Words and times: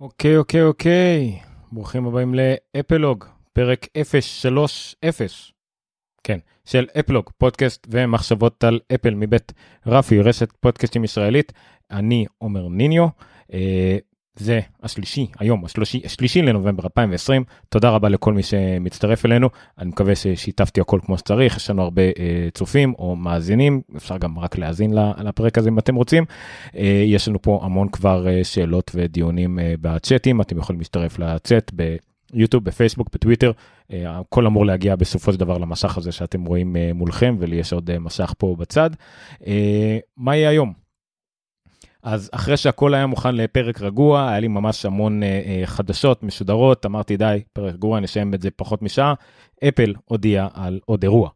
אוקיי, 0.00 0.36
אוקיי, 0.36 0.62
אוקיי. 0.62 1.38
ברוכים 1.72 2.06
הבאים 2.06 2.34
לאפלוג, 2.34 3.24
פרק 3.52 3.86
030. 4.04 5.26
כן, 6.24 6.38
של 6.64 6.86
אפלוג, 7.00 7.30
פודקאסט 7.38 7.86
ומחשבות 7.90 8.64
על 8.64 8.80
אפל 8.94 9.14
מבית 9.14 9.52
רפי, 9.86 10.20
רשת 10.20 10.52
פודקאסטים 10.60 11.04
ישראלית. 11.04 11.52
אני 11.90 12.26
עומר 12.38 12.68
ניניו. 12.68 13.06
זה 14.38 14.60
השלישי, 14.82 15.26
היום, 15.38 15.64
השלישי, 15.64 16.00
השלישי 16.04 16.42
לנובמבר 16.42 16.82
2020. 16.84 17.44
תודה 17.68 17.90
רבה 17.90 18.08
לכל 18.08 18.32
מי 18.32 18.42
שמצטרף 18.42 19.26
אלינו. 19.26 19.48
אני 19.78 19.88
מקווה 19.88 20.14
ששיתפתי 20.14 20.80
הכל 20.80 21.00
כמו 21.06 21.18
שצריך, 21.18 21.56
יש 21.56 21.70
לנו 21.70 21.82
הרבה 21.82 22.02
אה, 22.02 22.48
צופים 22.54 22.94
או 22.98 23.16
מאזינים, 23.16 23.80
אפשר 23.96 24.18
גם 24.18 24.38
רק 24.38 24.58
להאזין 24.58 24.92
לפרק 25.24 25.58
הזה 25.58 25.68
אם 25.68 25.78
אתם 25.78 25.94
רוצים. 25.94 26.24
אה, 26.76 27.02
יש 27.06 27.28
לנו 27.28 27.42
פה 27.42 27.60
המון 27.62 27.88
כבר 27.88 28.28
אה, 28.28 28.44
שאלות 28.44 28.90
ודיונים 28.94 29.58
אה, 29.58 29.74
בצ'אטים, 29.80 30.40
אתם 30.40 30.58
יכולים 30.58 30.80
להצטרף 30.80 31.18
לצ'אט 31.18 31.72
ביוטיוב, 32.32 32.64
בפייסבוק, 32.64 33.08
בטוויטר. 33.12 33.52
אה, 33.92 34.18
הכל 34.18 34.46
אמור 34.46 34.66
להגיע 34.66 34.96
בסופו 34.96 35.32
של 35.32 35.38
דבר 35.38 35.58
למסך 35.58 35.98
הזה 35.98 36.12
שאתם 36.12 36.44
רואים 36.44 36.76
אה, 36.76 36.90
מולכם, 36.94 37.36
ולי 37.38 37.56
יש 37.56 37.72
עוד 37.72 37.90
אה, 37.90 37.98
מסך 37.98 38.32
פה 38.38 38.56
בצד. 38.58 38.90
מה 40.16 40.36
יהיה 40.36 40.48
היום? 40.48 40.87
אז 42.08 42.30
אחרי 42.32 42.56
שהכל 42.56 42.94
היה 42.94 43.06
מוכן 43.06 43.34
לפרק 43.34 43.80
רגוע, 43.82 44.28
היה 44.28 44.40
לי 44.40 44.48
ממש 44.48 44.84
המון 44.84 45.22
אה, 45.22 45.28
אה, 45.28 45.66
חדשות 45.66 46.22
משודרות, 46.22 46.86
אמרתי 46.86 47.16
די, 47.16 47.42
פרק 47.52 47.74
רגוע, 47.74 48.00
נשאם 48.00 48.34
את 48.34 48.42
זה 48.42 48.50
פחות 48.56 48.82
משעה, 48.82 49.14
אפל 49.68 49.94
הודיע 50.04 50.48
על 50.54 50.80
עוד 50.84 51.02
אירוע. 51.02 51.30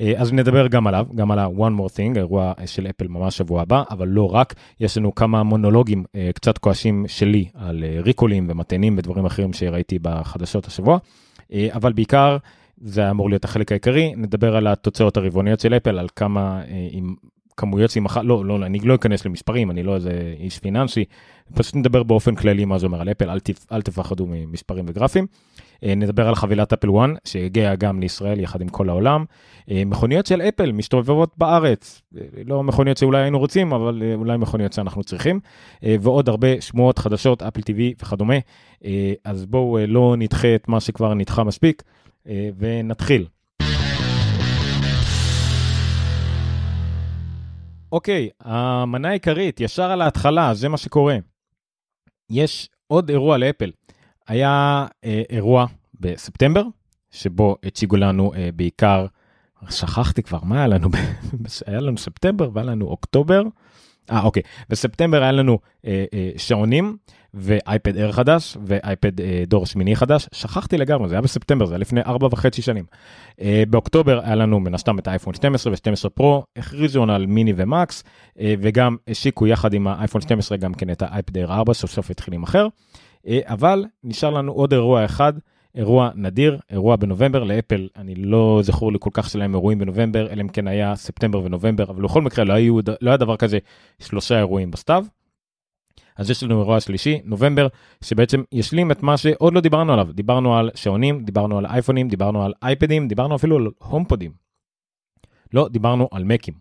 אה, 0.00 0.12
אז 0.16 0.32
נדבר 0.32 0.66
גם 0.66 0.86
עליו, 0.86 1.06
גם 1.14 1.30
על 1.30 1.38
ה-one 1.38 1.80
more 1.80 1.96
thing, 1.96 2.14
האירוע 2.14 2.52
של 2.66 2.86
אפל 2.86 3.08
ממש 3.08 3.36
שבוע 3.36 3.62
הבא, 3.62 3.82
אבל 3.90 4.08
לא 4.08 4.34
רק, 4.34 4.54
יש 4.80 4.96
לנו 4.98 5.14
כמה 5.14 5.42
מונולוגים 5.42 6.04
אה, 6.14 6.30
קצת 6.34 6.58
כועשים 6.58 7.04
שלי 7.08 7.48
על 7.54 7.84
אה, 7.84 8.00
ריקולים 8.02 8.46
ומתנים 8.50 8.98
ודברים 8.98 9.26
אחרים 9.26 9.52
שראיתי 9.52 9.98
בחדשות 9.98 10.66
השבוע, 10.66 10.98
אה, 11.52 11.68
אבל 11.72 11.92
בעיקר 11.92 12.36
זה 12.84 13.10
אמור 13.10 13.28
להיות 13.28 13.44
החלק 13.44 13.72
העיקרי, 13.72 14.14
נדבר 14.16 14.56
על 14.56 14.66
התוצאות 14.66 15.16
הרבעוניות 15.16 15.60
של 15.60 15.74
אפל, 15.74 15.98
על 15.98 16.08
כמה, 16.16 16.62
אה, 16.68 16.88
עם 16.90 17.14
כמויות 17.56 17.90
שהיא 17.90 18.02
מכרה, 18.02 18.22
לא, 18.22 18.44
לא, 18.44 18.66
אני 18.66 18.78
לא 18.78 18.94
אכנס 18.94 19.24
למספרים, 19.24 19.70
אני 19.70 19.82
לא 19.82 19.94
איזה 19.94 20.34
איש 20.38 20.58
פיננסי, 20.58 21.04
פשוט 21.54 21.76
נדבר 21.76 22.02
באופן 22.02 22.34
כללי 22.34 22.64
מה 22.64 22.78
זה 22.78 22.86
אומר 22.86 23.00
על 23.00 23.10
אפל, 23.10 23.30
אל, 23.30 23.40
תפ, 23.40 23.72
אל 23.72 23.82
תפחדו 23.82 24.26
ממספרים 24.28 24.84
וגרפים. 24.88 25.26
אה, 25.84 25.94
נדבר 25.94 26.28
על 26.28 26.34
חבילת 26.34 26.72
אפל 26.72 26.88
1, 26.98 27.08
שהגיעה 27.24 27.76
גם 27.76 28.00
לישראל 28.00 28.40
יחד 28.40 28.60
עם 28.60 28.68
כל 28.68 28.88
העולם. 28.88 29.24
אה, 29.70 29.82
מכוניות 29.86 30.26
של 30.26 30.40
אפל 30.40 30.72
מסתובבות 30.72 31.34
בארץ, 31.38 32.02
אה, 32.16 32.22
לא 32.46 32.62
מכוניות 32.62 32.96
שאולי 32.96 33.22
היינו 33.22 33.38
רוצים, 33.38 33.72
אבל 33.72 34.02
אולי 34.14 34.36
מכוניות 34.36 34.72
שאנחנו 34.72 35.04
צריכים, 35.04 35.40
ועוד 35.82 36.28
הרבה 36.28 36.60
שמועות 36.60 36.98
חדשות, 36.98 37.42
אפל 37.42 37.60
TV 37.60 38.02
וכדומה. 38.02 38.34
אז 39.24 39.46
בואו 39.46 39.78
לא 39.86 40.14
נדחה 40.18 40.54
את 40.54 40.68
מה 40.68 40.80
שכבר 40.80 41.14
נדחה 41.14 41.44
מספיק, 41.44 41.82
ונתחיל. 42.58 43.26
אוקיי, 47.92 48.28
המנה 48.40 49.08
העיקרית, 49.08 49.60
ישר 49.60 49.90
על 49.90 50.02
ההתחלה, 50.02 50.54
זה 50.54 50.68
מה 50.68 50.76
שקורה. 50.76 51.16
יש 52.30 52.68
עוד 52.86 53.10
אירוע 53.10 53.38
לאפל. 53.38 53.70
היה 54.28 54.86
אה, 55.04 55.22
אירוע 55.30 55.66
בספטמבר, 56.00 56.62
שבו 57.10 57.56
הציגו 57.64 57.96
לנו 57.96 58.34
אה, 58.34 58.48
בעיקר, 58.54 59.06
שכחתי 59.70 60.22
כבר, 60.22 60.38
מה 60.42 60.56
היה 60.56 60.66
לנו? 60.66 60.88
היה 61.66 61.80
לנו 61.80 61.98
ספטמבר 61.98 62.50
והיה 62.52 62.66
לנו 62.66 62.86
אוקטובר. 62.86 63.42
אה, 64.10 64.22
אוקיי. 64.22 64.42
בספטמבר 64.68 65.22
היה 65.22 65.32
לנו 65.32 65.58
אה, 65.86 66.04
אה, 66.14 66.30
שעונים 66.36 66.96
ואייפד 67.34 67.96
אר 67.96 68.12
חדש 68.12 68.56
ואייפד 68.66 69.20
אה, 69.20 69.44
דור 69.46 69.66
שמיני 69.66 69.96
חדש. 69.96 70.28
שכחתי 70.32 70.78
לגמרי, 70.78 71.08
זה 71.08 71.14
היה 71.14 71.22
בספטמבר, 71.22 71.66
זה 71.66 71.74
היה 71.74 71.78
לפני 71.78 72.00
ארבע 72.00 72.28
וחצי 72.30 72.62
שנים. 72.62 72.84
אה, 73.40 73.62
באוקטובר 73.70 74.20
היה 74.24 74.34
לנו 74.34 74.60
מן 74.60 74.74
הסתם 74.74 74.98
את 74.98 75.08
האייפון 75.08 75.34
12 75.34 75.72
ו-12 75.72 76.08
פרו, 76.08 76.44
הכריזו 76.56 77.02
על 77.02 77.26
מיני 77.26 77.52
ומקס, 77.56 78.04
אה, 78.40 78.54
וגם 78.60 78.96
השיקו 79.08 79.46
יחד 79.46 79.74
עם 79.74 79.86
האייפון 79.86 80.20
12 80.20 80.58
גם 80.58 80.74
כן 80.74 80.90
את 80.90 81.02
האייפד 81.02 81.38
אר 81.38 81.52
4, 81.52 81.74
סוף 81.74 81.90
סוף 81.90 82.10
התחיל 82.10 82.34
להימכר. 82.34 82.68
אה, 83.26 83.40
אבל 83.44 83.84
נשאר 84.04 84.30
לנו 84.30 84.52
עוד 84.52 84.72
אירוע 84.72 85.04
אחד. 85.04 85.32
אירוע 85.74 86.10
נדיר, 86.14 86.58
אירוע 86.70 86.96
בנובמבר, 86.96 87.44
לאפל 87.44 87.88
אני 87.96 88.14
לא 88.14 88.60
זכור 88.62 88.92
לי 88.92 88.98
כל 89.00 89.10
כך 89.12 89.30
שלהם 89.30 89.54
אירועים 89.54 89.78
בנובמבר, 89.78 90.32
אלא 90.32 90.42
אם 90.42 90.48
כן 90.48 90.68
היה 90.68 90.96
ספטמבר 90.96 91.44
ונובמבר, 91.44 91.84
אבל 91.90 92.02
בכל 92.02 92.22
מקרה 92.22 92.44
לא, 92.44 92.52
היו, 92.52 92.78
לא 93.00 93.10
היה 93.10 93.16
דבר 93.16 93.36
כזה 93.36 93.58
שלושה 93.98 94.38
אירועים 94.38 94.70
בסתיו. 94.70 95.04
אז 96.16 96.30
יש 96.30 96.42
לנו 96.42 96.60
אירוע 96.60 96.80
שלישי, 96.80 97.20
נובמבר, 97.24 97.68
שבעצם 98.04 98.42
ישלים 98.52 98.90
את 98.90 99.02
מה 99.02 99.16
שעוד 99.16 99.54
לא 99.54 99.60
דיברנו 99.60 99.92
עליו. 99.92 100.08
דיברנו 100.12 100.56
על 100.56 100.70
שעונים, 100.74 101.24
דיברנו 101.24 101.58
על 101.58 101.66
אייפונים, 101.66 102.08
דיברנו 102.08 102.44
על 102.44 102.52
אייפדים, 102.62 103.08
דיברנו 103.08 103.36
אפילו 103.36 103.56
על 103.56 103.68
הומפודים. 103.78 104.32
לא, 105.54 105.68
דיברנו 105.68 106.08
על 106.12 106.24
מקים. 106.24 106.54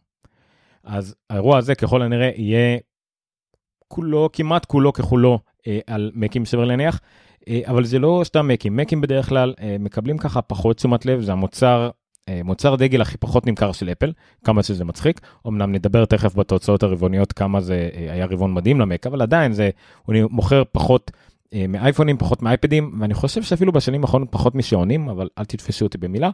אז 0.83 1.15
האירוע 1.29 1.57
הזה 1.57 1.75
ככל 1.75 2.01
הנראה 2.01 2.31
יהיה 2.35 2.77
כולו, 3.87 4.29
כמעט 4.33 4.65
כולו 4.65 4.93
ככולו 4.93 5.39
אה, 5.67 5.79
על 5.87 6.11
מקים 6.13 6.45
סביר 6.45 6.65
להניח. 6.65 6.99
אה, 7.47 7.61
אבל 7.65 7.85
זה 7.85 7.99
לא 7.99 8.21
סתם 8.23 8.47
מקים, 8.47 8.75
מקים 8.75 9.01
בדרך 9.01 9.29
כלל 9.29 9.53
אה, 9.61 9.75
מקבלים 9.79 10.17
ככה 10.17 10.41
פחות 10.41 10.77
תשומת 10.77 11.05
לב, 11.05 11.21
זה 11.21 11.31
המוצר, 11.31 11.89
אה, 12.31 12.41
מוצר 12.43 12.75
דגל 12.75 13.01
הכי 13.01 13.17
פחות 13.17 13.47
נמכר 13.47 13.71
של 13.71 13.89
אפל, 13.89 14.11
כמה 14.43 14.63
שזה 14.63 14.85
מצחיק, 14.85 15.21
אמנם 15.47 15.71
נדבר 15.71 16.05
תכף 16.05 16.35
בתוצאות 16.35 16.83
הרבעוניות 16.83 17.33
כמה 17.33 17.61
זה 17.61 17.89
היה 17.95 18.25
רבעון 18.25 18.53
מדהים 18.53 18.79
למק, 18.79 19.07
אבל 19.07 19.21
עדיין 19.21 19.53
זה, 19.53 19.69
הוא 20.05 20.15
מוכר 20.29 20.63
פחות 20.71 21.11
מאייפונים, 21.69 22.17
פחות 22.17 22.41
מאייפדים, 22.41 22.91
ואני 22.99 23.13
חושב 23.13 23.43
שאפילו 23.43 23.71
בשנים 23.71 24.01
האחרונות 24.01 24.27
פחות 24.31 24.55
משעונים, 24.55 25.09
אבל 25.09 25.27
אל 25.37 25.45
תתפסו 25.45 25.85
אותי 25.85 25.97
במילה. 25.97 26.29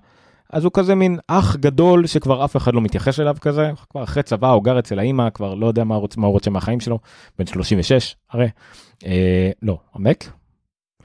אז 0.50 0.64
הוא 0.64 0.72
כזה 0.74 0.96
מין 0.96 1.20
אח 1.28 1.56
גדול 1.56 2.08
שכבר 2.08 2.46
אף 2.46 2.58
אחד 2.58 2.74
לא 2.74 2.82
מתייחס 2.82 3.20
אליו 3.20 3.36
כזה, 3.42 3.72
כבר 3.90 4.04
אחרי 4.04 4.24
צבא 4.24 4.52
הוא 4.52 4.64
גר 4.64 4.80
אצל 4.80 5.00
האימא, 5.00 5.30
כבר 5.30 5.54
לא 5.54 5.68
יודע 5.68 5.84
מה 5.84 5.96
הוא 5.96 6.32
רוצה 6.32 6.50
מהחיים 6.50 6.80
שלו, 6.80 7.00
בן 7.40 7.46
36 7.46 8.16
הרי. 8.32 8.48
אה, 9.06 9.52
לא, 9.62 9.78
המק, 9.94 10.32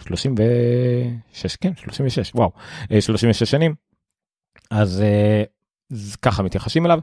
36, 0.05 1.57
כן, 1.57 1.73
36, 1.77 2.33
וואו, 2.35 2.51
36 3.01 3.43
אה, 3.43 3.47
שנים. 3.47 3.75
אז, 4.73 5.01
אה, 5.03 5.43
ככה 6.23 6.43
מתייחסים 6.43 6.87
אליו, 6.87 6.99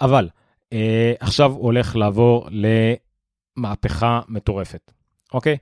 אבל 0.00 0.28
אה, 0.72 1.12
עכשיו 1.20 1.52
הוא 1.52 1.62
הולך 1.62 1.96
לעבור 1.96 2.48
למהפכה 3.56 4.20
מטורפת, 4.28 4.92
אוקיי? 5.32 5.56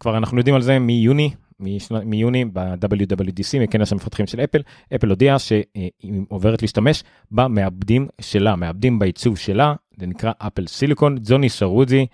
כבר 0.00 0.16
אנחנו 0.16 0.38
יודעים 0.38 0.56
על 0.56 0.62
זה 0.62 0.78
מיוני, 0.78 1.30
מיוני 2.04 2.44
ב-WWDC, 2.44 3.58
מכנס 3.60 3.92
המפתחים 3.92 4.26
של 4.26 4.40
אפל, 4.40 4.62
אפל 4.94 5.08
הודיעה 5.08 5.38
שהיא 5.38 5.90
עוברת 6.28 6.62
להשתמש 6.62 7.02
במעבדים 7.30 8.08
שלה, 8.20 8.56
מעבדים 8.56 8.98
בעיצוב 8.98 9.38
שלה, 9.38 9.74
זה 10.00 10.06
נקרא 10.06 10.32
אפל 10.38 10.66
סיליקון, 10.66 11.16
זוני 11.22 11.48
סרוזי, 11.48 12.06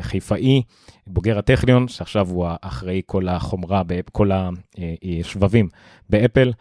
חיפאי, 0.00 0.62
בוגר 1.06 1.38
הטכניון, 1.38 1.88
שעכשיו 1.88 2.28
הוא 2.28 2.46
אחראי 2.60 3.02
כל 3.06 3.28
החומרה, 3.28 3.82
כל 4.12 4.30
השבבים 5.20 5.68
באפל, 6.10 6.52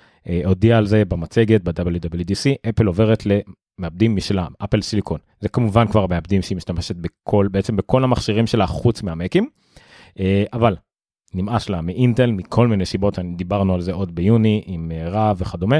הודיע 0.45 0.77
על 0.77 0.85
זה 0.85 1.05
במצגת 1.05 1.61
ב-WWDC, 1.63 2.69
אפל 2.69 2.85
עוברת 2.85 3.23
למעבדים 3.25 4.15
משלה, 4.15 4.47
אפל 4.63 4.81
סיליקון. 4.81 5.19
זה 5.39 5.49
כמובן 5.49 5.87
כבר 5.87 6.07
מעבדים 6.07 6.41
שהיא 6.41 6.55
משתמשת 6.55 6.95
בכל, 6.95 7.47
בעצם 7.51 7.75
בכל 7.75 8.03
המכשירים 8.03 8.47
שלה 8.47 8.67
חוץ 8.67 9.03
מהמקים, 9.03 9.49
אבל 10.53 10.75
נמאס 11.33 11.69
לה 11.69 11.81
מאינטל 11.81 12.31
מכל 12.31 12.67
מיני 12.67 12.85
סיבות, 12.85 13.19
דיברנו 13.35 13.73
על 13.73 13.81
זה 13.81 13.93
עוד 13.93 14.15
ביוני 14.15 14.61
עם 14.65 14.91
רהב 15.05 15.41
וכדומה. 15.41 15.79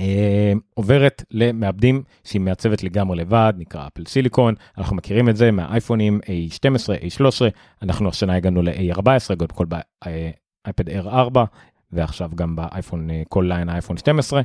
אה, 0.00 0.52
עוברת 0.74 1.24
למעבדים 1.30 2.02
שהיא 2.24 2.40
מעצבת 2.40 2.82
לגמרי 2.82 3.16
לבד, 3.16 3.52
נקרא 3.56 3.86
אפל 3.86 4.04
סיליקון, 4.06 4.54
אנחנו 4.78 4.96
מכירים 4.96 5.28
את 5.28 5.36
זה 5.36 5.50
מהאייפונים 5.50 6.20
A12, 6.24 6.88
A13, 7.02 7.40
אנחנו 7.82 8.08
השנה 8.08 8.34
הגענו 8.34 8.62
ל-A14, 8.62 9.36
קודם 9.38 9.54
כל 9.54 9.66
באייפד 9.66 10.88
Air 10.88 11.06
4, 11.06 11.44
ועכשיו 11.92 12.30
גם 12.34 12.56
באייפון, 12.56 13.10
אה, 13.10 13.22
כל 13.28 13.44
ליין 13.48 13.68
האייפון 13.68 13.96
12. 13.96 14.42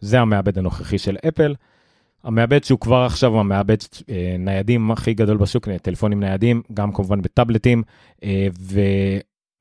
זה 0.00 0.20
המעבד 0.20 0.58
הנוכחי 0.58 0.98
של 0.98 1.16
אפל. 1.28 1.54
המעבד 2.24 2.64
שהוא 2.64 2.80
כבר 2.80 3.02
עכשיו 3.02 3.40
המעבד 3.40 3.76
אה, 4.10 4.36
ניידים 4.38 4.90
הכי 4.90 5.14
גדול 5.14 5.36
בשוק, 5.36 5.68
טלפונים 5.82 6.20
ניידים, 6.20 6.62
גם 6.74 6.92
כמובן 6.92 7.22
בטאבלטים, 7.22 7.82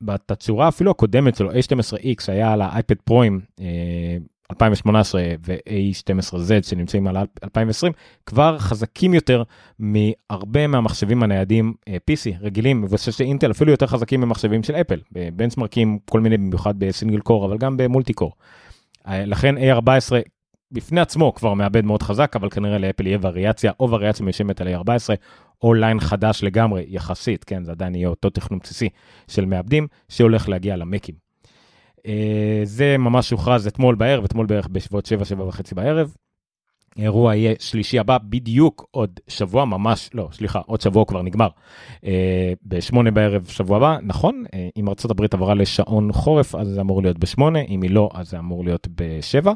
ובתצורה 0.02 0.68
אפילו 0.68 0.92
הקודמת 0.92 1.36
שלו, 1.36 1.52
A12X 1.52 2.24
היה 2.28 2.54
על 2.54 2.62
האייפד 2.62 2.96
פרוים 2.96 3.42
אה, 3.60 4.18
2018 4.52 5.22
ו-A12Z 5.46 6.68
שנמצאים 6.68 7.08
על 7.08 7.18
2020 7.44 7.94
כבר 8.26 8.58
חזקים 8.60 9.14
יותר 9.14 9.44
מהרבה 9.80 10.68
מהמחשבים 10.68 11.24
הניידים 11.24 11.74
אה, 11.88 11.98
PC 12.12 12.36
רגילים 12.42 12.82
מבוססי 12.82 13.24
אינטל 13.24 13.52
אפילו 13.52 13.72
יותר 13.72 13.88
חזקים 13.88 14.22
ממחשבים 14.22 14.64
של 14.64 14.76
אפל 14.76 15.00
בבנצמרקים 15.12 16.00
כל 16.10 16.20
מיני 16.20 16.38
במיוחד 16.38 16.80
בסינגל 16.80 17.20
קור 17.20 17.46
אבל 17.46 17.58
גם 17.58 17.78
במולטי 17.78 18.14
קור. 18.14 18.32
אה, 19.08 19.26
לכן 19.26 19.56
A14 19.58 19.90
בפני 20.72 21.02
עצמו 21.02 21.34
כבר 21.34 21.54
מעבד 21.54 21.86
מאוד 21.86 22.04
חזק, 22.04 22.36
אבל 22.36 22.50
כנראה 22.50 22.78
לאפל 22.78 23.08
יהיה 23.08 23.18
וריאציה, 23.22 23.72
או 23.80 23.92
וריאציה 23.92 24.26
מיושמת 24.26 24.62
על 24.62 24.68
A14, 24.68 24.90
או 25.62 25.74
ליין 25.74 26.00
חדש 26.00 26.44
לגמרי, 26.44 26.86
יחסית, 26.88 27.44
כן, 27.44 27.64
זה 27.64 27.72
עדיין 27.72 27.96
יהיה 27.96 28.08
אותו 28.08 28.30
תכנון 28.30 28.60
בסיסי 28.64 28.90
של 29.28 29.46
מעבדים, 29.46 29.88
שהולך 30.10 30.50
להגיע 30.50 30.76
למקים. 30.76 31.27
אה, 32.06 32.62
זה 32.64 32.98
ממש 32.98 33.32
הוכרז 33.32 33.68
אתמול 33.68 33.96
בערב, 33.96 34.24
אתמול 34.24 34.46
בערך 34.46 34.68
בשבועות 34.68 35.06
7, 35.06 35.26
7 35.26 35.48
וחצי 35.48 35.76
בערב. 35.76 36.16
האירוע 36.98 37.36
יהיה 37.36 37.54
שלישי 37.60 38.00
הבא, 38.00 38.18
בדיוק 38.18 38.88
עוד 38.92 39.20
שבוע, 39.28 39.66
ממש, 39.66 40.10
לא, 40.14 40.30
סליחה, 40.32 40.60
עוד 40.66 40.82
שבוע 40.82 41.06
כבר 41.06 41.22
נגמר. 41.22 41.48
אה, 42.06 42.54
בשמונה 42.66 43.12
בערב 43.12 43.46
שבוע 43.46 43.78
הבא, 43.78 43.98
נכון, 44.04 44.44
אה, 44.54 44.70
אם 44.78 44.88
ארה"ב 44.88 45.22
עברה 45.34 45.54
לשעון 45.54 46.12
חורף, 46.12 46.56
אז 46.56 46.68
זה 46.68 46.82
אמור 46.82 47.02
להיות 47.02 47.20
בשמונה, 47.20 47.60
אם 47.60 47.82
היא 47.82 47.92
לא, 47.92 48.10
אז 48.14 48.30
זה 48.30 48.40
אמור 48.40 48.64
להיות 48.64 48.88
בשבע. 48.96 49.54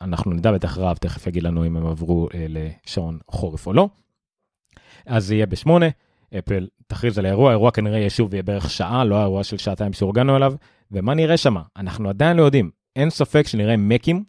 אנחנו 0.00 0.32
נדע 0.32 0.52
בטח 0.52 0.78
רב, 0.78 0.96
תכף 0.96 1.26
יגיד 1.26 1.42
לנו 1.42 1.66
אם 1.66 1.76
הם 1.76 1.86
עברו 1.86 2.28
לשעון 2.34 3.18
חורף 3.30 3.66
או 3.66 3.72
לא. 3.72 3.88
אז 5.06 5.26
זה 5.26 5.34
יהיה 5.34 5.46
בשמונה, 5.46 5.86
אפל 6.38 6.66
תכריז 6.86 7.18
על 7.18 7.26
האירוע, 7.26 7.50
האירוע 7.50 7.70
כנראה 7.70 7.98
יהיה 7.98 8.10
שוב 8.10 8.34
יהיה 8.34 8.42
בערך 8.42 8.70
שעה, 8.70 9.04
לא 9.04 9.16
האירוע 9.16 9.44
של 9.44 9.56
שעתיים 9.56 9.92
שהורגלנו 9.92 10.36
אליו, 10.36 10.54
ומה 10.90 11.14
נראה 11.14 11.36
שם? 11.36 11.56
אנחנו 11.76 12.08
עדיין 12.08 12.36
לא 12.36 12.42
יודעים. 12.42 12.70
אין 12.96 13.10
ספק 13.10 13.46
שנראה 13.46 13.76
מקים, 13.76 14.24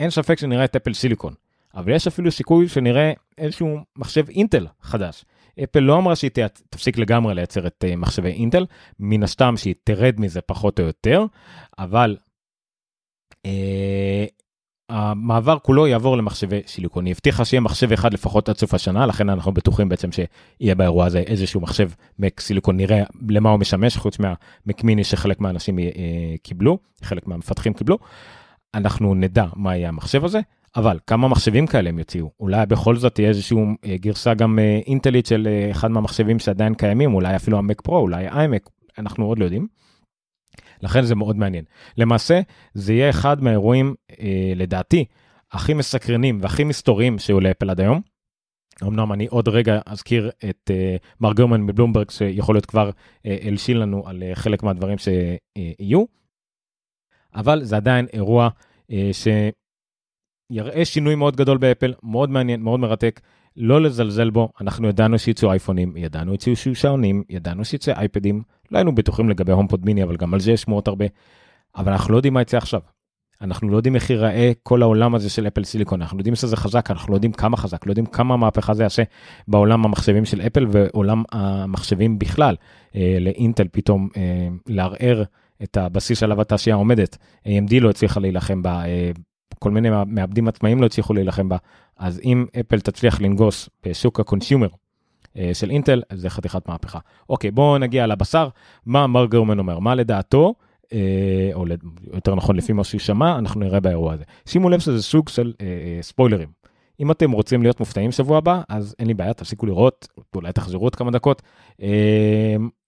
אין 0.00 0.10
ספק 0.10 0.38
שנראה 0.38 0.64
את 0.64 0.76
אפל 0.76 0.94
סיליקון, 0.94 1.34
אבל 1.74 1.92
יש 1.92 2.06
אפילו 2.06 2.30
סיכוי 2.30 2.68
שנראה 2.68 3.12
איזשהו 3.38 3.78
מחשב 3.96 4.28
אינטל 4.28 4.66
חדש. 4.80 5.24
אפל 5.64 5.80
לא 5.80 5.96
אמרה 5.96 6.16
שהיא 6.16 6.30
תפסיק 6.70 6.98
לגמרי 6.98 7.34
לייצר 7.34 7.66
את 7.66 7.84
אה, 7.88 7.96
מחשבי 7.96 8.30
אינטל, 8.30 8.66
מן 9.00 9.22
הסתם 9.22 9.56
שהיא 9.56 9.74
תרד 9.84 10.14
מזה 10.20 10.40
פחות 10.40 10.80
או 10.80 10.84
יותר, 10.84 11.24
אבל 11.78 12.16
אה, 13.46 14.26
המעבר 14.88 15.58
כולו 15.62 15.86
יעבור 15.86 16.16
למחשבי 16.16 16.60
סיליקון. 16.66 17.06
היא 17.06 17.12
הבטיחה 17.12 17.44
שיהיה 17.44 17.60
מחשב 17.60 17.92
אחד 17.92 18.14
לפחות 18.14 18.48
עד 18.48 18.56
סוף 18.56 18.74
השנה, 18.74 19.06
לכן 19.06 19.28
אנחנו 19.28 19.52
בטוחים 19.52 19.88
בעצם 19.88 20.08
שיהיה 20.12 20.74
באירוע 20.74 21.06
הזה 21.06 21.18
איזשהו 21.18 21.60
מחשב 21.60 21.90
מק 22.18 22.40
סיליקון, 22.40 22.76
נראה 22.76 23.02
למה 23.28 23.50
הוא 23.50 23.58
משמש, 23.58 23.96
חוץ 23.96 24.18
מהמק 24.18 24.84
מיני 24.84 25.04
שחלק 25.04 25.40
מהאנשים 25.40 25.78
אה, 25.78 25.84
קיבלו, 26.42 26.78
חלק 27.02 27.26
מהמפתחים 27.26 27.72
קיבלו. 27.72 27.98
אנחנו 28.74 29.14
נדע 29.14 29.44
מה 29.56 29.76
יהיה 29.76 29.88
המחשב 29.88 30.24
הזה, 30.24 30.40
אבל 30.76 30.98
כמה 31.06 31.28
מחשבים 31.28 31.66
כאלה 31.66 31.88
הם 31.88 31.98
יוציאו? 31.98 32.30
אולי 32.40 32.66
בכל 32.66 32.96
זאת 32.96 33.14
תהיה 33.14 33.28
איזושהי 33.28 33.56
אה, 33.84 33.96
גרסה 33.96 34.34
גם 34.34 34.58
אה, 34.58 34.80
אינטלית 34.86 35.26
של 35.26 35.48
אחד 35.70 35.90
מהמחשבים 35.90 36.38
שעדיין 36.38 36.74
קיימים, 36.74 37.14
אולי 37.14 37.36
אפילו 37.36 37.58
המק 37.58 37.80
פרו, 37.80 37.98
אולי 37.98 38.28
איימק, 38.28 38.70
אנחנו 38.98 39.26
עוד 39.26 39.38
לא 39.38 39.44
יודעים. 39.44 39.66
לכן 40.82 41.02
זה 41.02 41.14
מאוד 41.14 41.36
מעניין. 41.36 41.64
למעשה, 41.96 42.40
זה 42.74 42.92
יהיה 42.92 43.10
אחד 43.10 43.42
מהאירועים, 43.42 43.94
אה, 44.20 44.52
לדעתי, 44.56 45.04
הכי 45.52 45.74
מסקרנים 45.74 46.38
והכי 46.42 46.64
מסתוריים 46.64 47.18
שהיו 47.18 47.40
לאפל 47.40 47.70
עד 47.70 47.80
היום. 47.80 48.00
אמנם 48.82 49.12
אני 49.12 49.26
עוד 49.26 49.48
רגע 49.48 49.80
אזכיר 49.86 50.30
את 50.50 50.70
אה, 50.70 50.96
מר 51.20 51.32
גרמן 51.32 51.60
מבלומברג, 51.60 52.10
שיכול 52.10 52.54
להיות 52.54 52.66
כבר 52.66 52.90
אה, 53.26 53.36
הלשין 53.42 53.76
לנו 53.76 54.08
על 54.08 54.22
אה, 54.22 54.34
חלק 54.34 54.62
מהדברים 54.62 54.96
שיהיו, 54.98 56.04
אבל 57.34 57.64
זה 57.64 57.76
עדיין 57.76 58.06
אירוע 58.12 58.48
אה, 58.90 59.10
שיראה 60.52 60.84
שינוי 60.84 61.14
מאוד 61.14 61.36
גדול 61.36 61.58
באפל, 61.58 61.94
מאוד 62.02 62.30
מעניין, 62.30 62.60
מאוד 62.60 62.80
מרתק. 62.80 63.20
לא 63.56 63.82
לזלזל 63.82 64.30
בו, 64.30 64.48
אנחנו 64.60 64.88
ידענו 64.88 65.18
שיצאו 65.18 65.50
אייפונים, 65.50 65.96
ידענו 65.96 66.34
שיצאו 66.40 66.74
שעונים, 66.74 67.22
ידענו 67.28 67.64
שיצאו 67.64 67.94
אייפדים, 67.94 68.42
לא 68.70 68.78
היינו 68.78 68.94
בטוחים 68.94 69.28
לגבי 69.28 69.52
HomePod 69.52 69.84
mini, 69.84 70.02
אבל 70.02 70.16
גם 70.16 70.34
על 70.34 70.40
זה 70.40 70.52
יש 70.52 70.62
שמועות 70.62 70.88
הרבה, 70.88 71.04
אבל 71.76 71.92
אנחנו 71.92 72.12
לא 72.12 72.18
יודעים 72.18 72.34
מה 72.34 72.42
יצא 72.42 72.56
עכשיו. 72.56 72.80
אנחנו 73.40 73.68
לא 73.68 73.76
יודעים 73.76 73.94
איך 73.94 74.10
ייראה 74.10 74.52
כל 74.62 74.82
העולם 74.82 75.14
הזה 75.14 75.30
של 75.30 75.46
Apple 75.46 75.64
Silicon, 75.64 76.02
אנחנו 76.02 76.18
יודעים 76.18 76.34
שזה 76.34 76.56
חזק, 76.56 76.90
אנחנו 76.90 77.12
לא 77.12 77.16
יודעים 77.16 77.32
כמה 77.32 77.56
חזק, 77.56 77.86
לא 77.86 77.90
יודעים 77.90 78.06
כמה 78.06 78.36
מהפכה 78.36 78.74
זה 78.74 78.82
יעשה 78.82 79.02
בעולם 79.48 79.84
המחשבים 79.84 80.24
של 80.24 80.40
אפל 80.40 80.66
ועולם 80.70 81.22
המחשבים 81.32 82.18
בכלל. 82.18 82.56
אה, 82.96 83.16
לאינטל 83.20 83.66
פתאום 83.72 84.08
אה, 84.16 84.48
לערער 84.66 85.22
את 85.62 85.76
הבסיס 85.76 86.18
שעליו 86.18 86.40
התעשייה 86.40 86.76
עומדת. 86.76 87.16
AMD 87.44 87.80
לא 87.80 87.90
הצליחה 87.90 88.20
להילחם 88.20 88.62
בה, 88.62 88.84
אה, 88.84 89.10
כל 89.58 89.70
מיני 89.70 89.88
מעבדים 90.06 90.48
עצמאיים 90.48 90.80
לא 90.80 90.86
הצליחו 90.86 91.14
להילחם 91.14 91.48
בה, 91.48 91.56
אז 91.96 92.20
אם 92.24 92.46
אפל 92.60 92.80
תצליח 92.80 93.20
לנגוס 93.20 93.68
בשוק 93.86 94.20
ה 94.20 94.25
consumer 94.25 94.68
של 95.52 95.70
אינטל, 95.70 96.02
זה 96.12 96.30
חתיכת 96.30 96.68
מהפכה. 96.68 96.98
אוקיי, 97.28 97.50
בואו 97.50 97.78
נגיע 97.78 98.06
לבשר, 98.06 98.48
מה 98.86 99.06
מר 99.06 99.26
גרמן 99.26 99.58
אומר, 99.58 99.78
מה 99.78 99.94
לדעתו, 99.94 100.54
אה, 100.92 101.50
או 101.54 101.64
יותר 102.14 102.34
נכון 102.34 102.56
לפי 102.56 102.72
מה 102.72 102.84
שהוא 102.84 103.00
שמע, 103.00 103.38
אנחנו 103.38 103.60
נראה 103.60 103.80
באירוע 103.80 104.12
הזה. 104.12 104.24
שימו 104.46 104.68
לב 104.68 104.80
שזה 104.80 105.02
סוג 105.02 105.28
של 105.28 105.52
ספוילרים. 106.00 106.48
אם 107.00 107.10
אתם 107.10 107.30
רוצים 107.30 107.62
להיות 107.62 107.80
מופתעים 107.80 108.12
שבוע 108.12 108.38
הבא, 108.38 108.62
אז 108.68 108.94
אין 108.98 109.06
לי 109.06 109.14
בעיה, 109.14 109.32
תפסיקו 109.32 109.66
לראות, 109.66 110.08
אולי 110.34 110.52
תחזרו 110.52 110.84
עוד 110.84 110.94
כמה 110.94 111.10
דקות. 111.10 111.42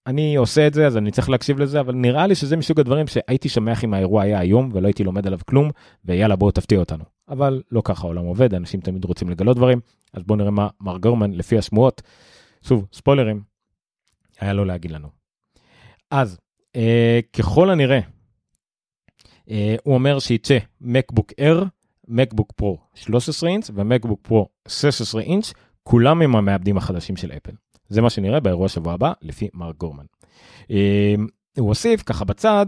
אני 0.07 0.37
עושה 0.37 0.67
את 0.67 0.75
זה 0.75 0.87
אז 0.87 0.97
אני 0.97 1.11
צריך 1.11 1.31
להקשיב 1.31 1.59
לזה 1.59 1.81
אבל 1.81 1.95
נראה 1.95 2.27
לי 2.27 2.35
שזה 2.35 2.57
מסוג 2.57 2.81
הדברים 2.81 3.07
שהייתי 3.07 3.49
שמח 3.49 3.85
אם 3.85 3.95
האירוע 3.95 4.23
היה 4.23 4.39
היום 4.39 4.71
ולא 4.73 4.87
הייתי 4.87 5.05
לומד 5.05 5.27
עליו 5.27 5.39
כלום 5.47 5.71
ויאללה 6.05 6.37
בואו 6.37 6.51
תפתיע 6.51 6.79
אותנו 6.79 7.05
אבל 7.29 7.63
לא 7.73 7.83
ככה 7.85 8.07
העולם 8.07 8.25
עובד 8.25 8.55
אנשים 8.55 8.81
תמיד 8.81 9.05
רוצים 9.05 9.31
לגלות 9.31 9.57
דברים 9.57 9.81
אז 10.15 10.23
בואו 10.23 10.39
נראה 10.39 10.51
מה 10.51 10.69
מר 10.81 10.99
גורמן 10.99 11.33
לפי 11.33 11.59
השמועות 11.59 12.03
שוב 12.63 12.87
ספוילרים 12.93 13.43
היה 14.41 14.53
לו 14.53 14.65
להגיד 14.65 14.91
לנו. 14.91 15.09
אז 16.11 16.39
אה, 16.77 17.21
ככל 17.33 17.71
הנראה 17.71 18.01
אה, 19.51 19.77
הוא 19.85 19.95
אומר 19.95 20.19
שיצא 20.19 20.59
מקבוק 20.81 21.33
אר 21.41 21.63
מקבוק 22.09 22.53
פרו 22.53 22.79
13 22.95 23.51
אינץ' 23.51 23.71
ומקבוק 23.75 24.21
פרו 24.23 24.49
16 24.69 25.23
אינץ' 25.23 25.53
כולם 25.83 26.23
עם 26.23 26.37
המעבדים 26.37 26.77
החדשים 26.77 27.17
של 27.17 27.33
אפל. 27.33 27.53
זה 27.89 28.03
מה 28.03 28.11
שנראה 28.11 28.41
באירוע 28.41 28.69
שבוע 28.69 28.93
הבא, 28.93 29.13
לפי 29.23 29.49
מרק 29.55 29.77
גורמן. 29.77 30.05
הוא 31.61 31.69
הוסיף 31.69 32.03
ככה 32.03 32.25
בצד 32.25 32.67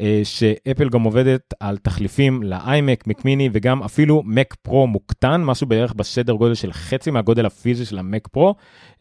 אה, 0.00 0.20
שאפל 0.24 0.88
גם 0.88 1.02
עובדת 1.02 1.54
על 1.60 1.76
תחליפים 1.76 2.42
לאיימק, 2.42 3.06
מק 3.06 3.24
מיני 3.24 3.48
וגם 3.52 3.82
אפילו 3.82 4.22
מק 4.24 4.54
פרו 4.62 4.86
מוקטן, 4.86 5.44
משהו 5.44 5.66
בערך 5.66 5.94
בסדר 5.94 6.32
גודל 6.32 6.54
של 6.54 6.72
חצי 6.72 7.10
מהגודל 7.10 7.46
הפיזי 7.46 7.84
של 7.84 7.98
המק 7.98 8.28
פרו, 8.28 8.54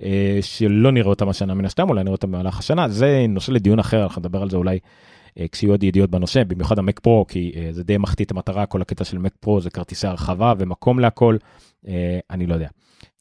אה, 0.03 0.39
שלא 0.41 0.91
נראה 0.91 1.09
אותם 1.09 1.29
השנה 1.29 1.53
מן 1.53 1.65
הסתם, 1.65 1.89
אולי 1.89 2.03
נראה 2.03 2.11
אותם 2.11 2.31
במהלך 2.31 2.59
השנה, 2.59 2.89
זה 2.89 3.25
נושא 3.29 3.51
לדיון 3.51 3.79
אחר, 3.79 4.03
אנחנו 4.03 4.19
נדבר 4.19 4.41
על 4.41 4.49
זה 4.49 4.57
אולי 4.57 4.79
אה, 5.39 5.45
כשיהיו 5.51 5.71
עוד 5.73 5.83
ידיעות 5.83 6.09
בנושא, 6.09 6.43
במיוחד 6.43 6.79
המק 6.79 6.99
פרו, 6.99 7.25
כי 7.27 7.51
זה 7.71 7.83
די 7.83 7.97
מחטיא 7.97 8.25
את 8.25 8.31
המטרה, 8.31 8.65
כל 8.65 8.81
הקטע 8.81 9.03
של 9.03 9.17
מק 9.17 9.33
פרו 9.39 9.61
זה 9.61 9.69
כרטיסי 9.69 10.07
הרחבה 10.07 10.53
ומקום 10.57 10.99
להכל, 10.99 11.37
אני 12.29 12.47
לא 12.47 12.53
יודע. 12.53 12.67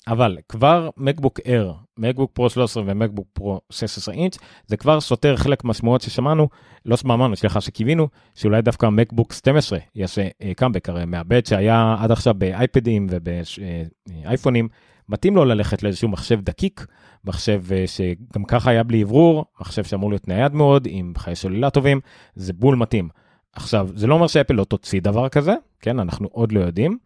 אבל 0.08 0.38
כבר 0.48 0.90
מקבוק 0.96 1.40
אר, 1.46 1.72
מקבוק 1.98 2.30
פרו 2.32 2.50
13 2.50 2.82
ומקבוק 2.86 3.28
פרו 3.32 3.60
16 3.70 4.14
אינץ', 4.14 4.38
זה 4.66 4.76
כבר 4.76 5.00
סותר 5.00 5.36
חלק 5.36 5.64
מהשמועות 5.64 6.00
ששמענו, 6.00 6.48
לא 6.86 6.96
שמענו, 6.96 7.36
סליחה 7.36 7.60
שקיווינו, 7.60 8.08
שאולי 8.34 8.62
דווקא 8.62 8.88
מקבוק 8.88 9.32
12 9.32 9.78
יעשה 9.94 10.28
קאמבק, 10.56 10.88
הרי 10.88 11.04
מעבד 11.06 11.46
שהיה 11.46 11.96
עד 12.00 12.10
עכשיו 12.10 12.34
באייפדים 12.34 13.06
ובאייפונים, 13.10 14.68
מתאים 15.08 15.36
לו 15.36 15.44
ללכת 15.44 15.82
לאיזשהו 15.82 16.08
מחשב 16.08 16.40
דקיק, 16.40 16.86
מחשב 17.24 17.62
אה, 17.72 17.84
שגם 17.86 18.44
ככה 18.44 18.70
היה 18.70 18.82
בלי 18.82 19.02
אוורור, 19.02 19.44
מחשב 19.60 19.84
שאמור 19.84 20.10
להיות 20.10 20.28
נייד 20.28 20.54
מאוד, 20.54 20.88
עם 20.90 21.12
חיי 21.18 21.34
סוללה 21.34 21.70
טובים, 21.70 22.00
זה 22.34 22.52
בול 22.52 22.76
מתאים. 22.76 23.08
עכשיו, 23.52 23.88
זה 23.94 24.06
לא 24.06 24.14
אומר 24.14 24.26
שאפל 24.26 24.54
לא 24.54 24.64
תוציא 24.64 25.00
דבר 25.00 25.28
כזה, 25.28 25.54
כן, 25.80 25.98
אנחנו 25.98 26.28
עוד 26.32 26.52
לא 26.52 26.60
יודעים, 26.60 26.98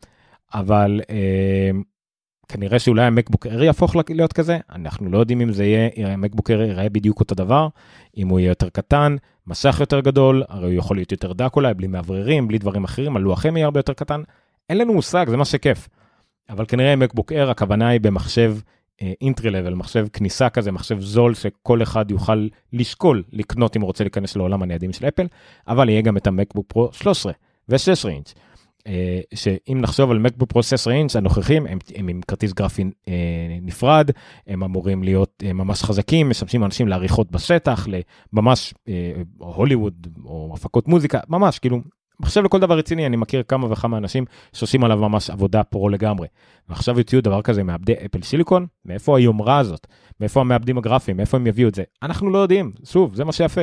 אבל 0.54 1.00
אה, 1.10 1.70
כנראה 2.48 2.78
שאולי 2.78 3.04
ה 3.04 3.10
MacBook 3.10 3.46
Air 3.46 3.62
יהפוך 3.62 3.96
להיות 4.10 4.32
כזה, 4.32 4.58
אנחנו 4.74 5.10
לא 5.10 5.18
יודעים 5.18 5.40
אם 5.40 5.52
זה 5.52 5.64
יהיה, 5.64 6.12
ה 6.12 6.17
MacBook 6.17 6.50
Air 6.50 6.60
ייראה 6.60 6.88
בדיוק 6.88 7.20
אותו 7.20 7.34
דבר, 7.34 7.68
אם 8.16 8.28
הוא 8.28 8.40
יהיה 8.40 8.48
יותר 8.48 8.68
קטן, 8.68 9.16
מסך 9.46 9.76
יותר 9.80 10.00
גדול, 10.00 10.42
הרי 10.48 10.66
הוא 10.66 10.74
יכול 10.74 10.96
להיות 10.96 11.12
יותר 11.12 11.32
דק 11.32 11.56
אולי, 11.56 11.74
בלי 11.74 11.86
מאווררים, 11.86 12.48
בלי 12.48 12.58
דברים 12.58 12.84
אחרים, 12.84 13.16
הלוח 13.16 13.43
אם 13.43 13.56
יהיה 13.56 13.64
הרבה 13.64 13.78
יותר 13.78 13.92
קטן, 13.92 14.22
אין 14.70 14.78
לנו 14.78 14.94
מושג, 14.94 15.26
זה 15.30 15.36
מה 15.36 15.44
שכיף. 15.44 15.88
אבל 16.50 16.64
כנראה 16.66 16.96
מקבוק 16.96 17.32
אר, 17.32 17.50
הכוונה 17.50 17.88
היא 17.88 18.00
במחשב 18.00 18.56
אינטרי 19.20 19.48
uh, 19.48 19.52
לבל, 19.52 19.74
מחשב 19.74 20.06
כניסה 20.12 20.48
כזה, 20.48 20.72
מחשב 20.72 21.00
זול 21.00 21.34
שכל 21.34 21.82
אחד 21.82 22.10
יוכל 22.10 22.48
לשקול 22.72 23.22
לקנות 23.32 23.76
אם 23.76 23.80
הוא 23.80 23.86
רוצה 23.86 24.04
להיכנס 24.04 24.36
לעולם 24.36 24.62
הניידים 24.62 24.92
של 24.92 25.08
אפל, 25.08 25.26
אבל 25.68 25.88
יהיה 25.88 26.00
גם 26.02 26.16
את 26.16 26.26
המקבוק 26.26 26.66
פרו 26.68 26.88
13 26.92 27.32
ו-16 27.68 28.08
אינץ'. 28.08 28.34
אה, 28.86 29.20
שאם 29.34 29.78
נחשוב 29.80 30.10
על 30.10 30.18
מקבוק 30.18 30.50
פרוססור 30.50 30.92
אינץ' 30.92 31.16
הנוכחים 31.16 31.66
הם, 31.66 31.78
הם 31.94 32.08
עם 32.08 32.20
כרטיס 32.28 32.52
גרפי 32.52 32.84
אה, 33.08 33.58
נפרד 33.62 34.10
הם 34.46 34.62
אמורים 34.62 35.02
להיות 35.02 35.42
אה, 35.46 35.52
ממש 35.52 35.82
חזקים 35.82 36.30
משמשים 36.30 36.64
אנשים 36.64 36.88
לעריכות 36.88 37.30
בשטח 37.30 37.86
לממש 38.32 38.74
הוליווד 39.38 40.06
או 40.24 40.50
הפקות 40.54 40.88
מוזיקה 40.88 41.20
ממש 41.28 41.58
כאילו 41.58 41.78
מחשב 42.20 42.44
לכל 42.44 42.60
דבר 42.60 42.78
רציני 42.78 43.06
אני 43.06 43.16
מכיר 43.16 43.42
כמה 43.48 43.72
וכמה 43.72 43.98
אנשים 43.98 44.24
שעושים 44.52 44.84
עליו 44.84 44.98
ממש 44.98 45.30
עבודה 45.30 45.64
פרו 45.64 45.88
לגמרי. 45.88 46.28
ועכשיו 46.68 46.98
יוציאו 46.98 47.20
דבר 47.20 47.42
כזה 47.42 47.62
מעבדי 47.62 47.92
אפל 48.04 48.22
סיליקון 48.22 48.66
מאיפה 48.84 49.18
היומרה 49.18 49.58
הזאת? 49.58 49.86
מאיפה 50.20 50.40
המעבדים 50.40 50.78
הגרפיים? 50.78 51.16
מאיפה 51.16 51.36
הם 51.36 51.46
יביאו 51.46 51.68
את 51.68 51.74
זה? 51.74 51.82
אנחנו 52.02 52.30
לא 52.30 52.38
יודעים. 52.38 52.72
שוב 52.84 53.14
זה 53.14 53.24
מה 53.24 53.32
שיפה. 53.32 53.60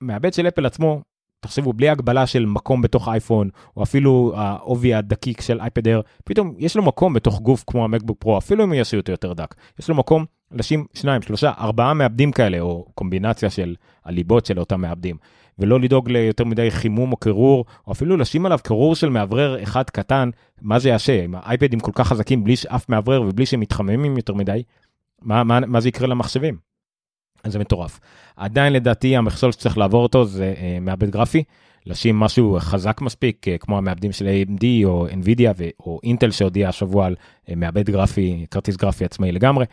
מעבד 0.00 0.32
של 0.32 0.48
אפל 0.48 0.66
עצמו 0.66 1.02
תחשבו, 1.40 1.72
בלי 1.72 1.88
הגבלה 1.88 2.26
של 2.26 2.46
מקום 2.46 2.82
בתוך 2.82 3.08
אייפון, 3.08 3.48
או 3.76 3.82
אפילו 3.82 4.32
העובי 4.36 4.94
הדקיק 4.94 5.40
של 5.40 5.60
אייפד 5.60 5.86
אייר, 5.86 6.02
פתאום 6.24 6.54
יש 6.58 6.76
לו 6.76 6.82
מקום 6.82 7.14
בתוך 7.14 7.40
גוף 7.40 7.64
כמו 7.66 7.84
המקבוק 7.84 8.18
פרו, 8.20 8.38
אפילו 8.38 8.64
אם 8.64 8.72
יש 8.72 8.94
אותו 8.94 9.12
יותר 9.12 9.32
דק. 9.32 9.54
יש 9.78 9.88
לו 9.88 9.94
מקום 9.94 10.24
לשים 10.52 10.86
שניים, 10.94 11.22
שלושה, 11.22 11.52
ארבעה 11.58 11.94
מעבדים 11.94 12.32
כאלה, 12.32 12.60
או 12.60 12.86
קומבינציה 12.94 13.50
של 13.50 13.74
הליבות 14.04 14.46
של 14.46 14.58
אותם 14.58 14.80
מעבדים. 14.80 15.16
ולא 15.58 15.80
לדאוג 15.80 16.10
ליותר 16.10 16.44
מדי 16.44 16.70
חימום 16.70 17.12
או 17.12 17.16
קירור, 17.16 17.64
או 17.86 17.92
אפילו 17.92 18.16
לשים 18.16 18.46
עליו 18.46 18.58
קירור 18.64 18.94
של 18.94 19.08
מאוורר 19.08 19.62
אחד 19.62 19.90
קטן, 19.90 20.30
מה 20.62 20.78
זה 20.78 20.88
יעשה? 20.88 21.24
אם 21.24 21.34
האייפדים 21.34 21.80
כל 21.80 21.92
כך 21.94 22.08
חזקים 22.08 22.44
בלי 22.44 22.54
אף 22.68 22.88
מאוורר 22.88 23.22
ובלי 23.22 23.46
שהם 23.46 23.60
מתחממים 23.60 24.16
יותר 24.16 24.34
מדי, 24.34 24.62
מה, 25.22 25.44
מה, 25.44 25.60
מה 25.60 25.80
זה 25.80 25.88
יקרה 25.88 26.08
למחשבים? 26.08 26.69
זה 27.46 27.58
מטורף. 27.58 28.00
עדיין 28.36 28.72
לדעתי 28.72 29.16
המכשול 29.16 29.52
שצריך 29.52 29.78
לעבור 29.78 30.02
אותו 30.02 30.24
זה 30.24 30.54
אה, 30.56 30.78
מעבד 30.80 31.10
גרפי, 31.10 31.42
לשים 31.86 32.16
משהו 32.20 32.56
חזק 32.60 33.00
מספיק, 33.00 33.48
אה, 33.48 33.58
כמו 33.58 33.78
המעבדים 33.78 34.12
של 34.12 34.26
AMD 34.26 34.64
או 34.84 35.06
NVIDIA 35.08 35.52
ו- 35.56 35.68
או 35.80 36.00
אינטל 36.04 36.30
שהודיע 36.30 36.68
השבוע 36.68 37.06
על 37.06 37.14
אה, 37.48 37.54
מעבד 37.54 37.90
גרפי, 37.90 38.46
כרטיס 38.50 38.76
גרפי 38.76 39.04
עצמאי 39.04 39.32
לגמרי. 39.32 39.64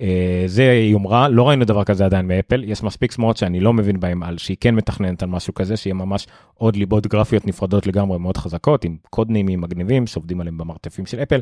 אה, 0.00 0.42
זה 0.46 0.64
יומרה, 0.64 1.28
לא 1.28 1.48
ראינו 1.48 1.64
דבר 1.64 1.84
כזה 1.84 2.04
עדיין 2.04 2.28
מאפל, 2.28 2.64
יש 2.64 2.82
מספיק 2.82 3.12
שמועות 3.12 3.36
שאני 3.36 3.60
לא 3.60 3.72
מבין 3.72 4.00
בהם 4.00 4.22
על 4.22 4.38
שהיא 4.38 4.56
כן 4.60 4.74
מתכננת 4.74 5.22
על 5.22 5.28
משהו 5.28 5.54
כזה, 5.54 5.76
שיהיה 5.76 5.94
ממש 5.94 6.26
עוד 6.54 6.76
ליבות 6.76 7.06
גרפיות 7.06 7.46
נפרדות 7.46 7.86
לגמרי 7.86 8.18
מאוד 8.18 8.36
חזקות, 8.36 8.84
עם 8.84 8.96
קוד 9.10 9.30
נעימים 9.30 9.60
מגניבים 9.60 10.06
שעובדים 10.06 10.40
עליהם 10.40 10.58
במרתפים 10.58 11.06
של 11.06 11.22
אפל, 11.22 11.40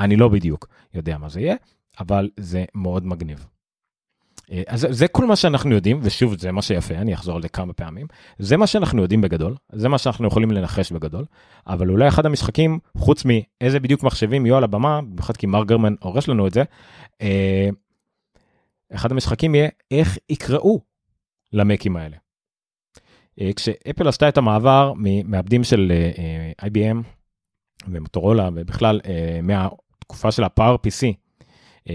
אני 0.00 0.16
לא 0.16 0.28
בדיוק 0.28 0.68
יודע 0.94 1.18
מה 1.18 1.28
זה 1.28 1.40
יהיה, 1.40 1.54
אבל 2.00 2.28
זה 2.36 2.64
מאוד 2.74 3.06
מגניב. 3.06 3.46
אה, 4.52 4.62
אז 4.66 4.86
זה 4.90 5.08
כל 5.08 5.26
מה 5.26 5.36
שאנחנו 5.36 5.74
יודעים, 5.74 6.00
ושוב, 6.02 6.38
זה 6.38 6.52
מה 6.52 6.62
שיפה, 6.62 6.94
אני 6.94 7.14
אחזור 7.14 7.36
על 7.36 7.42
זה 7.42 7.48
כמה 7.48 7.72
פעמים. 7.72 8.06
זה 8.38 8.56
מה 8.56 8.66
שאנחנו 8.66 9.02
יודעים 9.02 9.20
בגדול, 9.20 9.56
זה 9.72 9.88
מה 9.88 9.98
שאנחנו 9.98 10.28
יכולים 10.28 10.50
לנחש 10.50 10.92
בגדול, 10.92 11.24
אבל 11.66 11.90
אולי 11.90 12.08
אחד 12.08 12.26
המשחקים, 12.26 12.78
חוץ 12.96 13.24
מאיזה 13.24 13.80
בדיוק 13.80 14.02
מחשבים 14.02 14.46
יהיו 14.46 14.56
על 14.56 14.64
הבמה, 14.64 15.00
במיוחד 15.02 15.36
כי 15.36 15.46
מר 15.46 15.64
גרמן 15.64 15.94
הורש 16.00 16.28
לנו 16.28 16.46
את 16.46 16.52
זה, 16.52 16.62
אה, 17.22 17.68
אחד 18.94 19.12
המשחקים 19.12 19.54
יהיה 19.54 19.68
איך 19.90 20.18
יקראו 20.30 20.80
למקים 21.52 21.96
האלה. 21.96 22.16
אה, 23.40 23.50
כשאפל 23.56 24.08
עשתה 24.08 24.28
את 24.28 24.38
המעבר 24.38 24.92
ממעבדים 24.96 25.64
של 25.64 25.92
IBM 26.62 26.96
ומוטורולה 27.88 28.48
ובכלל 28.54 29.00
מהתקופה 29.42 30.32
של 30.32 30.44
הפאור 30.44 30.78
PC 30.86 31.21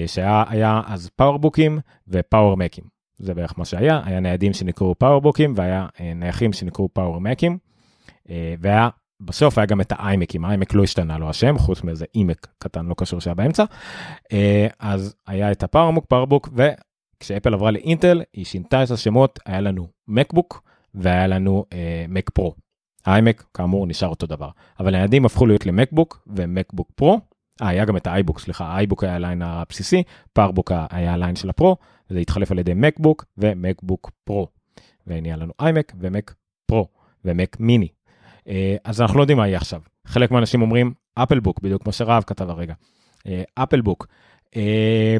שהיה 0.06 0.82
אז 0.86 1.10
פאורבוקים 1.15 1.79
ופאוור 2.08 2.58
מקים. 2.58 2.84
זה 3.20 3.34
בערך 3.34 3.53
מה 3.58 3.65
שהיה, 3.65 4.01
היה 4.06 4.20
ניידים 4.20 4.53
שנקראו 4.53 4.96
פאורבוקים 4.96 5.53
והיה 5.56 5.88
אה, 6.00 6.13
נייחים 6.13 6.53
שנקראו 6.53 6.89
פאוור 6.94 7.22
מקים. 7.22 7.58
אה, 8.29 8.56
והיה, 8.60 8.89
בסוף 9.22 9.58
היה 9.58 9.65
גם 9.65 9.82
את 9.82 9.91
האיימקים, 9.96 10.46
האיימק 10.46 10.74
לא 10.74 10.84
השתנה 10.84 11.17
לו 11.17 11.29
השם, 11.29 11.58
חוץ 11.58 11.84
מאיזה 11.84 12.06
אימק 12.15 12.48
קטן 12.60 12.86
לא 12.86 12.96
קשור 12.98 13.22
שהיה 13.22 13.34
באמצע. 13.34 13.63
אז 14.79 15.15
היה 15.27 15.51
את 15.51 15.63
ה 15.63 15.67
PowerBook, 15.67 16.06
PowerBook, 16.06 16.50
וכשאפל 16.53 17.53
עברה 17.53 17.72
לאינטל, 17.72 18.22
היא 18.34 18.46
שינתה 18.46 18.84
את 18.84 18.91
השמות, 18.91 19.39
היה 19.46 19.62
לנו 19.62 19.88
MacBook 20.08 20.63
והיה 20.94 21.27
לנו 21.27 21.65
Mac 22.10 22.30
Pro. 22.30 22.54
ה 23.06 23.13
iMac 23.13 23.46
כאמור 23.53 23.88
נשאר 23.88 24.10
אותו 24.10 24.27
דבר, 24.27 24.50
אבל 24.79 24.96
הניידים 24.96 25.25
הפכו 25.25 25.46
להיות 25.46 25.65
ל 25.66 25.73
MacBook 25.73 26.24
ו 26.27 26.36
MacBook 26.36 26.92
Pro. 26.96 27.20
אה, 27.62 27.68
היה 27.68 27.86
גם 27.86 27.98
את 27.98 28.08
ה 28.08 28.12
iBook, 28.12 28.39
סליחה, 28.40 28.66
ה 28.66 28.72
iBook 28.72 29.04
היה 29.04 29.16
ה 29.16 29.21
line 29.21 29.42
הבסיסי, 29.42 30.04
PowerBook 30.34 30.72
היה 30.90 31.14
ה 31.13 31.18
line 31.18 31.36
של 31.36 31.50
ה 31.50 31.55
Pro, 31.55 31.77
וזה 32.10 32.20
התחלף 32.20 32.52
על 32.52 32.60
ידי 32.60 32.74
MacBook 32.75 33.25
ו 33.38 33.47
MacBook 33.47 34.12
Pro. 34.24 34.48
ונהיה 35.08 35.36
לנו 35.36 35.54
iMac 35.60 35.94
ו 36.00 36.08
Mac 36.08 36.34
Pro 36.66 36.88
ו 37.25 37.34
Mac 37.34 37.58
mini. 37.60 37.88
אז 38.84 39.02
אנחנו 39.02 39.18
לא 39.18 39.24
יודעים 39.24 39.38
מה 39.38 39.48
יהיה 39.48 39.58
עכשיו. 39.58 39.82
חלק 40.08 40.32
מהאנשים 40.32 40.62
אומרים 40.62 40.94
Apple 41.16 41.39
Book, 41.39 41.60
בדיוק 41.62 41.84
כמו 41.84 41.92
שרב 41.92 42.24
כתב 42.28 42.50
הרגע. 42.50 42.74
Apple 43.56 43.82
Book. 43.82 44.08
אה, 44.56 45.18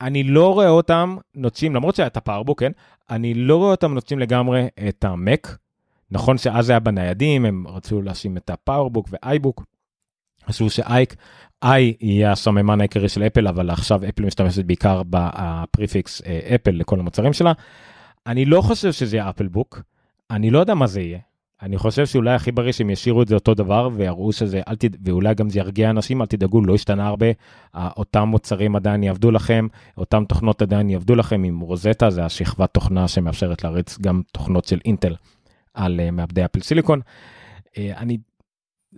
אני 0.00 0.22
לא 0.22 0.54
רואה 0.54 0.68
אותם 0.68 1.16
נוטשים, 1.34 1.74
למרות 1.74 1.94
שהיה 1.94 2.06
את 2.06 2.16
ה 2.16 2.20
PowerBook, 2.20 2.60
כן? 2.60 2.72
אני 3.10 3.34
לא 3.34 3.56
רואה 3.56 3.70
אותם 3.70 3.94
נוטשים 3.94 4.18
לגמרי 4.18 4.68
את 4.88 5.04
ה 5.04 5.15
Mac. 5.15 5.58
נכון 6.10 6.38
שאז 6.38 6.66
זה 6.66 6.72
היה 6.72 6.80
בניידים, 6.80 7.44
הם 7.44 7.66
רצו 7.68 8.02
להאשים 8.02 8.36
את 8.36 8.50
ה 8.50 8.56
PowerBook 8.56 9.08
ו 9.10 9.18
iBook. 9.18 9.64
חשבו 10.48 10.70
שאייק, 10.70 11.14
איי 11.62 11.94
יהיה 12.00 12.32
הסממן 12.32 12.80
העיקרי 12.80 13.08
של 13.08 13.22
אפל, 13.22 13.48
אבל 13.48 13.70
עכשיו 13.70 14.00
אפל 14.08 14.24
משתמשת 14.24 14.64
בעיקר 14.64 15.02
ב 15.10 15.26
prefix 15.26 16.22
אפל 16.54 16.70
לכל 16.70 17.00
המוצרים 17.00 17.32
שלה. 17.32 17.52
אני 18.26 18.44
לא 18.44 18.60
חושב 18.60 18.92
שזה 18.92 19.16
יהיה 19.16 19.30
Apple 19.30 19.48
Book, 19.48 19.82
אני 20.30 20.50
לא 20.50 20.58
יודע 20.58 20.74
מה 20.74 20.86
זה 20.86 21.00
יהיה. 21.00 21.18
אני 21.62 21.78
חושב 21.78 22.06
שאולי 22.06 22.34
הכי 22.34 22.52
בריא 22.52 22.72
שהם 22.72 22.90
ישאירו 22.90 23.22
את 23.22 23.28
זה 23.28 23.34
אותו 23.34 23.54
דבר 23.54 23.88
ויראו 23.92 24.32
שזה, 24.32 24.60
אל 24.68 24.76
תד... 24.76 25.08
ואולי 25.08 25.34
גם 25.34 25.50
זה 25.50 25.58
ירגיע 25.58 25.90
אנשים, 25.90 26.20
אל 26.22 26.26
תדאגו, 26.26 26.64
לא 26.64 26.74
השתנה 26.74 27.06
הרבה. 27.06 27.26
אותם 27.74 28.22
מוצרים 28.22 28.76
עדיין 28.76 29.02
יעבדו 29.02 29.30
לכם, 29.30 29.66
אותם 29.98 30.24
תוכנות 30.28 30.62
עדיין 30.62 30.90
יעבדו 30.90 31.14
לכם 31.14 31.44
עם 31.44 31.60
רוזטה, 31.60 32.10
זה 32.10 32.24
השכבת 32.24 32.74
תוכנה 32.74 33.08
שמאפשרת 33.08 33.64
להריץ 33.64 33.98
גם 33.98 34.22
תוכנות 34.32 34.64
של 34.64 34.78
אינטל 34.84 35.14
על 35.74 36.00
uh, 36.08 36.10
מעבדי 36.10 36.44
אפל 36.44 36.60
סיליקון. 36.60 37.00
Uh, 37.64 37.78
אני 37.96 38.18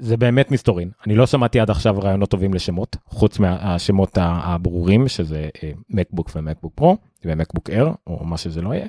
זה 0.01 0.17
באמת 0.17 0.51
מסתורין. 0.51 0.91
אני 1.07 1.17
לא 1.17 1.27
שמעתי 1.27 1.61
עד 1.61 1.71
עכשיו 1.71 1.99
רעיונות 1.99 2.31
טובים 2.31 2.55
לשמות, 2.55 2.97
חוץ 3.07 3.39
מהשמות 3.39 4.19
הברורים, 4.21 5.09
שזה 5.09 5.49
מקבוק 5.91 6.31
ומקבוק 6.37 6.73
פרו, 6.75 6.97
ומקבוק 7.25 7.71
אר, 7.71 7.93
או 8.07 8.25
מה 8.25 8.37
שזה 8.37 8.63
לא 8.63 8.75
יהיה, 8.75 8.87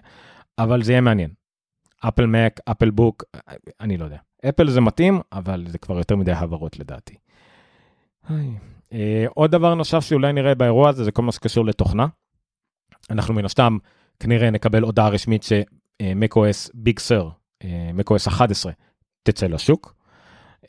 אבל 0.57 0.83
זה 0.83 0.91
יהיה 0.91 1.01
מעניין. 1.01 1.29
אפל 2.07 2.25
מק, 2.25 2.59
אפל 2.71 2.89
בוק, 2.89 3.23
אני 3.79 3.97
לא 3.97 4.05
יודע. 4.05 4.17
אפל 4.49 4.69
זה 4.69 4.81
מתאים, 4.81 5.21
אבל 5.33 5.65
זה 5.67 5.77
כבר 5.77 5.97
יותר 5.97 6.15
מדי 6.15 6.31
העברות 6.31 6.79
לדעתי. 6.79 7.15
אה, 8.93 9.25
עוד 9.35 9.51
דבר 9.51 9.75
נוסף 9.75 9.99
שאולי 9.99 10.33
נראה 10.33 10.55
באירוע 10.55 10.89
הזה, 10.89 11.03
זה 11.03 11.11
כל 11.11 11.21
מה 11.21 11.31
שקשור 11.31 11.65
לתוכנה. 11.65 12.07
אנחנו 13.09 13.33
מן 13.33 13.45
הסתם 13.45 13.77
כנראה 14.19 14.49
נקבל 14.49 14.83
הודעה 14.83 15.09
רשמית 15.09 15.43
ש-macOS 15.43 16.71
Big 16.85 16.99
Sur, 17.07 17.25
macOS 17.97 18.27
11, 18.27 18.71
תצא 19.23 19.47
לשוק. 19.47 19.98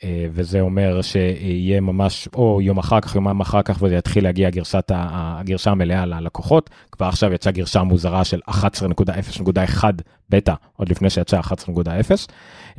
אה, 0.03 0.25
וזה 0.31 0.61
אומר 0.61 1.01
שיהיה 1.01 1.81
ממש 1.81 2.27
או 2.35 2.61
יום 2.61 2.77
אחר 2.77 3.01
כך, 3.01 3.15
יומיים 3.15 3.39
אחר 3.39 3.61
כך, 3.61 3.81
וזה 3.81 3.95
יתחיל 3.95 4.23
להגיע 4.23 4.49
גרשת, 4.49 4.91
הגרשה 4.95 5.71
המלאה 5.71 6.05
ללקוחות. 6.05 6.69
כבר 6.91 7.05
עכשיו 7.05 7.33
יצאה 7.33 7.51
גרשה 7.51 7.83
מוזרה 7.83 8.23
של 8.23 8.39
11.0.1 8.49 9.83
בטא, 10.29 10.53
עוד 10.75 10.89
לפני 10.89 11.09
שיצאה 11.09 11.39
11.0. 11.39 12.27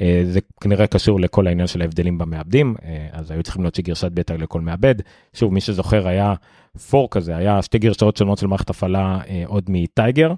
אה, 0.00 0.22
זה 0.24 0.40
כנראה 0.60 0.86
קשור 0.86 1.20
לכל 1.20 1.46
העניין 1.46 1.66
של 1.66 1.82
ההבדלים 1.82 2.18
במעבדים, 2.18 2.74
אה, 2.84 3.06
אז 3.12 3.30
היו 3.30 3.42
צריכים 3.42 3.62
להוציא 3.62 3.84
גרשת 3.84 4.12
בטא 4.12 4.32
לכל 4.32 4.60
מעבד. 4.60 4.94
שוב, 5.34 5.52
מי 5.52 5.60
שזוכר 5.60 6.08
היה 6.08 6.34
פור 6.90 7.08
כזה, 7.10 7.36
היה 7.36 7.62
שתי 7.62 7.78
גרשאות 7.78 8.16
שונות 8.16 8.38
של 8.38 8.46
מערכת 8.46 8.70
הפעלה 8.70 9.20
עוד 9.46 9.64
מטייגר. 9.68 10.32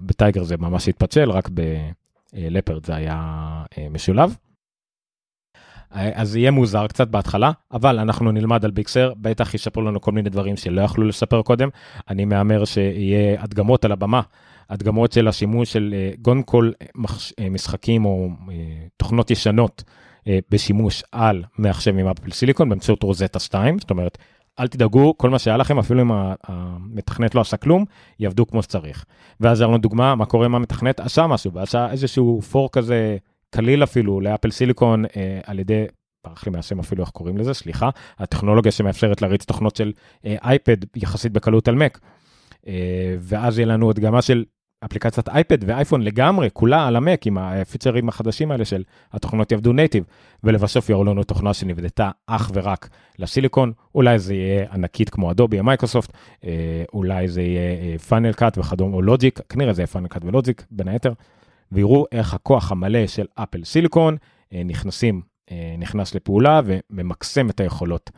בטייגר 0.00 0.42
זה 0.42 0.56
ממש 0.56 0.88
התפצל, 0.88 1.30
רק 1.30 1.48
בלפרד 2.32 2.86
זה 2.86 2.94
היה 2.94 3.62
משולב. 3.90 4.36
אז 5.92 6.36
יהיה 6.36 6.50
מוזר 6.50 6.86
קצת 6.86 7.08
בהתחלה, 7.08 7.52
אבל 7.72 7.98
אנחנו 7.98 8.32
נלמד 8.32 8.64
על 8.64 8.70
ביקסר, 8.70 9.12
בטח 9.16 9.54
ישפרו 9.54 9.82
לנו 9.82 10.00
כל 10.00 10.12
מיני 10.12 10.30
דברים 10.30 10.56
שלא 10.56 10.82
יכלו 10.82 11.04
לספר 11.04 11.42
קודם. 11.42 11.68
אני 12.10 12.24
מהמר 12.24 12.64
שיהיה 12.64 13.42
הדגמות 13.42 13.84
על 13.84 13.92
הבמה, 13.92 14.20
הדגמות 14.70 15.12
של 15.12 15.28
השימוש 15.28 15.72
של 15.72 15.94
אה, 15.94 16.42
כל 16.46 16.70
אה, 17.40 17.48
משחקים 17.50 18.04
או 18.04 18.28
אה, 18.50 18.54
תוכנות 18.96 19.30
ישנות 19.30 19.84
בשימוש 20.50 21.02
על 21.12 21.44
מחשב 21.58 21.98
עם 21.98 22.06
אפל 22.06 22.30
סיליקון 22.30 22.68
באמצעות 22.68 23.02
רוזטה 23.02 23.38
2, 23.38 23.78
זאת 23.78 23.90
אומרת, 23.90 24.18
אל 24.60 24.68
תדאגו, 24.68 25.14
כל 25.18 25.30
מה 25.30 25.38
שהיה 25.38 25.56
לכם, 25.56 25.78
אפילו 25.78 26.02
אם 26.02 26.10
המתכנת 26.48 27.34
לא 27.34 27.40
עשה 27.40 27.56
כלום, 27.56 27.84
יעבדו 28.20 28.46
כמו 28.46 28.62
שצריך. 28.62 29.04
ואז 29.40 29.60
היה 29.60 29.68
לנו 29.68 29.78
דוגמה, 29.78 30.14
מה 30.14 30.26
קורה 30.26 30.46
אם 30.46 30.54
המתכנת 30.54 31.00
עשה 31.00 31.26
משהו, 31.26 31.52
ועשה 31.52 31.90
איזשהו 31.90 32.42
פור 32.42 32.68
כזה 32.72 33.16
קליל 33.52 33.82
אפילו 33.82 34.20
לאפל 34.20 34.50
סיליקון 34.50 35.04
אה, 35.04 35.40
על 35.44 35.58
ידי, 35.58 35.84
ברח 36.26 36.46
לי 36.46 36.52
מהשם 36.52 36.78
אפילו 36.80 37.04
איך 37.04 37.10
קוראים 37.10 37.38
לזה, 37.38 37.54
סליחה, 37.54 37.90
הטכנולוגיה 38.18 38.72
שמאפשרת 38.72 39.22
להריץ 39.22 39.44
תוכנות 39.44 39.76
של 39.76 39.92
אה, 40.26 40.36
iPad 40.44 40.76
יחסית 40.96 41.32
בקלות 41.32 41.68
על 41.68 41.74
Mac. 41.74 41.98
אה, 42.66 42.72
ואז 43.18 43.58
יהיה 43.58 43.66
לנו 43.66 43.90
הדגמה 43.90 44.22
של 44.22 44.44
אפליקציית 44.84 45.28
iPad 45.28 45.58
ואייפון 45.66 46.02
לגמרי, 46.02 46.48
כולה 46.52 46.86
על 46.86 46.96
ה 46.96 47.04
Mac 47.04 47.26
עם 47.26 47.38
הפיצ'רים 47.38 48.08
החדשים 48.08 48.50
האלה 48.50 48.64
של 48.64 48.82
התוכנות 49.12 49.52
יעבדו 49.52 49.72
native, 49.72 50.04
ולבסוף 50.44 50.90
יראו 50.90 51.04
לנו 51.04 51.24
תוכנה 51.24 51.54
שנבנתה 51.54 52.10
אך 52.26 52.50
ורק 52.54 52.88
לסיליקון, 53.18 53.72
אולי 53.94 54.18
זה 54.18 54.34
יהיה 54.34 54.72
ענקית 54.72 55.10
כמו 55.10 55.30
אדובי 55.30 55.58
או 55.58 55.64
מייקרוסופט, 55.64 56.12
אולי 56.92 57.28
זה 57.28 57.42
יהיה 57.42 57.98
Final 57.98 58.32
Cut 58.32 58.58
וכדומה, 58.58 58.96
או 58.96 59.02
Logic, 59.02 59.40
כנראה 59.48 59.72
זה 59.72 59.82
יהיה 59.82 59.86
Final 59.86 60.08
Cut 60.08 60.24
ו 60.24 60.31
Logic 60.31 60.64
בין 60.70 60.88
היתר. 60.88 61.12
ויראו 61.72 62.06
איך 62.12 62.34
הכוח 62.34 62.72
המלא 62.72 63.06
של 63.06 63.26
Apple 63.34 63.64
Silicon 63.64 64.16
אה, 64.52 64.62
נכנסים, 64.64 65.22
אה, 65.50 65.74
נכנס 65.78 66.14
לפעולה 66.14 66.60
וממקסם 66.64 67.50
את 67.50 67.60
היכולות 67.60 68.10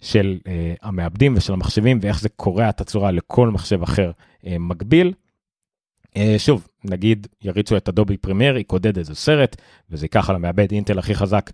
של 0.00 0.38
אה, 0.46 0.74
המעבדים 0.82 1.34
ושל 1.36 1.52
המחשבים 1.52 1.98
ואיך 2.02 2.20
זה 2.20 2.28
קורע 2.28 2.68
את 2.68 2.80
הצורה 2.80 3.10
לכל 3.10 3.48
מחשב 3.48 3.82
אחר 3.82 4.10
מקביל. 4.44 5.12
שוב, 6.38 6.68
נגיד 6.84 7.26
יריצו 7.42 7.76
את 7.76 7.88
Adobe 7.88 8.16
Premiere, 8.16 8.56
יקודד 8.56 8.98
איזה 8.98 9.14
סרט, 9.14 9.56
וזה 9.90 10.04
ייקח 10.04 10.30
על 10.30 10.36
המעבד 10.36 10.72
אינטל 10.72 10.98
הכי 10.98 11.14
חזק 11.14 11.50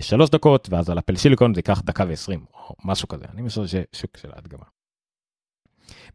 שלוש 0.00 0.30
דקות, 0.30 0.68
ואז 0.70 0.90
על 0.90 0.98
Apple 0.98 1.16
Silicon 1.16 1.54
זה 1.54 1.58
ייקח 1.58 1.82
דקה 1.84 2.04
ועשרים, 2.08 2.44
או 2.54 2.74
משהו 2.84 3.08
כזה, 3.08 3.24
אני 3.34 3.48
חושב 3.48 3.66
ששוק 3.66 4.16
של 4.16 4.28
ההדגמה. 4.32 4.75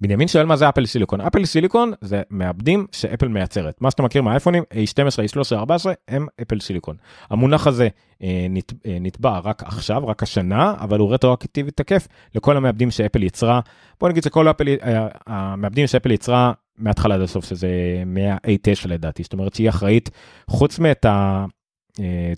בנימין 0.01 0.27
שואל 0.27 0.45
מה 0.45 0.55
זה 0.55 0.69
Apple 0.69 0.85
Silicon. 0.85 1.21
Apple 1.21 1.45
Silicon 1.45 1.91
זה 2.01 2.21
מעבדים 2.29 2.87
שאפל 2.91 3.27
מייצרת. 3.27 3.81
מה 3.81 3.91
שאתה 3.91 4.03
מכיר 4.03 4.21
מהאייפונים, 4.21 4.63
A12, 4.73 5.35
A13, 5.35 5.55
14, 5.55 5.93
הם 6.07 6.27
Apple 6.41 6.59
Silicon. 6.59 6.95
המונח 7.29 7.67
הזה 7.67 7.87
אה, 8.23 8.47
נת, 8.49 8.73
אה, 8.85 8.97
נתבע 9.01 9.39
רק 9.39 9.63
עכשיו, 9.63 10.07
רק 10.07 10.23
השנה, 10.23 10.73
אבל 10.79 10.99
הוא 10.99 11.13
רטרואקטיבי 11.13 11.71
תקף 11.71 12.07
לכל 12.35 12.57
המעבדים 12.57 12.91
שאפל 12.91 13.23
יצרה. 13.23 13.59
בוא 13.99 14.09
נגיד 14.09 14.23
שכל 14.23 14.49
אפל, 14.49 14.67
אה, 14.83 15.07
המעבדים 15.27 15.87
שאפל 15.87 16.11
יצרה 16.11 16.51
מההתחלה 16.77 17.15
עד 17.15 17.21
הסוף, 17.21 17.45
שזה 17.45 17.69
מה-A9 18.05 18.87
לדעתי, 18.87 19.23
זאת 19.23 19.33
אומרת 19.33 19.53
שהיא 19.53 19.69
אחראית, 19.69 20.09
חוץ 20.47 20.79
מאת 20.79 21.05
ה... 21.05 21.45
אה, 21.99 22.33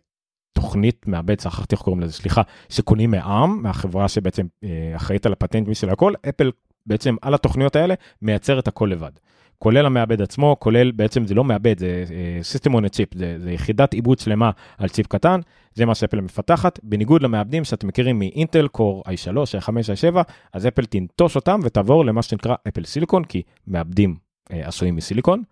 תוכנית 0.53 1.07
מעבד, 1.07 1.39
שכחתי 1.39 1.75
איך 1.75 1.81
קוראים 1.81 2.01
לזה, 2.01 2.13
סליחה, 2.13 2.41
שקונים 2.69 3.11
מעם, 3.11 3.63
מהחברה 3.63 4.07
שבעצם 4.07 4.45
אה, 4.63 4.93
אחראית 4.95 5.25
על 5.25 5.33
הפטנט 5.33 5.67
משל 5.67 5.89
הכל, 5.89 6.13
אפל 6.29 6.51
בעצם 6.85 7.15
על 7.21 7.33
התוכניות 7.33 7.75
האלה 7.75 7.93
מייצר 8.21 8.59
את 8.59 8.67
הכל 8.67 8.89
לבד. 8.91 9.11
כולל 9.59 9.85
המעבד 9.85 10.21
עצמו, 10.21 10.55
כולל 10.59 10.91
בעצם 10.91 11.25
זה 11.25 11.35
לא 11.35 11.43
מעבד, 11.43 11.79
זה 11.79 12.05
System 12.41 12.71
on 12.71 12.83
a 12.85 12.89
chip, 12.89 13.17
זה, 13.17 13.35
זה 13.39 13.51
יחידת 13.51 13.93
עיבוד 13.93 14.19
שלמה 14.19 14.51
על 14.77 14.89
צ'יפ 14.89 15.07
קטן, 15.07 15.39
זה 15.73 15.85
מה 15.85 15.95
שאפל 15.95 16.21
מפתחת, 16.21 16.79
בניגוד 16.83 17.23
למעבדים 17.23 17.63
שאתם 17.63 17.87
מכירים 17.87 18.19
מאינטל, 18.19 18.67
Core 18.67 19.03
i3, 19.07 19.31
i5, 19.61 19.69
i7, 19.69 20.17
אז 20.53 20.67
אפל 20.67 20.85
תנטוש 20.85 21.35
אותם 21.35 21.59
ותעבור 21.63 22.05
למה 22.05 22.21
שנקרא 22.21 22.55
Apple 22.67 22.85
Silicon, 22.85 23.23
כי 23.23 23.41
מעבדים 23.67 24.15
אה, 24.51 24.67
עשויים 24.67 24.95
מסיליקון, 24.95 25.43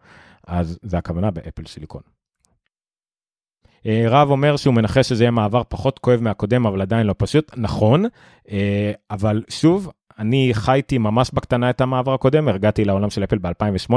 אז 0.48 0.80
זה 0.82 0.98
הכוונה 0.98 1.32
ב 1.32 1.38
Apple 1.38 1.66
Silicon. 1.66 2.02
אה, 3.86 4.06
רב 4.08 4.30
אומר 4.30 4.58
שהוא 4.58 4.74
מנחש 4.74 5.10
שזה 5.10 5.24
יהיה 5.24 5.32
מעבר 5.32 5.64
פחות 5.70 6.00
כואב 6.00 6.22
מהקודם, 6.22 6.66
אבל 6.66 6.82
עדיין 6.82 7.08
לא 7.08 7.16
פשוט. 7.18 7.52
נכון, 7.58 8.06
אה, 8.52 8.92
אבל 9.12 9.44
שוב, 9.50 9.92
אני 10.20 10.50
חוויתי 10.54 10.98
ממש 10.98 11.32
בקטנה 11.34 11.70
את 11.70 11.82
המעבר 11.82 12.14
הקודם, 12.14 12.48
הרגעתי 12.48 12.86
לעולם 12.86 13.10
של 13.10 13.24
אפל 13.24 13.38
ב-2008, 13.38 13.94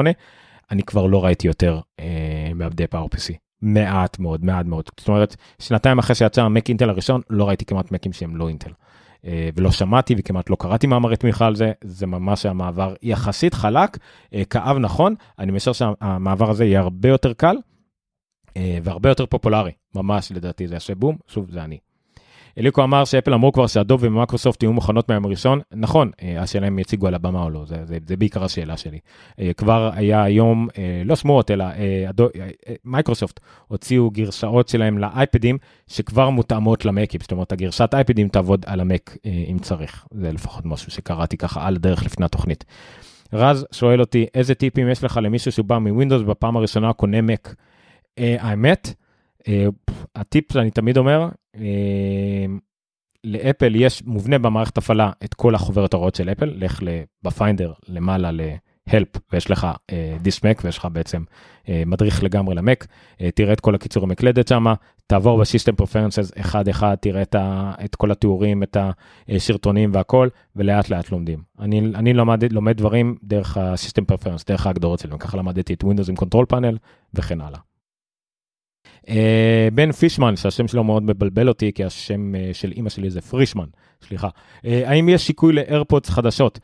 אני 0.71 0.83
כבר 0.83 1.07
לא 1.07 1.25
ראיתי 1.25 1.47
יותר 1.47 1.81
אה, 2.01 2.51
מעבדי 2.55 2.85
PowerPC. 2.85 3.35
מעט 3.63 4.19
מאוד, 4.19 4.45
מעט 4.45 4.67
מאוד. 4.67 4.85
זאת 4.99 5.09
אומרת, 5.09 5.37
שנתיים 5.59 5.99
אחרי 5.99 6.15
שיצא 6.15 6.43
המק 6.43 6.69
אינטל 6.69 6.91
הראשון, 6.91 7.21
לא 7.31 7.49
ראיתי 7.49 7.65
כמעט 7.65 7.93
מקים 7.93 8.13
שהם 8.13 8.37
לא 8.37 8.49
אינטל. 8.49 8.71
אה, 9.27 9.49
ולא 9.57 9.71
שמעתי 9.71 10.15
וכמעט 10.19 10.51
לא 10.51 10.57
קראתי 10.57 10.87
מאמרי 10.87 11.17
תמיכה 11.17 11.47
על 11.47 11.57
זה, 11.57 11.73
זה 11.85 12.07
ממש 12.07 12.47
המעבר 12.47 12.95
יחסית 13.03 13.55
חלק, 13.55 13.99
אה, 14.35 14.45
כאב 14.45 14.79
נכון, 14.79 15.15
אני 15.39 15.53
משער 15.53 15.73
שהמעבר 15.73 16.51
הזה 16.51 16.65
יהיה 16.65 16.81
הרבה 16.81 17.09
יותר 17.09 17.33
קל 17.33 17.57
אה, 18.57 18.79
והרבה 18.83 19.09
יותר 19.09 19.27
פופולרי, 19.27 19.73
ממש 19.95 20.33
לדעתי 20.33 20.69
זה 20.69 20.75
יעשה 20.75 20.95
בום, 20.95 21.17
שוב 21.27 21.51
זה 21.51 21.65
אני. 21.65 21.79
אליקו 22.59 22.85
אמר 22.85 23.05
שאפל 23.05 23.35
אמרו 23.35 23.53
כבר 23.53 23.67
שהדוב 23.67 24.01
ומיקרוסופט 24.03 24.63
יהיו 24.63 24.73
מוכנות 24.73 25.09
מהיום 25.09 25.25
הראשון, 25.25 25.61
נכון, 25.73 26.11
אה, 26.23 26.43
השאלה 26.43 26.69
אם 26.69 26.79
יציגו 26.79 27.07
על 27.07 27.15
הבמה 27.15 27.43
או 27.43 27.51
לא, 27.51 27.65
זה, 27.67 27.85
זה, 27.85 27.99
זה 28.07 28.17
בעיקר 28.17 28.45
השאלה 28.45 28.77
שלי. 28.77 28.99
אה, 29.41 29.51
כבר 29.57 29.91
היה 29.95 30.23
היום, 30.23 30.69
אה, 30.79 31.03
לא 31.05 31.17
שמועות, 31.17 31.51
אלא 31.51 31.65
מייקרוסופט 32.85 33.41
הוציאו 33.69 34.11
גרסאות 34.11 34.69
שלהם 34.69 34.99
לאייפדים 34.99 35.59
שכבר 35.87 36.31
מותאמות 36.31 36.85
למקים, 36.85 37.21
זאת 37.21 37.33
אומרת 37.33 37.53
הגרסת 37.53 37.95
אייפדים 37.95 38.29
תעבוד 38.29 38.65
על 38.67 38.81
המק 38.81 39.17
אם 39.51 39.59
צריך, 39.59 40.07
זה 40.11 40.33
לפחות 40.33 40.65
משהו 40.65 40.91
שקראתי 40.91 41.37
ככה 41.37 41.67
על 41.67 41.77
דרך 41.77 42.05
לפני 42.05 42.25
התוכנית. 42.25 42.65
רז 43.33 43.67
שואל 43.73 44.01
אותי, 44.01 44.27
איזה 44.35 44.55
טיפים 44.55 44.89
יש 44.89 45.05
לך 45.05 45.21
למישהו 45.23 45.53
שבא 45.53 45.79
מווינדוס 45.79 46.23
בפעם 46.23 46.57
הראשונה 46.57 46.93
קונה 46.93 47.21
מק? 47.21 47.55
האמת, 48.19 48.95
הטיפ 50.17 50.53
שאני 50.53 50.71
תמיד 50.71 50.97
אומר, 50.97 51.29
לאפל 53.25 53.75
יש 53.75 54.03
מובנה 54.05 54.39
במערכת 54.39 54.79
הפעלה 54.79 55.11
את 55.25 55.35
כל 55.35 55.55
החוברת 55.55 55.95
ההוראות 55.95 56.15
של 56.15 56.29
אפל, 56.29 56.53
לך 56.57 56.81
בפיינדר 57.23 57.73
למעלה 57.89 58.33
ל-help 58.33 59.19
ויש 59.33 59.51
לך 59.51 59.67
This 60.23 60.44
Mac 60.44 60.61
uh, 60.61 60.65
ויש 60.65 60.79
לך 60.79 60.89
בעצם 60.93 61.25
uh, 61.63 61.69
מדריך 61.87 62.23
לגמרי 62.23 62.55
למק, 62.55 62.85
uh, 62.85 63.23
תראה 63.35 63.53
את 63.53 63.61
כל 63.61 63.75
הקיצור 63.75 64.05
המקלדת 64.05 64.49
שם, 64.49 64.65
תעבור 65.07 65.41
ב-System 65.41 65.75
Preferences 65.75 66.33
אחד 66.37 66.69
אחד, 66.69 66.95
תראה 67.01 67.23
את, 67.23 67.35
ה, 67.35 67.73
את 67.85 67.95
כל 67.95 68.11
התיאורים, 68.11 68.63
את 68.63 68.77
השרטונים 69.29 69.91
והכל, 69.95 70.29
ולאט 70.57 70.91
לאט 70.91 71.11
לומדים. 71.11 71.43
אני, 71.61 71.79
אני 71.79 72.13
לומד, 72.13 72.53
לומד 72.53 72.77
דברים 72.77 73.17
דרך 73.23 73.57
ה-System 73.57 74.05
Preferences, 74.05 74.45
דרך 74.45 74.67
ההגדרות 74.67 74.99
שלהם, 74.99 75.19
ככה 75.19 75.37
למדתי 75.37 75.75
את 75.75 75.85
Windows 75.85 76.09
עם 76.09 76.17
Control 76.17 76.47
Panel 76.47 76.79
וכן 77.15 77.41
הלאה. 77.41 77.59
אה, 79.09 79.69
בן 79.75 79.93
פישמן, 79.93 80.37
שהשם 80.37 80.69
שלו 80.69 80.85
מאוד 80.85 81.03
מבלבל 81.03 81.49
אותי, 81.49 81.73
כי 81.73 81.85
השם 81.85 82.35
אה, 82.35 82.51
של 82.53 82.73
אימא 82.73 82.91
שלי 82.91 83.11
זה 83.11 83.21
פרישמן, 83.21 83.67
סליחה. 84.09 84.29
אה, 84.65 84.91
האם 84.91 85.09
יש 85.09 85.27
סיכוי 85.27 85.53
לאיירפודס 85.53 86.11
חדשות? 86.11 86.59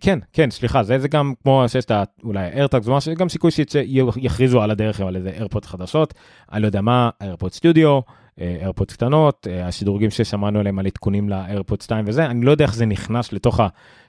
כן, 0.00 0.18
כן, 0.32 0.50
סליחה, 0.50 0.82
זה, 0.82 0.98
זה 0.98 1.08
גם 1.08 1.32
כמו 1.42 1.64
שיש 1.68 1.84
את 1.84 1.92
אולי 2.24 2.48
איירטאג, 2.48 2.82
זה 2.82 2.90
ממש 2.90 3.08
גם 3.08 3.28
סיכוי 3.28 3.50
שיכריזו 3.50 4.62
על 4.62 4.70
הדרך 4.70 5.00
על 5.00 5.16
איזה 5.16 5.30
איירפודס 5.30 5.66
חדשות. 5.66 6.14
אני 6.52 6.62
לא 6.62 6.66
יודע 6.66 6.80
מה, 6.80 7.10
איירפודס 7.20 7.56
סטודיו, 7.56 8.00
איירפודס 8.38 8.92
קטנות, 8.92 9.46
השדרוגים 9.64 10.10
ששמענו 10.10 10.60
עליהם 10.60 10.78
על 10.78 10.86
עדכונים 10.86 11.28
לאיירפודס 11.28 11.84
2 11.84 12.04
וזה, 12.08 12.26
אני 12.26 12.44
לא 12.44 12.50
יודע 12.50 12.64
איך 12.64 12.74
זה 12.74 12.86
נכנס 12.86 13.32
לתוך 13.32 13.60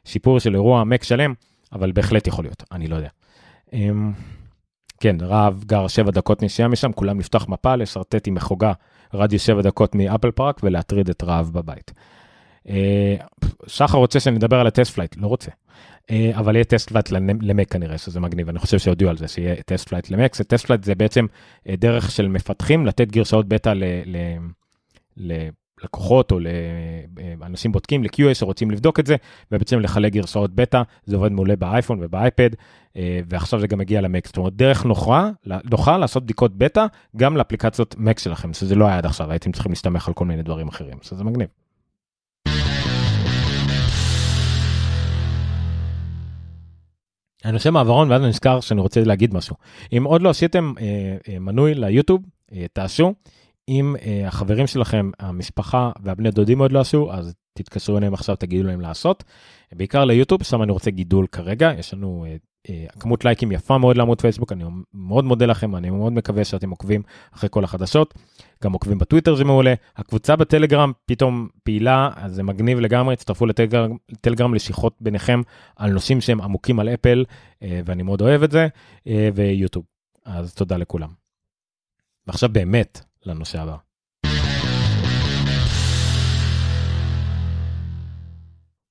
השיפור 0.06 0.40
של 0.40 0.56
אירוע 0.56 0.84
מק 0.84 1.04
שלם, 1.04 1.34
אבל 1.74 1.92
בהחלט 1.92 2.28
יכול 2.28 2.46
להיות, 2.46 2.64
אני 2.72 2.88
לא 2.88 2.96
יודע. 2.96 3.10
כן, 5.00 5.16
רהב 5.22 5.64
גר 5.64 5.88
7 5.88 6.12
דקות 6.12 6.44
נסיעה 6.44 6.68
משם, 6.68 6.92
כולם 6.92 7.20
לפתוח 7.20 7.50
מפה, 7.50 7.76
לשרטט 7.76 8.28
עם 8.28 8.34
מחוגה 8.34 8.74
רדיוס 9.14 9.42
7 9.46 9.62
דקות 9.62 9.96
מאפל 9.96 10.32
פארק 10.32 10.60
ולהטריד 10.64 11.10
את 11.10 11.24
רהב 11.24 11.48
בבית. 11.48 11.92
אה, 12.70 13.16
שחר 13.68 13.98
רוצה 13.98 14.20
שאני 14.20 14.38
אדבר 14.38 14.60
על 14.60 14.68
ה-TestFlight, 14.68 15.16
לא 15.18 15.28
רוצה. 15.28 15.52
אה, 16.12 16.32
אבל 16.34 16.56
יהיה 16.56 16.64
TestFlight 16.64 17.12
למק 17.42 17.72
כנראה, 17.72 17.98
שזה 17.98 18.20
מגניב, 18.20 18.50
אני 18.50 18.60
חושב 18.60 18.80
שהודיעו 18.80 19.10
על 19.10 19.18
זה, 19.18 19.28
שיהיה 19.28 19.56
TestFlight 19.66 20.10
למק. 20.10 20.36
TestFlight 20.36 20.84
זה 20.84 20.96
בעצם 20.96 21.26
אה, 21.70 21.76
דרך 21.76 22.12
של 22.12 22.28
מפתחים 22.28 22.86
לתת 22.86 23.08
גרסאות 23.08 23.48
בטא 23.48 23.74
לקוחות 25.84 26.32
או 26.32 26.40
לאנשים 27.40 27.72
בודקים, 27.72 28.04
ל-QA 28.04 28.34
שרוצים 28.34 28.72
לבדוק 28.72 29.00
את 29.00 29.06
זה, 29.06 29.16
ובעצם 29.52 29.80
לחלק 29.80 30.14
גרסאות 30.14 30.56
בטא, 30.56 30.82
זה 31.06 31.16
עובד 31.16 31.32
מעולה 31.32 31.56
באייפון 31.56 32.00
ובאייפד, 32.02 32.50
אה, 32.98 33.20
ועכשיו 33.30 33.60
זה 33.60 33.68
גם 33.68 33.78
מגיע 33.78 34.02
למק, 34.02 34.28
זאת 34.28 34.38
אומרת 34.38 34.56
דרך 34.56 34.86
נוחה, 34.86 35.30
נוחה 35.72 35.98
לעשות 35.98 36.24
בדיקות 36.24 36.58
בטא 36.58 36.86
גם 37.18 37.38
לאפליקציות 37.38 37.96
מק 37.98 38.20
שלכם, 38.20 38.54
שזה 38.54 38.76
לא 38.76 38.86
היה 38.86 38.98
עד 38.98 39.06
עכשיו, 39.06 39.32
הייתם 39.32 39.52
צריכים 39.52 39.72
להסתמך 39.72 40.08
על 40.08 40.14
כל 40.14 40.26
מיני 40.26 40.44
דברים 40.44 40.68
אחרים, 40.68 40.98
שזה 41.02 41.24
מגניב. 41.24 41.48
אני 47.46 47.54
עושה 47.54 47.72
מעברון 47.72 48.12
ואז 48.12 48.22
אני 48.22 48.30
נזכר 48.30 48.60
שאני 48.60 48.82
רוצה 48.82 49.04
להגיד 49.04 49.34
משהו. 49.34 49.56
אם 49.98 50.04
עוד 50.04 50.22
לא 50.22 50.30
עשיתם 50.30 50.74
אה, 50.82 50.86
אה, 51.30 51.40
מנוי 51.40 51.74
ליוטיוב, 51.74 52.22
אה, 52.54 52.66
תעשו. 52.74 53.14
אם 53.70 53.96
אה, 54.02 54.28
החברים 54.28 54.68
שלכם, 54.68 55.12
המשפחה 55.20 55.92
והבני 56.04 56.32
דודים 56.32 56.60
עוד 56.60 56.72
לא 56.72 56.80
עשו, 56.80 57.14
אז 57.14 57.34
תתקשרו 57.54 57.98
אליהם 57.98 58.14
עכשיו, 58.14 58.36
תגידו 58.36 58.68
להם 58.68 58.82
לעשות. 58.82 59.24
בעיקר 59.72 60.06
ליוטיוב, 60.06 60.44
שם 60.44 60.64
אני 60.64 60.72
רוצה 60.72 60.92
גידול 60.92 61.28
כרגע, 61.28 61.72
יש 61.78 61.94
לנו 61.94 62.26
אה, 62.28 62.36
אה, 62.70 62.86
כמות 63.00 63.26
לייקים 63.26 63.52
יפה 63.52 63.78
מאוד 63.78 63.98
לעמוד 63.98 64.22
פייסבוק, 64.22 64.52
אני 64.52 64.64
מאוד 64.94 65.26
מודה 65.26 65.46
לכם, 65.46 65.76
אני 65.76 65.90
מאוד 65.90 66.14
מקווה 66.14 66.44
שאתם 66.44 66.70
עוקבים 66.70 67.02
אחרי 67.34 67.50
כל 67.52 67.64
החדשות. 67.64 68.14
גם 68.64 68.74
עוקבים 68.74 68.98
בטוויטר 68.98 69.36
זה 69.36 69.44
מעולה, 69.44 69.74
הקבוצה 69.98 70.36
בטלגרם 70.36 70.92
פתאום 71.06 71.48
פעילה, 71.64 72.10
אז 72.16 72.36
זה 72.36 72.44
מגניב 72.44 72.80
לגמרי, 72.80 73.14
הצטרפו 73.14 73.46
לטלגרם, 73.46 74.54
לשיחות 74.54 74.96
ביניכם 75.02 75.42
על 75.76 75.92
נושאים 75.92 76.22
שהם 76.22 76.42
עמוקים 76.42 76.80
על 76.80 76.90
אפל, 76.90 77.26
אה, 77.64 77.82
ואני 77.86 78.04
מאוד 78.04 78.22
אוהב 78.22 78.44
את 78.44 78.52
זה, 78.52 78.68
אה, 79.08 79.30
ויוטיוב. 79.34 79.86
אז 80.26 80.54
תודה 80.54 80.78
לכולם. 80.78 81.10
ועכשיו 82.28 82.50
באמת, 82.50 83.02
לנושא 83.26 83.62
הבא. 83.62 83.76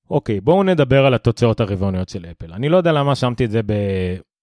אוקיי, 0.09 0.41
בואו 0.41 0.63
נדבר 0.63 1.05
על 1.05 1.13
התוצאות 1.13 1.59
הרבעוניות 1.59 2.09
של 2.09 2.25
אפל. 2.25 2.53
אני 2.53 2.69
לא 2.69 2.77
יודע 2.77 2.91
למה 2.91 3.15
שמתי 3.15 3.45
את 3.45 3.51
זה 3.51 3.61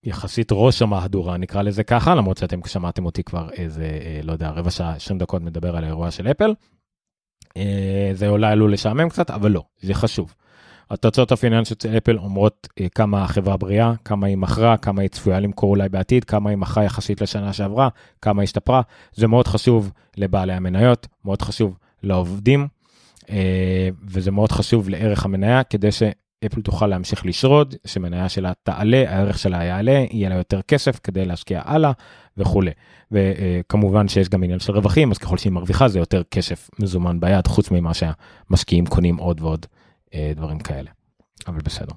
ביחסית 0.04 0.48
ראש 0.52 0.82
המהדורה, 0.82 1.36
נקרא 1.36 1.62
לזה 1.62 1.84
ככה, 1.84 2.14
למרות 2.14 2.36
שאתם 2.36 2.60
שמעתם 2.66 3.06
אותי 3.06 3.22
כבר 3.22 3.50
איזה, 3.52 3.98
אה, 4.04 4.20
לא 4.22 4.32
יודע, 4.32 4.50
רבע 4.50 4.70
שעה, 4.70 4.94
20 4.94 5.18
דקות 5.18 5.42
מדבר 5.42 5.76
על 5.76 5.84
האירוע 5.84 6.10
של 6.10 6.30
אפל. 6.30 6.54
אה, 7.56 8.10
זה 8.12 8.28
אולי 8.28 8.52
עלול 8.52 8.72
לשעמם 8.72 9.08
קצת, 9.08 9.30
אבל 9.30 9.50
לא, 9.50 9.62
זה 9.80 9.94
חשוב. 9.94 10.34
התוצאות 10.90 11.32
הפיננסיות 11.32 11.80
של 11.80 11.96
אפל 11.96 12.18
אומרות 12.18 12.68
אה, 12.80 12.88
כמה 12.88 13.24
החברה 13.24 13.56
בריאה, 13.56 13.92
כמה 14.04 14.26
היא 14.26 14.36
מכרה, 14.36 14.76
כמה 14.76 15.02
היא 15.02 15.08
צפויה 15.08 15.40
למכור 15.40 15.70
אולי 15.70 15.88
בעתיד, 15.88 16.24
כמה 16.24 16.50
היא 16.50 16.58
מכרה 16.58 16.84
יחסית 16.84 17.20
לשנה 17.20 17.52
שעברה, 17.52 17.88
כמה 18.22 18.42
היא 18.42 18.44
השתפרה. 18.44 18.82
זה 19.14 19.26
מאוד 19.26 19.48
חשוב 19.48 19.92
לבעלי 20.16 20.52
המניות, 20.52 21.06
מאוד 21.24 21.42
חשוב 21.42 21.78
לעובדים, 22.02 22.68
אה, 23.30 23.88
וזה 24.08 24.30
מאוד 24.30 24.52
חשוב 24.52 24.88
לערך 24.88 25.24
המניה, 25.24 25.62
כדי 25.62 25.92
ש... 25.92 26.02
אפל 26.46 26.60
תוכל 26.60 26.86
להמשיך 26.86 27.26
לשרוד, 27.26 27.74
שמניה 27.84 28.28
שלה 28.28 28.52
תעלה, 28.62 29.04
הערך 29.08 29.38
שלה 29.38 29.64
יעלה, 29.64 30.04
יהיה 30.10 30.28
לה 30.28 30.34
יותר 30.34 30.62
כסף 30.62 31.00
כדי 31.02 31.24
להשקיע 31.24 31.62
הלאה 31.64 31.92
וכולי. 32.36 32.70
וכמובן 33.12 34.08
שיש 34.08 34.28
גם 34.28 34.42
עניין 34.42 34.58
של 34.58 34.72
רווחים, 34.72 35.10
אז 35.10 35.18
ככל 35.18 35.38
שהיא 35.38 35.52
מרוויחה 35.52 35.88
זה 35.88 35.98
יותר 35.98 36.22
כסף 36.30 36.70
מזומן 36.78 37.20
ביד, 37.20 37.46
חוץ 37.46 37.70
ממה 37.70 37.92
שהמשקיעים 37.94 38.86
קונים 38.86 39.16
עוד 39.16 39.40
ועוד 39.40 39.66
אה, 39.66 39.75
דברים 40.14 40.58
כאלה. 40.58 40.90
אבל 41.46 41.58
בסדר. 41.58 41.92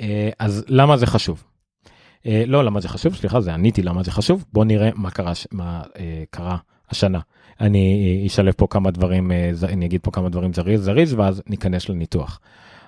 אה, 0.00 0.30
אז 0.38 0.64
למה 0.68 0.96
זה 0.96 1.06
חשוב? 1.06 1.44
אה, 2.26 2.44
לא 2.46 2.64
למה 2.64 2.80
זה 2.80 2.88
חשוב, 2.88 3.14
סליחה, 3.14 3.40
זה 3.40 3.54
עניתי 3.54 3.82
למה 3.82 4.02
זה 4.02 4.10
חשוב. 4.10 4.44
בואו 4.52 4.64
נראה 4.64 4.90
מה 4.94 5.10
קרה, 5.10 5.32
מה 5.52 5.82
קרה 6.30 6.56
השנה. 6.90 7.20
אני 7.60 8.24
אשלב 8.26 8.52
פה 8.56 8.66
כמה 8.70 8.90
דברים, 8.90 9.30
אני 9.62 9.86
אגיד 9.86 10.00
פה 10.02 10.10
כמה 10.10 10.28
דברים 10.28 10.52
זריז 10.52 10.84
זריז, 10.84 11.14
ואז 11.14 11.42
ניכנס 11.46 11.88
לניתוח. 11.88 12.40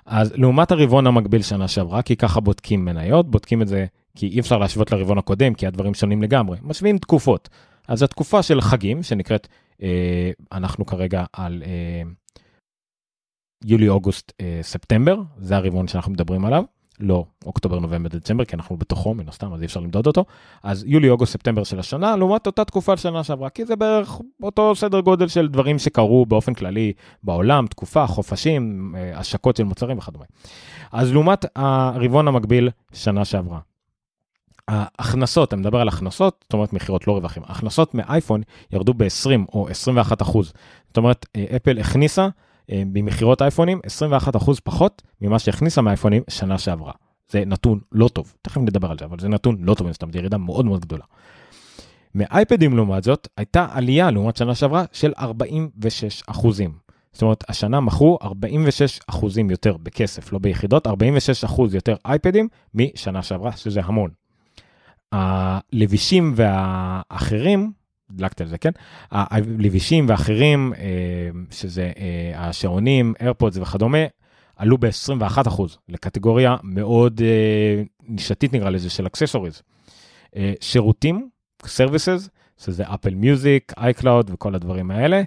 אז 0.05 0.33
לעומת 0.35 0.71
הרבעון 0.71 1.07
המקביל 1.07 1.41
שנה 1.41 1.67
שעברה, 1.67 2.01
כי 2.01 2.15
ככה 2.15 2.39
בודקים 2.39 2.85
מניות, 2.85 3.31
בודקים 3.31 3.61
את 3.61 3.67
זה 3.67 3.85
כי 4.15 4.27
אי 4.27 4.39
אפשר 4.39 4.57
להשוות 4.57 4.91
לרבעון 4.91 5.17
הקודם, 5.17 5.53
כי 5.53 5.67
הדברים 5.67 5.93
שונים 5.93 6.21
לגמרי. 6.21 6.57
משווים 6.61 6.97
תקופות. 6.97 7.49
אז 7.87 8.03
התקופה 8.03 8.43
של 8.43 8.61
חגים, 8.61 9.03
שנקראת, 9.03 9.47
אה, 9.83 10.31
אנחנו 10.51 10.85
כרגע 10.85 11.23
על 11.33 11.63
אה, 11.65 12.01
יולי, 13.63 13.89
אוגוסט, 13.89 14.33
אה, 14.41 14.59
ספטמבר, 14.61 15.21
זה 15.37 15.55
הרבעון 15.55 15.87
שאנחנו 15.87 16.11
מדברים 16.11 16.45
עליו. 16.45 16.63
לא 16.99 17.25
אוקטובר, 17.45 17.79
נובמבר, 17.79 18.09
דצמבר, 18.09 18.45
כי 18.45 18.55
אנחנו 18.55 18.77
בתוכו, 18.77 19.13
מן 19.13 19.29
הסתם, 19.29 19.53
אז 19.53 19.61
אי 19.61 19.65
אפשר 19.65 19.79
למדוד 19.79 20.07
אותו. 20.07 20.25
אז 20.63 20.83
יולי, 20.87 21.09
אוגוסט, 21.09 21.33
ספטמבר 21.33 21.63
של 21.63 21.79
השנה, 21.79 22.15
לעומת 22.15 22.47
אותה 22.47 22.65
תקופה 22.65 22.97
שנה 22.97 23.23
שעברה, 23.23 23.49
כי 23.49 23.65
זה 23.65 23.75
בערך 23.75 24.21
אותו 24.43 24.75
סדר 24.75 24.99
גודל 24.99 25.27
של 25.27 25.47
דברים 25.47 25.79
שקרו 25.79 26.25
באופן 26.25 26.53
כללי 26.53 26.93
בעולם, 27.23 27.67
תקופה, 27.67 28.07
חופשים, 28.07 28.93
אה, 28.97 29.19
השקות 29.19 29.55
של 29.55 29.63
מוצרים 29.63 29.97
וכדומה. 29.97 30.25
אז 30.91 31.11
לעומת 31.11 31.45
הרבעון 31.55 32.27
המקביל 32.27 32.69
שנה 32.93 33.25
שעברה. 33.25 33.59
ההכנסות, 34.67 35.53
אני 35.53 35.61
מדבר 35.61 35.81
על 35.81 35.87
הכנסות, 35.87 36.43
זאת 36.43 36.53
אומרת 36.53 36.73
מכירות, 36.73 37.07
לא 37.07 37.13
רווחים, 37.13 37.43
הכנסות 37.45 37.95
מאייפון 37.95 38.41
ירדו 38.71 38.93
ב-20 38.93 39.45
או 39.53 39.69
21 39.69 40.21
אחוז. 40.21 40.53
זאת 40.87 40.97
אומרת, 40.97 41.25
אה, 41.35 41.45
אפל 41.55 41.79
הכניסה 41.79 42.27
אה, 42.71 42.83
במכירות 42.91 43.41
אייפונים 43.41 43.79
21 43.83 44.35
אחוז 44.35 44.59
פחות 44.59 45.01
ממה 45.21 45.39
שהכניסה 45.39 45.81
מאייפונים 45.81 46.23
שנה 46.29 46.57
שעברה. 46.57 46.91
זה 47.29 47.43
נתון 47.45 47.79
לא 47.91 48.07
טוב, 48.07 48.33
תכף 48.41 48.57
נדבר 48.57 48.91
על 48.91 48.97
זה, 48.99 49.05
אבל 49.05 49.19
זה 49.19 49.29
נתון 49.29 49.57
לא 49.59 49.73
טוב, 49.73 49.91
זאת 49.91 50.15
ירידה 50.15 50.37
מאוד 50.37 50.65
מאוד 50.65 50.81
גדולה. 50.81 51.03
מאייפדים 52.15 52.75
לעומת 52.75 53.03
זאת, 53.03 53.27
הייתה 53.37 53.67
עלייה 53.71 54.11
לעומת 54.11 54.37
שנה 54.37 54.55
שעברה 54.55 54.85
של 54.91 55.13
46 55.17 56.23
אחוזים. 56.27 56.85
זאת 57.15 57.21
אומרת, 57.21 57.43
השנה 57.49 57.79
מכרו 57.79 58.17
46 58.21 58.99
אחוזים 59.07 59.49
יותר 59.49 59.77
בכסף, 59.77 60.33
לא 60.33 60.39
ביחידות, 60.39 60.87
46 60.87 61.43
אחוז 61.43 61.75
יותר 61.75 61.95
אייפדים 62.05 62.47
משנה 62.73 63.21
שעברה, 63.21 63.51
שזה 63.51 63.81
המון. 63.83 64.09
הלבישים 65.11 66.33
והאחרים, 66.35 67.71
דלקת 68.11 68.41
על 68.41 68.47
זה, 68.47 68.57
כן? 68.57 68.71
הלבישים 69.11 70.09
והאחרים, 70.09 70.73
אה, 70.77 71.29
שזה 71.51 71.91
אה, 71.97 72.47
השעונים, 72.47 73.13
איירפודס 73.19 73.57
וכדומה, 73.57 73.97
עלו 74.55 74.77
ב-21% 74.77 75.61
לקטגוריה 75.89 76.55
מאוד 76.63 77.21
אה, 77.21 77.83
נישתית 78.07 78.53
נקרא 78.53 78.69
לזה, 78.69 78.89
של 78.89 79.07
accessories. 79.07 79.61
שירותים, 80.61 81.29
services, 81.63 82.29
שזה 82.57 82.83
Apple 82.93 83.15
Music, 83.15 83.73
iCloud 83.77 84.31
וכל 84.33 84.55
הדברים 84.55 84.91
האלה, 84.91 85.21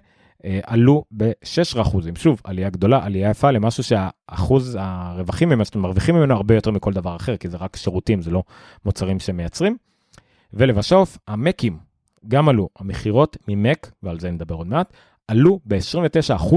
עלו 0.62 1.04
ב-6%. 1.10 1.98
שוב, 2.14 2.40
עלייה 2.44 2.70
גדולה, 2.70 3.04
עלייה 3.04 3.30
יפה 3.30 3.50
למשהו 3.50 3.82
שהאחוז 3.82 4.78
הרווחים 4.80 5.48
ממנו, 5.48 5.64
שאתם 5.64 5.80
מרוויחים 5.80 6.14
ממנו 6.14 6.34
הרבה 6.34 6.54
יותר 6.54 6.70
מכל 6.70 6.92
דבר 6.92 7.16
אחר, 7.16 7.36
כי 7.36 7.48
זה 7.48 7.56
רק 7.56 7.76
שירותים, 7.76 8.22
זה 8.22 8.30
לא 8.30 8.42
מוצרים 8.84 9.20
שמייצרים. 9.20 9.76
ולבסוף, 10.52 11.18
המקים 11.28 11.87
גם 12.28 12.48
עלו, 12.48 12.68
המכירות 12.78 13.36
ממק, 13.48 13.92
ועל 14.02 14.20
זה 14.20 14.30
נדבר 14.30 14.54
עוד 14.54 14.66
מעט, 14.66 14.92
עלו 15.28 15.60
ב-29% 15.64 16.54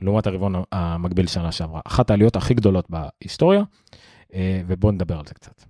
לעומת 0.00 0.26
הרבעון 0.26 0.54
המקביל 0.72 1.26
שנה 1.26 1.52
שעברה. 1.52 1.80
אחת 1.86 2.10
העליות 2.10 2.36
הכי 2.36 2.54
גדולות 2.54 2.90
בהיסטוריה, 2.90 3.62
אה, 4.34 4.62
ובואו 4.66 4.92
נדבר 4.92 5.18
על 5.18 5.26
זה 5.26 5.34
קצת. 5.34 5.64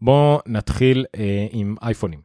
בואו 0.00 0.38
נתחיל 0.46 1.04
אה, 1.16 1.46
עם 1.50 1.76
אייפונים. 1.82 2.22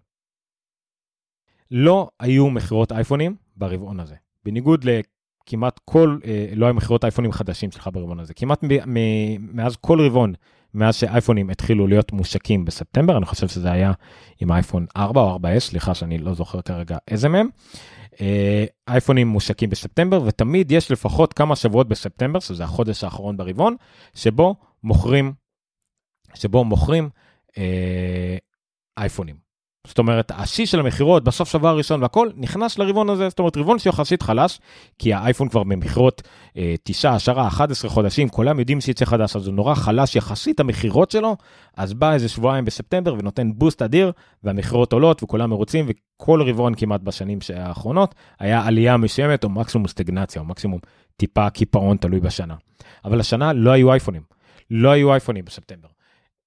לא 1.71 2.09
היו 2.19 2.49
מכירות 2.49 2.91
אייפונים 2.91 3.35
ברבעון 3.55 3.99
הזה. 3.99 4.15
בניגוד 4.45 4.83
לכמעט 4.83 5.79
כל, 5.85 6.19
אה, 6.25 6.51
לא 6.55 6.65
היו 6.65 6.73
מכירות 6.73 7.03
אייפונים 7.03 7.31
חדשים 7.31 7.71
שלך 7.71 7.89
ברבעון 7.93 8.19
הזה. 8.19 8.33
כמעט 8.33 8.63
מאז 9.39 9.75
כל 9.75 10.01
רבעון, 10.01 10.33
מאז 10.73 10.95
שאייפונים 10.95 11.49
התחילו 11.49 11.87
להיות 11.87 12.11
מושקים 12.11 12.65
בספטמבר, 12.65 13.17
אני 13.17 13.25
חושב 13.25 13.47
שזה 13.47 13.71
היה 13.71 13.91
עם 14.39 14.51
אייפון 14.51 14.85
4 14.97 15.21
או 15.21 15.35
4S, 15.35 15.59
סליחה 15.59 15.93
שאני 15.93 16.17
לא 16.17 16.33
זוכר 16.33 16.61
כרגע 16.61 16.97
איזה 17.07 17.29
מהם. 17.29 17.47
אה, 18.21 18.65
אייפונים 18.87 19.27
מושקים 19.27 19.69
בספטמבר, 19.69 20.21
ותמיד 20.25 20.71
יש 20.71 20.91
לפחות 20.91 21.33
כמה 21.33 21.55
שבועות 21.55 21.87
בספטמבר, 21.87 22.39
שזה 22.39 22.63
החודש 22.63 23.03
האחרון 23.03 23.37
ברבעון, 23.37 23.75
שבו 24.13 24.55
מוכרים, 24.83 25.33
שבו 26.33 26.63
מוכרים 26.63 27.09
אה, 27.57 28.37
אייפונים. 28.97 29.50
זאת 29.87 29.99
אומרת, 29.99 30.31
השיא 30.35 30.65
של 30.65 30.79
המכירות 30.79 31.23
בסוף 31.23 31.49
שבוע 31.49 31.69
הראשון 31.69 32.01
והכל 32.01 32.29
נכנס 32.35 32.79
לרבעון 32.79 33.09
הזה, 33.09 33.29
זאת 33.29 33.39
אומרת, 33.39 33.57
רבעון 33.57 33.79
שיחסית 33.79 34.21
חלש, 34.21 34.59
כי 34.99 35.13
האייפון 35.13 35.49
כבר 35.49 35.63
במכירות 35.63 36.21
אה, 36.57 36.75
9, 36.83 37.15
10, 37.15 37.47
11 37.47 37.91
חודשים, 37.91 38.29
כולם 38.29 38.59
יודעים 38.59 38.81
שיצא 38.81 39.05
חדש, 39.05 39.35
אז 39.35 39.47
הוא 39.47 39.55
נורא 39.55 39.75
חלש 39.75 40.15
יחסית 40.15 40.59
המכירות 40.59 41.11
שלו, 41.11 41.37
אז 41.77 41.93
בא 41.93 42.13
איזה 42.13 42.29
שבועיים 42.29 42.65
בספטמבר 42.65 43.13
ונותן 43.13 43.51
בוסט 43.55 43.81
אדיר, 43.81 44.11
והמכירות 44.43 44.93
עולות 44.93 45.23
וכולם 45.23 45.49
מרוצים, 45.49 45.85
וכל 45.87 46.41
רבעון 46.41 46.75
כמעט 46.75 47.01
בשנים 47.01 47.39
האחרונות 47.55 48.15
היה 48.39 48.65
עלייה 48.65 48.97
מסוימת, 48.97 49.43
או 49.43 49.49
מקסימום 49.49 49.87
סטגנציה, 49.87 50.41
או 50.41 50.45
מקסימום 50.45 50.79
טיפה 51.17 51.49
קיפאון 51.49 51.97
תלוי 51.97 52.19
בשנה. 52.19 52.55
אבל 53.05 53.19
השנה 53.19 53.53
לא 53.53 53.71
היו 53.71 53.91
אייפונים, 53.91 54.21
לא 54.71 54.89
היו 54.89 55.11
אייפונים 55.11 55.45
בספטמבר. 55.45 55.87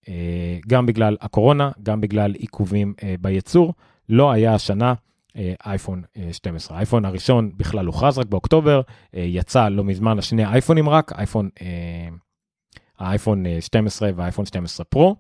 אה, 0.08 0.58
גם 0.68 0.86
בגלל 0.86 1.16
הקורונה, 1.20 1.70
גם 1.82 2.00
בגלל 2.00 2.34
עיכובים 2.34 2.94
אה, 3.02 3.14
בייצור, 3.20 3.74
לא 4.08 4.32
היה 4.32 4.54
השנה 4.54 4.94
אה, 5.36 5.54
אייפון 5.66 6.02
12. 6.32 6.76
האייפון 6.76 7.04
הראשון 7.04 7.50
בכלל 7.56 7.86
הוכרז 7.86 8.18
רק 8.18 8.26
באוקטובר, 8.26 8.80
יצא 9.12 9.68
לא 9.68 9.84
מזמן 9.84 10.18
השני 10.18 10.46
אייפונים 10.46 10.88
רק, 10.88 11.12
אייפון, 11.12 11.48
האייפון 12.98 13.44
12 13.60 14.10
והאייפון 14.16 14.46
12 14.46 14.84
פרו. 14.84 15.16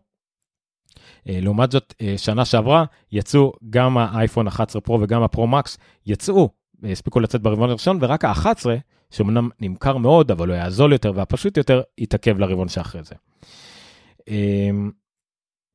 לעומת 1.26 1.70
זאת, 1.70 1.94
שנה 2.16 2.44
שעברה 2.44 2.84
יצאו 3.12 3.52
גם 3.70 3.98
האייפון 3.98 4.46
11 4.46 4.80
פרו 4.82 5.00
וגם 5.00 5.22
הפרו 5.22 5.46
מקס 5.46 5.78
יצאו, 6.06 6.48
הספיקו 6.90 7.20
לצאת 7.20 7.42
ברבעון 7.42 7.70
הראשון, 7.70 7.98
ורק 8.00 8.24
ה-11, 8.24 8.66
שאומנם 9.10 9.48
נמכר 9.60 9.96
מאוד, 9.96 10.30
אבל 10.30 10.48
הוא 10.48 10.54
היה 10.54 10.70
זול 10.70 10.92
יותר 10.92 11.12
והפשוט 11.14 11.56
יותר, 11.56 11.82
התעכב 11.98 12.38
לרבעון 12.38 12.68
שאחרי 12.68 13.04
זה. 13.04 13.14
אמ, 14.28 14.90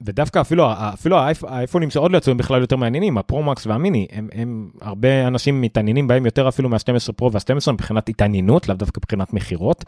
ודווקא 0.03 0.41
אפילו 0.41 0.67
אפילו 0.71 1.17
האייפונים 1.47 1.89
שעוד 1.89 2.11
לא 2.11 2.17
יצאו 2.17 2.31
הם 2.31 2.37
בכלל 2.37 2.61
יותר 2.61 2.75
מעניינים 2.75 3.17
הפרו-מקס 3.17 3.67
והמיני 3.67 4.07
הם, 4.11 4.29
הם 4.33 4.69
הרבה 4.81 5.27
אנשים 5.27 5.61
מתעניינים 5.61 6.07
בהם 6.07 6.25
יותר 6.25 6.47
אפילו 6.47 6.69
מה-12 6.69 7.11
פרו 7.15 7.31
וה-12 7.31 7.71
מבחינת 7.71 8.09
התעניינות 8.09 8.69
לאו 8.69 8.77
דווקא 8.77 8.99
מבחינת 8.99 9.33
מכירות 9.33 9.85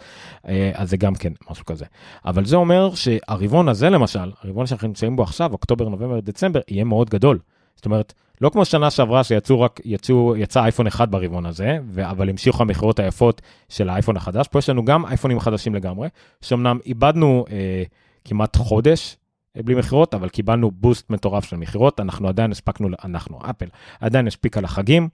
אה, 0.48 0.72
אז 0.74 0.90
זה 0.90 0.98
גם 0.98 1.16
כן 1.16 1.34
משהו 1.52 1.66
כזה 1.66 1.86
אבל 2.26 2.46
זה 2.46 2.56
אומר 2.56 2.96
שהרבעון 2.96 3.70
הזה 3.70 3.90
למשל 3.90 4.32
הרבעון 4.42 4.66
שאנחנו 4.66 4.88
נמצאים 4.88 5.16
בו 5.16 5.24
עכשיו 5.24 5.52
אוקטובר 5.52 5.90
נובמבר 5.90 6.20
דצמבר 6.20 6.60
יהיה 6.68 6.84
מאוד 6.84 7.10
גדול 7.10 7.40
זאת 7.76 7.86
אומרת 7.86 8.14
לא 8.42 8.50
כמו 8.50 8.66
שנה 8.66 8.92
שעברה 8.92 9.24
שיצאו 9.24 9.62
רק 9.62 9.80
יצאו 9.86 10.36
יצא 10.38 10.64
אייפון 10.64 10.88
אחד 10.88 11.12
ברבעון 11.12 11.46
הזה 11.46 11.78
ו- 11.90 12.10
אבל 12.10 12.30
המשיכו 12.30 12.64
המכירות 12.64 13.00
היפות 13.00 13.42
של 13.70 13.90
האייפון 13.90 14.18
החדש 14.18 14.48
פה 14.48 14.60
יש 14.60 14.70
לנו 14.70 14.86
גם 14.86 15.06
אייפונים 15.06 15.40
חדשים 15.40 15.76
לגמרי 15.76 16.10
שאומנם 16.42 16.80
איבדנו. 16.86 17.46
אה, 17.52 17.84
כמעט 18.26 18.58
חודש 18.58 19.18
אה, 19.58 19.64
בלי 19.64 19.76
מכירות, 19.76 20.14
אבל 20.14 20.30
קיבלנו 20.30 20.72
בוסט 20.72 21.10
מטורף 21.10 21.46
של 21.46 21.56
מכירות, 21.56 22.00
אנחנו 22.00 22.28
עדיין 22.28 22.52
הספקנו, 22.52 22.88
אנחנו, 23.04 23.40
אפל, 23.50 23.66
עדיין 24.00 24.28
הספיקה 24.28 24.62
לחגים, 24.62 25.10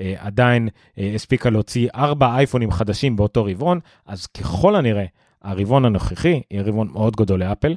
אה, 0.00 0.14
עדיין 0.18 0.68
אה, 0.98 1.12
הספיקה 1.14 1.50
להוציא 1.50 1.88
ארבע 1.94 2.34
אייפונים 2.36 2.70
חדשים 2.70 3.16
באותו 3.16 3.44
רבעון, 3.44 3.80
אז 4.06 4.26
ככל 4.26 4.76
הנראה, 4.76 5.04
הרבעון 5.42 5.84
הנוכחי 5.84 6.40
יהיה 6.50 6.62
רבעון 6.62 6.88
מאוד 6.92 7.16
גדול 7.16 7.40
לאפל. 7.40 7.76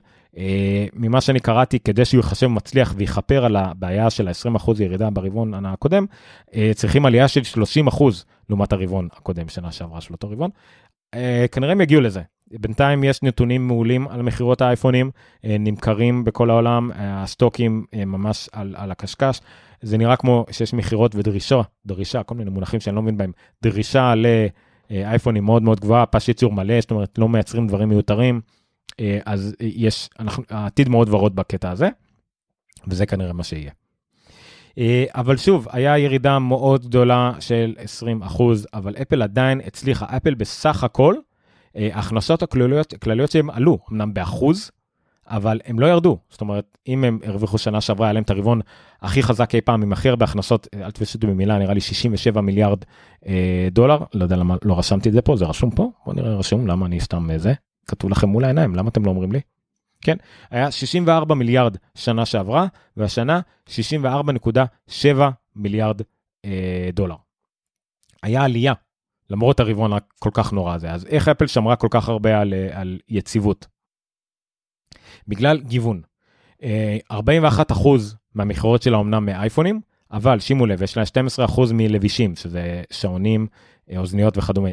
ממה 0.93 1.21
שאני 1.21 1.39
קראתי, 1.39 1.79
כדי 1.79 2.05
שהוא 2.05 2.19
ייחשב 2.19 2.47
מצליח 2.47 2.93
ויכפר 2.97 3.45
על 3.45 3.55
הבעיה 3.55 4.09
של 4.09 4.27
ה-20% 4.27 4.71
ירידה 4.79 5.09
ברבעון 5.09 5.65
הקודם, 5.65 6.05
צריכים 6.75 7.05
עלייה 7.05 7.27
של 7.27 7.41
30% 7.89 8.03
לעומת 8.49 8.73
הרבעון 8.73 9.07
הקודם, 9.13 9.49
שנה 9.49 9.71
שעברה 9.71 10.01
של 10.01 10.13
אותו 10.13 10.29
רבעון. 10.29 10.49
כנראה 11.51 11.71
הם 11.71 11.81
יגיעו 11.81 12.01
לזה, 12.01 12.21
בינתיים 12.59 13.03
יש 13.03 13.23
נתונים 13.23 13.67
מעולים 13.67 14.07
על 14.07 14.21
מכירות 14.21 14.61
האייפונים, 14.61 15.11
אה, 15.45 15.55
נמכרים 15.59 16.23
בכל 16.23 16.49
העולם, 16.49 16.91
אה, 16.91 17.23
הסטוקים 17.23 17.85
אה, 17.93 18.05
ממש 18.05 18.49
על, 18.51 18.75
על 18.77 18.91
הקשקש. 18.91 19.41
זה 19.81 19.97
נראה 19.97 20.15
כמו 20.15 20.45
שיש 20.51 20.73
מכירות 20.73 21.15
ודרישה, 21.15 21.61
דרישה, 21.85 22.23
כל 22.23 22.35
מיני 22.35 22.49
מונחים 22.49 22.79
שאני 22.79 22.95
לא 22.95 23.01
מבין 23.01 23.17
בהם, 23.17 23.31
דרישה 23.63 24.15
ל... 24.15 24.25
אייפונים 24.91 25.45
מאוד 25.45 25.63
מאוד 25.63 25.79
גבוהה, 25.79 26.05
פס 26.05 26.27
ייצור 26.27 26.51
מלא, 26.53 26.81
זאת 26.81 26.91
אומרת 26.91 27.17
לא 27.17 27.29
מייצרים 27.29 27.67
דברים 27.67 27.89
מיותרים, 27.89 28.41
אז 29.25 29.55
יש, 29.59 30.09
אנחנו, 30.19 30.43
העתיד 30.49 30.89
מאוד 30.89 31.09
ורוד 31.09 31.35
בקטע 31.35 31.69
הזה, 31.71 31.89
וזה 32.87 33.05
כנראה 33.05 33.33
מה 33.33 33.43
שיהיה. 33.43 33.71
אבל 35.09 35.37
שוב, 35.37 35.67
היה 35.71 35.97
ירידה 35.97 36.39
מאוד 36.39 36.85
גדולה 36.85 37.31
של 37.39 37.75
20 37.77 38.21
אחוז, 38.21 38.67
אבל 38.73 38.95
אפל 39.01 39.21
עדיין 39.21 39.61
הצליחה, 39.65 40.05
אפל 40.17 40.33
בסך 40.33 40.83
הכל, 40.83 41.15
ההכנסות 41.75 42.43
הכלליות, 42.43 42.93
שהם 43.31 43.49
עלו, 43.49 43.79
אמנם 43.91 44.13
באחוז, 44.13 44.71
אבל 45.27 45.59
הם 45.65 45.79
לא 45.79 45.85
ירדו. 45.85 46.17
זאת 46.29 46.41
אומרת, 46.41 46.77
אם 46.87 47.03
הם 47.03 47.19
הרוויחו 47.23 47.57
שנה 47.57 47.81
שעברה, 47.81 48.07
היה 48.07 48.13
להם 48.13 48.23
את 48.23 48.29
הרבעון 48.29 48.61
הכי 49.01 49.23
חזק 49.23 49.55
אי 49.55 49.61
פעם, 49.61 49.81
עם 49.81 49.93
הכי 49.93 50.09
הרבה 50.09 50.25
הכנסות, 50.25 50.67
אל 50.73 50.91
תפסו 50.91 51.17
אותי 51.17 51.27
במילה, 51.27 51.57
נראה 51.57 51.73
לי 51.73 51.81
67 51.81 52.41
מיליארד 52.41 52.79
אה, 53.27 53.67
דולר, 53.71 54.03
לא 54.13 54.23
יודע 54.23 54.35
למה 54.35 54.55
לא 54.65 54.79
רשמתי 54.79 55.09
את 55.09 55.13
זה 55.13 55.21
פה, 55.21 55.35
זה 55.35 55.45
רשום 55.45 55.71
פה? 55.71 55.91
בוא 56.05 56.13
נראה 56.13 56.35
רשום, 56.35 56.67
למה 56.67 56.85
אני 56.85 56.99
סתם 56.99 57.31
אה, 57.31 57.37
זה? 57.37 57.53
כתוב 57.87 58.11
לכם 58.11 58.29
מול 58.29 58.43
העיניים, 58.43 58.75
למה 58.75 58.89
אתם 58.89 59.05
לא 59.05 59.09
אומרים 59.09 59.31
לי? 59.31 59.39
כן, 60.01 60.17
היה 60.51 60.71
64 60.71 61.35
מיליארד 61.35 61.77
שנה 61.95 62.25
שעברה, 62.25 62.67
והשנה 62.97 63.39
64.7 63.67 65.05
מיליארד 65.55 66.01
אה, 66.45 66.89
דולר. 66.93 67.15
היה 68.23 68.43
עלייה, 68.43 68.73
למרות 69.31 69.59
הרבעון 69.59 69.93
הכל 69.93 70.29
כך 70.33 70.53
נורא 70.53 70.73
הזה. 70.73 70.91
אז 70.91 71.05
איך 71.05 71.27
אפל 71.27 71.47
שמרה 71.47 71.75
כל 71.75 71.87
כך 71.91 72.09
הרבה 72.09 72.39
על, 72.39 72.53
אה, 72.53 72.81
על 72.81 72.99
יציבות? 73.09 73.67
בגלל 75.27 75.59
גיוון. 75.59 76.01
41% 76.61 76.63
אה, 76.63 78.17
מהמכירות 78.35 78.81
שלה 78.81 78.97
אומנם 78.97 79.25
מאייפונים, 79.25 79.81
אבל 80.11 80.39
שימו 80.39 80.65
לב, 80.65 80.81
יש 80.81 80.97
לה 80.97 81.03
12% 81.03 81.73
מלבישים, 81.73 82.35
שזה 82.35 82.83
שעונים, 82.91 83.47
אה, 83.91 83.97
אוזניות 83.97 84.37
וכדומה. 84.37 84.69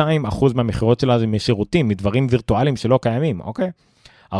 22% 0.00 0.54
מהמכירות 0.54 1.00
שלה 1.00 1.18
זה 1.18 1.26
משירותים, 1.26 1.88
מדברים 1.88 2.26
וירטואליים 2.30 2.76
שלא 2.76 2.98
קיימים, 3.02 3.40
אוקיי? 3.40 3.70
14% 4.32 4.36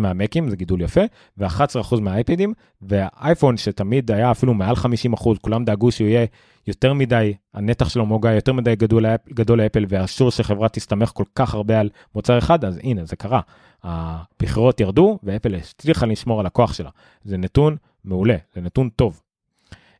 מהמקים, 0.00 0.50
זה 0.50 0.56
גידול 0.56 0.80
יפה, 0.80 1.00
ו-11% 1.38 2.00
מהאייפדים, 2.00 2.52
והאייפון 2.82 3.56
שתמיד 3.56 4.10
היה 4.10 4.30
אפילו 4.30 4.54
מעל 4.54 4.74
50%, 5.14 5.28
כולם 5.40 5.64
דאגו 5.64 5.92
שהוא 5.92 6.08
יהיה 6.08 6.26
יותר 6.66 6.92
מדי, 6.92 7.34
הנתח 7.54 7.88
שלו 7.88 8.06
מוגע 8.06 8.32
יותר 8.32 8.52
מדי 8.52 8.76
גדול, 8.76 9.06
גדול 9.34 9.62
לאפל, 9.62 9.84
ואסור 9.88 10.30
שחברה 10.30 10.68
תסתמך 10.68 11.10
כל 11.14 11.24
כך 11.34 11.54
הרבה 11.54 11.80
על 11.80 11.88
מוצר 12.14 12.38
אחד, 12.38 12.64
אז 12.64 12.80
הנה, 12.82 13.04
זה 13.04 13.16
קרה. 13.16 13.40
הבחירות 13.82 14.80
ירדו, 14.80 15.18
ואפל 15.22 15.54
הצליחה 15.54 16.06
לשמור 16.06 16.40
על 16.40 16.46
הכוח 16.46 16.72
שלה. 16.72 16.90
זה 17.24 17.36
נתון 17.36 17.76
מעולה, 18.04 18.36
זה 18.54 18.60
נתון 18.60 18.88
טוב. 18.88 19.22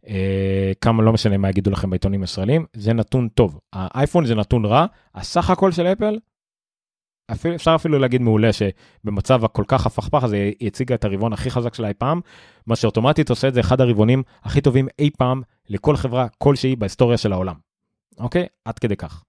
אה, 0.08 0.72
כמה 0.80 1.02
לא 1.02 1.12
משנה 1.12 1.36
מה 1.36 1.48
יגידו 1.48 1.70
לכם 1.70 1.90
בעיתונים 1.90 2.22
ישראלים, 2.22 2.66
זה 2.72 2.92
נתון 2.92 3.28
טוב. 3.28 3.58
האייפון 3.72 4.26
זה 4.26 4.34
נתון 4.34 4.64
רע, 4.64 4.86
הסך 5.14 5.50
הכל 5.50 5.72
של 5.72 5.86
אפל 5.86 6.18
אפילו, 7.30 7.54
אפשר 7.54 7.74
אפילו 7.74 7.98
להגיד 7.98 8.22
מעולה 8.22 8.50
שבמצב 8.52 9.44
הכל 9.44 9.64
כך 9.68 9.86
הפכפך 9.86 10.24
הזה 10.24 10.36
היא 10.36 10.68
הציגה 10.68 10.94
את 10.94 11.04
הרבעון 11.04 11.32
הכי 11.32 11.50
חזק 11.50 11.74
שלה 11.74 11.88
אי 11.88 11.94
פעם, 11.94 12.20
מה 12.66 12.76
שאוטומטית 12.76 13.30
עושה 13.30 13.48
את 13.48 13.54
זה 13.54 13.60
אחד 13.60 13.80
הרבעונים 13.80 14.22
הכי 14.42 14.60
טובים 14.60 14.88
אי 14.98 15.10
פעם 15.18 15.42
לכל 15.68 15.96
חברה 15.96 16.26
כלשהי 16.38 16.76
בהיסטוריה 16.76 17.16
של 17.16 17.32
העולם. 17.32 17.54
אוקיי? 18.18 18.46
עד 18.64 18.78
כדי 18.78 18.96
כך. 18.96 19.24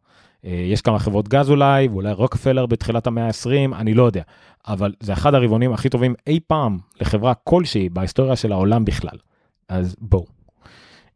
אה, 0.45 0.51
יש 0.51 0.82
כמה 0.82 0.99
חברות 0.99 1.27
גז 1.27 1.49
אולי, 1.49 1.88
ואולי 1.88 2.13
רוקפלר 2.13 2.65
בתחילת 2.65 3.08
המאה 3.08 3.27
ה-20, 3.27 3.75
אני 3.75 3.93
לא 3.93 4.03
יודע. 4.03 4.23
אבל 4.67 4.93
זה 4.99 5.13
אחד 5.13 5.34
הרבעונים 5.34 5.73
הכי 5.73 5.89
טובים 5.89 6.15
אי 6.27 6.39
פעם 6.47 6.77
לחברה 7.01 7.34
כלשהי 7.34 7.89
בהיסטוריה 7.89 8.36
של 8.36 8.51
העולם 8.51 8.86
בכלל. 8.86 9.17
אז 9.69 9.95
בואו, 9.99 10.25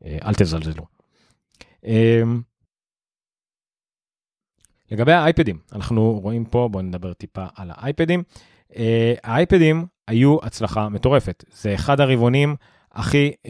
אה, 0.06 0.18
אל 0.26 0.34
תזלזלו. 0.34 0.84
לגבי 4.92 5.14
האייפדים, 5.14 5.58
אנחנו 5.74 6.20
רואים 6.24 6.46
פה, 6.46 6.70
בואו 6.72 6.84
נדבר 6.84 7.14
טיפה 7.14 7.46
על 7.56 7.72
האייפדים. 7.74 8.24
Uh, 8.72 8.76
האייפדים 9.24 9.86
היו 10.08 10.38
הצלחה 10.44 10.90
מטורפת. 10.90 11.44
זה 11.54 11.74
אחד 11.74 12.00
הרבעונים 12.02 12.56
הכי 12.92 13.32
uh, 13.44 13.50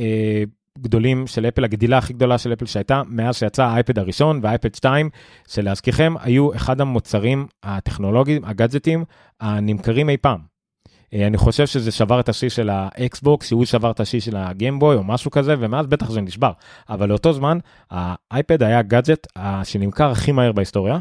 גדולים 0.79 1.27
של 1.27 1.45
אפל, 1.45 1.63
הגדילה 1.63 1.97
הכי 1.97 2.13
גדולה 2.13 2.37
של 2.37 2.53
אפל 2.53 2.65
שהייתה 2.65 3.01
מאז 3.07 3.35
שיצא 3.35 3.65
האייפד 3.65 3.99
הראשון 3.99 4.39
והאייפד 4.43 4.75
2, 4.75 5.09
שלהזכירכם 5.47 6.13
היו 6.19 6.55
אחד 6.55 6.81
המוצרים 6.81 7.47
הטכנולוגיים, 7.63 8.45
הגאדג'טים, 8.45 9.05
הנמכרים 9.39 10.09
אי 10.09 10.17
פעם. 10.17 10.39
Uh, 10.39 11.15
אני 11.27 11.37
חושב 11.37 11.67
שזה 11.67 11.91
שבר 11.91 12.19
את 12.19 12.29
השיא 12.29 12.49
של 12.49 12.69
האקסבוקס, 12.69 13.47
שהוא 13.47 13.65
שבר 13.65 13.91
את 13.91 13.99
השיא 13.99 14.19
של 14.19 14.35
הגיימבוי 14.37 14.95
או 14.95 15.03
משהו 15.03 15.31
כזה, 15.31 15.55
ומאז 15.59 15.87
בטח 15.87 16.11
זה 16.11 16.21
נשבר. 16.21 16.51
אבל 16.89 17.09
לאותו 17.09 17.33
זמן, 17.33 17.57
האייפד 17.91 18.63
היה 18.63 18.81
גאדג'ט 18.81 19.27
שנמכר 19.63 20.11
הכי 20.11 20.31
מהר 20.31 20.51
בהיסטוריה. 20.51 20.99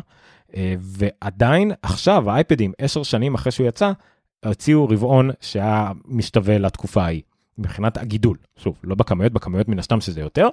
אה, 0.56 0.74
ועדיין 0.80 1.72
עכשיו 1.82 2.30
האייפדים, 2.30 2.72
עשר 2.78 3.02
שנים 3.02 3.34
אחרי 3.34 3.52
שהוא 3.52 3.66
יצא, 3.66 3.92
הוציאו 4.44 4.88
רבעון 4.88 5.30
שהיה 5.40 5.92
משתווה 6.04 6.58
לתקופה 6.58 7.02
ההיא, 7.02 7.22
מבחינת 7.58 7.96
הגידול. 7.96 8.36
שוב, 8.56 8.78
לא 8.84 8.94
בכמויות, 8.94 9.32
בכמויות 9.32 9.68
מן 9.68 9.78
הסתם 9.78 10.00
שזה 10.00 10.20
יותר, 10.20 10.48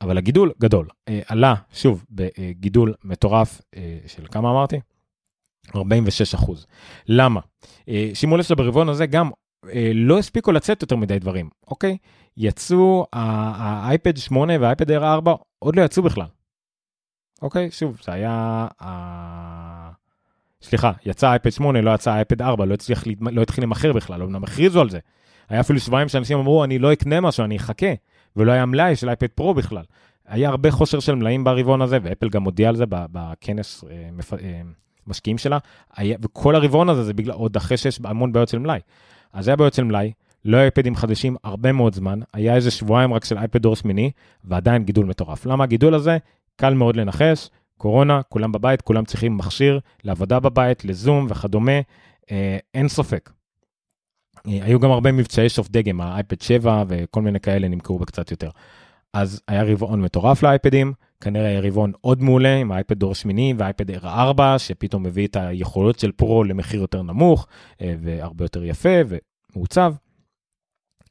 אבל 0.00 0.18
הגידול 0.18 0.52
גדול. 0.60 0.88
אה, 1.08 1.20
עלה, 1.26 1.54
שוב, 1.72 2.04
בגידול 2.10 2.94
מטורף 3.04 3.60
אה, 3.76 3.98
של 4.06 4.26
כמה 4.30 4.50
אמרתי? 4.50 4.80
46 5.76 6.34
אחוז. 6.34 6.66
למה? 7.08 7.40
שימו 8.14 8.36
לב 8.36 8.42
שברבעון 8.42 8.88
הזה 8.88 9.06
גם 9.06 9.30
לא 9.94 10.18
הספיקו 10.18 10.52
לצאת 10.52 10.82
יותר 10.82 10.96
מדי 10.96 11.18
דברים, 11.18 11.48
אוקיי? 11.68 11.96
יצאו 12.36 13.06
האייפד 13.12 14.16
8 14.16 14.52
והאייפד 14.60 14.90
4 14.90 15.34
עוד 15.58 15.76
לא 15.76 15.82
יצאו 15.82 16.02
בכלל. 16.02 16.26
אוקיי, 17.42 17.70
שוב, 17.70 18.00
זה 18.04 18.12
היה... 18.12 18.66
ה... 18.82 19.90
סליחה, 20.62 20.92
יצא 21.06 21.30
אייפד 21.30 21.50
8, 21.50 21.80
לא 21.80 21.90
יצא 21.90 22.14
אייפד 22.14 22.42
4, 22.42 22.64
לא 22.64 22.74
הצליח, 22.74 23.04
לא 23.20 23.42
התחיל 23.42 23.64
למכר 23.64 23.92
בכלל, 23.92 24.22
אמנם 24.22 24.44
הכריזו 24.44 24.80
על 24.80 24.90
זה. 24.90 24.98
היה 25.48 25.60
אפילו 25.60 25.80
שבועיים 25.80 26.08
שאנשים 26.08 26.38
אמרו, 26.38 26.64
אני 26.64 26.78
לא 26.78 26.92
אקנה 26.92 27.20
משהו, 27.20 27.44
אני 27.44 27.56
אחכה, 27.56 27.86
ולא 28.36 28.52
היה 28.52 28.66
מלאי 28.66 28.96
של 28.96 29.08
אייפד 29.08 29.26
פרו 29.26 29.54
בכלל. 29.54 29.84
היה 30.28 30.48
הרבה 30.48 30.70
חוסר 30.70 31.00
של 31.00 31.14
מלאים 31.14 31.44
ברבעון 31.44 31.82
הזה, 31.82 31.98
ואפל 32.02 32.28
גם 32.28 32.42
הודיע 32.42 32.68
על 32.68 32.76
זה 32.76 32.84
בכנס 32.88 33.84
אה. 33.90 34.08
אה, 34.42 34.60
משקיעים 35.06 35.38
שלה, 35.38 35.58
היה... 35.96 36.16
וכל 36.22 36.54
הרבעון 36.54 36.88
הזה 36.88 37.04
זה 37.04 37.14
בגלל, 37.14 37.34
עוד 37.34 37.56
אחרי 37.56 37.76
שיש 37.76 38.00
המון 38.04 38.32
בעיות 38.32 38.48
של 38.48 38.58
מלאי. 38.58 38.80
אז 39.32 39.48
היה 39.48 39.56
בעיות 39.56 39.74
של 39.74 39.84
מלאי, 39.84 40.12
לא 40.44 40.56
היה 40.56 40.64
אייפדים 40.64 40.96
חדשים 40.96 41.36
הרבה 41.44 41.72
מאוד 41.72 41.94
זמן, 41.94 42.20
היה 42.32 42.54
איזה 42.54 42.70
שבועיים 42.70 43.14
רק 43.14 43.24
של 43.24 43.38
אייפד 43.38 43.62
דור 43.62 43.76
שמיני, 43.76 44.10
ועדיין 44.44 44.84
גידול 44.84 45.06
מטורף. 45.06 45.46
למה 45.46 45.64
הגידול 45.64 45.94
הזה? 45.94 46.18
קל 46.60 46.74
מאוד 46.74 46.96
לנחש, 46.96 47.48
קורונה, 47.78 48.20
כולם 48.28 48.52
בבית, 48.52 48.82
כולם 48.82 49.04
צריכים 49.04 49.36
מכשיר 49.36 49.80
לעבודה 50.04 50.40
בבית, 50.40 50.84
לזום 50.84 51.26
וכדומה, 51.30 51.80
אה, 52.30 52.58
אין 52.74 52.88
ספק. 52.88 53.30
אה, 54.46 54.58
היו 54.62 54.80
גם 54.80 54.90
הרבה 54.90 55.12
מבצעי 55.12 55.48
סוף 55.48 55.68
דגם, 55.68 56.00
האייפד 56.00 56.40
7 56.40 56.84
וכל 56.88 57.22
מיני 57.22 57.40
כאלה 57.40 57.68
נמכרו 57.68 57.98
בקצת 57.98 58.30
יותר. 58.30 58.50
אז 59.12 59.42
היה 59.48 59.62
רבעון 59.62 60.02
מטורף 60.02 60.42
לאייפדים, 60.42 60.92
כנראה 61.20 61.48
היה 61.48 61.60
רבעון 61.60 61.92
עוד 62.00 62.22
מעולה 62.22 62.56
עם 62.56 62.72
האייפד 62.72 62.98
דור 62.98 63.14
שמיני 63.14 63.54
והאייפד 63.58 63.90
r 63.90 64.04
4 64.04 64.58
שפתאום 64.58 65.02
מביא 65.02 65.26
את 65.26 65.36
היכולות 65.36 65.98
של 65.98 66.12
פרו 66.12 66.44
למחיר 66.44 66.80
יותר 66.80 67.02
נמוך 67.02 67.46
אה, 67.80 67.94
והרבה 68.02 68.44
יותר 68.44 68.64
יפה 68.64 68.98
ומעוצב. 69.08 69.94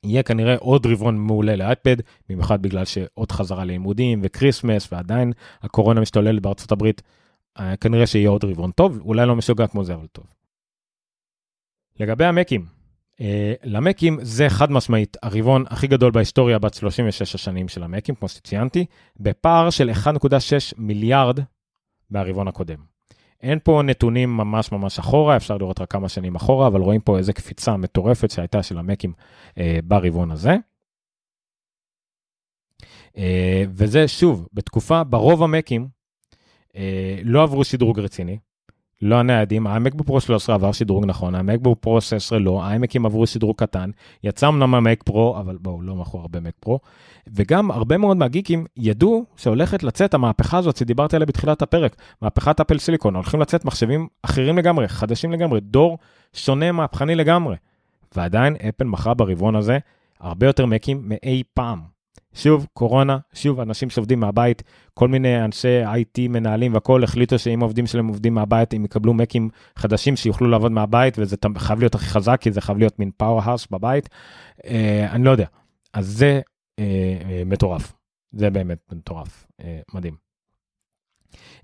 יהיה 0.04 0.24
כנראה 0.24 0.56
עוד 0.60 0.86
רבעון 0.86 1.18
מעולה 1.18 1.56
לאייפד, 1.56 1.96
במיוחד 2.30 2.62
בגלל 2.62 2.86
שעוד 2.86 3.32
חזרה 3.32 3.66
לימודים 3.66 4.20
וכריסמס 4.24 4.94
ועדיין 4.94 5.34
הקורונה 5.62 6.02
משתוללת 6.02 6.42
בארצות 6.42 6.72
הברית, 6.72 7.02
אה, 7.60 7.78
כנראה 7.78 8.08
שיהיה 8.08 8.30
עוד 8.30 8.46
רבעון 8.46 8.72
טוב, 8.72 9.00
אולי 9.02 9.26
לא 9.26 9.36
משוגע 9.36 9.68
כמו 9.68 9.84
זה 9.84 9.94
אבל 9.94 10.08
טוב. 10.08 10.26
לגבי 12.00 12.26
המקים, 12.26 12.66
אה, 13.22 13.54
למקים 13.64 14.18
זה 14.22 14.50
חד 14.50 14.72
משמעית 14.72 15.18
הרבעון 15.24 15.64
הכי 15.70 15.88
גדול 15.88 16.12
בהיסטוריה 16.12 16.60
בת 16.60 16.74
36 16.74 17.36
השנים 17.36 17.68
של 17.68 17.84
המקים, 17.84 18.16
כמו 18.16 18.28
שציינתי, 18.28 18.86
בפער 19.20 19.70
של 19.70 19.90
1.6 19.90 20.74
מיליארד 20.78 21.40
מהרבעון 22.10 22.48
הקודם. 22.48 22.89
אין 23.42 23.60
פה 23.64 23.82
נתונים 23.86 24.38
ממש 24.38 24.72
ממש 24.72 25.00
אחורה, 25.00 25.38
אפשר 25.38 25.58
לראות 25.58 25.82
רק 25.82 25.92
כמה 25.92 26.10
שנים 26.10 26.36
אחורה, 26.36 26.68
אבל 26.68 26.82
רואים 26.82 27.02
פה 27.02 27.18
איזה 27.18 27.34
קפיצה 27.34 27.78
מטורפת 27.78 28.32
שהייתה 28.32 28.64
של 28.64 28.78
המקים 28.78 29.14
אה, 29.58 29.80
ברבעון 29.84 30.32
הזה. 30.32 30.56
אה, 33.18 33.64
וזה 33.70 34.08
שוב, 34.08 34.48
בתקופה, 34.54 35.04
ברוב 35.04 35.44
המקים 35.44 35.88
אה, 36.76 37.20
לא 37.24 37.44
עברו 37.44 37.64
שדרוג 37.64 38.00
רציני, 38.00 38.38
לא 39.02 39.16
הניידים, 39.16 39.68
המקבוק 39.68 40.08
פרו 40.08 40.22
13 40.22 40.56
עבר 40.56 40.72
שדרוג 40.72 41.06
נכון, 41.06 41.36
המקבוק 41.36 41.80
פרו 41.82 42.02
16 42.02 42.40
לא, 42.40 42.64
האיימקים 42.64 43.06
עברו 43.06 43.28
שדרוג 43.28 43.56
קטן, 43.58 43.90
יצא 44.24 44.48
אמנם 44.48 44.76
המק 44.76 45.04
פרו, 45.04 45.40
אבל 45.40 45.58
בואו, 45.62 45.82
לא 45.82 45.96
מכרו 45.96 46.20
הרבה 46.20 46.40
מק 46.40 46.54
פרו, 46.60 46.80
וגם 47.28 47.72
הרבה 47.72 47.98
מאוד 47.98 48.18
מהגיקים 48.18 48.66
ידעו 48.78 49.26
שהולכת 49.38 49.84
לצאת 49.84 50.14
המהפכה 50.14 50.58
הזאת 50.58 50.78
שדיברתי 50.78 51.16
עליה 51.16 51.26
בתחילת 51.26 51.62
הפרק, 51.62 51.96
מהפכת 52.22 52.60
אפל 52.60 52.78
סיליקון, 52.78 53.16
הולכים 53.16 53.40
לצאת 53.40 53.66
מחשבים 53.66 54.08
אחרים 54.24 54.58
לגמרי, 54.58 54.88
חדשים 54.88 55.32
לגמרי, 55.32 55.60
דור 55.60 55.98
שונה, 56.34 56.72
מהפכני 56.72 57.16
לגמרי. 57.16 57.56
ועדיין 58.16 58.56
אפל 58.70 58.84
מכרה 58.84 59.14
ברבעון 59.14 59.56
הזה 59.56 59.78
הרבה 60.20 60.48
יותר 60.48 60.66
מקים 60.66 61.02
מאי 61.04 61.44
פעם. 61.54 61.99
שוב, 62.34 62.68
קורונה, 62.74 63.18
שוב, 63.34 63.60
אנשים 63.60 63.90
שעובדים 63.90 64.20
מהבית, 64.20 64.64
כל 64.94 65.08
מיני 65.08 65.46
אנשי 65.46 65.84
IT 65.84 66.30
מנהלים 66.30 66.74
והכול 66.74 67.04
החליטו 67.04 67.40
שאם 67.40 67.62
העובדים 67.62 67.88
שלהם 67.88 68.08
עובדים 68.08 68.34
מהבית, 68.34 68.74
הם 68.74 68.86
יקבלו 68.86 69.14
מקים 69.14 69.50
חדשים 69.76 70.16
שיוכלו 70.16 70.48
לעבוד 70.48 70.72
מהבית, 70.72 71.20
וזה 71.20 71.36
חייב 71.58 71.80
להיות 71.80 71.96
הכי 71.96 72.06
חזק, 72.06 72.38
כי 72.42 72.52
זה 72.52 72.62
חייב 72.62 72.78
להיות 72.78 73.00
מין 73.00 73.12
פאוור 73.18 73.42
האוס 73.42 73.68
בבית. 73.72 74.10
אה, 74.66 75.08
אני 75.12 75.24
לא 75.24 75.32
יודע. 75.32 75.46
אז 75.94 76.08
זה 76.08 76.42
אה, 76.80 76.84
אה, 77.30 77.44
מטורף. 77.46 77.94
זה 78.32 78.50
באמת 78.50 78.80
מטורף. 78.92 79.48
אה, 79.62 79.80
מדהים. 79.94 80.29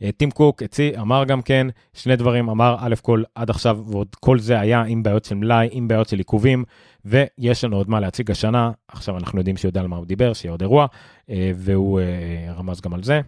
אה, 0.02 0.12
טים 0.12 0.32
קוק 0.32 0.64
הוציא, 0.64 1.00
אמר 1.00 1.24
גם 1.26 1.42
כן 1.42 1.68
שני 1.94 2.16
דברים, 2.16 2.50
אמר 2.50 2.76
א' 2.80 2.96
כל 3.02 3.24
עד 3.36 3.50
עכשיו, 3.50 3.80
ועוד 3.88 4.16
כל 4.20 4.40
זה 4.40 4.60
היה 4.60 4.82
עם 4.82 5.04
בעיות 5.04 5.26
של 5.26 5.36
מלאי, 5.36 5.68
עם 5.72 5.88
בעיות 5.88 6.10
של 6.10 6.18
עיכובים, 6.18 6.64
ויש 7.06 7.64
לנו 7.64 7.78
עוד 7.78 7.90
מה 7.90 8.00
להציג 8.00 8.32
השנה, 8.32 8.72
עכשיו 8.88 9.18
אנחנו 9.18 9.40
יודעים 9.40 9.58
שהוא 9.58 9.70
יודע 9.70 9.82
על 9.82 9.88
מה 9.88 9.96
הוא 9.96 10.06
דיבר, 10.06 10.34
שיהיה 10.34 10.52
עוד 10.52 10.62
אירוע, 10.62 10.88
אה, 11.30 11.52
והוא 11.56 12.00
אה, 12.00 12.54
רמז 12.54 12.82
גם 12.82 12.94
על 12.94 13.04
זה. 13.04 13.22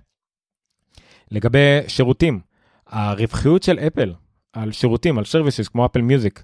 לגבי 1.31 1.79
שירותים, 1.87 2.39
הרווחיות 2.87 3.63
של 3.63 3.79
אפל 3.79 4.13
על 4.53 4.71
שירותים, 4.71 5.17
על 5.17 5.25
services 5.25 5.67
כמו 5.67 5.85
Apple 5.85 6.01
Music 6.01 6.43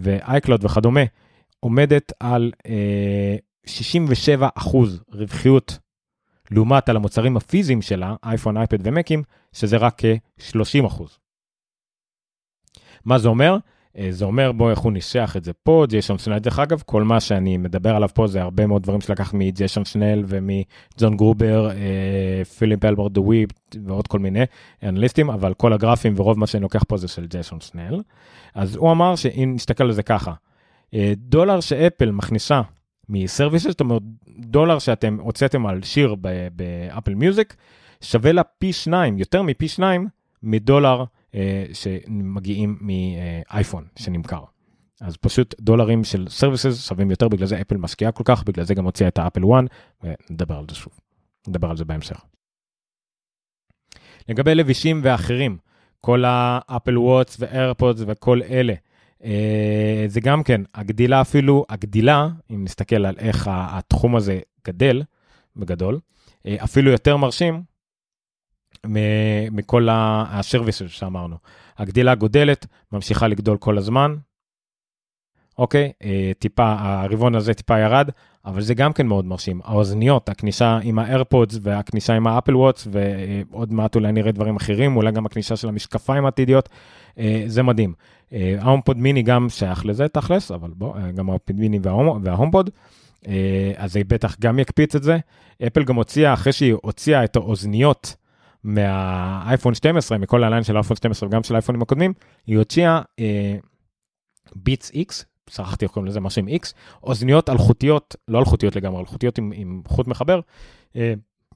ו-iCloud 0.00 0.64
וכדומה, 0.64 1.00
עומדת 1.60 2.12
על 2.20 2.52
67 3.66 4.48
אחוז 4.54 5.02
רווחיות 5.12 5.78
לעומת 6.54 6.88
על 6.88 6.96
המוצרים 6.96 7.36
הפיזיים 7.36 7.82
שלה, 7.82 8.14
אייפון, 8.24 8.56
אייפד 8.56 8.86
ומקים, 8.86 9.22
שזה 9.52 9.76
רק 9.76 9.94
כ-30 9.98 10.84
מה 13.04 13.18
זה 13.18 13.28
אומר? 13.28 13.56
אה, 13.98 14.06
זה 14.10 14.24
אומר 14.24 14.52
בוא 14.52 14.70
איך 14.70 14.78
הוא 14.78 14.92
ניסח 14.92 15.34
את 15.36 15.44
זה 15.44 15.52
פה, 15.52 15.84
ג'ייסון 15.88 16.18
סנל, 16.18 16.38
דרך 16.38 16.58
אגב, 16.58 16.82
כל 16.86 17.02
מה 17.02 17.20
שאני 17.20 17.56
מדבר 17.56 17.96
עליו 17.96 18.08
פה 18.14 18.26
זה 18.26 18.42
הרבה 18.42 18.66
מאוד 18.66 18.82
דברים 18.82 19.00
שלקח 19.00 19.34
מג'ייסון 19.34 19.84
סנל 19.84 20.24
ומג'ון 20.26 21.16
גרובר, 21.16 21.70
אה, 21.70 22.44
Philip 22.58 22.84
Elmer-DeWitt 22.84 23.50
ועוד 23.86 24.08
כל 24.08 24.18
מיני 24.18 24.44
אנליסטים, 24.82 25.30
אבל 25.30 25.54
כל 25.54 25.72
הגרפים 25.72 26.14
ורוב 26.16 26.38
מה 26.38 26.46
שאני 26.46 26.62
לוקח 26.62 26.84
פה 26.88 26.96
זה 26.96 27.08
של 27.08 27.26
ג'ייסון 27.26 27.60
סנל. 27.60 28.02
אז 28.54 28.76
הוא 28.76 28.92
אמר 28.92 29.16
שאם 29.16 29.52
נסתכל 29.54 29.84
על 29.84 29.92
זה 29.92 30.02
ככה, 30.02 30.32
אה, 30.94 31.12
דולר 31.16 31.60
שאפל 31.60 32.10
מכניסה 32.10 32.60
מ-services, 33.08 33.66
זאת 33.66 33.80
אומרת 33.80 34.02
דולר 34.38 34.78
שאתם 34.78 35.16
הוצאתם 35.20 35.66
על 35.66 35.82
שיר 35.82 36.14
ב-Apple 36.52 37.14
Music, 37.14 37.56
שווה 38.00 38.32
לה 38.32 38.42
פי 38.42 38.72
שניים, 38.72 39.18
יותר 39.18 39.42
מפי 39.42 39.68
שניים 39.68 40.08
מדולר 40.42 41.04
אה, 41.34 41.64
שמגיעים 41.72 42.78
מאייפון 42.80 43.84
שנמכר. 43.96 44.44
אז 45.00 45.16
פשוט 45.16 45.54
דולרים 45.60 46.04
של 46.04 46.26
services 46.28 46.88
שווים 46.88 47.10
יותר, 47.10 47.28
בגלל 47.28 47.46
זה 47.46 47.60
אפל 47.60 47.76
משקיעה 47.76 48.12
כל 48.12 48.22
כך, 48.26 48.44
בגלל 48.44 48.64
זה 48.64 48.74
גם 48.74 48.84
הוציאה 48.84 49.08
את 49.08 49.18
ה-Apple 49.18 49.40
One, 49.40 49.64
ונדבר 50.30 50.58
על 50.58 50.64
זה 50.68 50.74
שוב, 50.74 50.92
נדבר 51.48 51.70
על 51.70 51.76
זה 51.76 51.84
בהמשך. 51.84 52.20
לגבי 54.28 54.54
לבישים 54.54 55.00
ואחרים, 55.04 55.58
כל 56.00 56.24
האפל 56.26 56.98
וואטס 56.98 57.36
ואיירפודס 57.40 58.02
וכל 58.06 58.40
אלה, 58.42 58.72
אה, 58.72 58.78
זה 60.06 60.20
גם 60.20 60.42
כן, 60.42 60.60
הגדילה 60.74 61.20
אפילו, 61.20 61.64
הגדילה, 61.68 62.28
אם 62.50 62.64
נסתכל 62.64 63.06
על 63.06 63.14
איך 63.18 63.50
התחום 63.52 64.16
הזה 64.16 64.40
גדל, 64.66 65.02
בגדול, 65.56 66.00
אה, 66.46 66.56
אפילו 66.64 66.90
יותר 66.90 67.16
מרשים 67.16 67.62
מכל 69.50 69.88
ה-services 69.88 70.88
שאמרנו. 70.88 71.36
הגדילה 71.78 72.14
גודלת, 72.14 72.66
ממשיכה 72.92 73.28
לגדול 73.28 73.56
כל 73.56 73.78
הזמן. 73.78 74.16
אוקיי, 75.58 75.92
אה, 76.04 76.32
טיפה, 76.38 76.74
הרבעון 76.78 77.34
הזה 77.34 77.54
טיפה 77.54 77.78
ירד, 77.78 78.10
אבל 78.44 78.62
זה 78.62 78.74
גם 78.74 78.92
כן 78.92 79.06
מאוד 79.06 79.24
מרשים. 79.24 79.60
האוזניות, 79.64 80.28
הכניסה 80.28 80.78
עם 80.82 80.98
האיירפודס 80.98 81.58
והכניסה 81.62 82.14
עם 82.14 82.26
האפל 82.26 82.56
וואטס, 82.56 82.88
ועוד 82.90 83.72
מעט 83.72 83.94
אולי 83.94 84.12
נראה 84.12 84.32
דברים 84.32 84.56
אחרים, 84.56 84.96
אולי 84.96 85.12
גם 85.12 85.26
הכניסה 85.26 85.56
של 85.56 85.68
המשקפיים 85.68 86.24
העתידיות, 86.24 86.68
זה 87.46 87.62
מדהים. 87.62 87.94
ההומפוד 88.32 88.98
מיני 88.98 89.22
גם 89.22 89.48
שייך 89.48 89.86
לזה 89.86 90.08
תכלס, 90.08 90.50
אבל 90.50 90.70
בוא, 90.74 90.94
גם 91.14 91.28
ההומפוד 91.28 91.56
מיני 91.56 91.78
וההומפוד. 92.22 92.70
אה, 93.28 93.72
אז 93.76 93.92
זה 93.92 94.00
בטח 94.08 94.36
גם 94.40 94.58
יקפיץ 94.58 94.94
את 94.94 95.02
זה. 95.02 95.18
אפל 95.66 95.84
גם 95.84 95.94
הוציאה, 95.94 96.32
אחרי 96.32 96.52
שהיא 96.52 96.74
הוציאה 96.82 97.24
את 97.24 97.36
האוזניות 97.36 98.16
מהאייפון 98.64 99.74
12, 99.74 100.18
מכל 100.18 100.44
הליין 100.44 100.62
של 100.62 100.76
האייפון 100.76 100.96
12 100.96 101.28
וגם 101.28 101.42
של 101.42 101.54
האייפונים 101.54 101.82
הקודמים, 101.82 102.12
היא 102.46 102.58
הוציאה 102.58 103.00
ביטס 104.56 104.90
uh, 104.90 104.94
X, 104.94 105.24
שכחתי 105.50 105.84
איך 105.84 105.92
קוראים 105.92 106.08
לזה, 106.08 106.20
משהו 106.20 106.42
עם 106.42 106.48
X, 106.48 106.72
אוזניות 107.02 107.50
אלחוטיות, 107.50 108.16
לא 108.28 108.38
אלחוטיות 108.38 108.76
לגמרי, 108.76 109.00
אלחוטיות 109.00 109.38
עם, 109.38 109.52
עם 109.54 109.82
חוט 109.86 110.06
מחבר, 110.06 110.40
uh, 110.92 110.96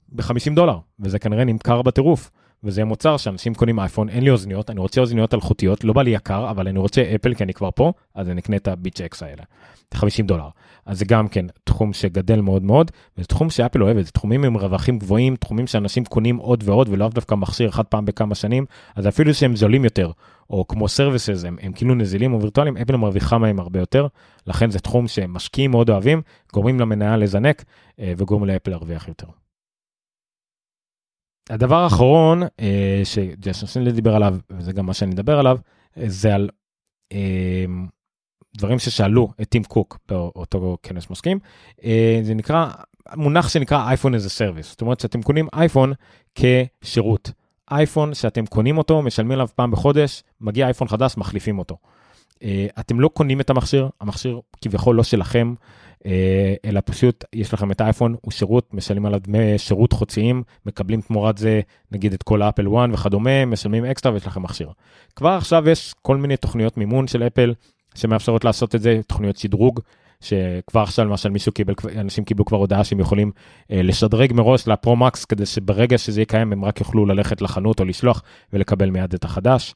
ב-50 0.09 0.55
דולר, 0.55 0.79
וזה 1.01 1.19
כנראה 1.19 1.45
נמכר 1.45 1.83
בטירוף. 1.83 2.31
וזה 2.65 2.85
מוצר 2.85 3.17
שאנשים 3.17 3.55
קונים 3.55 3.81
אייפון, 3.81 4.09
אין 4.09 4.25
לי 4.25 4.31
אוזניות, 4.31 4.71
אני 4.71 4.81
רוצה 4.81 5.01
אוזניות 5.01 5.35
אלחוטיות, 5.35 5.85
לא 5.85 5.93
בא 5.93 6.03
לי 6.03 6.11
יקר, 6.11 6.51
אבל 6.51 6.69
אני 6.69 6.79
רוצה 6.79 7.13
אפל 7.15 7.35
כי 7.35 7.45
אני 7.45 7.55
כבר 7.55 7.71
פה, 7.75 7.93
אז 8.15 8.31
אני 8.31 8.41
אקנה 8.41 8.57
את 8.57 8.69
הביטס 8.69 9.01
X 9.01 9.23
האלה, 9.23 9.43
50 9.95 10.27
דולר. 10.27 10.49
אז 10.87 10.99
זה 10.99 11.05
גם 11.05 11.29
כן 11.29 11.47
תחום 11.65 11.93
שגדל 11.93 12.41
מאוד 12.41 12.63
מאוד, 12.63 12.91
וזה 13.19 13.27
תחום 13.27 13.51
שאפל 13.51 13.83
אוהבת, 13.83 14.05
זה 14.05 14.11
תחומים 14.13 14.45
עם 14.45 14.57
רווחים 14.57 14.99
גבוהים, 14.99 15.37
תחומים 15.37 15.67
שאנשים 15.67 16.05
קונים 16.05 16.37
עוד 16.37 16.63
ועוד, 16.67 16.89
ולאו 16.89 17.09
דווקא 17.09 17.35
מכשיר 17.35 17.69
אחד 17.69 17.85
פעם 17.85 18.05
בכמה 18.05 18.35
שנים, 18.35 18.67
אז 18.97 19.09
אפילו 19.09 19.35
שהם 19.35 19.57
זולים 19.57 19.85
יותר, 19.85 20.11
או 20.51 20.69
כמו 20.69 20.89
services, 20.89 21.45
הם, 21.45 21.57
הם 21.63 21.73
כאילו 21.73 21.95
נזילים 21.95 22.35
או 22.35 22.41
וירטואליים, 22.41 22.77
אפל 22.77 22.97
מרוויחה 22.97 23.39
מהם 23.39 23.61
הרבה 23.61 23.79
יותר, 23.79 24.07
לכן 24.47 24.71
זה 24.71 24.79
תחום 24.79 25.09
שמשקיעים 25.09 25.71
מאוד 25.71 25.91
אוהבים, 25.91 26.23
גורמים 26.53 26.81
למניה 26.81 27.17
לזנק, 27.17 27.65
אה, 28.01 28.13
וגורמים 28.17 28.49
לאפל 28.49 28.71
להרוויח 28.71 29.09
יותר. 29.09 29.27
הדבר 31.51 31.77
האחרון 31.77 32.43
אה, 32.61 33.01
שג'ייסון 33.05 33.69
סנל 33.69 33.93
דיבר 33.93 34.17
עליו, 34.17 34.37
וזה 34.51 34.73
גם 34.73 34.87
מה 34.87 34.95
שאני 34.95 35.15
אדבר 35.15 35.39
עליו, 35.39 35.59
זה 36.07 36.35
על 36.35 36.49
אה, 37.13 37.65
דברים 38.57 38.79
ששאלו 38.79 39.29
את 39.43 39.49
טים 39.49 39.65
קוק 39.65 39.99
באותו 40.09 40.77
כנס 40.83 41.11
מסכים, 41.11 41.39
אה, 41.85 42.21
זה 42.23 42.35
נקרא, 42.35 42.67
מונח 43.17 43.49
שנקרא 43.49 43.89
iPhone 43.89 44.15
as 44.15 44.31
a 44.31 44.35
service, 44.35 44.71
זאת 44.71 44.81
אומרת 44.81 45.01
שאתם 45.01 45.23
קונים 45.23 45.49
אייפון 45.53 45.93
כשירות. 46.35 47.31
אייפון 47.71 48.15
שאתם 48.15 48.47
קונים 48.47 48.79
אותו, 48.79 49.03
משלמים 49.03 49.33
עליו 49.33 49.49
פעם 49.55 49.71
בחודש, 49.71 50.23
מגיע 50.41 50.67
אייפון 50.67 50.89
חדש, 50.89 51.17
מחליפים 51.17 51.59
אותו. 51.59 51.77
אה, 52.43 52.67
אתם 52.81 53.01
לא 53.01 53.09
קונים 53.09 53.41
את 53.41 53.51
המכשיר, 53.51 53.89
המכשיר 54.01 54.41
כביכול 54.63 54.97
לא 54.97 55.03
שלכם, 55.03 55.55
אה, 55.59 55.88
אלא 56.65 56.81
פשוט 56.85 57.25
יש 57.33 57.55
לכם 57.55 57.71
את 57.71 57.81
האייפון, 57.81 58.15
הוא 58.21 58.33
שירות, 58.33 58.75
משלמים 58.75 59.07
עליו 59.07 59.21
דמי 59.21 59.59
שירות 59.59 59.93
חודשיים, 59.93 60.43
מקבלים 60.67 61.01
תמורת 61.01 61.39
זה 61.39 61.61
נגיד 61.93 62.13
את 62.13 62.23
כל 62.23 62.43
האפל 62.43 62.67
1 62.77 62.89
וכדומה, 62.93 63.45
משלמים 63.45 63.85
אקסטרה 63.85 64.13
ויש 64.13 64.27
לכם 64.27 64.43
מכשיר. 64.43 64.71
כבר 65.17 65.31
עכשיו 65.31 65.69
יש 65.69 65.95
כל 66.03 66.17
מיני 66.17 66.37
תוכניות 66.37 66.77
מימון 66.77 67.07
של 67.07 67.23
אפל 67.23 67.55
שמאפשרות 67.95 68.45
לעשות 68.45 68.75
את 68.75 68.83
זה, 68.83 69.01
תוכניות 69.07 69.37
שדרוג. 69.37 69.81
שכבר 70.21 70.81
עכשיו 70.81 71.05
למשל 71.05 71.29
מישהו 71.31 71.53
קיבל, 71.53 71.75
אנשים 71.97 72.25
קיבלו 72.25 72.45
כבר 72.45 72.59
הודעה 72.59 72.85
שהם 72.85 73.01
יכולים 73.01 73.31
אה, 73.71 73.83
לשדרג 73.83 74.33
מראש 74.33 74.69
לפרו-מקס 74.69 75.25
כדי 75.25 75.47
שברגע 75.47 75.99
שזה 75.99 76.23
יקיים 76.23 76.53
הם 76.53 76.65
רק 76.65 76.81
יוכלו 76.81 77.07
ללכת 77.07 77.43
לחנות 77.43 77.81
או 77.81 77.85
לשלוח 77.85 78.23
ולקבל 78.53 78.91
מיד 78.91 79.15
את 79.15 79.25
החדש. 79.25 79.75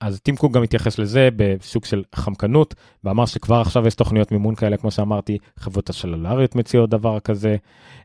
אז 0.00 0.20
טים 0.20 0.36
קוק 0.36 0.52
גם 0.52 0.62
התייחס 0.62 0.98
לזה 0.98 1.28
בסוג 1.36 1.84
של 1.84 2.02
חמקנות, 2.14 2.74
ואמר 3.04 3.26
שכבר 3.26 3.60
עכשיו 3.60 3.86
יש 3.86 3.94
תוכניות 3.94 4.32
מימון 4.32 4.54
כאלה, 4.54 4.76
כמו 4.76 4.90
שאמרתי, 4.90 5.38
חברות 5.58 5.90
הסלולריות 5.90 6.54
מציעות 6.54 6.90
דבר 6.90 7.20
כזה, 7.20 7.56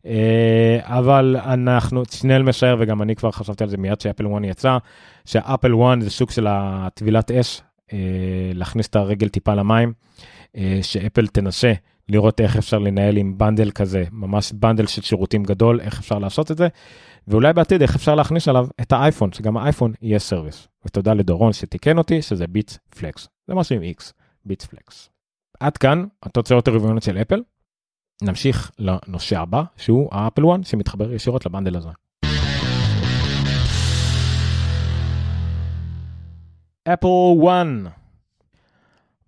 אה, 0.06 0.80
אבל 0.84 1.36
אנחנו, 1.40 2.04
שאני 2.12 2.44
משער, 2.44 2.76
וגם 2.80 3.02
אני 3.02 3.16
כבר 3.16 3.32
חשבתי 3.32 3.64
על 3.64 3.70
זה 3.70 3.78
מיד 3.78 4.02
ש 4.02 4.09
Apple 4.09 4.26
One 4.26 4.44
יצא, 4.44 4.78
ש 5.26 5.39
Apple 5.39 5.74
One 5.74 6.02
זה 6.02 6.10
סוג 6.10 6.32
של 6.32 6.48
הטבילת 6.50 7.32
אש, 7.32 7.62
אה, 7.94 7.98
להכניס 8.54 8.88
את 8.88 8.96
הרגל 8.96 9.30
טיפה 9.30 9.54
למים, 9.54 9.94
אה, 10.58 10.80
שאפל 10.82 11.28
תנסה 11.28 11.74
לראות 12.10 12.42
איך 12.42 12.58
אפשר 12.58 12.80
לנהל 12.80 13.18
עם 13.18 13.38
bundle 13.38 13.72
כזה, 13.72 14.04
ממש 14.12 14.52
bundle 14.52 14.86
של 14.86 15.02
שירותים 15.02 15.44
גדול, 15.44 15.80
איך 15.82 16.00
אפשר 16.00 16.20
לעשות 16.20 16.52
את 16.52 16.58
זה. 16.58 16.68
ואולי 17.28 17.54
בעתיד 17.54 17.82
איך 17.82 17.96
אפשר 17.96 18.16
להכניס 18.16 18.48
עליו 18.48 18.68
את 18.82 18.92
האייפון, 18.92 19.32
שגם 19.32 19.58
האייפון 19.58 19.94
יהיה 20.02 20.20
service. 20.20 20.68
ותודה 20.86 21.14
לדורון 21.14 21.54
שתיקן 21.54 21.98
אותי 21.98 22.22
שזה 22.22 22.48
Beats 22.48 22.80
Flex. 22.90 23.28
זה 23.48 23.56
משהו 23.56 23.76
עם 23.76 23.82
x, 23.82 24.12
Beats 24.46 24.66
Flex. 24.66 25.10
עד 25.60 25.78
כאן 25.78 26.06
התוצאות 26.24 26.68
הרבעוניות 26.68 27.04
של 27.04 27.18
אפל. 27.18 27.42
נמשיך 28.24 28.72
לנושא 28.80 29.40
הבא 29.40 29.64
שהוא 29.78 30.10
ה 30.12 30.17
Apple 30.17 30.42
One 30.52 30.66
שמתחבר 30.66 31.14
ישירות 31.14 31.46
ל 31.46 31.50
bundle 31.50 31.78
הזה. 31.78 31.90
Apple 36.94 37.08
One 37.48 37.68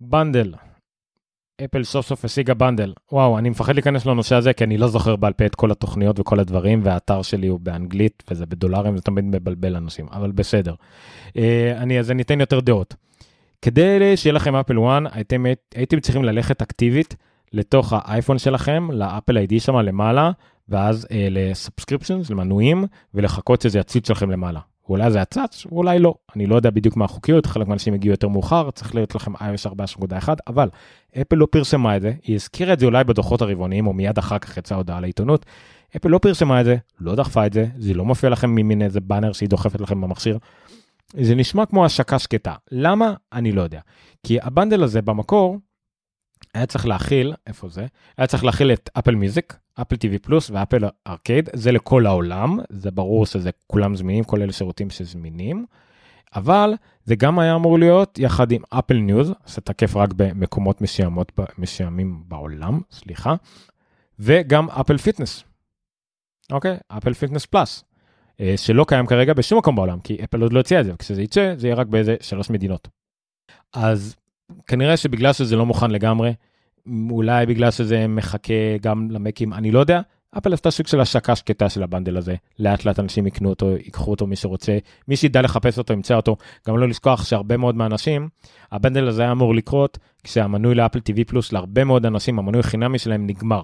bundle 0.00 0.54
אפל 1.64 1.84
סוף 1.84 2.06
סוף 2.06 2.24
השיגה 2.24 2.54
bundle. 2.54 2.92
וואו, 3.12 3.38
אני 3.38 3.48
מפחד 3.48 3.74
להיכנס 3.74 4.06
לנושא 4.06 4.34
הזה 4.34 4.52
כי 4.52 4.64
אני 4.64 4.78
לא 4.78 4.88
זוכר 4.88 5.16
בעל 5.16 5.32
פה 5.32 5.46
את 5.46 5.54
כל 5.54 5.70
התוכניות 5.70 6.20
וכל 6.20 6.40
הדברים, 6.40 6.80
והאתר 6.84 7.22
שלי 7.22 7.46
הוא 7.46 7.60
באנגלית 7.60 8.22
וזה 8.30 8.46
בדולרים, 8.46 8.96
זה 8.96 9.02
תמיד 9.02 9.24
מבלבל 9.24 9.76
אנשים, 9.76 10.06
אבל 10.12 10.30
בסדר. 10.32 10.74
אה, 11.36 11.74
אני, 11.76 11.98
אז 11.98 12.10
אני 12.10 12.22
אתן 12.22 12.40
יותר 12.40 12.60
דעות. 12.60 12.94
כדי 13.62 14.16
שיהיה 14.16 14.32
לכם 14.32 14.56
אפל 14.56 14.78
1, 14.78 15.02
הייתם, 15.12 15.44
הייתם 15.74 16.00
צריכים 16.00 16.24
ללכת 16.24 16.62
אקטיבית 16.62 17.16
לתוך 17.52 17.92
האייפון 17.96 18.38
שלכם, 18.38 18.88
לאפל 18.92 19.38
איי-די 19.38 19.60
שם 19.60 19.76
למעלה, 19.76 20.30
ואז 20.68 21.06
אה, 21.10 21.28
לסאבסקריפשנס, 21.30 22.30
למנויים, 22.30 22.84
ולחכות 23.14 23.62
שזה 23.62 23.78
יציץ 23.78 24.10
לכם 24.10 24.30
למעלה. 24.30 24.60
אולי 24.88 25.10
זה 25.10 25.18
יצץ, 25.18 25.66
אולי 25.72 25.98
לא. 25.98 26.14
אני 26.36 26.46
לא 26.46 26.56
יודע 26.56 26.70
בדיוק 26.70 26.96
מה 26.96 27.04
החוקיות, 27.04 27.46
חלק 27.46 27.66
מהאנשים 27.66 27.94
הגיעו 27.94 28.12
יותר 28.12 28.28
מאוחר, 28.28 28.70
צריך 28.70 28.94
להיות 28.94 29.14
לכם 29.14 29.36
iOS 29.36 29.70
14.1, 29.70 30.28
אבל 30.46 30.68
אפל 31.20 31.36
לא 31.36 31.46
פרסמה 31.50 31.96
את 31.96 32.02
זה, 32.02 32.12
היא 32.22 32.34
הזכירה 32.34 32.72
את 32.72 32.78
זה 32.78 32.86
אולי 32.86 33.04
בדוחות 33.04 33.42
הרבעוניים, 33.42 33.86
או 33.86 33.92
מיד 33.92 34.18
אחר 34.18 34.38
כך 34.38 34.56
יצאה 34.56 34.76
הודעה 34.76 35.00
לעיתונות. 35.00 35.46
אפל 35.96 36.08
לא 36.08 36.18
פרסמה 36.18 36.60
את 36.60 36.64
זה, 36.64 36.76
לא 37.00 37.14
דחפה 37.14 37.46
את 37.46 37.52
זה, 37.52 37.66
זה 37.78 37.94
לא 37.94 38.04
מופיע 38.04 38.30
לכם 38.30 38.50
ממין 38.50 38.82
איזה 38.82 39.00
באנר 39.00 39.32
שהיא 39.32 39.48
דוחפת 39.48 39.80
לכם 39.80 40.00
במכשיר. 40.00 40.38
זה 41.12 41.34
נשמע 41.34 41.66
כמו 41.66 41.84
השקה 41.84 42.18
שקטה. 42.18 42.54
למה? 42.72 43.14
אני 43.32 43.52
לא 43.52 43.62
יודע. 43.62 43.80
כי 44.22 44.38
ה 44.42 44.48
bundle 44.48 44.82
הזה 44.82 45.02
במקור, 45.02 45.58
היה 46.54 46.66
צריך 46.66 46.86
להכיל, 46.86 47.34
איפה 47.46 47.68
זה? 47.68 47.86
היה 48.18 48.26
צריך 48.26 48.44
להכיל 48.44 48.72
את 48.72 48.90
Apple 48.98 49.14
Music, 49.14 49.56
Apple 49.80 49.96
TV 49.96 50.18
פלוס 50.22 50.50
ו 50.50 50.56
Apple 50.56 50.84
Arcade, 51.06 51.48
זה 51.52 51.72
לכל 51.72 52.06
העולם, 52.06 52.58
זה 52.68 52.90
ברור 52.90 53.26
שזה 53.26 53.50
כולם 53.66 53.96
זמינים, 53.96 54.24
אלה 54.34 54.52
שירותים 54.52 54.90
שזמינים, 54.90 55.66
אבל 56.34 56.74
זה 57.04 57.14
גם 57.14 57.38
היה 57.38 57.54
אמור 57.54 57.78
להיות 57.78 58.18
יחד 58.18 58.52
עם 58.52 58.62
Apple 58.70 58.94
News, 58.94 59.32
שתקף 59.46 59.96
רק 59.96 60.12
במקומות 60.16 60.80
מסוימות, 60.80 61.32
מסוימים 61.58 62.22
בעולם, 62.28 62.80
סליחה, 62.90 63.34
וגם 64.18 64.70
Apple 64.70 64.98
Fitness, 64.98 65.44
אוקיי? 66.52 66.76
Apple 66.88 67.14
Fitness 67.14 67.46
Plus, 67.46 67.84
שלא 68.56 68.84
קיים 68.88 69.06
כרגע 69.06 69.34
בשום 69.34 69.58
מקום 69.58 69.76
בעולם, 69.76 70.00
כי 70.00 70.24
אפל 70.24 70.42
עוד 70.42 70.52
לא 70.52 70.60
הציע 70.60 70.80
את 70.80 70.84
זה, 70.84 70.94
וכשזה 70.94 71.22
יצא 71.22 71.54
זה 71.56 71.66
יהיה 71.66 71.76
רק 71.76 71.86
באיזה 71.86 72.16
שלוש 72.20 72.50
מדינות. 72.50 72.88
אז 73.72 74.16
כנראה 74.66 74.96
שבגלל 74.96 75.32
שזה 75.32 75.56
לא 75.56 75.66
מוכן 75.66 75.90
לגמרי, 75.90 76.32
אולי 77.10 77.46
בגלל 77.46 77.70
שזה 77.70 78.06
מחכה 78.08 78.78
גם 78.82 79.10
למקים, 79.10 79.52
אני 79.52 79.70
לא 79.70 79.80
יודע. 79.80 80.00
אפל 80.38 80.52
עשתה 80.52 80.70
סוג 80.70 80.86
של 80.86 81.00
השקה 81.00 81.36
שקטה 81.36 81.68
של 81.68 81.82
ה 81.82 81.87
bundle 81.87 82.16
הזה, 82.16 82.34
לאט 82.58 82.84
לאט 82.84 82.98
אנשים 82.98 83.26
יקנו 83.26 83.48
אותו, 83.48 83.70
ייקחו 83.70 84.10
אותו 84.10 84.26
מי 84.26 84.36
שרוצה, 84.36 84.78
מי 85.08 85.16
שידע 85.16 85.42
לחפש 85.42 85.78
אותו 85.78 85.92
ימצא 85.92 86.14
אותו, 86.14 86.36
גם 86.68 86.78
לא 86.78 86.88
לשכוח 86.88 87.24
שהרבה 87.24 87.56
מאוד 87.56 87.76
מהאנשים, 87.76 88.28
ה 88.72 88.77
bundle 88.77 89.08
הזה 89.08 89.22
היה 89.22 89.32
אמור 89.32 89.54
לקרות 89.54 89.98
כשהמנוי 90.24 90.74
ל 90.74 90.78
Apple 90.78 90.98
TV 90.98 91.24
פלוס 91.26 91.52
להרבה 91.52 91.84
מאוד 91.84 92.06
אנשים, 92.06 92.38
המנוי 92.38 92.62
חינמי 92.62 92.98
שלהם 92.98 93.26
נגמר. 93.26 93.62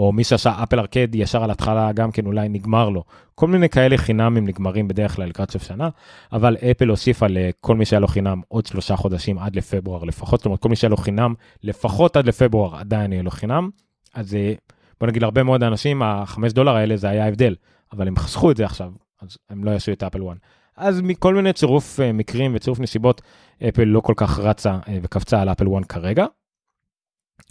או 0.00 0.12
מי 0.12 0.24
שעשה 0.24 0.62
אפל 0.62 0.78
ארקד 0.80 1.14
ישר 1.14 1.44
על 1.44 1.50
התחלה 1.50 1.92
גם 1.92 2.10
כן 2.12 2.26
אולי 2.26 2.48
נגמר 2.48 2.88
לו. 2.88 3.04
כל 3.34 3.46
מיני 3.46 3.68
כאלה 3.68 3.96
חינמים 3.96 4.44
נגמרים 4.44 4.88
בדרך 4.88 5.16
כלל 5.16 5.28
לקראת 5.28 5.50
סוף 5.50 5.62
שנה, 5.62 5.88
אבל 6.32 6.56
אפל 6.70 6.88
הוסיפה 6.88 7.26
לכל 7.28 7.76
מי 7.76 7.84
שהיה 7.84 8.00
לו 8.00 8.08
חינם 8.08 8.40
עוד 8.48 8.66
שלושה 8.66 8.96
חודשים 8.96 9.38
עד 9.38 9.56
לפברואר 9.56 10.04
לפחות, 10.04 10.40
זאת 10.40 10.46
אומרת 10.46 10.60
כל 10.60 10.68
מי 10.68 10.76
שהיה 10.76 10.88
לו 10.88 10.96
חינם 10.96 11.34
לפחות 11.62 12.16
עד 12.16 12.26
לפברואר 12.26 12.76
עדיין 12.76 13.12
יהיה 13.12 13.22
לו 13.22 13.30
חינם. 13.30 13.70
אז 14.14 14.34
אה, 14.34 14.52
בוא 15.00 15.08
נגיד 15.08 15.22
הרבה 15.22 15.42
מאוד 15.42 15.62
אנשים 15.62 16.02
החמש 16.02 16.52
דולר 16.52 16.76
האלה 16.76 16.96
זה 16.96 17.08
היה 17.08 17.28
הבדל, 17.28 17.54
אבל 17.92 18.08
הם 18.08 18.16
חסכו 18.16 18.50
את 18.50 18.56
זה 18.56 18.64
עכשיו, 18.64 18.90
אז 19.22 19.36
הם 19.50 19.64
לא 19.64 19.70
יעשו 19.70 19.92
את 19.92 20.02
אפל 20.02 20.22
1. 20.28 20.36
אז 20.76 21.00
מכל 21.00 21.34
מיני 21.34 21.52
צירוף 21.52 22.00
אה, 22.00 22.12
מקרים 22.12 22.52
וצירוף 22.54 22.80
נסיבות, 22.80 23.22
אפל 23.68 23.84
לא 23.84 24.00
כל 24.00 24.14
כך 24.16 24.38
רצה 24.38 24.78
אה, 24.88 24.98
וקפצה 25.02 25.40
על 25.40 25.48
אפל 25.48 25.66
1 25.76 25.86
כרגע. 25.86 26.26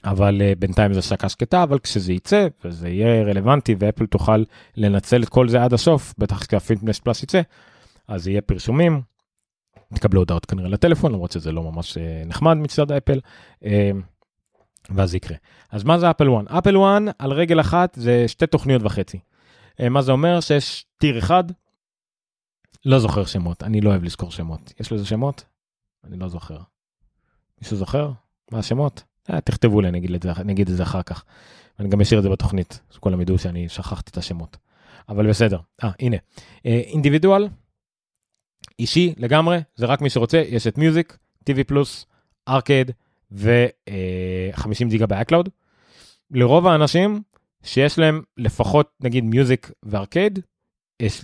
אבל 0.04 0.42
uh, 0.42 0.60
בינתיים 0.60 0.94
זה 0.94 1.02
שקה 1.02 1.30
שקטה, 1.30 1.64
אבל 1.64 1.80
כשזה 1.80 2.14
יצא 2.14 2.48
וזה 2.66 2.90
יהיה 2.90 3.24
רלוונטי 3.24 3.76
ואפל 3.80 4.06
תוכל 4.06 4.44
לנצל 4.76 5.24
את 5.24 5.30
כל 5.30 5.50
זה 5.50 5.64
עד 5.64 5.74
הסוף, 5.74 6.14
בטח 6.18 6.46
כשהפיטנס 6.46 7.00
פלאס 7.00 7.24
יצא, 7.24 7.42
אז 8.08 8.28
יהיה 8.28 8.42
פרשומים, 8.42 9.02
תקבלו 9.94 10.22
הודעות 10.22 10.46
כנראה 10.46 10.70
לטלפון, 10.70 11.12
למרות 11.12 11.32
שזה 11.32 11.52
לא 11.52 11.64
ממש 11.64 11.98
uh, 11.98 12.28
נחמד 12.28 12.58
מצד 12.58 12.92
אפל, 12.92 13.20
uh, 13.64 13.68
ואז 14.90 15.16
יקרה. 15.16 15.38
אז 15.72 15.84
מה 15.84 16.00
זה 16.00 16.10
אפל 16.10 16.28
1? 16.38 16.48
אפל 16.48 16.78
1 16.78 17.02
על 17.20 17.32
רגל 17.32 17.60
אחת 17.60 17.96
זה 17.96 18.28
שתי 18.28 18.48
תוכניות 18.48 18.82
וחצי. 18.84 19.20
מה 19.90 20.02
זה 20.02 20.12
אומר? 20.12 20.40
שיש 20.40 20.86
טיר 20.98 21.20
אחד, 21.20 21.44
לא 22.86 23.00
זוכר 23.00 23.26
שמות, 23.26 23.64
אני 23.64 23.82
לא 23.82 23.90
אוהב 23.90 24.04
לזכור 24.04 24.32
שמות. 24.32 24.74
יש 24.80 24.92
לזה 24.92 25.06
שמות? 25.06 25.46
אני 26.04 26.18
לא 26.18 26.28
זוכר. 26.28 26.60
מישהו 27.62 27.78
זוכר? 27.78 28.12
מה 28.52 28.60
השמות? 28.60 29.04
אה, 29.34 29.42
תכתבו 29.42 29.82
לי, 29.82 29.88
אני 29.88 29.98
אגיד, 29.98 30.24
זה, 30.24 30.32
אני 30.32 30.54
אגיד 30.54 30.70
את 30.70 30.78
זה 30.78 30.84
אחר 30.84 31.02
כך. 31.02 31.24
אני 31.80 31.90
גם 31.90 32.02
אשאיר 32.02 32.20
את 32.20 32.24
זה 32.24 32.30
בתוכנית, 32.30 32.80
שכולם 32.92 33.22
ידעו 33.22 33.38
שאני 33.38 33.70
שכחתי 33.70 34.12
את 34.12 34.18
השמות. 34.18 34.58
אבל 35.10 35.30
בסדר. 35.30 35.60
אה, 35.84 35.92
הנה. 36.00 36.18
אה, 36.66 36.82
individual, 36.86 37.48
אישי 38.80 39.14
לגמרי, 39.18 39.60
זה 39.76 39.86
רק 39.86 40.02
מי 40.02 40.10
שרוצה, 40.10 40.38
יש 40.38 40.68
את 40.68 40.78
Music, 40.78 41.18
TV 41.50 41.64
פלוס, 41.68 42.06
ארקד 42.48 42.86
ו-50 43.32 44.90
גיגה 44.90 45.06
ב 45.06 45.11
iCloud. 45.11 45.50
לרוב 46.32 46.68
האנשים 46.68 47.22
שיש 47.64 48.00
להם 48.00 48.22
לפחות 48.38 48.92
נגיד 49.00 49.24
Music 49.24 49.72
ו 49.84 49.90
Arcade, 49.90 50.32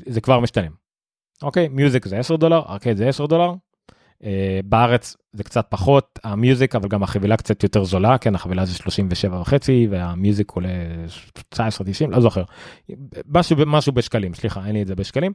זה 0.05 0.21
כבר 0.21 0.39
משתלם. 0.39 0.71
אוקיי, 1.41 1.67
מיוזיק 1.67 2.07
זה 2.07 2.17
10 2.17 2.35
דולר, 2.35 2.61
ארקד 2.69 2.97
זה 2.97 3.09
10 3.09 3.25
דולר, 3.25 3.53
בארץ 4.65 5.17
זה 5.33 5.43
קצת 5.43 5.65
פחות 5.69 6.19
המיוזיק 6.23 6.75
אבל 6.75 6.87
גם 6.87 7.03
החבילה 7.03 7.37
קצת 7.37 7.63
יותר 7.63 7.83
זולה 7.83 8.17
כן 8.17 8.35
החבילה 8.35 8.65
זה 8.65 8.73
37 8.73 9.41
וחצי 9.41 9.87
והמיוזיק 9.89 10.51
עולה 10.51 10.69
19.90 11.55 11.59
לא 12.09 12.19
זוכר 12.19 12.43
משהו 13.27 13.55
משהו 13.67 13.93
בשקלים 13.93 14.33
סליחה 14.33 14.65
אין 14.65 14.73
לי 14.73 14.81
את 14.81 14.87
זה 14.87 14.95
בשקלים 14.95 15.31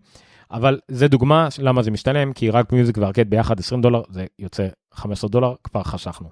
אבל 0.50 0.78
זה 0.88 1.08
דוגמה 1.08 1.48
למה 1.58 1.82
זה 1.82 1.90
משתלם 1.90 2.32
כי 2.32 2.50
רק 2.50 2.72
מיוזיק 2.72 2.98
וארקד 2.98 3.30
ביחד 3.30 3.60
20 3.60 3.80
דולר 3.80 4.02
זה 4.10 4.26
יוצא 4.38 4.68
15 4.94 5.30
דולר 5.30 5.54
כבר 5.64 5.82
חשכנו. 5.82 6.28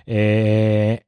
Uh, 0.00 0.06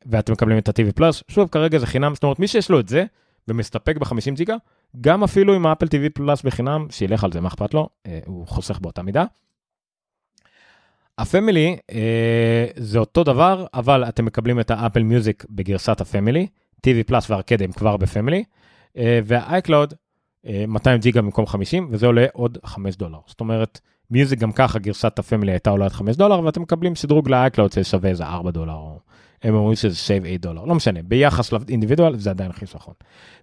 ואתם 0.07 0.32
מקבלים 0.32 0.59
את 0.59 0.68
ה-TV 0.68 0.92
פלוס 0.92 1.22
שוב 1.28 1.49
כרגע 1.49 1.78
זה 1.78 1.86
חינם 1.86 2.14
זאת 2.14 2.22
אומרת 2.22 2.38
מי 2.38 2.49
שיש 2.49 2.70
לו 2.70 2.80
את 2.80 2.88
זה 2.88 3.05
ומסתפק 3.49 3.97
ב-50 3.97 4.34
ג'יגה 4.34 4.57
גם 5.01 5.24
אפילו 5.24 5.55
עם 5.55 5.66
ה 5.66 5.70
Apple 5.70 5.87
TV 5.86 6.11
פלוס 6.14 6.42
בחינם 6.42 6.86
שילך 6.90 7.24
על 7.24 7.32
זה 7.32 7.40
מה 7.40 7.49
אכפת 7.49 7.74
לו 7.74 7.88
uh, 8.07 8.11
הוא 8.26 8.47
חוסך 8.47 8.78
באותה 8.78 9.03
מידה. 9.03 9.24
ה 11.18 11.27
family 11.27 11.76
אה, 11.93 12.67
זה 12.77 12.99
אותו 12.99 13.25
דבר 13.25 13.67
אבל 13.75 14.05
אתם 14.05 14.25
מקבלים 14.25 14.61
את 14.61 14.71
ה 14.70 14.76
Apple 14.76 15.03
Music 15.03 15.45
בגרסת 15.51 16.01
ה 16.01 16.07
family 16.07 16.47
TV 16.87 17.05
Plus 17.07 17.30
ו 17.30 17.35
Arcade 17.35 17.62
הם 17.62 17.73
כבר 17.73 17.97
ב 17.97 18.03
family 18.03 18.45
אה, 18.97 19.21
וה 19.24 19.42
iCloud 19.42 19.95
אה, 20.47 20.64
200 20.69 21.01
ג'יגה 21.01 21.23
במקום 21.23 21.47
50 21.47 21.89
וזה 21.91 22.07
עולה 22.07 22.27
עוד 22.33 22.59
5 22.64 22.97
דולר 22.97 23.19
זאת 23.27 23.41
אומרת 23.41 23.81
Music 24.11 24.39
גם 24.39 24.53
ככה 24.53 24.79
גרסת 24.79 25.19
ה 25.18 25.23
family 25.23 25.53
הייתה 25.53 25.71
עולה 25.71 25.85
עוד 25.84 25.93
5 25.93 26.17
דולר 26.17 26.41
ואתם 26.41 26.62
מקבלים 26.62 26.95
שדרוג 26.95 27.29
ל 27.28 27.35
iCloud 27.35 27.72
ששווה 27.73 28.11
איזה 28.11 28.25
4 28.25 28.51
דולר 28.51 28.75
או 28.75 29.01
הם 29.43 29.55
אומרים 29.55 29.77
שזה 29.77 29.97
save 29.97 30.24
8 30.25 30.39
דולר 30.39 30.64
לא 30.64 30.75
משנה 30.75 31.03
ביחס 31.03 31.53
ל 31.53 31.58
individual 31.58 32.16
זה 32.17 32.31
עדיין 32.31 32.53
חיסכון. 32.53 32.95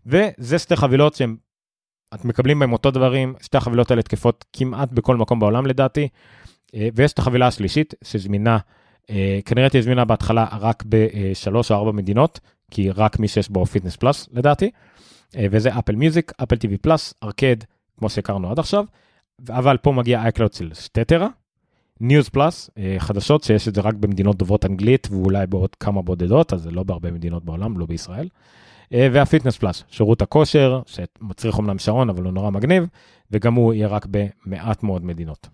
וזה 0.05 0.59
שתי 0.59 0.75
חבילות 0.75 1.15
שהם. 1.15 1.35
אתם 2.13 2.27
מקבלים 2.27 2.59
בהם 2.59 2.73
אותו 2.73 2.91
דברים 2.91 3.33
שתי 3.41 3.57
החבילות 3.57 3.91
האלה 3.91 4.01
תקפות 4.01 4.45
כמעט 4.53 4.91
בכל 4.91 5.17
מקום 5.17 5.39
בעולם 5.39 5.65
לדעתי. 5.65 6.07
אה, 6.75 6.89
ויש 6.95 7.13
את 7.13 7.19
החבילה 7.19 7.47
השלישית 7.47 7.93
שזמינה, 8.03 8.57
אה, 9.09 9.39
כנראה 9.45 9.69
תהיה 9.69 9.83
זמינה 9.83 10.05
בהתחלה 10.05 10.47
רק 10.59 10.83
בשלוש 10.89 11.71
או 11.71 11.75
ארבע 11.75 11.91
מדינות, 11.91 12.39
כי 12.71 12.89
רק 12.89 13.19
מי 13.19 13.27
שיש 13.27 13.49
בו 13.49 13.65
Fitness 13.65 13.95
Plus 13.95 14.29
לדעתי, 14.31 14.71
אה, 15.35 15.45
וזה 15.51 15.79
Apple 15.79 15.95
Music, 15.95 16.31
Apple 16.43 16.55
TV 16.55 16.77
Plus, 16.77 17.13
Arcade, 17.23 17.55
כמו 17.97 18.09
שהכרנו 18.09 18.51
עד 18.51 18.59
עכשיו, 18.59 18.85
אבל 19.49 19.77
פה 19.77 19.91
מגיע 19.91 20.21
iCloud 20.21 20.53
של 20.53 20.73
שתי 20.73 21.05
טרה, 21.05 21.27
News 21.99 22.29
Plus, 22.29 22.69
חדשות 22.97 23.43
שיש 23.43 23.67
את 23.67 23.75
זה 23.75 23.81
רק 23.81 23.93
במדינות 23.93 24.37
דוברות 24.37 24.65
אנגלית 24.65 25.07
ואולי 25.11 25.47
בעוד 25.47 25.75
כמה 25.75 26.01
בודדות, 26.01 26.53
אז 26.53 26.61
זה 26.61 26.71
לא 26.71 26.83
בהרבה 26.83 27.11
מדינות 27.11 27.45
בעולם, 27.45 27.77
לא 27.77 27.85
בישראל. 27.85 28.27
וה 28.91 29.06
Fitness 29.06 29.57
Plus, 29.57 29.83
שירות 29.89 30.21
הכושר, 30.21 30.81
שמצריך 30.85 31.57
אומנם 31.57 31.79
שעון 31.79 32.09
אבל 32.09 32.23
הוא 32.23 32.31
נורא 32.31 32.49
מגניב, 32.49 32.83
וגם 33.31 33.53
הוא 33.53 33.73
יהיה 33.73 33.87
רק 33.87 34.07
במעט 34.09 34.83
מאוד 34.83 35.05
מדינות. 35.05 35.47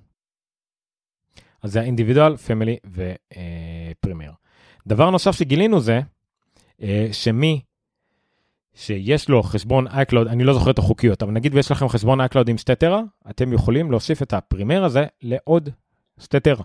אז 1.64 1.72
זה 1.72 1.80
ה 1.80 1.85
individual, 1.85 2.38
family 2.38 2.78
ו 2.86 3.02
premier. 3.02 4.32
דבר 4.88 5.10
נוסף 5.10 5.32
שגילינו 5.32 5.80
זה 5.80 6.02
אה, 6.82 7.08
שמי 7.12 7.62
שיש 8.76 9.30
לו 9.30 9.44
חשבון 9.44 9.88
iCloud, 9.88 10.30
אני 10.30 10.44
לא 10.44 10.54
זוכר 10.54 10.72
את 10.72 10.80
החוקיות, 10.80 11.24
אבל 11.24 11.32
נגיד 11.32 11.56
ויש 11.56 11.72
לכם 11.72 11.90
חשבון 11.90 12.22
iCloud 12.22 12.44
עם 12.48 12.58
שתי 12.58 12.76
טרה, 12.76 13.02
אתם 13.30 13.54
יכולים 13.54 13.92
להוסיף 13.92 14.22
את 14.22 14.34
ה 14.34 14.40
premier 14.40 14.86
הזה 14.86 15.06
לעוד 15.22 15.70
שתי 16.20 16.40
טרה. 16.40 16.64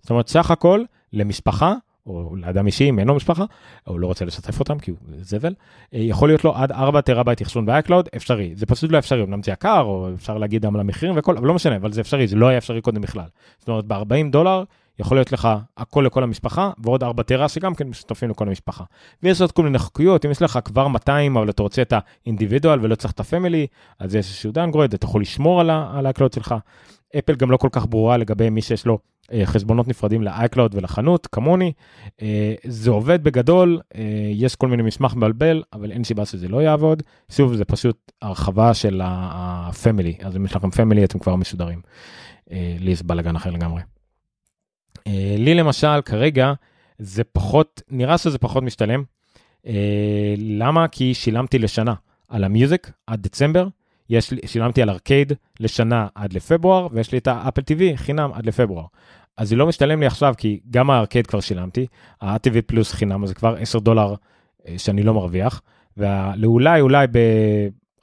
זאת 0.00 0.10
אומרת, 0.10 0.28
סך 0.28 0.50
הכל 0.50 0.84
למשפחה 1.12 1.74
או 2.06 2.36
לאדם 2.36 2.66
אישי 2.66 2.88
אם 2.88 2.98
אין 2.98 3.08
לו 3.08 3.14
משפחה, 3.14 3.44
או 3.86 3.98
לא 3.98 4.06
רוצה 4.06 4.24
לשתף 4.24 4.60
אותם 4.60 4.78
כי 4.78 4.90
הוא 4.90 4.98
זבל, 5.20 5.54
אה, 5.94 5.98
יכול 5.98 6.28
להיות 6.28 6.44
לו 6.44 6.56
עד 6.56 6.72
4 6.72 7.00
טראבייט 7.00 7.42
אחסון 7.42 7.66
ב 7.66 7.71
iCloud, 7.71 8.08
אפשרי. 8.16 8.52
זה 8.54 8.66
פשוט 8.66 8.92
לא 8.92 8.98
אפשרי, 8.98 9.22
אמנם 9.22 9.42
זה 9.42 9.52
יקר, 9.52 9.80
או 9.80 10.08
אפשר 10.14 10.38
להגיד 10.38 10.62
גם 10.62 10.76
למחירים 10.76 11.14
וכל, 11.18 11.36
אבל 11.36 11.46
לא 11.48 11.54
משנה, 11.54 11.76
אבל 11.76 11.92
זה 11.92 12.00
אפשרי, 12.00 12.26
זה 12.26 12.36
לא 12.36 12.48
היה 12.48 12.58
אפשרי 12.58 12.80
קודם 12.80 13.00
בכלל. 13.00 13.26
זאת 13.58 13.68
אומרת, 13.68 13.84
ב-40 13.84 14.30
דולר 14.30 14.64
יכול 14.98 15.16
להיות 15.16 15.32
לך 15.32 15.48
הכל 15.76 16.02
לכל 16.06 16.22
המשפחה, 16.22 16.70
ועוד 16.78 17.02
4 17.02 17.22
טרה 17.22 17.48
שגם 17.48 17.74
כן 17.74 17.88
משותפים 17.88 18.30
לכל 18.30 18.48
המשפחה. 18.48 18.84
ויש 19.22 19.40
עוד 19.40 19.52
כל 19.52 19.62
מיני 19.62 19.78
חוקיות, 19.78 20.24
אם 20.24 20.30
יש 20.30 20.42
לך 20.42 20.58
כבר 20.64 20.88
200, 20.88 21.36
אבל 21.36 21.50
אתה 21.50 21.62
רוצה 21.62 21.82
את 21.82 21.92
האינדיבידואל 22.26 22.78
ולא 22.82 22.94
צריך 22.94 23.12
את 23.12 23.20
הפמילי, 23.20 23.66
אז 23.98 24.14
יש 24.14 24.26
איזשהו 24.26 24.52
דאנגרויד, 24.52 24.94
אתה 24.94 25.06
יכול 25.06 25.20
לשמור 25.20 25.60
על 25.60 26.06
האקלוד 26.06 26.32
שלך. 26.32 26.54
אפל 27.18 27.34
גם 27.34 27.50
לא 27.50 27.56
כל 27.56 27.68
כך 27.72 27.86
ברורה 27.86 28.16
לגבי 28.16 28.50
מי 28.50 28.62
שיש 28.62 28.86
לו 28.86 28.98
אה, 29.32 29.46
חשבונות 29.46 29.88
נפרדים 29.88 30.22
ל-iCloud 30.22 30.68
ולחנות, 30.72 31.26
כמוני. 31.26 31.72
אה, 32.22 32.54
זה 32.64 32.90
עובד 32.90 33.24
בגדול, 33.24 33.80
אה, 33.94 34.30
יש 34.32 34.56
כל 34.56 34.68
מיני 34.68 34.82
מסמך 34.82 35.14
מבלבל, 35.14 35.62
אבל 35.72 35.92
אין 35.92 36.04
סיבה 36.04 36.24
שזה 36.24 36.48
לא 36.48 36.62
יעבוד. 36.62 37.02
שוב, 37.30 37.54
זה 37.54 37.64
פשוט 37.64 38.12
הרחבה 38.22 38.74
של 38.74 39.00
ה-family, 39.04 40.26
אז 40.26 40.36
אם 40.36 40.44
יש 40.44 40.56
לכם 40.56 40.68
family 40.68 41.04
אתם 41.04 41.18
כבר 41.18 41.36
מסודרים. 41.36 41.80
לי 42.80 42.94
זה 42.94 43.04
בלאגן 43.04 43.36
אחר 43.36 43.50
לגמרי. 43.50 43.82
לי 45.38 45.54
למשל, 45.54 46.00
כרגע, 46.04 46.52
זה 46.98 47.24
פחות, 47.24 47.82
נראה 47.90 48.18
שזה 48.18 48.38
פחות 48.38 48.62
משתלם. 48.62 49.04
למה? 50.36 50.88
כי 50.88 51.14
שילמתי 51.14 51.58
לשנה 51.58 51.94
על 52.28 52.44
המיוזיק 52.44 52.90
עד 53.06 53.22
דצמבר. 53.22 53.68
יש 54.10 54.30
לי, 54.30 54.40
שילמתי 54.46 54.82
על 54.82 54.90
ארקייד 54.90 55.32
לשנה 55.60 56.06
עד 56.14 56.32
לפברואר, 56.32 56.88
ויש 56.92 57.12
לי 57.12 57.18
את 57.18 57.26
האפל 57.26 57.62
TV 57.62 57.96
חינם 57.96 58.30
עד 58.32 58.46
לפברואר. 58.46 58.84
אז 59.36 59.48
זה 59.48 59.56
לא 59.56 59.66
משתלם 59.66 60.00
לי 60.00 60.06
עכשיו, 60.06 60.34
כי 60.38 60.60
גם 60.70 60.90
הארקייד 60.90 61.26
כבר 61.26 61.40
שילמתי, 61.40 61.86
ה-TV 62.20 62.62
פלוס 62.66 62.92
חינם, 62.92 63.22
אז 63.22 63.28
זה 63.28 63.34
כבר 63.34 63.56
10 63.56 63.78
דולר 63.78 64.14
אה, 64.68 64.78
שאני 64.78 65.02
לא 65.02 65.14
מרוויח, 65.14 65.62
ואולי, 65.96 66.80
אולי 66.80 67.06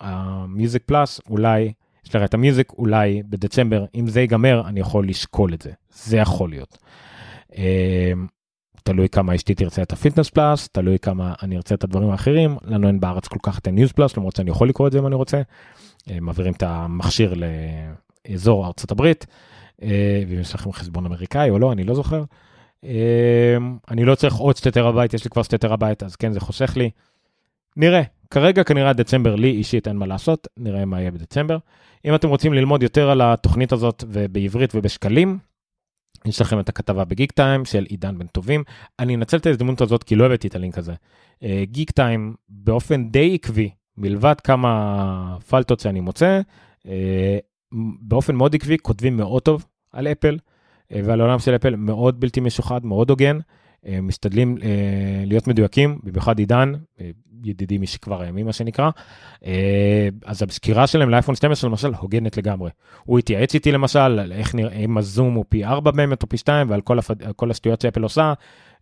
במיוזיק 0.01 0.84
פלאס, 0.86 1.22
אולי, 1.30 1.74
יש 2.05 2.16
לך 2.16 2.24
את 2.24 2.34
המיוזיק, 2.34 2.72
אולי 2.78 3.24
בדצמבר, 3.30 3.86
אם 3.95 4.08
זה 4.08 4.22
ייגמר, 4.22 4.64
אני 4.68 4.80
יכול 4.80 5.08
לשקול 5.08 5.53
את 5.53 5.62
זה. 5.62 5.72
זה 5.89 6.18
יכול 6.18 6.49
להיות. 6.49 6.78
תלוי 8.88 9.10
כמה 9.10 9.36
אשתי 9.36 9.56
תרצה 9.56 9.82
את 9.82 9.94
ה 9.93 9.98
Fitness 9.98 10.30
Plus, 10.30 10.68
תלוי 10.68 11.00
כמה 11.00 11.34
אני 11.44 11.58
ארצה 11.58 11.76
את 11.76 11.84
הדברים 11.84 12.10
האחרים, 12.10 12.58
לנו 12.66 12.88
אין 12.88 13.00
בארץ 13.00 13.28
כל 13.28 13.40
כך 13.44 13.60
את 13.60 13.68
ה 13.68 13.72
News 13.72 13.91
Plus, 13.91 14.18
למרות 14.18 14.36
שאני 14.36 14.50
יכול 14.50 14.70
לקרוא 14.70 14.88
את 14.88 14.92
זה 14.92 15.00
אם 15.00 15.08
אני 15.08 15.16
רוצה. 15.16 15.42
אה, 16.10 16.20
מעבירים 16.22 16.54
את 16.54 16.64
המכשיר 16.64 17.34
לאזור 18.28 18.66
ארצות 18.66 18.92
הברית, 18.92 19.26
אה, 19.82 20.24
ואם 20.28 20.40
יש 20.40 20.56
לכם 20.56 20.72
חשבון 20.72 21.06
אמריקאי 21.06 21.50
או 21.50 21.60
לא, 21.60 21.72
אני 21.72 21.84
לא 21.84 21.96
זוכר. 21.96 22.24
אה, 22.84 23.58
אני 23.92 24.06
לא 24.06 24.16
צריך 24.16 24.36
עוד 24.36 24.58
שתי 24.58 24.72
טראבייט, 24.72 25.14
יש 25.14 25.24
לי 25.24 25.30
כבר 25.30 25.44
שתי 25.44 25.58
טראבייט, 25.58 26.04
אז 26.04 26.16
כן, 26.16 26.32
זה 26.32 26.40
חוסך 26.40 26.78
לי. 26.78 26.90
נראה, 27.78 28.02
כרגע 28.32 28.64
כנראה 28.64 28.94
דצמבר 28.94 29.36
לי 29.36 29.52
אישית 29.52 29.88
אין 29.88 29.96
מה 29.96 30.06
לעשות, 30.06 30.48
נראה 30.58 30.86
מה 30.86 31.00
יהיה 31.00 31.12
בדצמבר. 31.12 31.58
אם 32.06 32.16
אתם 32.16 32.30
רוצים 32.30 32.54
ללמוד 32.54 32.84
יותר 32.84 33.10
על 33.10 33.22
התוכנית 33.22 33.72
הזאת 33.72 34.04
ובעברית 34.08 34.76
ובשקלים, 34.76 35.38
יש 36.28 36.42
לכם 36.42 36.60
את 36.60 36.70
הכתבה 36.70 37.06
בגיק 37.06 37.32
טיים 37.32 37.66
של 37.66 37.84
עידן 37.90 38.18
בן 38.18 38.28
טובים. 38.28 38.64
אני 39.00 39.16
אנצל 39.16 39.38
את 39.38 39.46
ההזדמנות 39.46 39.82
הזאת 39.82 40.04
כי 40.04 40.16
לא 40.16 40.26
הבאתי 40.26 40.48
את 40.48 40.56
הלינק 40.56 40.78
הזה. 40.78 40.94
גיק 41.64 41.92
טיים 41.92 42.36
באופן 42.50 43.10
די 43.10 43.36
עקבי 43.36 43.70
מלבד 43.98 44.36
כמה 44.44 45.38
פלטות 45.50 45.80
שאני 45.80 46.00
מוצא, 46.00 46.42
אה, 46.88 47.38
באופן 48.02 48.36
מאוד 48.36 48.56
עקבי 48.56 48.78
כותבים 48.82 49.18
מאוד 49.18 49.42
טוב 49.42 49.66
על 49.92 50.08
אפל 50.08 50.38
אה, 50.92 51.02
ועל 51.04 51.22
העולם 51.22 51.40
של 51.40 51.56
אפל 51.56 51.76
מאוד 51.76 52.20
בלתי 52.20 52.40
משוחד, 52.40 52.86
מאוד 52.86 53.10
הוגן. 53.10 53.40
אה, 53.88 54.02
משתדלים 54.02 54.58
להיות 55.26 55.48
מדויקים, 55.48 56.00
במיוחד 56.04 56.40
עידן, 56.40 56.74
ידידי 57.44 57.78
משכבר 57.78 58.22
הימים 58.22 58.46
מה 58.46 58.54
שנקרא. 58.54 58.90
אז 60.26 60.44
הסקירה 60.44 60.88
שלהם 60.88 61.10
לאייפון 61.10 61.36
12 61.36 61.70
למשל 61.70 61.94
הוגנת 61.94 62.38
לגמרי. 62.38 62.70
הוא 63.04 63.20
התייעץ 63.20 63.54
איתי 63.54 63.72
למשל 63.72 64.00
על 64.00 64.32
איך 64.32 64.56
נראה, 64.56 64.78
אם 64.78 64.98
הזום 64.98 65.34
הוא 65.34 65.46
פי 65.50 65.66
4 65.66 65.92
באמת 65.92 66.24
או 66.24 66.30
פי 66.30 66.38
2 66.38 66.70
ועל 66.70 66.82
כל, 66.82 67.00
הפ... 67.00 67.12
כל 67.36 67.52
השטויות 67.52 67.82
שאפל 67.82 68.04
עושה. 68.04 68.34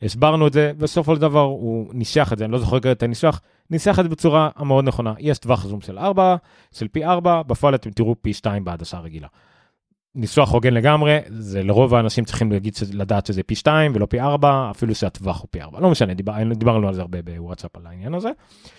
הסברנו 0.02 0.48
את 0.48 0.54
זה, 0.54 0.72
בסופו 0.78 1.16
של 1.16 1.22
דבר 1.22 1.42
הוא 1.42 1.94
ניסח 1.94 2.34
את 2.34 2.38
זה, 2.38 2.46
אני 2.46 2.52
לא 2.52 2.58
זוכר 2.58 2.78
את 2.92 3.04
הניסוח, 3.04 3.42
ניסח 3.70 4.00
את 4.00 4.04
זה 4.04 4.10
בצורה 4.10 4.50
המאוד 4.56 4.86
נכונה. 4.86 5.14
יש 5.20 5.38
טווח 5.38 5.66
זום 5.66 5.82
של 5.82 5.98
4, 5.98 6.36
של 6.72 6.88
פי 6.88 7.06
4, 7.06 7.44
בפועל 7.44 7.76
אתם 7.76 7.92
תראו 7.92 8.16
פי 8.22 8.34
2 8.34 8.64
בעדשה 8.64 9.00
רגילה. 9.00 9.28
ניסוח 10.16 10.52
הוגן 10.52 10.74
לגמרי, 10.74 11.20
זה 11.28 11.64
לרוב 11.64 11.96
האנשים 11.96 12.26
צריכים 12.26 12.52
להגיד, 12.52 12.74
לדעת 12.94 13.26
שזה 13.26 13.44
פי 13.44 13.56
2 13.56 13.92
ולא 13.96 14.06
פי 14.06 14.20
4, 14.20 14.72
אפילו 14.72 14.96
שהטווח 14.96 15.42
הוא 15.42 15.48
פי 15.52 15.62
4. 15.62 15.80
לא 15.80 15.90
משנה, 15.90 16.14
דיבר, 16.14 16.34
דיברנו 16.54 16.88
על 16.88 16.94
זה 16.94 17.02
הרבה 17.02 17.22
בוואטסאפ 17.22 17.78
על 17.78 17.88
העניין 17.88 18.14
הזה. 18.14 18.30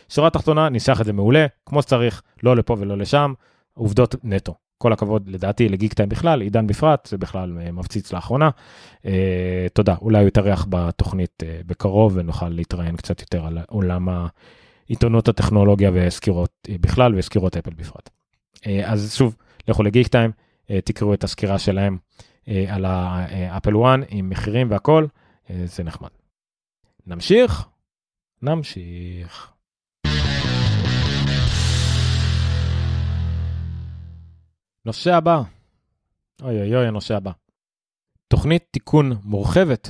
שורה 0.08 0.30
תחתונה, 0.30 0.68
ניסח 0.68 1.00
את 1.00 1.06
זה 1.06 1.12
מעולה, 1.12 1.46
כמו 1.66 1.82
שצריך, 1.82 2.22
לא 2.42 2.56
לפה 2.56 2.76
ולא 2.78 2.98
לשם, 2.98 3.32
עובדות 3.74 4.14
נטו. 4.24 4.54
כל 4.78 4.92
הכבוד 4.92 5.28
לדעתי 5.28 5.68
לגיק 5.68 5.94
טיים 5.94 6.08
בכלל, 6.08 6.40
עידן 6.40 6.66
בפרט, 6.66 7.06
זה 7.06 7.18
בכלל 7.18 7.58
אה, 7.60 7.72
מפציץ 7.72 8.12
לאחרונה. 8.12 8.50
אה, 9.06 9.66
תודה, 9.72 9.94
אולי 10.02 10.18
הוא 10.18 10.28
יתארח 10.28 10.66
בתוכנית 10.68 11.42
אה, 11.42 11.60
בקרוב 11.66 12.12
ונוכל 12.16 12.48
להתראיין 12.48 12.96
קצת 12.96 13.20
יותר 13.20 13.46
על 13.46 13.58
עולם 13.68 14.08
העיתונות 14.88 15.28
הטכנולוגיה 15.28 15.90
וסקירות 15.94 16.50
אה, 16.68 16.74
בכלל 16.80 17.14
וסקירות 17.16 17.56
אפל 17.56 17.70
בפרט. 17.76 18.10
אה, 18.66 18.92
אז 18.92 19.14
שוב, 19.14 19.36
לכו 19.68 19.82
לגיק 19.82 20.06
טיים, 20.06 20.30
תקראו 20.84 21.14
את 21.14 21.24
הסקירה 21.24 21.58
שלהם 21.58 21.98
אה, 22.48 22.64
על 22.68 22.84
האפל 22.84 23.74
1 23.84 23.98
עם 24.08 24.30
מחירים 24.30 24.70
והכל, 24.70 25.06
אה, 25.50 25.62
זה 25.66 25.82
נחמד. 25.82 26.08
נמשיך? 27.06 27.68
נמשיך. 28.42 29.52
נושא 34.84 35.14
הבא. 35.14 35.42
אוי 36.42 36.60
אוי 36.60 36.76
אוי, 36.76 36.86
הנושא 36.86 37.16
הבא. 37.16 37.30
תוכנית 38.28 38.64
תיקון 38.70 39.12
מורחבת 39.24 39.88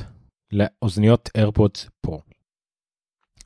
לאוזניות 0.52 1.30
AirPods 1.38 2.06
Pro. 2.06 2.20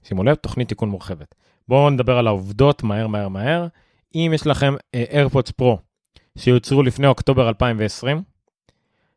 שימו 0.02 0.24
לב, 0.24 0.34
תוכנית 0.34 0.68
תיקון 0.68 0.88
מורחבת. 0.88 1.34
בואו 1.68 1.90
נדבר 1.90 2.18
על 2.18 2.26
העובדות 2.26 2.82
מהר 2.82 3.06
מהר 3.06 3.28
מהר. 3.28 3.66
אם 4.14 4.30
יש 4.34 4.46
לכם 4.46 4.74
AirPods 4.96 5.52
Pro 5.60 5.76
שיוצרו 6.38 6.82
לפני 6.82 7.06
אוקטובר 7.06 7.48
2020, 7.48 8.22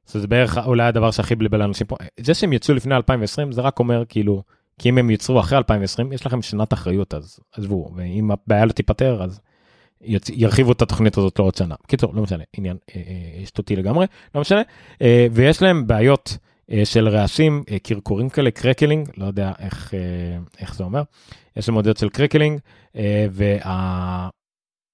זה 0.06 0.28
בערך 0.28 0.58
אולי 0.58 0.84
הדבר 0.84 1.12
שהכי 1.12 1.36
בלבל 1.36 1.60
לאנשים 1.60 1.88
פה, 1.88 1.96
זה 2.20 2.34
שהם 2.34 2.54
יצאו 2.54 2.74
לפני 2.76 2.96
2020 2.96 3.52
זה 3.52 3.62
רק 3.62 3.80
אומר 3.80 4.04
כאילו, 4.10 4.44
כי 4.80 4.90
אם 4.90 4.98
הם 4.98 5.10
יצרו 5.10 5.40
אחרי 5.40 5.58
2020 5.58 6.14
יש 6.14 6.26
לכם 6.26 6.42
שנת 6.42 6.74
אחריות 6.74 7.14
אז 7.14 7.40
עזבו, 7.52 7.92
ואם 7.96 8.32
הבעיה 8.32 8.66
לא 8.66 8.72
תיפתר 8.72 9.24
אז 9.24 9.40
יצ... 10.02 10.30
ירחיבו 10.30 10.72
את 10.72 10.82
התוכנית 10.82 11.18
הזאת 11.18 11.40
לעוד 11.40 11.56
שנה. 11.56 11.76
קיצור, 11.88 12.16
לא 12.16 12.22
משנה, 12.24 12.44
עניין 12.58 12.78
אה, 12.96 13.02
אה, 13.40 13.46
שטותי 13.46 13.76
לגמרי, 13.76 14.06
לא 14.36 14.42
משנה. 14.42 14.62
אה, 15.02 15.28
ויש 15.32 15.62
להם 15.62 15.88
בעיות 15.88 16.38
אה, 16.72 16.86
של 16.86 17.08
רעשים, 17.08 17.64
אה, 17.72 17.80
קרקורים 17.80 18.30
כאלה, 18.30 18.52
crackling, 18.52 19.10
לא 19.18 19.26
יודע 19.26 19.52
איך, 19.60 19.94
אה, 19.94 20.00
איך 20.60 20.76
זה 20.76 20.84
אומר. 20.84 21.04
יש 21.56 21.70
להם 21.70 21.74
מודדות 21.74 21.98
של 21.98 22.10
crackling, 22.10 22.60
אה, 22.96 23.26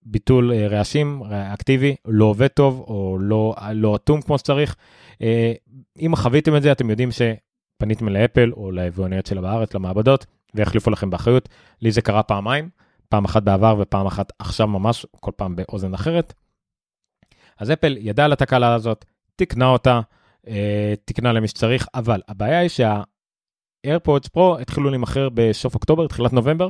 והביטול 0.09 0.51
אה, 0.53 0.67
רעשים 0.67 1.23
אקטיבי 1.53 1.95
לא 2.05 2.25
עובד 2.25 2.47
טוב 2.47 2.85
או 2.87 3.17
לא, 3.19 3.55
לא 3.73 3.95
אטום 3.95 4.21
כמו 4.21 4.37
שצריך. 4.37 4.75
אה, 5.21 5.53
אם 5.99 6.15
חוויתם 6.15 6.55
את 6.55 6.61
זה, 6.61 6.71
אתם 6.71 6.89
יודעים 6.89 7.09
שפניתם 7.11 8.09
לאפל 8.09 8.51
או 8.53 8.71
ליבואניות 8.71 9.25
שלה 9.25 9.41
בארץ, 9.41 9.73
למעבדות, 9.73 10.25
ויחליפו 10.55 10.91
לכם 10.91 11.09
באחריות. 11.09 11.49
לי 11.81 11.91
זה 11.91 12.01
קרה 12.01 12.23
פעמיים. 12.23 12.69
פעם 13.09 13.25
אחת 13.25 13.43
בעבר 13.43 13.75
ופעם 13.79 14.07
אחת 14.07 14.31
עכשיו 14.39 14.67
ממש, 14.67 15.05
כל 15.19 15.31
פעם 15.35 15.55
באוזן 15.55 15.93
אחרת. 15.93 16.33
אז 17.57 17.71
אפל 17.71 17.97
ידעה 17.99 18.25
על 18.25 18.33
התקלה 18.33 18.73
הזאת, 18.73 19.05
תיקנה 19.35 19.67
אותה, 19.67 20.01
אה, 20.47 20.93
תיקנה 21.05 21.33
למי 21.33 21.47
שצריך, 21.47 21.87
אבל 21.95 22.21
הבעיה 22.27 22.59
היא 22.59 22.69
שה-AirPods 22.69 24.29
Pro 24.37 24.61
התחילו 24.61 24.89
להימכר 24.89 25.29
בסוף 25.33 25.75
אוקטובר, 25.75 26.07
תחילת 26.07 26.33
נובמבר. 26.33 26.69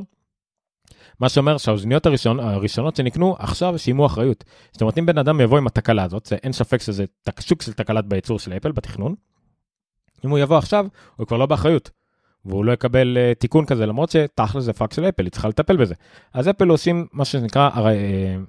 מה 1.20 1.28
שאומר 1.28 1.58
שהאוזניות 1.58 2.06
הראשון, 2.06 2.40
הראשונות 2.40 2.96
שנקנו 2.96 3.36
עכשיו 3.38 3.78
שילמו 3.78 4.06
אחריות. 4.06 4.44
זאת 4.72 4.80
אומרת 4.80 4.98
אם 4.98 5.06
בן 5.06 5.18
אדם 5.18 5.40
יבוא 5.40 5.58
עם 5.58 5.66
התקלה 5.66 6.04
הזאת, 6.04 6.32
אין 6.42 6.52
ספק 6.52 6.80
שזה 6.80 7.04
שוק 7.40 7.62
של 7.62 7.72
תקלת 7.72 8.06
בייצור 8.06 8.38
של 8.38 8.52
אפל 8.52 8.72
בתכנון. 8.72 9.14
אם 10.24 10.30
הוא 10.30 10.38
יבוא 10.38 10.58
עכשיו, 10.58 10.86
הוא 11.16 11.26
כבר 11.26 11.36
לא 11.36 11.46
באחריות. 11.46 11.90
והוא 12.44 12.64
לא 12.64 12.72
יקבל 12.72 13.16
uh, 13.16 13.38
תיקון 13.38 13.66
כזה 13.66 13.86
למרות 13.86 14.10
שתכל'ס 14.10 14.64
זה 14.64 14.72
פאק 14.72 14.92
של 14.92 15.04
אפל 15.04 15.22
היא 15.22 15.30
צריכה 15.30 15.48
לטפל 15.48 15.76
בזה. 15.76 15.94
אז 16.34 16.48
אפל 16.48 16.68
עושים 16.68 17.06
מה 17.12 17.24
שנקרא 17.24 17.70
uh, 17.70 17.80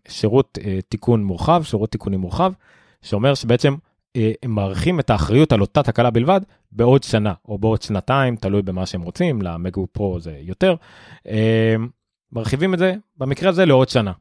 שירות 0.08 0.58
uh, 0.62 0.66
תיקון 0.90 1.24
מורחב 1.24 1.64
שירות 1.64 1.92
תיקונים 1.92 2.20
מורחב 2.20 2.54
שאומר 3.02 3.36
שבעצם 3.36 3.76
uh, 3.76 4.20
הם 4.44 4.52
מאריכים 4.52 5.00
את 5.00 5.10
האחריות 5.10 5.52
על 5.52 5.62
אותה 5.62 5.84
תקלה 5.84 6.10
בלבד 6.10 6.42
בעוד 6.72 7.04
שנה 7.04 7.34
או 7.48 7.58
בעוד 7.58 7.82
שנתיים 7.82 8.36
תלוי 8.36 8.62
במה 8.62 8.86
שהם 8.86 9.02
רוצים 9.02 9.42
למקבוק 9.42 9.88
פרו 9.92 10.20
זה 10.20 10.38
יותר. 10.42 10.76
Uh, 11.28 11.32
מרחיבים 12.34 12.74
את 12.74 12.80
זה 12.80 12.96
במקרה 13.18 13.50
הזה 13.50 13.66
לעוד 13.66 13.90
שנה. 13.90 14.12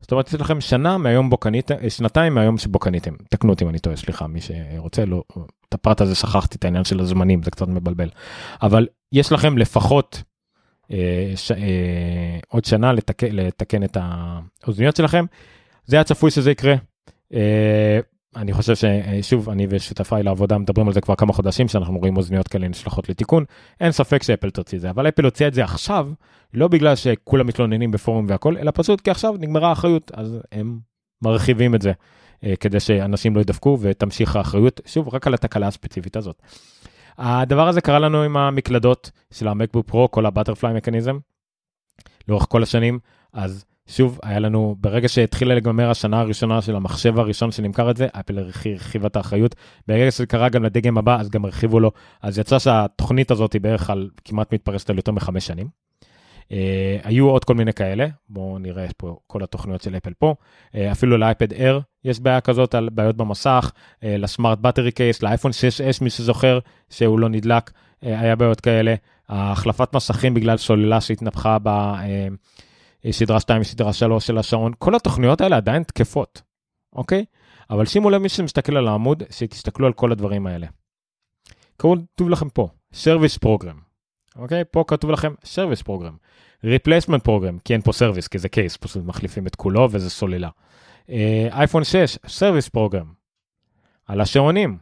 זאת 0.00 0.12
אומרת, 0.12 0.28
יש 0.28 0.34
לכם 0.34 0.60
שנה 0.60 0.98
מהיום 0.98 1.30
בו 1.30 1.36
קניתם, 1.36 1.74
שנתיים 1.88 2.34
מהיום 2.34 2.58
שבו 2.58 2.78
קניתם. 2.78 3.14
תקנו 3.30 3.52
אותי 3.52 3.64
אם 3.64 3.68
אני 3.68 3.78
טועה, 3.78 3.96
סליחה, 3.96 4.26
מי 4.26 4.40
שרוצה, 4.40 5.04
לא, 5.04 5.22
את 5.68 5.74
הפרט 5.74 6.00
הזה 6.00 6.14
שכחתי, 6.14 6.56
את 6.58 6.64
העניין 6.64 6.84
של 6.84 7.00
הזמנים, 7.00 7.42
זה 7.42 7.50
קצת 7.50 7.68
מבלבל. 7.68 8.08
אבל 8.62 8.86
יש 9.12 9.32
לכם 9.32 9.58
לפחות 9.58 10.22
אה, 10.90 11.32
ש, 11.36 11.52
אה, 11.52 12.38
עוד 12.48 12.64
שנה 12.64 12.92
לתק, 12.92 13.22
לתקן 13.22 13.84
את 13.84 13.96
האוזניות 14.00 14.96
שלכם. 14.96 15.24
זה 15.84 15.96
היה 15.96 16.04
צפוי 16.04 16.30
שזה 16.30 16.50
יקרה. 16.50 16.74
אה, 17.34 17.98
אני 18.46 18.52
חושב 18.52 18.74
ששוב 18.74 19.50
אני 19.50 19.66
ושותפיי 19.70 20.22
לעבודה 20.22 20.58
מדברים 20.58 20.86
על 20.86 20.94
זה 20.94 21.00
כבר 21.00 21.14
כמה 21.14 21.32
חודשים 21.32 21.68
שאנחנו 21.68 21.98
רואים 21.98 22.16
אוזניות 22.16 22.48
כאלה 22.48 22.68
נשלחות 22.68 23.08
לתיקון 23.08 23.44
אין 23.80 23.92
ספק 23.92 24.22
שאפל 24.22 24.50
תוציא 24.50 24.78
את 24.78 24.82
זה 24.82 24.90
אבל 24.90 25.08
אפל 25.08 25.24
הוציאה 25.24 25.48
את 25.48 25.54
זה 25.54 25.64
עכשיו 25.64 26.08
לא 26.54 26.68
בגלל 26.68 26.96
שכולם 26.96 27.46
מתלוננים 27.46 27.90
בפורום 27.90 28.26
והכל 28.28 28.56
אלא 28.56 28.72
פשוט 28.74 29.00
כי 29.00 29.10
עכשיו 29.10 29.34
נגמרה 29.38 29.68
האחריות 29.68 30.12
אז 30.14 30.38
הם 30.52 30.78
מרחיבים 31.22 31.74
את 31.74 31.82
זה 31.82 31.92
כדי 32.60 32.80
שאנשים 32.80 33.36
לא 33.36 33.40
ידפקו 33.40 33.78
ותמשיך 33.80 34.36
האחריות, 34.36 34.80
שוב, 34.86 35.14
רק 35.14 35.26
על 35.26 35.34
התקלה 35.34 35.66
הספציפית 35.66 36.16
הזאת. 36.16 36.42
הדבר 37.18 37.68
הזה 37.68 37.80
קרה 37.80 37.98
לנו 37.98 38.22
עם 38.22 38.36
המקלדות 38.36 39.10
של 39.32 39.48
המקבוק 39.48 39.88
פרו, 39.88 40.10
כל 40.10 40.26
הבטרפליי 40.26 40.74
מקניזם, 40.74 41.18
לאורך 42.28 42.46
כל 42.48 42.62
השנים, 42.62 42.98
אז 43.32 43.64
שוב, 43.88 44.18
היה 44.22 44.38
לנו, 44.38 44.76
ברגע 44.80 45.08
שהתחילה 45.08 45.54
לגמר 45.54 45.90
השנה 45.90 46.20
הראשונה 46.20 46.62
של 46.62 46.76
המחשב 46.76 47.18
הראשון 47.18 47.52
שנמכר 47.52 47.90
את 47.90 47.96
זה, 47.96 48.06
אפל 48.20 48.38
הרחיבה 48.38 49.06
את 49.06 49.16
האחריות. 49.16 49.54
ברגע 49.88 50.10
שזה 50.10 50.26
קרה 50.26 50.48
גם 50.48 50.64
לדגם 50.64 50.98
הבא, 50.98 51.20
אז 51.20 51.30
גם 51.30 51.44
הרחיבו 51.44 51.80
לו. 51.80 51.92
אז 52.22 52.38
יצא 52.38 52.58
שהתוכנית 52.58 53.30
הזאת 53.30 53.52
היא 53.52 53.60
בערך 53.60 53.90
על, 53.90 54.10
כמעט 54.24 54.54
מתפרסת 54.54 54.90
על 54.90 54.96
יותר 54.96 55.12
מחמש 55.12 55.46
שנים. 55.46 55.86
Uh, 56.44 56.48
היו 57.02 57.28
עוד 57.28 57.44
כל 57.44 57.54
מיני 57.54 57.72
כאלה, 57.72 58.06
בואו 58.28 58.58
נראה 58.58 58.86
פה 58.96 59.16
כל 59.26 59.42
התוכניות 59.42 59.82
של 59.82 59.96
אפל 59.96 60.12
פה. 60.18 60.34
Uh, 60.72 60.76
אפילו 60.92 61.16
לאייפד 61.16 61.52
אייר 61.52 61.80
יש 62.04 62.20
בעיה 62.20 62.40
כזאת 62.40 62.74
על 62.74 62.88
בעיות 62.92 63.16
במסך, 63.16 63.72
uh, 63.74 64.06
לסמארט 64.06 64.58
בטרי 64.58 64.92
קייס, 64.92 65.22
לאייפון 65.22 65.50
6S, 65.50 66.04
מי 66.04 66.10
שזוכר 66.10 66.58
שהוא 66.90 67.18
לא 67.18 67.28
נדלק, 67.28 67.70
uh, 67.70 68.06
היה 68.06 68.36
בעיות 68.36 68.60
כאלה. 68.60 68.94
החלפת 69.28 69.94
מסכים 69.94 70.34
בגלל 70.34 70.56
סוללה 70.56 71.00
שהתנפחה 71.00 71.58
ב... 71.62 71.68
Uh, 71.68 72.02
סדרה 73.10 73.40
2 73.40 73.60
וסדרה 73.60 73.92
3 73.92 74.26
של 74.26 74.38
השעון, 74.38 74.72
כל 74.78 74.94
התוכניות 74.94 75.40
האלה 75.40 75.56
עדיין 75.56 75.82
תקפות, 75.82 76.42
אוקיי? 76.92 77.24
אבל 77.70 77.86
שימו 77.86 78.10
לב 78.10 78.22
מי 78.22 78.28
שמסתכל 78.28 78.76
על 78.76 78.88
העמוד, 78.88 79.22
שתסתכלו 79.30 79.86
על 79.86 79.92
כל 79.92 80.12
הדברים 80.12 80.46
האלה. 80.46 80.66
כתוב 81.78 82.28
לכם 82.30 82.48
פה, 82.48 82.68
Service 82.92 83.38
Program, 83.44 83.76
אוקיי? 84.36 84.64
פה 84.70 84.84
כתוב 84.86 85.10
לכם 85.10 85.34
Service 85.44 85.82
Program. 85.88 86.16
Replacement 86.64 87.20
Program, 87.28 87.60
כי 87.64 87.72
אין 87.72 87.82
פה 87.82 87.90
Service, 87.90 88.28
כי 88.30 88.38
זה 88.38 88.48
קייס, 88.48 88.76
פשוט 88.76 89.04
מחליפים 89.04 89.46
את 89.46 89.56
כולו 89.56 89.88
וזה 89.90 90.10
סוללה. 90.10 90.48
אייפון 91.52 91.82
uh, 91.82 91.84
6, 91.84 92.16
Service 92.16 92.70
Program. 92.76 93.06
על 94.06 94.20
השעונים, 94.20 94.78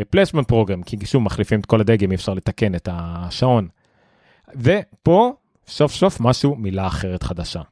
Replacement 0.00 0.52
Program, 0.52 0.84
כי 0.86 1.06
שוב 1.06 1.22
מחליפים 1.22 1.60
את 1.60 1.66
כל 1.66 1.80
הדגם, 1.80 2.10
אי 2.10 2.16
אפשר 2.16 2.34
לתקן 2.34 2.74
את 2.74 2.88
השעון. 2.92 3.68
ופה 4.56 5.34
סוף 5.68 5.92
סוף 5.92 6.20
משהו, 6.20 6.54
מילה 6.54 6.86
אחרת 6.86 7.22
חדשה. 7.22 7.62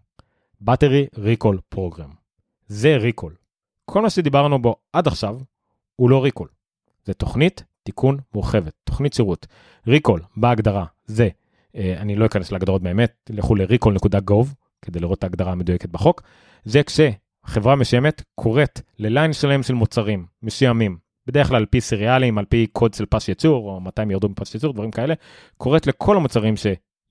Battery 0.62 1.16
Recall 1.16 1.74
Program. 1.74 2.10
זה 2.66 2.96
ריקול. 2.96 3.34
כל 3.84 4.02
מה 4.02 4.10
שדיברנו 4.10 4.62
בו 4.62 4.76
עד 4.92 5.06
עכשיו 5.06 5.38
הוא 5.96 6.10
לא 6.10 6.24
ריקול. 6.24 6.48
זה 7.04 7.14
תוכנית 7.14 7.64
תיקון 7.82 8.18
מורחבת, 8.34 8.72
תוכנית 8.84 9.12
שירות. 9.12 9.46
ריקול 9.86 10.20
בהגדרה 10.36 10.84
זה, 11.06 11.28
אה, 11.76 11.94
אני 11.98 12.16
לא 12.16 12.26
אכנס 12.26 12.52
להגדרות 12.52 12.82
באמת, 12.82 13.30
לכו 13.30 13.54
ל-recall.gov 13.54 14.46
כדי 14.82 15.00
לראות 15.00 15.18
את 15.18 15.24
ההגדרה 15.24 15.52
המדויקת 15.52 15.88
בחוק, 15.88 16.22
זה 16.64 16.80
כשחברה 16.82 17.76
מסוימת 17.76 18.22
קוראת 18.34 18.80
לליין 18.98 19.32
שלם 19.32 19.62
של 19.62 19.74
מוצרים 19.74 20.26
מסוימים, 20.42 20.98
בדרך 21.26 21.48
כלל 21.48 21.56
על 21.56 21.66
פי 21.66 21.80
סיריאלים, 21.80 22.38
על 22.38 22.44
פי 22.44 22.66
קוד 22.72 22.94
של 22.94 23.06
פס 23.06 23.28
ייצור, 23.28 23.68
או 23.68 23.80
מתי 23.80 24.02
הם 24.02 24.10
ירדו 24.10 24.28
מפס 24.28 24.54
ייצור, 24.54 24.72
דברים 24.72 24.90
כאלה, 24.90 25.14
קוראת 25.56 25.86
לכל 25.86 26.16
המוצרים. 26.16 26.54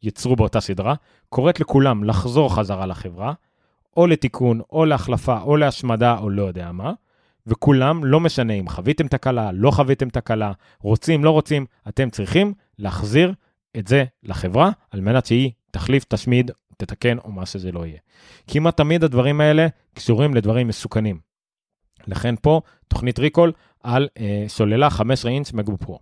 יצרו 0.05 0.35
באותה 0.35 0.59
סדרה, 0.59 0.95
קוראת 1.29 1.59
לכולם 1.59 2.03
לחזור 2.03 2.55
חזרה 2.55 2.85
לחברה, 2.85 3.33
או 3.97 4.07
לתיקון, 4.07 4.61
או 4.71 4.85
להחלפה, 4.85 5.41
או 5.41 5.57
להשמדה, 5.57 6.17
או 6.17 6.29
לא 6.29 6.43
יודע 6.43 6.71
מה, 6.71 6.93
וכולם, 7.47 8.05
לא 8.05 8.19
משנה 8.19 8.53
אם 8.53 8.69
חוויתם 8.69 9.07
תקלה, 9.07 9.51
לא 9.51 9.71
חוויתם 9.71 10.09
תקלה, 10.09 10.51
רוצים, 10.79 11.23
לא 11.23 11.29
רוצים, 11.29 11.65
אתם 11.87 12.09
צריכים 12.09 12.53
להחזיר 12.79 13.33
את 13.77 13.87
זה 13.87 14.05
לחברה, 14.23 14.71
על 14.91 15.01
מנת 15.01 15.25
שהיא 15.25 15.51
תחליף, 15.71 16.05
תשמיד, 16.09 16.51
תתקן, 16.77 17.17
או 17.17 17.31
מה 17.31 17.45
שזה 17.45 17.71
לא 17.71 17.85
יהיה. 17.85 17.99
כמעט 18.47 18.77
תמיד 18.77 19.03
הדברים 19.03 19.41
האלה 19.41 19.67
קשורים 19.93 20.33
לדברים 20.33 20.67
מסוכנים. 20.67 21.19
לכן 22.07 22.35
פה 22.41 22.61
תוכנית 22.87 23.19
ריקול 23.19 23.51
על 23.83 24.07
אה, 24.19 24.45
סוללה 24.47 24.89
15 24.89 25.31
אינץ' 25.31 25.51
פרו. 25.79 25.99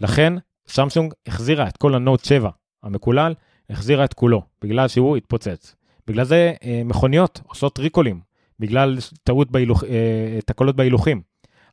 לכן 0.00 0.32
סמסונג 0.66 1.14
החזירה 1.26 1.68
את 1.68 1.76
כל 1.76 1.94
הנוט 1.94 2.24
7 2.24 2.50
המקולל, 2.82 3.34
החזירה 3.70 4.04
את 4.04 4.14
כולו, 4.14 4.42
בגלל 4.62 4.88
שהוא 4.88 5.16
התפוצץ. 5.16 5.74
בגלל 6.06 6.24
זה 6.24 6.52
אה, 6.64 6.82
מכוניות 6.84 7.40
עושות 7.46 7.78
ריקולים, 7.78 8.20
בגלל 8.58 8.98
טעות 9.24 9.50
בהילוך, 9.50 9.84
אה, 9.84 10.38
תקלות 10.46 10.76
בהילוכים. 10.76 11.22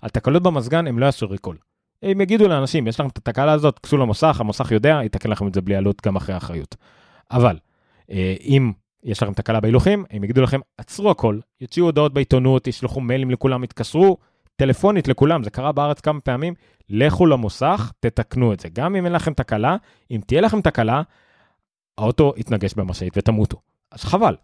על 0.01 0.09
תקלות 0.09 0.43
במזגן 0.43 0.87
הם 0.87 0.99
לא 0.99 1.05
יעשו 1.05 1.29
ריקול. 1.29 1.57
הם 2.03 2.21
יגידו 2.21 2.47
לאנשים, 2.47 2.87
יש 2.87 2.99
לכם 2.99 3.09
את 3.09 3.17
התקלה 3.17 3.51
הזאת, 3.51 3.79
כנסו 3.79 3.97
למוסך, 3.97 4.37
המוסך 4.39 4.71
יודע, 4.71 4.99
יתקן 5.03 5.29
לכם 5.29 5.47
את 5.47 5.53
זה 5.53 5.61
בלי 5.61 5.75
עלות 5.75 6.01
גם 6.05 6.15
אחרי 6.15 6.35
האחריות. 6.35 6.75
אבל 7.31 7.57
אה, 8.11 8.35
אם 8.41 8.71
יש 9.03 9.23
לכם 9.23 9.33
תקלה 9.33 9.59
בהילוכים, 9.59 10.05
הם 10.09 10.23
יגידו 10.23 10.41
לכם, 10.41 10.59
עצרו 10.77 11.11
הכל, 11.11 11.39
יוציאו 11.61 11.85
הודעות 11.85 12.13
בעיתונות, 12.13 12.67
ישלחו 12.67 13.01
מיילים 13.01 13.31
לכולם, 13.31 13.63
יתקשרו, 13.63 14.17
טלפונית 14.59 15.07
לכולם, 15.07 15.43
זה 15.43 15.49
קרה 15.49 15.71
בארץ 15.71 15.99
כמה 15.99 16.19
פעמים, 16.19 16.53
לכו 16.89 17.25
למוסך, 17.25 17.91
תתקנו 17.99 18.53
את 18.53 18.59
זה. 18.59 18.69
גם 18.73 18.95
אם 18.95 19.05
אין 19.05 19.13
לכם 19.13 19.33
תקלה, 19.33 19.75
אם 20.11 20.21
תהיה 20.27 20.41
לכם 20.41 20.61
תקלה, 20.61 21.01
האוטו 21.97 22.33
יתנגש 22.37 22.73
במשאית 22.73 23.13
ותמותו. 23.17 23.57
אז 23.91 24.03
חבל. 24.03 24.35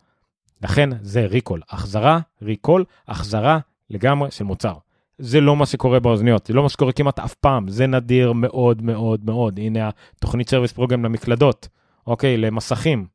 לכן 0.64 0.90
זה 1.02 1.26
recall. 1.26 1.62
החזרה, 1.70 2.20
recall, 2.42 2.86
החזרה 3.08 3.60
לגמרי 3.90 4.32
של 4.32 4.44
מוצר. 4.44 4.74
זה 5.18 5.42
לא 5.42 5.56
מה 5.56 5.66
שקורה 5.66 6.00
באוזניות, 6.00 6.46
זה 6.46 6.54
לא 6.54 6.64
מה 6.64 6.70
שקורה 6.70 6.92
כמעט 6.92 7.20
אף 7.20 7.34
פעם, 7.34 7.68
זה 7.68 7.88
נדיר 7.88 8.34
מאוד 8.34 8.82
מאוד 8.82 9.26
מאוד. 9.26 9.60
הנה 9.60 9.90
התוכנית 10.18 10.50
service 10.50 10.72
program 10.72 11.06
למקלדות, 11.06 11.68
אוקיי, 12.08 12.38
למסכים. 12.38 13.08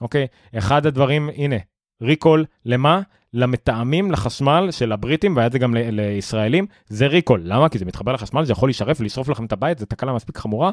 אוקיי, 0.00 0.26
אחד 0.58 0.86
הדברים, 0.86 1.30
הנה, 1.34 1.56
recall, 2.02 2.44
למה? 2.64 3.02
למתאמים 3.34 4.10
לחשמל 4.10 4.68
של 4.70 4.92
הבריטים, 4.92 5.36
והיה 5.36 5.46
את 5.46 5.52
זה 5.52 5.58
גם 5.58 5.74
ל- 5.74 5.90
לישראלים, 5.90 6.66
זה 6.86 7.06
ריקול. 7.06 7.40
למה? 7.44 7.68
כי 7.68 7.78
זה 7.78 7.84
מתחבר 7.84 8.12
לחשמל, 8.12 8.44
זה 8.44 8.52
יכול 8.52 8.68
להישרף 8.68 9.00
ולשרוף 9.00 9.28
לכם 9.28 9.44
את 9.44 9.52
הבית, 9.52 9.78
זו 9.78 9.86
תקלה 9.86 10.12
מספיק 10.12 10.38
חמורה, 10.38 10.70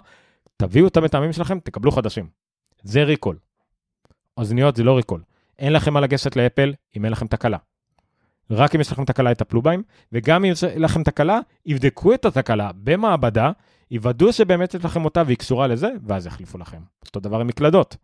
תביאו 0.58 0.88
את 0.88 0.98
המתאמים 0.98 1.34
שלכם, 1.34 1.60
תקבלו 1.60 1.92
חדשים. 1.92 2.28
זה 2.84 3.04
ריקול. 3.04 3.38
אוזניות 4.38 4.76
זה 4.76 4.84
לא 4.84 4.98
ריקול. 4.98 5.22
אין 5.60 5.74
לכם 5.74 5.94
מה 5.94 6.02
לגשת 6.02 6.36
לאפל 6.36 6.74
אם 6.98 7.06
אין 7.06 7.12
לכם 7.12 7.28
תקלה. 7.28 7.58
רק 8.52 8.76
אם 8.76 8.82
יש 8.82 8.92
לכם 8.92 9.06
תקלה 9.06 9.32
יטפלו 9.32 9.62
בהם, 9.62 9.82
וגם 10.12 10.46
אם 10.46 10.52
יש 10.52 10.64
לכם 10.64 11.04
תקלה, 11.04 11.40
יבדקו 11.66 12.14
את 12.14 12.26
התקלה 12.26 12.72
במעבדה, 12.76 13.52
יוודאו 13.92 14.34
שבאמת 14.34 14.74
יש 14.74 14.86
לכם 14.86 15.06
אותה 15.06 15.24
והיא 15.26 15.38
קשורה 15.38 15.68
לזה, 15.68 15.90
ואז 16.08 16.26
יחליפו 16.26 16.58
לכם. 16.58 16.80
אותו 17.06 17.20
דבר 17.20 17.40
עם 17.40 17.48
מקלדות. 17.48 17.98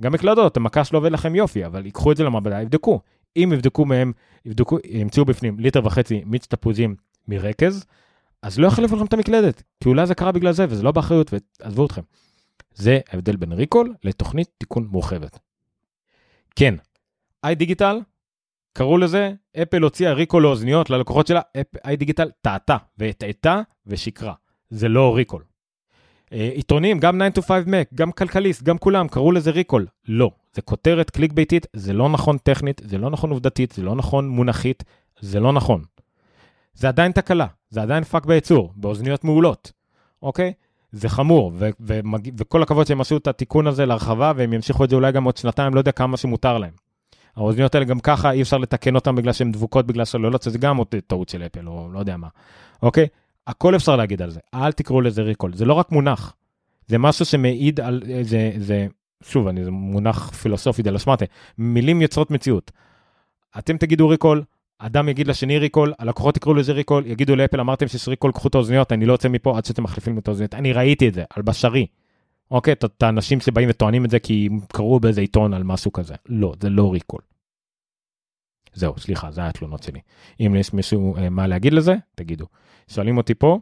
גם 0.00 0.12
מקלדות, 0.12 0.56
המקש 0.56 0.92
לא 0.92 0.98
עובד 0.98 1.12
לכם 1.12 1.34
יופי, 1.34 1.66
אבל 1.66 1.84
ייקחו 1.84 2.12
את 2.12 2.16
זה 2.16 2.24
למעבדה, 2.24 2.62
יבדקו. 2.62 3.00
אם 3.36 3.50
יבדקו 3.54 3.84
מהם, 3.84 4.12
יבדקו, 4.44 4.78
ימצאו 4.84 5.24
בפנים 5.24 5.58
ליטר 5.58 5.86
וחצי 5.86 6.22
מיץ 6.26 6.46
תפוזים 6.46 6.94
מרקז, 7.28 7.84
אז 8.42 8.58
לא 8.58 8.66
יחליפו 8.66 8.96
לכם 8.96 9.04
את 9.04 9.12
המקלדת, 9.12 9.62
כי 9.80 9.88
אולי 9.88 10.06
זה 10.06 10.14
קרה 10.14 10.32
בגלל 10.32 10.52
זה 10.52 10.66
וזה 10.68 10.82
לא 10.82 10.92
באחריות, 10.92 11.30
ועזבו 11.60 11.86
אתכם. 11.86 12.02
זה 12.74 12.98
ההבדל 13.08 13.36
בין 13.36 13.52
ריקול 13.52 13.94
לתוכנית 14.04 14.48
תיקון 14.58 14.86
מורחבת. 14.86 15.38
כן, 16.56 16.74
איי 17.44 17.54
דיגיטל, 17.54 18.00
קראו 18.72 18.98
לזה, 18.98 19.32
אפל 19.62 19.82
הוציאה 19.82 20.12
ריקול 20.12 20.42
לאוזניות 20.42 20.90
ללקוחות 20.90 21.26
שלה, 21.26 21.40
איי 21.84 21.96
דיגיטל 21.96 22.30
טעתה 22.40 22.76
והטעתה 22.98 23.60
ושיקרה. 23.86 24.34
זה 24.70 24.88
לא 24.88 25.16
ריקול. 25.16 25.42
אה, 26.32 26.50
עיתונים, 26.54 26.98
גם 26.98 27.20
9 27.32 27.40
to 27.40 27.44
5 27.44 27.64
Mac, 27.64 27.94
גם 27.94 28.12
כלכליסט, 28.12 28.62
גם 28.62 28.78
כולם, 28.78 29.08
קראו 29.08 29.32
לזה 29.32 29.50
recall. 29.50 29.86
לא, 30.08 30.30
זה 30.54 30.62
כותרת 30.62 31.10
קליקבייטית, 31.10 31.66
זה 31.72 31.92
לא 31.92 32.08
נכון 32.08 32.38
טכנית, 32.38 32.80
זה 32.84 32.98
לא 32.98 33.10
נכון 33.10 33.30
עובדתית, 33.30 33.72
זה 33.72 33.82
לא 33.82 33.94
נכון 33.94 34.28
מונחית, 34.28 34.84
זה 35.20 35.40
לא 35.40 35.52
נכון. 35.52 35.82
זה 36.74 36.88
עדיין 36.88 37.12
תקלה, 37.12 37.46
זה 37.70 37.82
עדיין 37.82 38.04
פאק 38.04 38.26
בייצור, 38.26 38.72
באוזניות 38.76 39.24
מעולות, 39.24 39.72
אוקיי? 40.22 40.52
זה 40.92 41.08
חמור, 41.08 41.52
ו- 41.54 41.70
ו- 41.80 42.00
וכל 42.38 42.62
הכבוד 42.62 42.86
שהם 42.86 43.00
עשו 43.00 43.16
את 43.16 43.26
התיקון 43.26 43.66
הזה 43.66 43.86
להרחבה, 43.86 44.32
והם 44.36 44.52
ימשיכו 44.52 44.84
את 44.84 44.90
זה 44.90 44.96
אולי 44.96 45.12
גם 45.12 45.24
עוד 45.24 45.36
שנתיים, 45.36 45.74
לא 45.74 45.80
יודע 45.80 45.92
כמה 45.92 46.16
שמותר 46.16 46.58
להם. 46.58 46.72
האוזניות 47.36 47.74
האלה 47.74 47.86
גם 47.86 48.00
ככה 48.00 48.30
אי 48.30 48.42
אפשר 48.42 48.58
לתקן 48.58 48.94
אותן 48.94 49.14
בגלל 49.14 49.32
שהן 49.32 49.52
דבוקות 49.52 49.86
בגלל 49.86 50.04
סוללות, 50.04 50.42
שזה 50.42 50.58
גם 50.58 50.76
עוד 50.76 50.86
טעות 51.06 51.28
של 51.28 51.42
אפל, 51.42 51.68
או 51.68 51.88
לא 51.92 51.98
יודע 51.98 52.16
מה, 52.16 52.28
אוקיי? 52.82 53.06
הכל 53.50 53.76
אפשר 53.76 53.96
להגיד 53.96 54.22
על 54.22 54.30
זה, 54.30 54.40
אל 54.54 54.72
תקראו 54.72 55.00
לזה 55.00 55.22
recall, 55.22 55.54
זה 55.54 55.64
לא 55.64 55.74
רק 55.74 55.92
מונח, 55.92 56.34
זה 56.86 56.98
משהו 56.98 57.24
שמעיד 57.24 57.80
על, 57.80 58.02
זה, 58.22 58.50
זה, 58.58 58.86
שוב, 59.22 59.46
אני, 59.46 59.64
זה 59.64 59.70
מונח 59.70 60.30
פילוסופי 60.30 60.82
דלה 60.82 60.98
שמטה, 60.98 61.24
מילים 61.58 62.02
יוצרות 62.02 62.30
מציאות. 62.30 62.70
אתם 63.58 63.76
תגידו 63.76 64.08
recall, 64.08 64.42
אדם 64.78 65.08
יגיד 65.08 65.28
לשני 65.28 65.58
recall, 65.58 65.92
הלקוחות 65.98 66.36
יקראו 66.36 66.54
לזה 66.54 66.72
recall, 66.72 67.06
יגידו 67.06 67.36
לאפל, 67.36 67.60
אמרתם 67.60 67.88
שיש 67.88 68.08
recall, 68.08 68.32
קחו 68.32 68.48
את 68.48 68.54
האוזניות, 68.54 68.92
אני 68.92 69.06
לא 69.06 69.12
יוצא 69.12 69.28
מפה 69.28 69.56
עד 69.56 69.64
שאתם 69.64 69.82
מחליפים 69.82 70.18
את 70.18 70.28
האוזניות. 70.28 70.54
אני 70.54 70.72
ראיתי 70.72 71.08
את 71.08 71.14
זה, 71.14 71.24
על 71.36 71.42
בשרי. 71.42 71.86
אוקיי, 72.50 72.72
את 72.72 73.02
האנשים 73.02 73.40
שבאים 73.40 73.68
וטוענים 73.70 74.04
את 74.04 74.10
זה 74.10 74.18
כי 74.18 74.48
קראו 74.72 75.00
באיזה 75.00 75.20
עיתון 75.20 75.54
על 75.54 75.62
משהו 75.62 75.92
כזה. 75.92 76.14
לא, 76.26 76.54
זה 76.60 76.70
לא 76.70 76.92
recall. 76.92 77.20
זהו, 78.74 78.98
סליחה, 78.98 79.30
זה 79.30 79.46
התלונות 79.46 79.82
שלי. 79.82 80.00
אם 80.40 80.54
יש 80.58 80.72
מישהו 80.72 81.16
אה, 81.16 81.30
מה 81.30 81.46
להגיד 81.46 81.72
לזה, 81.72 81.94
תגידו. 82.14 82.46
שואלים 82.88 83.16
אותי 83.16 83.34
פה, 83.34 83.58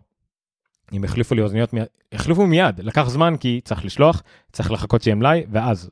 אם 0.93 1.05
החליפו 1.05 1.35
לי 1.35 1.43
אוזניות, 1.43 1.75
החליפו 2.13 2.47
מיד, 2.47 2.81
לקח 2.81 3.09
זמן 3.09 3.35
כי 3.41 3.61
צריך 3.65 3.85
לשלוח, 3.85 4.23
צריך 4.53 4.71
לחכות 4.71 5.03
שיהיה 5.03 5.15
מלאי, 5.15 5.45
ואז 5.51 5.91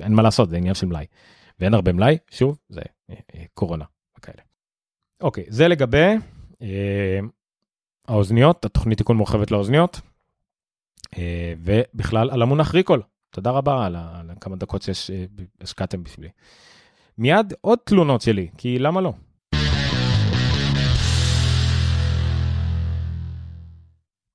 אין 0.00 0.14
מה 0.14 0.22
לעשות, 0.22 0.50
זה 0.50 0.56
עניין 0.56 0.74
של 0.74 0.86
מלאי. 0.86 1.06
ואין 1.60 1.74
הרבה 1.74 1.92
מלאי, 1.92 2.18
שוב, 2.30 2.58
זה 2.68 2.80
אה, 3.10 3.14
אה, 3.34 3.44
קורונה 3.54 3.84
וכאלה. 4.18 4.42
אוקיי, 5.20 5.44
זה 5.48 5.68
לגבי 5.68 6.14
אה, 6.62 7.20
האוזניות, 8.08 8.64
התוכנית 8.64 8.98
תיקון 8.98 9.16
מורחבת 9.16 9.50
לאוזניות, 9.50 10.00
אה, 11.18 11.54
ובכלל 11.58 12.30
על 12.30 12.42
המונח 12.42 12.74
ריקול. 12.74 13.02
תודה 13.30 13.50
רבה 13.50 13.86
על, 13.86 13.96
ה, 13.96 14.20
על 14.20 14.30
כמה 14.40 14.56
דקות 14.56 14.82
שהשקעתם 14.82 15.98
אה, 15.98 16.04
בשבילי. 16.04 16.28
מיד 17.18 17.54
עוד 17.60 17.78
תלונות 17.84 18.20
שלי, 18.20 18.48
כי 18.58 18.78
למה 18.78 19.00
לא? 19.00 19.12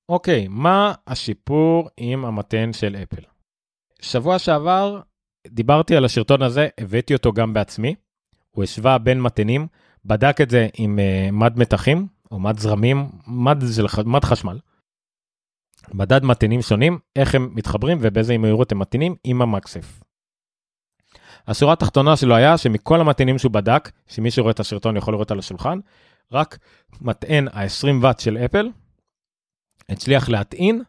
אוקיי, 0.09 0.47
מה 0.49 0.93
השיפור 1.07 1.89
עם 1.97 2.25
המתן 2.25 2.73
של 2.73 2.95
אפל? 3.03 3.21
שבוע 4.01 4.39
שעבר 4.39 5.01
דיברתי 5.47 5.95
על 5.95 6.05
השרטון 6.05 6.41
הזה, 6.41 6.67
הבאתי 6.77 7.13
אותו 7.13 7.33
גם 7.33 7.53
בעצמי. 7.53 7.95
הוא 8.51 8.63
השווה 8.63 8.97
בין 8.97 9.21
מתנים, 9.21 9.67
בדק 10.05 10.41
את 10.41 10.49
זה 10.49 10.67
עם 10.77 10.99
uh, 10.99 11.31
מד 11.31 11.59
מתחים, 11.59 12.07
או 12.31 12.39
מד 12.39 12.59
זרמים, 12.59 13.09
מד, 13.27 13.57
של, 13.75 13.85
מד 14.05 14.23
חשמל. 14.23 14.59
מדד 15.93 16.23
מתנים 16.23 16.61
שונים, 16.61 16.99
איך 17.15 17.35
הם 17.35 17.49
מתחברים 17.55 17.97
ובאיזה 18.01 18.37
מהירות 18.37 18.71
הם 18.71 18.79
מתנים 18.79 19.15
עם 19.23 19.41
המקסף. 19.41 19.98
השורה 21.49 21.73
התחתונה 21.73 22.17
שלו 22.17 22.35
היה 22.35 22.57
שמכל 22.57 23.01
המתנים 23.01 23.37
שהוא 23.37 23.51
בדק, 23.51 23.91
שמי 24.07 24.31
שרואה 24.31 24.51
את 24.51 24.59
השרטון 24.59 24.97
יכול 24.97 25.13
לראות 25.13 25.31
על 25.31 25.39
השולחן, 25.39 25.79
רק 26.31 26.57
מטען 27.01 27.47
ה-20 27.47 27.87
ואט 28.01 28.19
של 28.19 28.37
אפל 28.37 28.69
הצליח 29.89 30.29
להטעין 30.29 30.81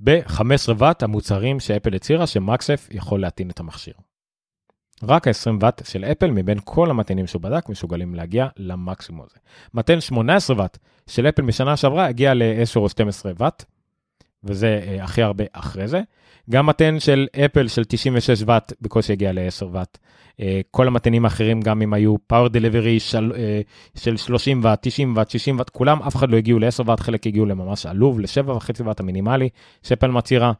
ב-15 0.00 0.72
ואט 0.78 1.02
המוצרים 1.02 1.60
שאפל 1.60 1.94
הצהירה 1.94 2.26
שמקסף 2.26 2.88
יכול 2.90 3.20
להטעין 3.20 3.50
את 3.50 3.60
המכשיר. 3.60 3.94
רק 5.02 5.28
ה-20 5.28 5.50
ואט 5.60 5.86
של 5.86 6.04
אפל 6.04 6.30
מבין 6.30 6.58
כל 6.64 6.90
המטענים 6.90 7.26
שהוא 7.26 7.42
בדק 7.42 7.68
משוגלים 7.68 8.14
להגיע 8.14 8.48
למקסימום 8.56 9.26
הזה. 9.26 9.38
מטען 9.74 10.00
18 10.00 10.58
ואט 10.58 10.78
של 11.06 11.28
אפל 11.28 11.42
משנה 11.42 11.76
שעברה 11.76 12.06
הגיע 12.06 12.34
ל-10 12.34 12.76
או 12.76 12.88
12 12.88 13.32
ואט, 13.36 13.64
וזה 14.44 14.80
uh, 14.84 15.02
הכי 15.02 15.22
הרבה 15.22 15.44
אחרי 15.52 15.88
זה. 15.88 16.00
גם 16.50 16.66
מטען 16.66 17.00
של 17.00 17.26
אפל 17.44 17.68
של 17.68 17.84
96 17.84 18.42
ואט 18.46 18.72
בקושי 18.80 19.12
הגיע 19.12 19.32
ל-10 19.32 19.66
ואט. 19.72 19.98
Uh, 20.32 20.38
כל 20.70 20.86
המטענים 20.86 21.24
האחרים 21.24 21.60
גם 21.60 21.82
אם 21.82 21.94
היו 21.94 22.14
power 22.32 22.48
delivery 22.48 22.98
של, 23.00 23.32
uh, 23.34 24.00
של 24.00 24.16
30 24.16 24.60
ואט, 24.64 24.78
90 24.82 25.16
ואט, 25.16 25.30
60 25.30 25.58
ואט, 25.58 25.70
כולם 25.70 26.02
אף 26.02 26.16
אחד 26.16 26.30
לא 26.30 26.36
הגיעו 26.36 26.58
ל-10 26.58 26.82
ואט, 26.86 27.00
חלק 27.00 27.26
הגיעו 27.26 27.46
לממש 27.46 27.86
עלוב, 27.86 28.20
ל-7.5 28.20 28.84
ואט 28.84 29.00
המינימלי 29.00 29.48
שאפל 29.82 30.10
מצהירה. 30.10 30.52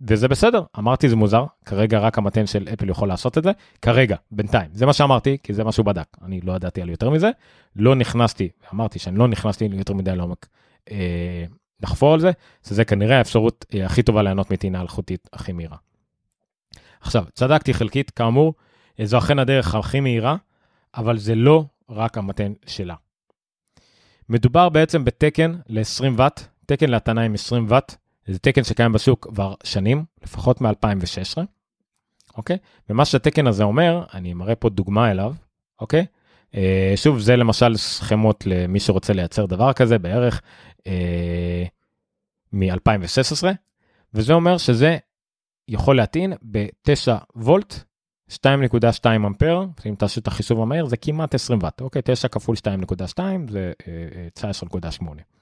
וזה 0.00 0.28
בסדר, 0.28 0.62
אמרתי 0.78 1.08
זה 1.08 1.16
מוזר, 1.16 1.44
כרגע 1.64 1.98
רק 1.98 2.18
המטען 2.18 2.46
של 2.46 2.68
אפל 2.72 2.88
יכול 2.88 3.08
לעשות 3.08 3.38
את 3.38 3.42
זה, 3.42 3.50
כרגע, 3.82 4.16
בינתיים, 4.30 4.70
זה 4.72 4.86
מה 4.86 4.92
שאמרתי, 4.92 5.36
כי 5.42 5.52
זה 5.52 5.64
מה 5.64 5.72
שהוא 5.72 5.86
בדק, 5.86 6.06
אני 6.24 6.40
לא 6.40 6.52
ידעתי 6.52 6.82
על 6.82 6.88
יותר 6.88 7.10
מזה, 7.10 7.30
לא 7.76 7.94
נכנסתי, 7.94 8.48
אמרתי 8.74 8.98
שאני 8.98 9.18
לא 9.18 9.28
נכנסתי 9.28 9.68
יותר 9.72 9.94
מדי 9.94 10.16
לעומק 10.16 10.46
אה, 10.90 11.44
לחפור 11.82 12.14
על 12.14 12.20
זה, 12.20 12.30
שזה 12.66 12.84
כנראה 12.84 13.18
האפשרות 13.18 13.64
אה, 13.74 13.86
הכי 13.86 14.02
טובה 14.02 14.22
ליהנות 14.22 14.50
מטעינה 14.50 14.80
אלחוטית 14.80 15.28
הכי 15.32 15.52
מהירה. 15.52 15.76
עכשיו, 17.00 17.24
צדקתי 17.34 17.74
חלקית, 17.74 18.10
כאמור, 18.10 18.54
אה, 19.00 19.06
זו 19.06 19.18
אכן 19.18 19.38
הדרך 19.38 19.74
הכי 19.74 20.00
מהירה, 20.00 20.36
אבל 20.94 21.18
זה 21.18 21.34
לא 21.34 21.64
רק 21.90 22.18
המטען 22.18 22.54
שלה. 22.66 22.94
מדובר 24.28 24.68
בעצם 24.68 25.04
בתקן 25.04 25.54
ל-20 25.68 26.12
ואט, 26.16 26.46
תקן 26.66 26.90
להטענה 26.90 27.22
עם 27.22 27.34
20 27.34 27.66
ואט, 27.68 27.94
זה 28.26 28.38
תקן 28.38 28.64
שקיים 28.64 28.92
בשוק 28.92 29.26
כבר 29.30 29.54
שנים, 29.64 30.04
לפחות 30.22 30.60
מ-2016, 30.60 31.42
אוקיי? 32.36 32.58
ומה 32.90 33.04
שהתקן 33.04 33.46
הזה 33.46 33.64
אומר, 33.64 34.04
אני 34.14 34.34
מראה 34.34 34.54
פה 34.54 34.68
דוגמה 34.68 35.10
אליו, 35.10 35.34
אוקיי? 35.80 36.06
אה, 36.54 36.92
שוב, 36.96 37.18
זה 37.18 37.36
למשל 37.36 37.76
סכמות 37.76 38.46
למי 38.46 38.80
שרוצה 38.80 39.12
לייצר 39.12 39.46
דבר 39.46 39.72
כזה 39.72 39.98
בערך 39.98 40.42
אה, 40.86 41.64
מ-2016, 42.52 43.46
וזה 44.14 44.32
אומר 44.32 44.58
שזה 44.58 44.96
יכול 45.68 45.96
להטעין 45.96 46.32
ב-9 46.50 47.12
וולט, 47.36 47.84
2.2 48.30 48.36
אמפר, 49.16 49.64
אם 49.86 49.94
תעשו 49.94 50.20
את 50.20 50.26
החישוב 50.26 50.60
המהיר 50.60 50.86
זה 50.86 50.96
כמעט 50.96 51.34
20 51.34 51.58
ואט, 51.62 51.80
אוקיי? 51.80 52.02
9 52.04 52.28
כפול 52.28 52.56
2.2 52.56 53.20
זה 53.48 53.72
אה, 53.88 54.50
19.8. 55.00 55.37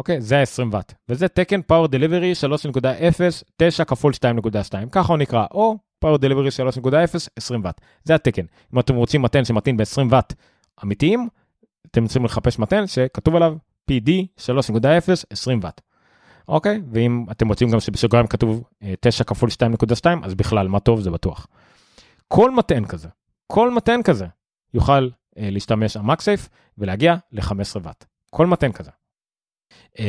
אוקיי? 0.00 0.20
זה 0.20 0.38
ה-20 0.40 0.66
ואט. 0.70 0.94
וזה 1.08 1.28
תקן 1.28 1.60
Power 1.72 1.88
Delivery 1.88 2.48
3.0, 2.74 3.44
9 3.56 3.84
כפול 3.84 4.12
2.2, 4.12 4.88
ככה 4.92 5.12
הוא 5.12 5.18
נקרא, 5.18 5.46
או 5.50 5.76
Power 6.04 6.18
Delivery 6.18 6.80
3.0, 6.84 6.92
20 7.36 7.64
ואט. 7.64 7.80
זה 8.04 8.14
התקן. 8.14 8.42
אם 8.74 8.78
אתם 8.78 8.94
רוצים 8.94 9.22
מתן 9.22 9.44
שמתאים 9.44 9.76
ב-20 9.76 10.00
ואט 10.10 10.34
אמיתיים, 10.84 11.28
אתם 11.90 12.06
צריכים 12.06 12.24
לחפש 12.24 12.58
מתן 12.58 12.86
שכתוב 12.86 13.36
עליו 13.36 13.56
PD 13.90 14.10
3.0, 14.38 14.46
20 15.30 15.60
ואט. 15.62 15.80
אוקיי? 16.48 16.80
ואם 16.92 17.26
אתם 17.30 17.48
רוצים 17.48 17.70
גם 17.70 17.80
שבסוגריים 17.80 18.26
כתוב 18.26 18.62
9 19.00 19.22
אה, 19.22 19.28
כפול 19.28 19.48
2.2, 19.48 20.06
אז 20.22 20.34
בכלל, 20.34 20.68
מה 20.68 20.80
טוב, 20.80 21.00
זה 21.00 21.10
בטוח. 21.10 21.46
כל 22.28 22.50
מתן 22.50 22.84
כזה, 22.84 23.08
כל 23.46 23.70
מתן 23.70 24.02
כזה, 24.02 24.26
יוכל 24.74 25.08
אה, 25.38 25.48
להשתמש 25.50 25.96
המקסייף 25.96 26.48
ולהגיע 26.78 27.14
ל-15 27.32 27.80
ואט. 27.82 28.04
כל 28.30 28.46
מתן 28.46 28.72
כזה. 28.72 28.90
Uh, 29.96 30.00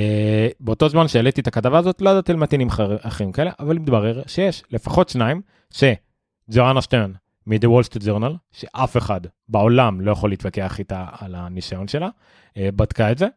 באותו 0.59 0.89
זמן 0.89 1.07
שהעליתי 1.07 1.41
את 1.41 1.47
הכתבה 1.47 1.78
הזאת 1.78 2.01
לא 2.01 2.09
ידעתי 2.09 2.32
על 2.32 2.38
מתנים 2.38 2.68
אחרים 3.01 3.32
כאלה 3.32 3.51
אבל 3.59 3.80
מתברר 3.80 4.24
שיש 4.28 4.64
לפחות 4.72 5.09
שניים 5.09 5.41
שג'ואנה 5.70 6.82
שטרן 6.82 7.14
מ-The 7.47 7.68
Wall 7.68 7.88
Street 7.89 8.03
Journal 8.03 8.34
שאף 8.51 8.97
אחד 8.97 9.22
בעולם 9.47 10.01
לא 10.01 10.12
יכול 10.12 10.30
להתווכח 10.30 10.80
איתה 10.80 11.05
על 11.20 11.36
הניסיון 11.36 11.88
שלה 11.88 12.09
uh, 12.49 12.53
בדקה 12.76 13.12
את 13.12 13.18
זה. 13.18 13.28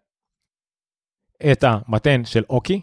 את 1.52 1.64
המתן 1.64 2.24
של 2.24 2.42
אוקי 2.50 2.80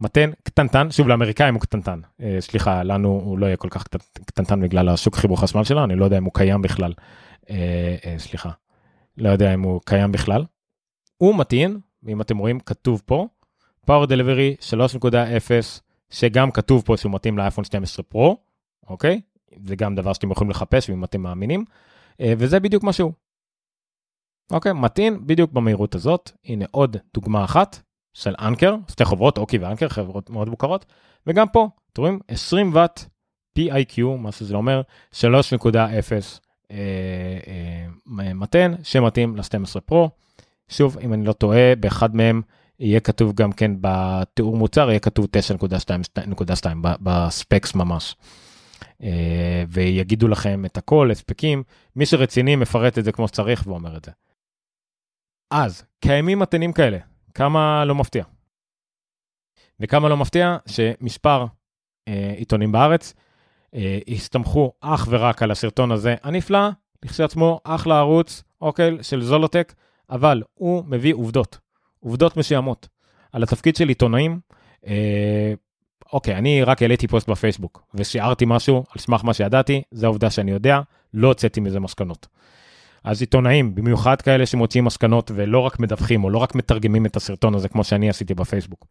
מתן 0.00 0.30
קטנטן 0.42 0.90
שוב 0.90 1.08
לאמריקאים 1.08 1.54
הוא 1.54 1.60
קטנטן 1.60 2.00
uh, 2.20 2.22
סליחה 2.40 2.82
לנו 2.82 3.08
הוא 3.08 3.38
לא 3.38 3.46
יהיה 3.46 3.56
כל 3.56 3.68
כך 3.70 3.84
קטנטן 4.26 4.60
בגלל 4.60 4.88
השוק 4.88 5.16
חיבור 5.16 5.40
חשמל 5.40 5.64
שלו 5.64 5.84
אני 5.84 5.96
לא 5.96 6.04
יודע 6.04 6.18
אם 6.18 6.24
הוא 6.24 6.32
קיים 6.34 6.62
בכלל 6.62 6.92
uh, 7.42 7.46
uh, 7.46 7.48
סליחה 8.18 8.50
לא 9.16 9.28
יודע 9.28 9.54
אם 9.54 9.62
הוא 9.62 9.80
קיים 9.84 10.12
בכלל. 10.12 10.44
הוא 11.16 11.34
מטעין 11.34 11.80
ואם 12.02 12.20
אתם 12.20 12.38
רואים 12.38 12.60
כתוב 12.60 13.02
פה, 13.06 13.26
Power 13.90 14.06
Delivery 14.06 14.72
3.0, 15.02 15.10
שגם 16.10 16.50
כתוב 16.50 16.82
פה 16.86 16.96
שהוא 16.96 17.12
מתאים 17.12 17.38
לאייפון 17.38 17.64
12 17.64 18.02
פרו, 18.02 18.36
אוקיי? 18.88 19.20
זה 19.64 19.76
גם 19.76 19.94
דבר 19.94 20.12
שאתם 20.12 20.30
יכולים 20.30 20.50
לחפש 20.50 20.90
ואם 20.90 21.04
אתם 21.04 21.20
מאמינים, 21.20 21.64
אה, 22.20 22.32
וזה 22.38 22.60
בדיוק 22.60 22.84
מה 22.84 22.92
שהוא. 22.92 23.12
אוקיי, 24.52 24.72
מתאים 24.72 25.26
בדיוק 25.26 25.52
במהירות 25.52 25.94
הזאת, 25.94 26.30
הנה 26.44 26.64
עוד 26.70 26.96
דוגמה 27.14 27.44
אחת 27.44 27.82
של 28.12 28.34
אנקר, 28.40 28.76
שתי 28.90 29.04
חברות, 29.04 29.38
אוקי 29.38 29.58
ואנקר, 29.58 29.88
חברות 29.88 30.30
מאוד 30.30 30.48
מוכרות, 30.48 30.86
וגם 31.26 31.48
פה, 31.48 31.68
אתם 31.92 32.02
רואים 32.02 32.18
20 32.28 32.70
ואט 32.74 33.04
PIQ, 33.58 34.02
מה 34.18 34.32
שזה 34.32 34.56
אומר, 34.56 34.82
3.0 35.12 35.20
אה, 36.70 36.76
אה, 36.76 38.34
מתן 38.34 38.74
שמתאים 38.82 39.36
ל-12 39.36 39.80
פרו. 39.80 40.10
שוב, 40.68 40.98
אם 40.98 41.12
אני 41.12 41.24
לא 41.24 41.32
טועה, 41.32 41.76
באחד 41.80 42.16
מהם 42.16 42.42
יהיה 42.78 43.00
כתוב 43.00 43.32
גם 43.34 43.52
כן 43.52 43.70
בתיאור 43.80 44.56
מוצר, 44.56 44.88
יהיה 44.90 45.00
כתוב 45.00 45.26
9.2 45.56 46.68
בספקס 46.82 47.74
ממש. 47.74 48.16
אה, 49.02 49.64
ויגידו 49.68 50.28
לכם 50.28 50.64
את 50.64 50.76
הכל, 50.76 51.10
הספקים, 51.10 51.62
מי 51.96 52.06
שרציני 52.06 52.56
מפרט 52.56 52.98
את 52.98 53.04
זה 53.04 53.12
כמו 53.12 53.28
שצריך 53.28 53.66
ואומר 53.66 53.96
את 53.96 54.04
זה. 54.04 54.10
אז, 55.50 55.84
קיימים 56.00 56.38
מתנים 56.38 56.72
כאלה, 56.72 56.98
כמה 57.34 57.84
לא 57.84 57.94
מפתיע. 57.94 58.24
וכמה 59.80 60.08
לא 60.08 60.16
מפתיע 60.16 60.56
שמספר 60.66 61.46
אה, 62.08 62.34
עיתונים 62.36 62.72
בארץ 62.72 63.14
אה, 63.74 63.98
הסתמכו 64.08 64.72
אך 64.80 65.08
ורק 65.10 65.42
על 65.42 65.50
הסרטון 65.50 65.92
הזה 65.92 66.14
הנפלא, 66.22 66.68
לכשעצמו 67.04 67.60
אחלה 67.64 67.98
ערוץ, 67.98 68.42
אוקיי, 68.60 69.02
של 69.02 69.22
זולוטק, 69.22 69.72
אבל 70.10 70.42
הוא 70.54 70.84
מביא 70.86 71.14
עובדות, 71.14 71.58
עובדות 72.00 72.36
מסוימות, 72.36 72.88
על 73.32 73.42
התפקיד 73.42 73.76
של 73.76 73.88
עיתונאים. 73.88 74.40
אה, 74.86 75.54
אוקיי, 76.12 76.36
אני 76.36 76.62
רק 76.62 76.82
העליתי 76.82 77.08
פוסט 77.08 77.30
בפייסבוק 77.30 77.82
ושיערתי 77.94 78.44
משהו 78.48 78.76
על 78.76 78.98
סמך 78.98 79.24
מה 79.24 79.34
שידעתי, 79.34 79.82
זו 79.90 80.06
העובדה 80.06 80.30
שאני 80.30 80.50
יודע, 80.50 80.80
לא 81.14 81.28
הוצאתי 81.28 81.60
מזה 81.60 81.80
מסקנות. 81.80 82.26
אז 83.04 83.20
עיתונאים, 83.20 83.74
במיוחד 83.74 84.22
כאלה 84.22 84.46
שמוציאים 84.46 84.84
מסקנות 84.84 85.30
ולא 85.34 85.58
רק 85.58 85.80
מדווחים 85.80 86.24
או 86.24 86.30
לא 86.30 86.38
רק 86.38 86.54
מתרגמים 86.54 87.06
את 87.06 87.16
הסרטון 87.16 87.54
הזה 87.54 87.68
כמו 87.68 87.84
שאני 87.84 88.08
עשיתי 88.08 88.34
בפייסבוק, 88.34 88.86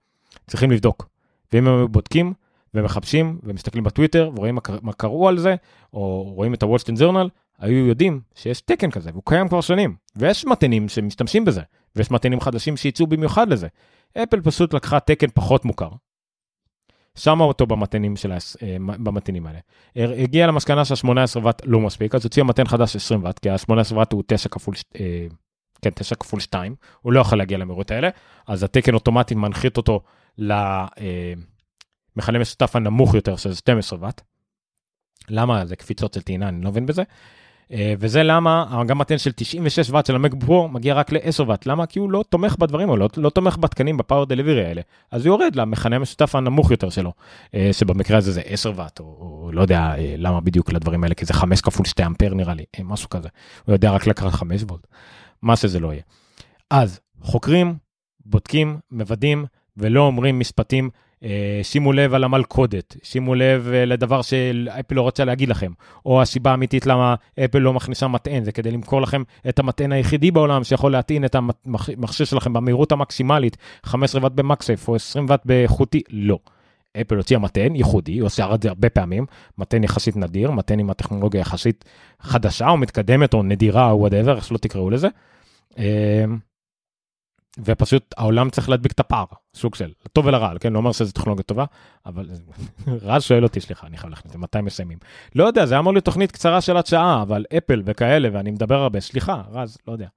צריכים 0.48 0.72
לבדוק. 0.72 1.08
ואם 1.54 1.68
הם 1.68 1.92
בודקים 1.92 2.34
ומחפשים 2.74 3.40
ומסתכלים 3.44 3.84
בטוויטר 3.84 4.32
ורואים 4.36 4.58
מה 4.82 4.94
קראו 4.94 5.28
על 5.28 5.38
זה, 5.38 5.56
או 5.94 6.24
רואים 6.36 6.54
את 6.54 6.64
הוולסטין 6.64 6.96
זרנל, 6.96 7.30
היו 7.60 7.88
יודעים 7.88 8.22
שיש 8.36 8.62
תקן 8.62 8.92
כזה 8.92 9.10
והוא 9.12 9.24
קיים 9.26 9.48
כבר 9.48 9.62
שנים 9.62 9.96
ויש 10.16 10.46
מתנים 10.46 10.90
שמשתמשים 10.90 11.46
בזה 11.46 11.62
ויש 11.96 12.12
מתנים 12.12 12.40
חדשים 12.40 12.78
שיצאו 12.78 13.08
במיוחד 13.08 13.50
לזה. 13.50 13.68
אפל 14.24 14.42
פשוט 14.42 14.74
לקחה 14.74 15.00
תקן 15.00 15.28
פחות 15.34 15.66
מוכר. 15.66 15.90
שמה 17.16 17.44
אותו 17.44 17.66
במתנים, 17.66 18.16
של, 18.16 18.32
אה, 18.32 18.38
במתנים 18.80 19.48
האלה. 19.48 19.60
הגיע 19.96 20.48
למסקנה 20.48 20.86
שה-18 20.86 21.40
ואט 21.44 21.62
לא 21.66 21.80
מספיק 21.80 22.16
אז 22.16 22.24
הוציאה 22.24 22.46
מתן 22.46 22.66
חדש 22.66 22.96
20 22.96 23.24
ואט 23.24 23.40
כי 23.40 23.50
ה-18 23.50 23.96
ואט 23.96 24.14
הוא 24.14 24.24
9 24.28 24.50
כפול 24.50 24.76
כן, 25.82 25.90
9 25.90 26.16
כפול 26.16 26.40
2, 26.40 26.76
הוא 27.02 27.14
לא 27.14 27.20
יכול 27.20 27.38
להגיע 27.38 27.58
למהירות 27.58 27.92
האלה, 27.92 28.10
אז 28.48 28.64
התקן 28.64 28.94
אוטומטית 28.94 29.38
מנחית 29.38 29.78
אותו 29.78 30.04
למכנה 30.38 30.80
משותף 32.40 32.76
הנמוך 32.76 33.14
יותר, 33.14 33.36
שזה 33.36 33.56
12 33.56 34.00
ואט. 34.02 34.22
למה? 35.30 35.66
זה 35.66 35.76
קפיצות 35.76 36.14
של 36.14 36.22
טעינה, 36.22 36.50
אני 36.50 36.64
לא 36.64 36.70
מבין 36.70 36.86
בזה. 36.86 37.04
אה, 37.72 37.94
וזה 38.00 38.24
למה 38.24 38.84
גם 38.88 38.98
מתן 38.98 39.18
של 39.18 39.32
96 39.32 39.90
ואט 39.90 40.06
של 40.06 40.16
המק 40.16 40.32
פרו 40.40 40.68
מגיע 40.68 40.94
רק 40.94 41.12
ל-10 41.12 41.44
ואט. 41.48 41.66
למה? 41.66 41.86
כי 41.86 42.00
הוא 42.00 42.12
לא 42.12 42.24
תומך 42.30 42.56
בדברים 42.60 42.90
האלה, 42.90 43.00
לא, 43.00 43.10
לא 43.18 43.30
תומך 43.30 43.58
בתקנים 43.58 43.98
בפאוור 43.98 44.26
דליברי 44.26 44.66
האלה. 44.66 44.82
אז 45.12 45.26
הוא 45.26 45.34
יורד 45.34 45.56
למכנה 45.56 45.96
המשותף 45.96 46.36
הנמוך 46.36 46.72
יותר 46.72 46.90
שלו, 46.90 47.14
אה, 47.56 47.70
שבמקרה 47.72 48.18
הזה 48.18 48.32
זה 48.32 48.42
10 48.46 48.74
ואט, 48.76 49.00
או, 49.00 49.06
או 49.06 49.52
לא 49.54 49.62
יודע 49.62 49.94
אה, 49.98 50.16
למה 50.18 50.42
בדיוק 50.42 50.74
לדברים 50.74 51.04
האלה, 51.04 51.16
כי 51.16 51.26
זה 51.26 51.34
5 51.34 51.62
כפול 51.62 51.86
2 51.86 52.08
אמפר 52.08 52.34
נראה 52.34 52.54
לי, 52.54 52.64
משהו 52.84 53.10
כזה. 53.10 53.30
הוא 53.66 53.74
יודע 53.74 53.92
רק 53.92 54.08
לקחת 54.08 54.32
5 54.32 54.64
וולט, 54.64 54.88
מה 55.42 55.56
שזה 55.56 55.80
לא 55.80 55.94
יהיה. 55.94 56.04
אז 56.70 57.00
חוקרים, 57.22 57.76
בודקים, 58.26 58.80
מוודאים, 58.92 59.46
ולא 59.78 60.02
אומרים 60.02 60.40
משפטים 60.40 60.90
שימו 61.64 61.94
לב 61.94 62.14
על 62.14 62.24
המלכודת, 62.24 62.96
שימו 63.04 63.36
לב 63.36 63.70
אה, 63.74 63.86
לדבר 63.86 64.22
שאפל 64.22 64.96
לא 64.96 65.02
רוצה 65.02 65.26
להגיד 65.26 65.50
לכם, 65.50 65.72
או 66.06 66.22
הסיבה 66.22 66.52
האמיתית 66.52 66.86
למה 66.86 67.16
אפל 67.46 67.58
לא 67.60 67.74
מכניסה 67.74 68.08
מטען, 68.08 68.44
זה 68.44 68.52
כדי 68.52 68.72
למכור 68.72 69.02
לכם 69.02 69.24
את 69.50 69.60
המטען 69.60 69.92
היחידי 69.92 70.32
בעולם 70.32 70.64
שיכול 70.64 70.92
להטעין 70.92 71.26
את 71.26 71.36
המכשיר 71.36 72.26
שלכם 72.26 72.54
במהירות 72.54 72.92
המקסימלית, 72.92 73.58
15 73.84 74.24
ואט 74.24 74.32
במקסף 74.32 74.88
או 74.88 74.96
20 74.96 75.26
ואט 75.30 75.46
באיכותי, 75.46 76.02
לא. 76.10 76.40
אפל 77.02 77.16
הוציאה 77.16 77.40
מטען 77.40 77.76
ייחודי, 77.76 78.12
היא 78.12 78.22
עושה 78.22 78.54
את 78.54 78.62
זה 78.62 78.70
הרבה 78.70 78.90
פעמים, 78.90 79.26
מטען 79.58 79.84
יחסית 79.84 80.16
נדיר, 80.16 80.52
מטען 80.52 80.80
עם 80.80 80.90
הטכנולוגיה 80.90 81.42
יחסית 81.42 81.86
חדשה 82.20 82.70
או 82.70 82.78
מתקדמת 82.78 83.34
או 83.34 83.44
נדירה 83.44 83.92
או 83.92 84.00
whatever, 84.00 84.36
איך 84.36 84.46
שלא 84.46 84.58
תקראו 84.58 84.90
לזה. 84.90 85.08
ופשוט 87.60 88.14
העולם 88.18 88.50
צריך 88.50 88.70
להדביק 88.70 88.92
את 88.92 89.00
הפער, 89.00 89.26
סוג 89.56 89.76
של, 89.76 89.92
לטוב 90.06 90.26
ולרע, 90.26 90.60
כן, 90.60 90.74
לא 90.74 90.78
אומר 90.78 90.92
שזו 90.92 91.12
טכנולוגיה 91.12 91.44
טובה, 91.44 91.66
אבל 92.06 92.30
רז 92.88 93.24
שואל 93.24 93.44
אותי, 93.44 93.62
סליחה, 93.62 93.88
אני 93.88 93.98
חייב 93.98 94.10
להכניס, 94.10 94.36
מתי 94.36 94.62
מסיימים? 94.62 94.98
לא 95.36 95.44
יודע, 95.44 95.66
זה 95.66 95.80
אמור 95.80 95.94
להיות 95.94 96.06
תוכנית 96.06 96.32
קצרה 96.32 96.62
של 96.62 96.78
עד 96.78 96.86
שעה, 96.86 97.22
אבל 97.22 97.46
אפל 97.58 97.82
וכאלה, 97.86 98.30
ואני 98.34 98.52
מדבר 98.52 98.82
הרבה, 98.82 99.00
סליחה, 99.00 99.42
רז, 99.52 99.78
לא 99.88 99.94
יודע. 99.94 100.08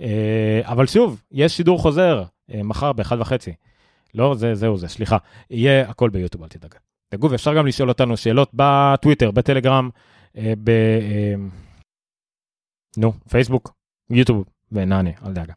אה, 0.00 0.60
אבל 0.64 0.86
שוב, 0.86 1.22
יש 1.32 1.56
שידור 1.56 1.78
חוזר 1.78 2.24
אה, 2.54 2.62
מחר 2.62 2.92
באחד 2.92 3.20
וחצי. 3.20 3.52
לא, 4.14 4.34
זה, 4.34 4.54
זהו 4.54 4.76
זה, 4.76 4.88
סליחה. 4.88 5.16
יהיה 5.50 5.90
הכל 5.90 6.10
ביוטיוב, 6.10 6.42
אל 6.42 6.48
תדאג. 6.48 6.74
תגעו, 7.08 7.30
ואפשר 7.30 7.54
גם 7.54 7.66
לשאול 7.66 7.88
אותנו 7.88 8.16
שאלות 8.16 8.50
בטוויטר, 8.54 9.30
בטלגרם, 9.30 9.90
אה, 10.36 10.52
ב... 10.64 10.70
נו, 12.96 13.12
פייסבוק, 13.28 13.72
יוטיוב, 14.10 14.44
ונענה, 14.72 15.10
אל 15.26 15.32
דאגה. 15.32 15.52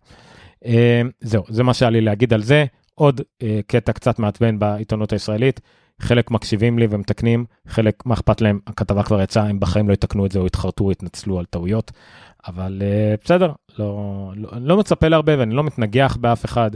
אה, 0.65 1.01
זהו, 1.21 1.43
זה 1.47 1.63
מה 1.63 1.73
שהיה 1.73 1.89
לי 1.89 2.01
להגיד 2.01 2.33
על 2.33 2.41
זה. 2.41 2.65
עוד 2.95 3.21
אה, 3.43 3.59
קטע 3.67 3.91
קצת 3.91 4.19
מעצבן 4.19 4.59
בעיתונות 4.59 5.13
הישראלית. 5.13 5.59
חלק 5.99 6.31
מקשיבים 6.31 6.79
לי 6.79 6.87
ומתקנים, 6.89 7.45
חלק, 7.67 8.05
מה 8.05 8.13
אכפת 8.13 8.41
להם, 8.41 8.59
הכתבה 8.67 9.03
כבר 9.03 9.21
יצאה, 9.21 9.43
הם 9.43 9.59
בחיים 9.59 9.89
לא 9.89 9.93
יתקנו 9.93 10.25
את 10.25 10.31
זה 10.31 10.39
או 10.39 10.47
יתחרטו, 10.47 10.91
יתנצלו 10.91 11.39
על 11.39 11.45
טעויות. 11.45 11.91
אבל 12.47 12.81
uh, 12.81 13.21
בסדר, 13.25 13.51
לא, 13.79 14.31
לא, 14.35 14.49
לא 14.61 14.77
מצפה 14.77 15.07
להרבה 15.07 15.39
ואני 15.39 15.55
לא 15.55 15.63
מתנגח 15.63 16.17
באף 16.21 16.45
אחד. 16.45 16.71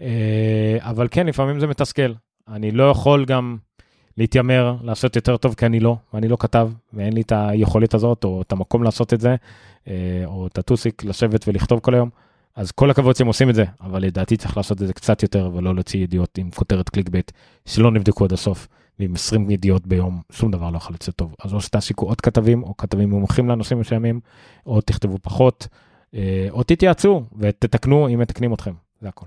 Uh, 0.00 0.02
אבל 0.80 1.08
כן, 1.10 1.26
לפעמים 1.26 1.60
זה 1.60 1.66
מתסכל. 1.66 2.12
אני 2.48 2.70
לא 2.70 2.90
יכול 2.90 3.24
גם 3.24 3.56
להתיימר 4.16 4.76
לעשות 4.82 5.16
יותר 5.16 5.36
טוב 5.36 5.54
כי 5.54 5.66
אני 5.66 5.80
לא, 5.80 5.96
ואני 6.14 6.28
לא 6.28 6.36
כתב, 6.40 6.70
ואין 6.92 7.12
לי 7.12 7.20
את 7.20 7.32
היכולת 7.36 7.94
הזאת, 7.94 8.24
או 8.24 8.42
את 8.42 8.52
המקום 8.52 8.82
לעשות 8.82 9.14
את 9.14 9.20
זה, 9.20 9.36
uh, 9.84 9.88
או 10.24 10.46
את 10.46 10.58
הטוסיק 10.58 11.04
לשבת 11.04 11.48
ולכתוב 11.48 11.80
כל 11.80 11.94
היום. 11.94 12.10
אז 12.58 12.72
כל 12.72 12.90
הכבוד 12.90 13.16
שהם 13.16 13.26
עושים 13.26 13.50
את 13.50 13.54
זה, 13.54 13.64
אבל 13.80 14.02
לדעתי 14.02 14.36
צריך 14.36 14.56
לעשות 14.56 14.82
את 14.82 14.86
זה 14.86 14.92
קצת 14.92 15.22
יותר 15.22 15.50
ולא 15.54 15.74
להוציא 15.74 16.00
ידיעות 16.00 16.38
עם 16.38 16.50
כותרת 16.50 16.88
קליקבייט 16.88 17.32
שלא 17.66 17.90
נבדקו 17.90 18.24
עד 18.24 18.32
הסוף, 18.32 18.68
ועם 18.98 19.14
20 19.14 19.50
ידיעות 19.50 19.86
ביום, 19.86 20.22
שום 20.32 20.50
דבר 20.50 20.70
לא 20.70 20.76
יכול 20.76 20.94
לצאת 20.94 21.16
טוב. 21.16 21.34
אז 21.44 21.54
או 21.54 21.60
שתעסיקו 21.60 22.06
עוד 22.06 22.20
כתבים, 22.20 22.62
או 22.62 22.76
כתבים 22.76 23.10
מומחים 23.10 23.48
לנושאים 23.48 23.80
מסוימים, 23.80 24.20
או 24.66 24.80
תכתבו 24.80 25.18
פחות, 25.22 25.68
אה, 26.14 26.46
או 26.50 26.62
תתייעצו 26.62 27.22
ותתקנו 27.38 28.08
אם 28.08 28.18
מתקנים 28.18 28.54
אתכם, 28.54 28.72
זה 29.00 29.08
הכל. 29.08 29.26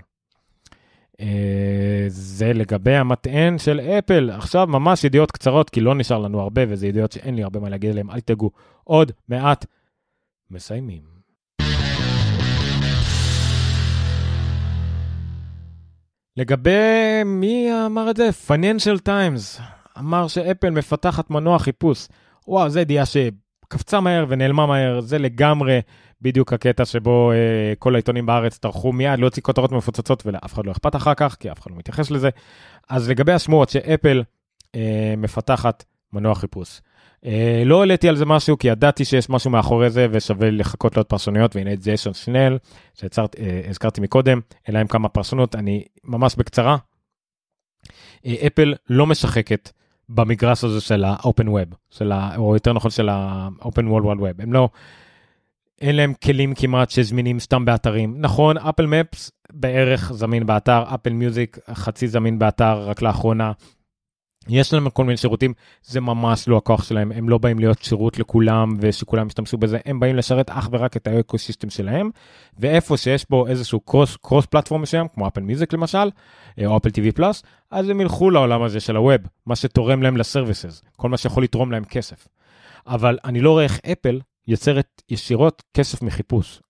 אה, 1.20 2.04
זה 2.08 2.52
לגבי 2.52 2.96
המטען 2.96 3.58
של 3.58 3.80
אפל. 3.80 4.30
עכשיו 4.30 4.66
ממש 4.66 5.04
ידיעות 5.04 5.30
קצרות, 5.30 5.70
כי 5.70 5.80
לא 5.80 5.94
נשאר 5.94 6.18
לנו 6.18 6.40
הרבה, 6.40 6.62
וזה 6.68 6.86
ידיעות 6.86 7.12
שאין 7.12 7.34
לי 7.34 7.42
הרבה 7.42 7.60
מה 7.60 7.68
להגיד 7.68 7.90
עליהן, 7.90 8.10
אל 8.10 8.20
תדאגו. 8.20 8.50
עוד 8.84 9.12
מעט 9.28 9.66
מסיימים. 10.50 11.11
לגבי 16.36 17.24
מי 17.24 17.68
אמר 17.86 18.10
את 18.10 18.16
זה? 18.16 18.30
Financial 18.48 18.98
Times 19.08 19.60
אמר 19.98 20.28
שאפל 20.28 20.70
מפתחת 20.70 21.30
מנוע 21.30 21.58
חיפוש. 21.58 22.08
וואו, 22.48 22.70
זו 22.70 22.80
ידיעה 22.80 23.04
שקפצה 23.06 24.00
מהר 24.00 24.26
ונעלמה 24.28 24.66
מהר, 24.66 25.00
זה 25.00 25.18
לגמרי 25.18 25.80
בדיוק 26.22 26.52
הקטע 26.52 26.84
שבו 26.84 27.32
אה, 27.32 27.36
כל 27.78 27.94
העיתונים 27.94 28.26
בארץ 28.26 28.58
טרחו 28.58 28.92
מיד 28.92 29.18
להוציא 29.18 29.42
כותרות 29.42 29.72
מפוצצות 29.72 30.26
ולאף 30.26 30.54
אחד 30.54 30.66
לא 30.66 30.72
אכפת 30.72 30.96
אחר 30.96 31.14
כך, 31.14 31.36
כי 31.40 31.52
אף 31.52 31.60
אחד 31.60 31.70
לא 31.70 31.76
מתייחס 31.76 32.10
לזה. 32.10 32.28
אז 32.88 33.10
לגבי 33.10 33.32
השמועות 33.32 33.68
שאפל 33.68 34.22
אה, 34.74 35.14
מפתחת 35.16 35.84
מנוע 36.12 36.34
חיפוש. 36.34 36.80
אה, 37.26 37.62
לא 37.66 37.80
העליתי 37.80 38.08
על 38.08 38.16
זה 38.16 38.24
משהו 38.26 38.58
כי 38.58 38.68
ידעתי 38.68 39.04
שיש 39.04 39.30
משהו 39.30 39.50
מאחורי 39.50 39.90
זה 39.90 40.06
ושווה 40.10 40.50
לחכות 40.50 40.96
לעוד 40.96 41.06
פרשנויות 41.06 41.56
והנה 41.56 41.72
את 41.72 41.82
ג'ייסון 41.82 42.14
שנל 42.14 42.58
שהזכרתי 42.94 44.00
מקודם 44.00 44.40
אלא 44.68 44.78
עם 44.78 44.86
כמה 44.86 45.08
פרשנות 45.08 45.54
אני 45.54 45.84
ממש 46.04 46.36
בקצרה. 46.36 46.76
אה, 48.26 48.34
אפל 48.46 48.74
לא 48.90 49.06
משחקת 49.06 49.70
במגרש 50.08 50.64
הזה 50.64 50.80
של 50.80 51.04
ה-open 51.04 51.46
web 51.46 51.74
של 51.90 52.12
ה, 52.12 52.36
או 52.36 52.54
יותר 52.54 52.72
נכון 52.72 52.90
של 52.90 53.08
ה-open 53.08 53.84
world 53.84 54.04
wide 54.04 54.20
web 54.20 54.42
הם 54.42 54.52
לא. 54.52 54.68
אין 55.80 55.96
להם 55.96 56.12
כלים 56.24 56.54
כמעט 56.54 56.90
שזמינים 56.90 57.40
סתם 57.40 57.64
באתרים 57.64 58.14
נכון 58.18 58.58
אפל 58.58 58.86
מפס 58.86 59.30
בערך 59.52 60.12
זמין 60.12 60.46
באתר 60.46 60.84
אפל 60.94 61.12
מיוזיק 61.12 61.58
חצי 61.72 62.08
זמין 62.08 62.38
באתר 62.38 62.88
רק 62.88 63.02
לאחרונה 63.02 63.52
יש 64.48 64.72
להם 64.72 64.90
כל 64.90 65.04
מיני 65.04 65.16
שירותים, 65.16 65.52
זה 65.82 66.00
ממש 66.00 66.48
לא 66.48 66.56
הכוח 66.56 66.84
שלהם, 66.84 67.12
הם 67.12 67.28
לא 67.28 67.38
באים 67.38 67.58
להיות 67.58 67.82
שירות 67.82 68.18
לכולם 68.18 68.76
ושכולם 68.80 69.26
ישתמשו 69.26 69.58
בזה, 69.58 69.78
הם 69.84 70.00
באים 70.00 70.16
לשרת 70.16 70.50
אך 70.50 70.68
ורק 70.72 70.96
את 70.96 71.06
האקוסיסטם 71.06 71.70
שלהם, 71.70 72.10
ואיפה 72.58 72.96
שיש 72.96 73.26
בו 73.30 73.46
איזשהו 73.46 73.80
קרוס, 73.80 74.16
קרוס 74.16 74.46
פלטפורם 74.46 74.82
מסוים, 74.82 75.08
כמו 75.14 75.28
אפל 75.28 75.40
מיוזיק 75.40 75.72
למשל, 75.72 76.10
אה, 76.58 76.66
או 76.66 76.76
אפל 76.76 76.88
TV 76.88 77.12
פלוס, 77.14 77.42
אז 77.70 77.88
הם 77.88 78.00
ילכו 78.00 78.30
לעולם 78.30 78.62
הזה 78.62 78.80
של 78.80 78.96
הווב, 78.96 79.20
מה 79.46 79.56
שתורם 79.56 80.02
להם 80.02 80.16
לסרוויסס, 80.16 80.82
כל 80.96 81.08
מה 81.08 81.16
שיכול 81.16 81.44
לתרום 81.44 81.72
להם 81.72 81.84
כסף. 81.84 82.28
אבל 82.86 83.18
אני 83.24 83.40
לא 83.40 83.50
רואה 83.50 83.64
איך 83.64 83.80
אפל 83.92 84.20
יוצרת 84.48 85.02
ישירות 85.08 85.62
כסף 85.74 86.02
מחיפוש. 86.02 86.60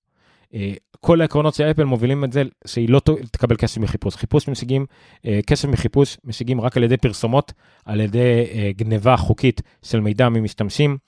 אה, 1.03 1.07
כל 1.07 1.21
העקרונות 1.21 1.55
של 1.55 1.65
אפל 1.65 1.85
מובילים 1.85 2.25
את 2.25 2.33
זה 2.33 2.43
שהיא 2.67 2.89
לא 2.89 3.01
תקבל 3.31 3.57
כסף 3.57 3.79
מחיפוש. 3.79 4.17
חיפוש 4.17 4.49
משיגים, 4.49 4.87
אה, 5.27 5.41
כסף 5.47 5.69
מחיפוש 5.69 6.17
משיגים 6.25 6.61
רק 6.61 6.77
על 6.77 6.83
ידי 6.83 6.97
פרסומות, 6.97 7.53
על 7.85 8.01
ידי 8.01 8.47
אה, 8.53 8.71
גניבה 8.77 9.17
חוקית 9.17 9.63
של 9.83 10.01
מידע 10.01 10.29
ממשתמשים, 10.29 10.99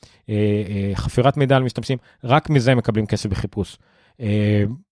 חפירת 0.94 1.36
מידע 1.36 1.56
על 1.56 1.62
משתמשים, 1.62 1.98
רק 2.24 2.50
מזה 2.50 2.74
מקבלים 2.74 3.06
כסף 3.06 3.30
בחיפוש. 3.30 3.78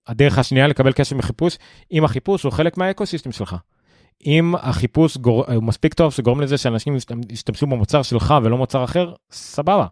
הדרך 0.06 0.38
השנייה 0.38 0.66
לקבל 0.66 0.92
כסף 0.92 1.16
מחיפוש, 1.16 1.58
אם 1.92 2.04
החיפוש 2.04 2.42
הוא 2.42 2.52
חלק 2.52 2.76
מהאקוסיסטם 2.76 3.32
שלך. 3.32 3.56
אם 4.26 4.54
החיפוש 4.58 5.16
גור... 5.16 5.44
הוא 5.52 5.62
מספיק 5.62 5.94
טוב 5.94 6.12
שגורם 6.12 6.40
לזה 6.40 6.58
שאנשים 6.58 6.96
ישתמשו 7.30 7.66
במוצר 7.66 8.02
שלך 8.02 8.34
ולא 8.42 8.58
מוצר 8.58 8.84
אחר, 8.84 9.12
סבבה. 9.30 9.86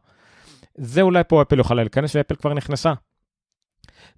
זה 0.74 1.02
אולי 1.02 1.22
פה 1.28 1.42
אפל 1.42 1.58
יוכל 1.58 1.74
להיכנס 1.74 2.16
ואפל 2.16 2.34
כבר 2.34 2.54
נכנסה. 2.54 2.92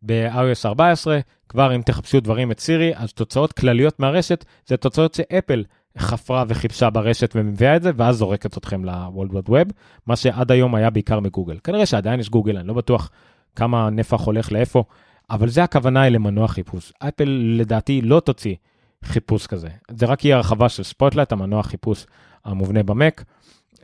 ב-iOS 0.03 0.67
14, 0.67 1.21
כבר 1.49 1.75
אם 1.75 1.83
תחפשו 1.83 2.21
דברים 2.21 2.51
את 2.53 2.61
סירי, 2.61 2.93
אז 2.97 3.13
תוצאות 3.13 3.53
כלליות 3.53 4.01
מהרשת 4.01 4.45
זה 4.67 4.77
תוצאות 4.77 5.15
שאפל 5.15 5.65
חפרה 5.99 6.45
וחיפשה 6.49 6.91
ברשת 6.91 7.33
ומביאה 7.35 7.77
את 7.77 7.83
זה, 7.83 7.91
ואז 7.97 8.17
זורקת 8.17 8.59
אתכם 8.59 8.85
ל-World 8.85 9.33
Wide 9.33 9.49
Web, 9.49 9.73
מה 10.07 10.17
שעד 10.17 10.53
היום 10.53 10.75
היה 10.75 10.91
בעיקר 10.91 11.21
מגוגל. 11.21 11.59
כנראה 11.65 11.87
שעדיין 11.87 12.21
יש 12.21 12.31
גוגל, 12.31 12.59
אני 12.59 12.69
לא 12.69 12.75
בטוח 12.75 13.11
כמה 13.57 13.91
נפח 13.91 14.21
הולך 14.21 14.53
לאיפה, 14.53 14.85
אבל 15.31 15.49
זה 15.49 15.65
הכוונה 15.65 16.03
היא 16.03 16.13
למנוע 16.13 16.49
חיפוש. 16.49 16.93
אפל 16.99 17.55
לדעתי 17.59 18.01
לא 18.03 18.21
תוציא 18.21 18.55
חיפוש 19.05 19.47
כזה, 19.47 19.69
זה 19.91 20.07
רק 20.07 20.25
יהיה 20.25 20.37
הרחבה 20.37 20.69
של 20.69 20.83
ספוטלייט, 20.83 21.33
המנוע 21.33 21.63
חיפוש 21.63 22.07
המובנה 22.45 22.83
במק, 22.83 23.25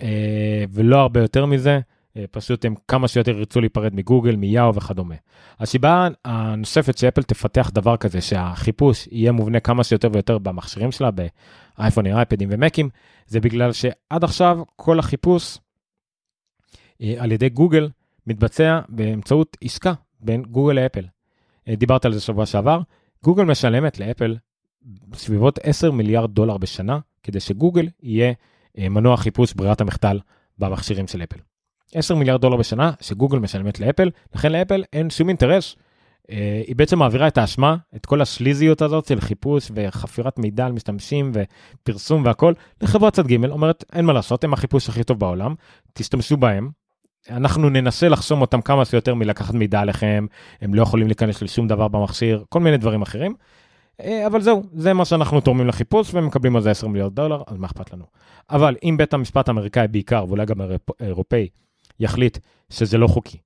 אה, 0.03 0.65
ולא 0.73 1.01
הרבה 1.01 1.21
יותר 1.21 1.47
מזה. 1.47 1.81
אה, 2.19 2.25
פשוט 2.31 2.65
הם 2.65 2.75
כמה 2.89 3.09
שיותר 3.09 3.39
ירצו 3.39 3.61
להיפרד 3.61 3.95
מגוגל, 3.95 4.37
מיאו 4.37 4.75
וכדומה. 4.75 5.15
הסיבה 5.61 6.09
הנוספת 6.25 6.99
שאפל 6.99 7.23
תפתח 7.23 7.71
דבר 7.75 7.97
כזה, 7.97 8.21
שהחיפוש 8.21 9.09
יהיה 9.11 9.33
מובנה 9.33 9.61
כמה 9.61 9.85
שיותר 9.85 10.09
ויותר 10.13 10.39
במכשירים 10.39 10.93
שלה, 10.93 11.11
באייפונים, 11.79 12.17
אייפדים 12.17 12.49
ומקים, 12.53 12.89
זה 13.27 13.41
בגלל 13.41 13.73
שעד 13.73 14.25
עכשיו 14.25 14.59
כל 14.77 14.99
החיפוש 14.99 15.59
אה, 17.03 17.15
על 17.19 17.33
ידי 17.33 17.49
גוגל 17.49 17.89
מתבצע 18.27 18.81
באמצעות 18.89 19.57
עסקה 19.65 19.93
בין 20.21 20.43
גוגל 20.43 20.73
לאפל. 20.73 21.05
דיברת 21.69 22.05
על 22.05 22.13
זה 22.13 22.21
שבוע 22.21 22.47
שעבר, 22.47 22.81
גוגל 23.25 23.45
משלמת 23.45 23.99
לאפל 23.99 24.37
סביבות 25.15 25.59
10 25.63 25.91
מיליארד 25.91 26.35
דולר 26.35 26.59
בשנה, 26.59 26.99
כדי 27.23 27.41
שגוגל 27.41 27.89
יהיה 28.03 28.33
מנוע 28.79 29.17
חיפוש 29.17 29.55
ברירת 29.55 29.81
המחדל 29.81 30.21
במכשירים 30.59 31.07
של 31.07 31.23
אפל. 31.23 31.48
10 31.95 32.15
מיליארד 32.15 32.41
דולר 32.41 32.57
בשנה 32.57 32.93
שגוגל 33.01 33.39
משלמת 33.39 33.81
לאפל, 33.81 34.11
לכן 34.35 34.53
לאפל 34.53 34.85
אין 34.93 35.11
שום 35.11 35.29
אינטרס. 35.29 35.77
אה, 36.31 36.63
היא 36.67 36.77
בעצם 36.77 36.99
מעבירה 36.99 37.29
את 37.29 37.39
האשמה, 37.39 37.77
את 37.97 38.07
כל 38.07 38.21
השליזיות 38.21 38.83
הזאת 38.83 39.07
של 39.07 39.21
חיפוש 39.21 39.71
וחפירת 39.75 40.39
מידע 40.39 40.67
על 40.67 40.73
משתמשים 40.73 41.33
ופרסום 41.35 42.25
והכל, 42.25 42.53
לחברת 42.83 43.13
צד 43.13 43.27
ג', 43.27 43.45
אומרת 43.51 43.85
אין 43.93 44.05
מה 44.05 44.13
לעשות, 44.13 44.45
הם 44.45 44.53
החיפוש 44.53 44.89
הכי 44.89 45.05
טוב 45.05 45.19
בעולם, 45.19 45.55
תשתמשו 45.93 46.37
בהם. 46.37 46.71
אנחנו 47.31 47.71
ננסה 47.71 48.09
לחסום 48.09 48.41
אותם 48.41 48.61
כמה 48.61 48.85
שיותר 48.85 49.15
מלקחת 49.15 49.55
מידע 49.55 49.81
עליכם, 49.81 50.27
הם 50.61 50.75
לא 50.75 50.83
יכולים 50.83 51.07
להיכנס 51.07 51.43
לשום 51.43 51.69
דבר 51.69 51.89
במכשיר, 51.89 52.45
כל 52.49 52.61
מיני 52.61 52.77
דברים 52.77 53.03
אחרים. 53.03 53.35
אה, 54.01 54.27
אבל 54.27 54.41
זהו, 54.41 54.63
זה 54.73 54.93
מה 54.93 55.05
שאנחנו 55.05 55.41
תורמים 55.41 55.67
לחיפוש 55.67 56.15
ומקבלים 56.15 56.57
על 56.57 56.63
זה 56.63 56.71
10 56.71 56.89
מיליארד 56.89 57.15
דולר, 57.15 57.43
אז 57.47 57.57
מה 57.57 57.67
אכפת 57.67 57.93
לנו. 57.93 58.05
אבל 58.51 58.77
אם 58.85 58.95
בית 58.99 59.15
המשפט 59.15 59.49
האמריקאי 59.49 59.89
בעיקר, 59.89 60.25
ואולי 60.29 60.47
גם 60.47 60.61
האירופאי, 61.01 61.49
יחליט 62.01 62.39
שזה 62.71 62.99
לא 62.99 63.07
חוקי, 63.07 63.39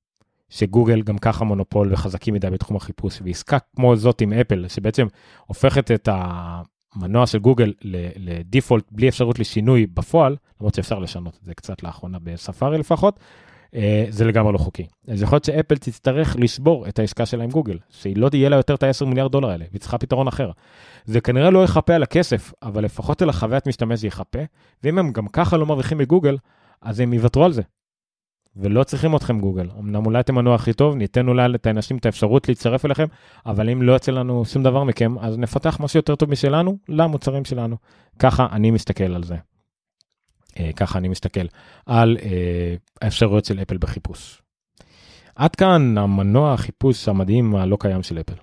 שגוגל 0.48 1.02
גם 1.02 1.18
ככה 1.18 1.44
מונופול 1.44 1.92
וחזקים 1.92 2.34
מדי 2.34 2.50
בתחום 2.50 2.76
החיפוש, 2.76 3.22
ועסקה 3.24 3.58
כמו 3.76 3.96
זאת 3.96 4.20
עם 4.20 4.32
אפל, 4.32 4.68
שבעצם 4.68 5.06
הופכת 5.46 5.90
את 5.90 6.08
המנוע 6.12 7.26
של 7.26 7.38
גוגל 7.38 7.72
לדיפולט 8.16 8.84
בלי 8.90 9.08
אפשרות 9.08 9.38
לשינוי 9.38 9.86
בפועל, 9.86 10.36
למרות 10.60 10.74
שאפשר 10.74 10.98
לשנות 10.98 11.38
את 11.40 11.44
זה 11.44 11.54
קצת 11.54 11.82
לאחרונה 11.82 12.18
בספארי 12.18 12.78
לפחות, 12.78 13.20
אה, 13.74 14.04
זה 14.08 14.24
לגמרי 14.24 14.52
לא 14.52 14.58
חוקי. 14.58 14.86
אז 15.08 15.22
יכול 15.22 15.36
להיות 15.36 15.44
שאפל 15.44 15.76
תצטרך 15.76 16.36
לשבור 16.38 16.88
את 16.88 16.98
העסקה 16.98 17.26
שלה 17.26 17.44
עם 17.44 17.50
גוגל, 17.50 17.78
שהיא 17.90 18.16
לא 18.16 18.28
תהיה 18.28 18.48
לה 18.48 18.56
יותר 18.56 18.74
את 18.74 18.82
ה-10 18.82 19.04
מיליארד 19.04 19.32
דולר 19.32 19.48
האלה, 19.50 19.64
והיא 19.70 19.80
צריכה 19.80 19.98
פתרון 19.98 20.28
אחר. 20.28 20.50
זה 21.04 21.20
כנראה 21.20 21.50
לא 21.50 21.64
יכפה 21.64 21.94
על 21.94 22.02
הכסף, 22.02 22.52
אבל 22.62 22.84
לפחות 22.84 23.22
על 23.22 23.28
החוויית 23.28 23.68
משתמש 23.68 24.00
זה 24.00 24.06
יכפה, 24.06 24.38
ואם 24.84 24.98
הם 24.98 25.12
גם 25.12 25.28
ככה 25.28 25.56
לא 25.56 25.66
מרוויחים 25.66 25.98
מגוגל, 25.98 26.36
אז 26.82 27.00
הם 27.00 27.12
יוותרו 27.12 27.44
על 27.44 27.52
זה. 27.52 27.62
ולא 28.56 28.84
צריכים 28.84 29.16
אתכם 29.16 29.40
גוגל. 29.40 29.68
אמנם 29.78 30.06
אולי 30.06 30.20
אתם 30.20 30.34
מנוע 30.34 30.54
הכי 30.54 30.72
טוב, 30.72 30.94
ניתן 30.94 31.28
אולי 31.28 31.48
לאנשים 31.66 31.96
את 31.96 32.06
האפשרות 32.06 32.48
להצטרף 32.48 32.84
אליכם, 32.84 33.06
אבל 33.46 33.70
אם 33.70 33.82
לא 33.82 33.92
יוצא 33.92 34.12
לנו 34.12 34.44
שום 34.44 34.62
דבר 34.62 34.84
מכם, 34.84 35.18
אז 35.18 35.38
נפתח 35.38 35.80
משהו 35.80 35.98
יותר 35.98 36.14
טוב 36.16 36.30
משלנו 36.30 36.78
למוצרים 36.88 37.44
שלנו. 37.44 37.76
ככה 38.18 38.46
אני 38.52 38.70
מסתכל 38.70 39.14
על 39.14 39.22
זה. 39.22 39.36
אה, 40.58 40.70
ככה 40.76 40.98
אני 40.98 41.08
מסתכל 41.08 41.46
על 41.86 42.16
אה, 42.22 42.74
האפשרויות 43.02 43.44
של 43.44 43.62
אפל 43.62 43.76
בחיפוש. 43.76 44.42
עד 45.36 45.56
כאן 45.56 45.98
המנוע 45.98 46.52
החיפוש 46.52 47.08
המדהים 47.08 47.54
הלא 47.56 47.76
קיים 47.80 48.02
של 48.02 48.20
אפל. 48.20 48.34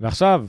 ועכשיו, 0.00 0.46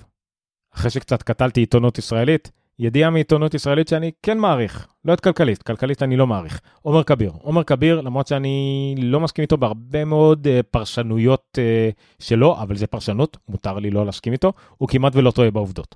אחרי 0.75 0.91
שקצת 0.91 1.23
קטלתי 1.23 1.59
עיתונות 1.59 1.97
ישראלית, 1.97 2.51
ידיעה 2.79 3.09
מעיתונות 3.09 3.53
ישראלית 3.53 3.87
שאני 3.87 4.11
כן 4.23 4.37
מעריך, 4.37 4.87
לא 5.05 5.13
את 5.13 5.19
כלכלית, 5.19 5.63
כלכלית 5.63 6.03
אני 6.03 6.17
לא 6.17 6.27
מעריך. 6.27 6.61
עומר 6.81 7.03
כביר, 7.03 7.31
עומר 7.41 7.63
כביר, 7.63 8.01
למרות 8.01 8.27
שאני 8.27 8.95
לא 8.97 9.19
מסכים 9.19 9.41
איתו 9.41 9.57
בהרבה 9.57 10.05
מאוד 10.05 10.47
uh, 10.47 10.63
פרשנויות 10.71 11.57
uh, 11.57 12.23
שלו, 12.23 12.61
אבל 12.61 12.75
זה 12.75 12.87
פרשנות, 12.87 13.37
מותר 13.49 13.79
לי 13.79 13.89
לא 13.89 14.05
להסכים 14.05 14.33
איתו, 14.33 14.53
הוא 14.77 14.89
כמעט 14.89 15.15
ולא 15.15 15.31
טועה 15.31 15.51
בעובדות. 15.51 15.95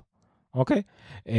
אוקיי? 0.54 0.82
Uh, 1.20 1.30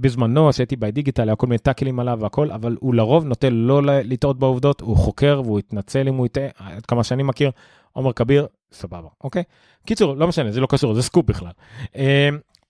בזמנו 0.00 0.52
שהייתי 0.52 0.76
בדיגיטל 0.76 1.28
היה 1.28 1.36
כל 1.36 1.46
מיני 1.46 1.58
טאקלים 1.58 2.00
עליו 2.00 2.18
והכל, 2.20 2.50
אבל 2.50 2.76
הוא 2.80 2.94
לרוב 2.94 3.24
נוטה 3.24 3.50
לא 3.50 3.80
לטעות 3.84 4.38
בעובדות, 4.38 4.80
הוא 4.80 4.96
חוקר 4.96 5.42
והוא 5.44 5.58
יתנצל 5.58 6.08
אם 6.08 6.14
הוא 6.14 6.26
יטעה, 6.26 6.48
עד 6.58 6.86
כמה 6.86 7.04
שאני 7.04 7.22
מכיר, 7.22 7.50
עומר 7.92 8.12
כביר, 8.12 8.46
סבבה, 8.72 9.08
אוקיי? 9.24 9.42
קיצור, 9.86 10.16
לא 10.16 10.28
משנה, 10.28 10.52
זה 10.52 10.60
לא 10.60 10.66
קשור, 10.66 10.94
זה 10.94 11.02
סקופ 11.02 11.26
בכלל. 11.26 11.52
Uh, 11.92 11.98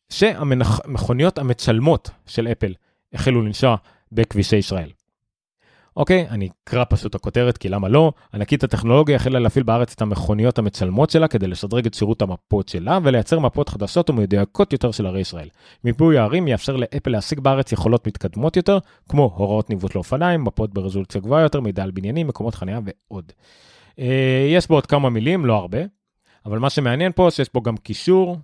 שהמכוניות 0.09 1.39
המצלמות 1.39 2.11
של 2.27 2.49
אפל 2.49 2.75
החלו 3.13 3.43
לנסוע 3.43 3.77
בכבישי 4.13 4.57
ישראל. 4.57 4.91
אוקיי, 5.97 6.27
אני 6.31 6.49
אקרא 6.65 6.85
פשוט 6.89 7.15
הכותרת, 7.15 7.59
כי 7.59 7.69
למה 7.69 7.89
לא? 7.89 8.13
ענקית 8.35 8.65
הטכנולוגיה 8.65 9.17
החלה 9.17 9.39
להפעיל 9.39 9.65
בארץ 9.65 9.93
את 9.93 10.03
המכוניות 10.03 10.59
המצלמות 10.59 11.11
שלה 11.11 11.29
כדי 11.29 11.47
לשדרג 11.47 11.87
את 11.87 11.95
שירות 11.95 12.23
המפות 12.23 12.69
שלה 12.69 12.99
ולייצר 13.03 13.39
מפות 13.39 13.69
חדשות 13.69 14.11
ומדויקות 14.11 14.73
יותר 14.73 14.91
של 14.91 15.07
ערי 15.07 15.21
ישראל. 15.21 15.49
מיפוי 15.85 16.19
הערים 16.19 16.49
יאפשר 16.49 16.77
לאפל 16.77 17.11
להשיג 17.11 17.41
בארץ 17.41 17.73
יכולות 17.73 18.07
מתקדמות 18.07 18.57
יותר, 18.57 18.79
כמו 19.09 19.33
הוראות 19.37 19.71
ניווט 19.71 19.95
לאופניים, 19.95 20.45
מפות 20.45 20.75
ברזולוציה 20.75 21.21
גבוהה 21.21 21.43
יותר, 21.43 21.61
מידע 21.61 21.83
על 21.83 21.91
בניינים, 21.91 22.27
מקומות 22.27 22.55
חניה 22.55 22.81
ועוד. 22.85 23.33
אה, 23.99 24.47
יש 24.49 24.69
בו 24.69 24.75
עוד 24.75 24.87
כמה 24.87 25.11
מילים, 25.11 25.47
לא 25.47 25.55
הרבה, 25.55 25.79
אבל 26.47 26.59
מה 26.59 26.71
שמעניין 26.71 27.13
פה 27.13 27.29
שיש 27.31 27.49
פה 27.49 27.61
גם 27.65 27.77
קישור 27.77 28.37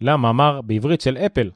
למאמר 0.00 0.60
בעברית 0.60 1.00
של 1.00 1.16
אפל, 1.16 1.50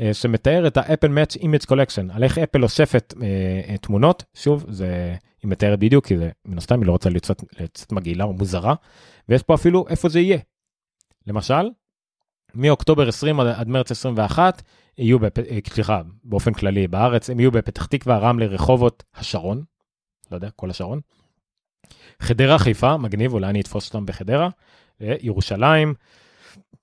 אה, 0.00 0.14
שמתאר 0.14 0.66
את 0.66 0.76
ה-Apple 0.76 1.08
Match 1.08 1.40
Image 1.40 1.66
Collection, 1.70 2.14
על 2.14 2.24
איך 2.24 2.38
אפל 2.38 2.62
אוספת 2.62 3.14
אה, 3.22 3.26
אה, 3.68 3.78
תמונות, 3.78 4.24
שוב, 4.34 4.64
זה, 4.68 5.14
היא 5.42 5.50
מתארת 5.50 5.78
בדיוק, 5.78 6.06
כי 6.06 6.18
זה, 6.18 6.30
מן 6.44 6.58
הסתם 6.58 6.80
היא 6.80 6.86
לא 6.86 6.92
רוצה 6.92 7.10
לצאת, 7.10 7.44
לצאת 7.60 7.92
מגעילה 7.92 8.24
או 8.24 8.32
מוזרה, 8.32 8.74
ויש 9.28 9.42
פה 9.42 9.54
אפילו 9.54 9.88
איפה 9.88 10.08
זה 10.08 10.20
יהיה. 10.20 10.38
למשל, 11.26 11.70
מאוקטובר 12.54 13.08
20 13.08 13.40
עד, 13.40 13.46
עד 13.46 13.68
מרץ 13.68 13.90
21, 13.90 14.62
יהיו, 14.98 15.18
בפ... 15.18 15.38
סליחה, 15.68 16.02
באופן 16.24 16.52
כללי 16.52 16.88
בארץ, 16.88 17.30
הם 17.30 17.40
יהיו 17.40 17.50
בפתח 17.50 17.86
תקווה, 17.86 18.18
רמלה, 18.18 18.46
רחובות, 18.46 19.04
השרון, 19.14 19.62
לא 20.30 20.36
יודע, 20.36 20.50
כל 20.56 20.70
השרון. 20.70 21.00
חדרה, 22.20 22.58
חיפה, 22.58 22.96
מגניב, 22.96 23.32
אולי 23.32 23.50
אני 23.50 23.60
אתפוס 23.60 23.86
אותם 23.88 24.06
בחדרה, 24.06 24.48
ירושלים, 25.00 25.94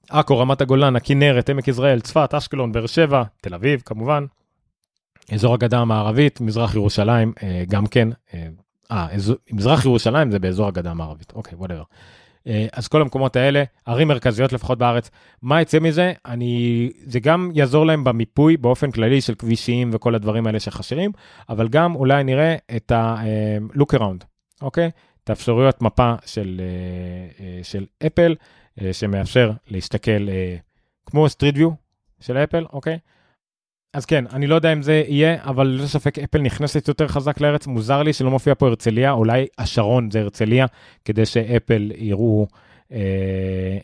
עכו, 0.10 0.39
רמת 0.39 0.62
הגולן, 0.62 0.95
הכנרת, 0.95 1.49
עמק 1.49 1.68
יזרעאל, 1.68 1.99
צפת, 1.99 2.34
אשקלון, 2.34 2.72
באר 2.72 2.86
שבע, 2.86 3.24
תל 3.41 3.54
אביב 3.54 3.82
כמובן, 3.86 4.26
אזור 5.32 5.54
הגדה 5.54 5.80
המערבית, 5.80 6.41
מזרח 6.41 6.76
ירושלים 6.76 7.34
אה, 7.43 7.64
גם 7.70 7.88
כן, 7.88 8.08
אה, 8.34 8.47
אה 8.91 9.08
מזרח 9.51 9.86
ירושלים 9.86 10.32
זה 10.32 10.39
באזור 10.39 10.68
הגדה 10.68 10.91
המערבית, 10.91 11.34
אוקיי, 11.36 11.58
whatever. 11.58 11.84
אז 12.74 12.88
כל 12.88 13.01
המקומות 13.01 13.36
האלה, 13.36 13.64
ערים 13.86 14.08
מרכזיות 14.08 14.54
לפחות 14.54 14.78
בארץ, 14.78 15.10
מה 15.41 15.62
יצא 15.62 15.80
מזה? 15.80 16.14
אני, 16.26 16.89
זה 17.06 17.20
גם 17.20 17.51
יעזור 17.54 17.86
להם 17.86 18.04
במיפוי 18.04 18.58
באופן 18.58 18.91
כללי 18.91 19.22
של 19.22 19.36
כבישים 19.36 19.89
וכל 19.93 20.16
הדברים 20.16 20.47
האלה 20.47 20.60
שחסרים, 20.60 21.12
אבל 21.49 21.68
גם 21.68 21.95
אולי 21.95 22.24
נראה 22.24 22.56
את 22.76 22.91
ה-look 22.91 23.95
around, 23.97 24.26
אוקיי? 24.62 24.91
את 25.24 25.30
האפשרויות 25.30 25.82
מפה 25.82 26.14
של, 26.26 26.62
של 27.64 27.86
אפל, 28.06 28.36
אה, 28.39 28.45
שמאפשר 28.91 29.51
להסתכל 29.67 30.30
אה, 30.30 30.55
כמו 31.05 31.30
סטריט 31.30 31.57
ויו 31.57 31.69
של 32.19 32.38
אפל, 32.38 32.65
אוקיי? 32.74 32.97
אז 33.93 34.05
כן, 34.05 34.26
אני 34.28 34.47
לא 34.47 34.55
יודע 34.55 34.74
אם 34.74 34.82
זה 34.82 35.03
יהיה, 35.07 35.43
אבל 35.43 35.67
ללא 35.67 35.86
ספק 35.86 36.19
אפל 36.19 36.41
נכנסת 36.41 36.88
יותר 36.88 37.07
חזק 37.07 37.41
לארץ. 37.41 37.67
מוזר 37.67 38.03
לי 38.03 38.13
שלא 38.13 38.32
מופיע 38.32 38.55
פה 38.55 38.67
הרצליה, 38.67 39.11
אולי 39.11 39.45
השרון 39.57 40.11
זה 40.11 40.21
הרצליה, 40.21 40.65
כדי 41.05 41.26
שאפל 41.26 41.91
יראו 41.95 42.47
אה, 42.53 42.57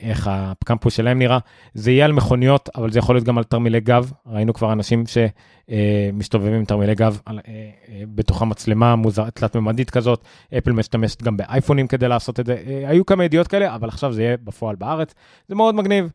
איך 0.02 0.30
הקמפוס 0.32 0.94
שלהם 0.94 1.20
נראה. 1.20 1.38
זה 1.74 1.92
יהיה 1.92 2.06
על 2.06 2.12
מכוניות, 2.12 2.70
אבל 2.76 2.92
זה 2.92 3.00
יכול 3.00 3.16
להיות 3.16 3.26
גם 3.26 3.38
על 3.38 3.44
תרמילי 3.44 3.80
גב. 3.80 4.12
ראינו 4.28 4.54
כבר 4.54 4.74
אנשים 4.74 5.04
שמסתובבים 5.08 6.54
עם 6.54 6.66
תרמילי 6.66 6.96
גב 6.96 7.20
אה, 7.28 7.34
אה, 7.48 8.04
בתוך 8.16 8.42
המצלמה 8.42 8.96
מוזר, 8.96 9.30
תלת-ממדית 9.30 9.90
כזאת. 9.90 10.24
אפל 10.58 10.72
משתמשת 10.72 11.24
גם 11.24 11.38
באייפונים 11.38 11.88
כדי 11.88 12.08
לעשות 12.08 12.40
את 12.40 12.46
זה. 12.46 12.58
היו 12.88 13.06
כמה 13.06 13.26
ידיעות 13.26 13.48
כאלה, 13.48 13.76
אבל 13.76 13.88
עכשיו 13.88 14.14
זה 14.14 14.24
יהיה 14.24 14.38
בפועל 14.44 14.76
בארץ. 14.76 15.14
זה 15.48 15.56
מאוד 15.56 15.76
מגניב. 15.76 16.10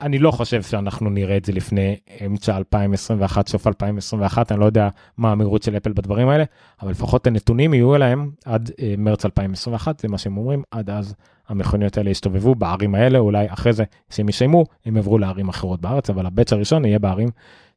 אני 0.00 0.18
לא 0.18 0.30
חושב 0.30 0.62
שאנחנו 0.62 1.10
נראה 1.10 1.36
את 1.36 1.44
זה 1.44 1.52
לפני 1.52 1.96
אמצע 2.26 2.56
2021, 2.56 3.48
סוף 3.48 3.66
2021, 3.66 4.52
אני 4.52 4.60
לא 4.60 4.64
יודע 4.64 4.88
מה 5.16 5.32
המהירות 5.32 5.62
של 5.62 5.76
אפל 5.76 5.92
בדברים 5.92 6.28
האלה, 6.28 6.44
אבל 6.82 6.90
לפחות 6.90 7.26
הנתונים 7.26 7.74
יהיו 7.74 7.98
להם 7.98 8.30
עד 8.44 8.70
מרץ 8.98 9.24
2021, 9.24 10.00
זה 10.00 10.08
מה 10.08 10.18
שהם 10.18 10.36
אומרים, 10.36 10.62
עד 10.70 10.90
אז 10.90 11.14
המכוניות 11.48 11.98
האלה 11.98 12.10
יסתובבו 12.10 12.54
בערים 12.54 12.94
האלה, 12.94 13.18
אולי 13.18 13.46
אחרי 13.48 13.72
זה, 13.72 13.84
כשהם 14.10 14.28
יסיימו, 14.28 14.64
הם 14.86 14.96
יעברו 14.96 15.18
לערים 15.18 15.48
אחרות 15.48 15.80
בארץ, 15.80 16.10
אבל 16.10 16.26
הבץ' 16.26 16.52
הראשון 16.52 16.84
יהיה 16.84 16.98
בערים 16.98 17.28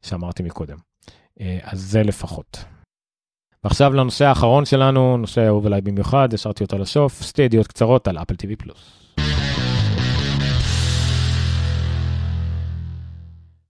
שאמרתי 0.02 0.42
מקודם. 0.42 0.76
אה, 1.40 1.58
אז 1.62 1.80
זה 1.80 2.02
לפחות. 2.02 2.64
ועכשיו 3.64 3.92
לנושא 3.92 4.24
האחרון 4.24 4.64
שלנו, 4.64 5.16
נושא 5.16 5.46
אהוב 5.46 5.66
אליי 5.66 5.80
במיוחד, 5.80 6.34
השארתי 6.34 6.64
אותו 6.64 6.78
לסוף, 6.78 7.22
שתי 7.22 7.42
ידיעות 7.42 7.66
קצרות 7.66 8.08
על 8.08 8.18
אפל 8.18 8.34
TV 8.34 8.56
פלוס. 8.58 8.97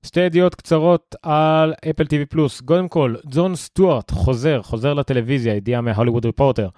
שתי 0.08 0.20
ידיעות 0.20 0.54
קצרות 0.54 1.14
על 1.22 1.74
אפל 1.90 2.02
TV 2.02 2.26
פלוס. 2.28 2.60
קודם 2.60 2.88
כל, 2.88 3.14
ג'ון 3.30 3.56
סטוארט 3.56 4.10
חוזר, 4.10 4.62
חוזר 4.62 4.94
לטלוויזיה, 4.94 5.54
ידיעה 5.54 5.80
מהוליווד 5.80 6.26
ריפורטר. 6.26 6.68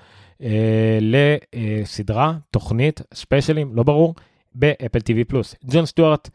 אה, 0.43 0.99
לסדרה, 1.01 2.35
תוכנית, 2.51 3.01
ספיישלים, 3.15 3.75
לא 3.75 3.83
ברור, 3.83 4.15
באפל 4.55 4.99
TV 4.99 5.25
פלוס. 5.29 5.55
ג'ון 5.65 5.87
סטוארט 5.87 6.29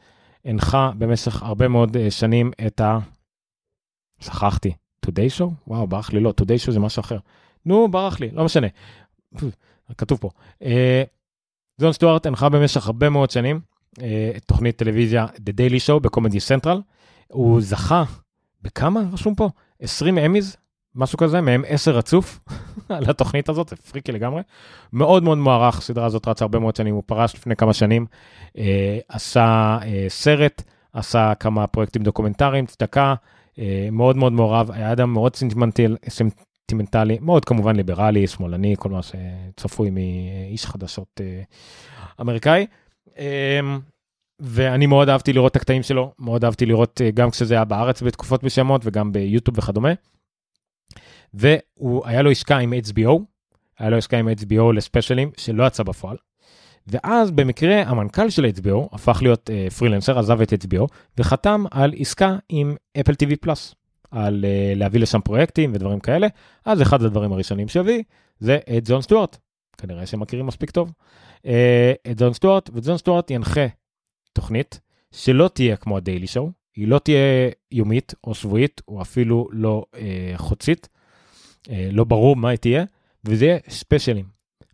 הנחה 0.46 0.92
במשך 0.98 1.44
הרבה 1.44 1.68
מאוד 1.68 1.98
אה, 1.98 2.12
שנים 2.12 2.52
את 2.68 2.82
ה... 2.82 3.00
שכחתי, 4.20 4.74
Today 5.06 5.40
Show? 5.40 5.50
וואו, 5.68 5.88
ברח 5.88 6.14
לי, 6.14 6.20
לא, 6.20 6.34
Today 6.42 6.68
Show 6.68 6.72
זה 6.72 6.80
משהו 6.80 7.00
אחר. 7.00 7.18
נו, 7.66 7.92
ברח 7.92 8.20
לי, 8.20 8.30
לא 8.34 8.46
משנה. 8.46 8.68
כתוב 9.98 10.20
פה. 10.20 10.30
אה, 10.64 11.04
ג'ון 11.78 11.94
סטוארט 11.94 12.26
הנחה 12.26 12.50
במשך 12.50 12.88
הרבה 12.88 13.10
מאוד 13.10 13.30
שנים 13.32 13.60
תוכנית 14.46 14.78
טלוויזיה 14.78 15.26
The 15.26 15.52
Daily 15.52 15.80
Show 15.88 16.00
בקומדי 16.00 16.40
סנטרל. 16.40 16.82
הוא 17.28 17.62
זכה 17.62 18.04
בכמה 18.62 19.02
רשום 19.14 19.36
פה? 19.36 19.50
20 19.80 20.18
Emmys 20.18 20.58
משהו 20.96 21.18
כזה, 21.18 21.42
מהם 21.42 21.64
10 21.68 21.98
רצוף 21.98 22.40
על 22.90 23.04
התוכנית 23.10 23.50
הזאת, 23.50 23.70
זה 23.70 23.76
פריקי 23.76 24.12
לגמרי. 24.12 24.42
מאוד 24.94 25.24
מאוד 25.24 25.38
מוערך, 25.38 25.78
הסדרה 25.78 26.06
הזאת 26.06 26.28
רצה 26.28 26.46
הרבה 26.46 26.60
מאוד 26.60 26.76
שנים, 26.76 26.96
הוא 26.96 27.04
פרש 27.06 27.36
לפני 27.36 27.56
כמה 27.56 27.74
שנים, 27.74 28.06
אה, 28.58 29.00
עשה 29.10 29.78
אה, 29.84 30.06
סרט, 30.08 30.62
עשה 30.94 31.34
כמה 31.40 31.68
פרויקטים 31.68 32.04
דוקומנטריים, 32.04 32.66
צדקה, 32.66 33.16
אה, 33.60 33.88
מאוד 33.92 34.18
מאוד 34.18 34.34
מעורב, 34.34 34.72
היה 34.72 34.92
אדם 34.92 35.14
מאוד 35.14 35.36
סנטימנטל, 35.36 35.98
סנטימנטלי, 36.10 37.18
מאוד 37.22 37.46
כמובן 37.46 37.76
ליברלי, 37.76 38.28
שמאלני, 38.28 38.76
כל 38.80 38.90
מה 38.90 39.00
שצפוי 39.02 39.90
מאיש 39.90 40.66
חדשות 40.66 41.22
אה, 41.24 41.42
אמריקאי. 42.22 42.66
אה, 43.20 43.60
ואני 44.40 44.86
מאוד 44.86 45.10
אהבתי 45.10 45.34
לראות 45.34 45.52
את 45.52 45.56
הקטעים 45.56 45.84
שלו, 45.84 46.14
מאוד 46.20 46.46
אהבתי 46.46 46.66
לראות 46.66 47.02
אה, 47.02 47.12
גם 47.12 47.32
כשזה 47.32 47.54
היה 47.54 47.66
בארץ 47.66 48.02
בתקופות 48.02 48.44
מסוימות 48.44 48.82
וגם 48.84 49.12
ביוטיוב 49.12 49.58
וכדומה. 49.58 49.94
והיה 51.34 52.22
לו 52.22 52.32
עסקה 52.32 52.58
עם 52.58 52.74
HBO, 52.74 53.20
היה 53.80 53.90
לו 53.90 53.98
עסקה 53.98 54.18
עם 54.18 54.30
HBO 54.30 54.74
לספיישלים 54.74 55.32
שלא 55.38 55.68
יצא 55.68 55.84
בפועל. 55.84 56.18
ואז 56.88 57.32
במקרה 57.32 57.82
המנכ"ל 57.82 58.30
של 58.30 58.46
HBO 58.46 58.90
הפך 58.92 59.20
להיות 59.22 59.50
uh, 59.50 59.74
פרילנסר, 59.74 60.20
עזב 60.20 60.42
את 60.42 60.54
HBO 60.54 60.88
וחתם 61.18 61.64
על 61.72 61.94
עסקה 61.98 62.36
עם 62.50 62.76
אפל 63.00 63.12
TV 63.12 63.36
פלאס, 63.42 63.76
על 64.12 64.46
uh, 64.46 64.78
להביא 64.78 65.00
לשם 65.00 65.22
פרויקטים 65.22 65.72
ודברים 65.74 66.00
כאלה. 66.00 66.28
אז 66.66 66.82
אחד 66.82 67.04
הדברים 67.04 67.32
הראשונים 67.32 67.68
שהביא 67.68 68.04
זה 68.40 68.58
את 68.78 68.84
ג'ון 68.90 69.02
סטוארט, 69.02 69.38
כנראה 69.78 70.06
שהם 70.06 70.20
מכירים 70.20 70.46
מספיק 70.46 70.72
טוב, 70.72 70.92
uh, 71.38 71.48
את 72.12 72.18
ג'ון 72.18 72.34
סטוארט, 72.34 72.70
וג'ון 72.74 72.98
סטוארט 72.98 73.32
ינחה 73.32 73.66
תוכנית 74.34 74.80
שלא 75.12 75.50
תהיה 75.54 75.76
כמו 75.76 75.98
הדיילי 75.98 76.28
שואו, 76.28 76.52
היא 76.76 76.88
לא 76.88 77.00
תהיה 77.00 77.50
יומית 77.72 78.14
או 78.24 78.36
שבועית 78.36 78.82
או 78.88 79.02
אפילו 79.02 79.48
לא 79.52 79.86
uh, 79.94 79.98
חוצית, 80.38 80.90
אה, 81.70 81.90
לא 81.92 82.04
ברור 82.04 82.36
מה 82.36 82.50
היא 82.50 82.58
תהיה, 82.58 82.84
וזה 83.26 83.46
יהיה 83.46 83.58
ספיישלים. 83.70 84.26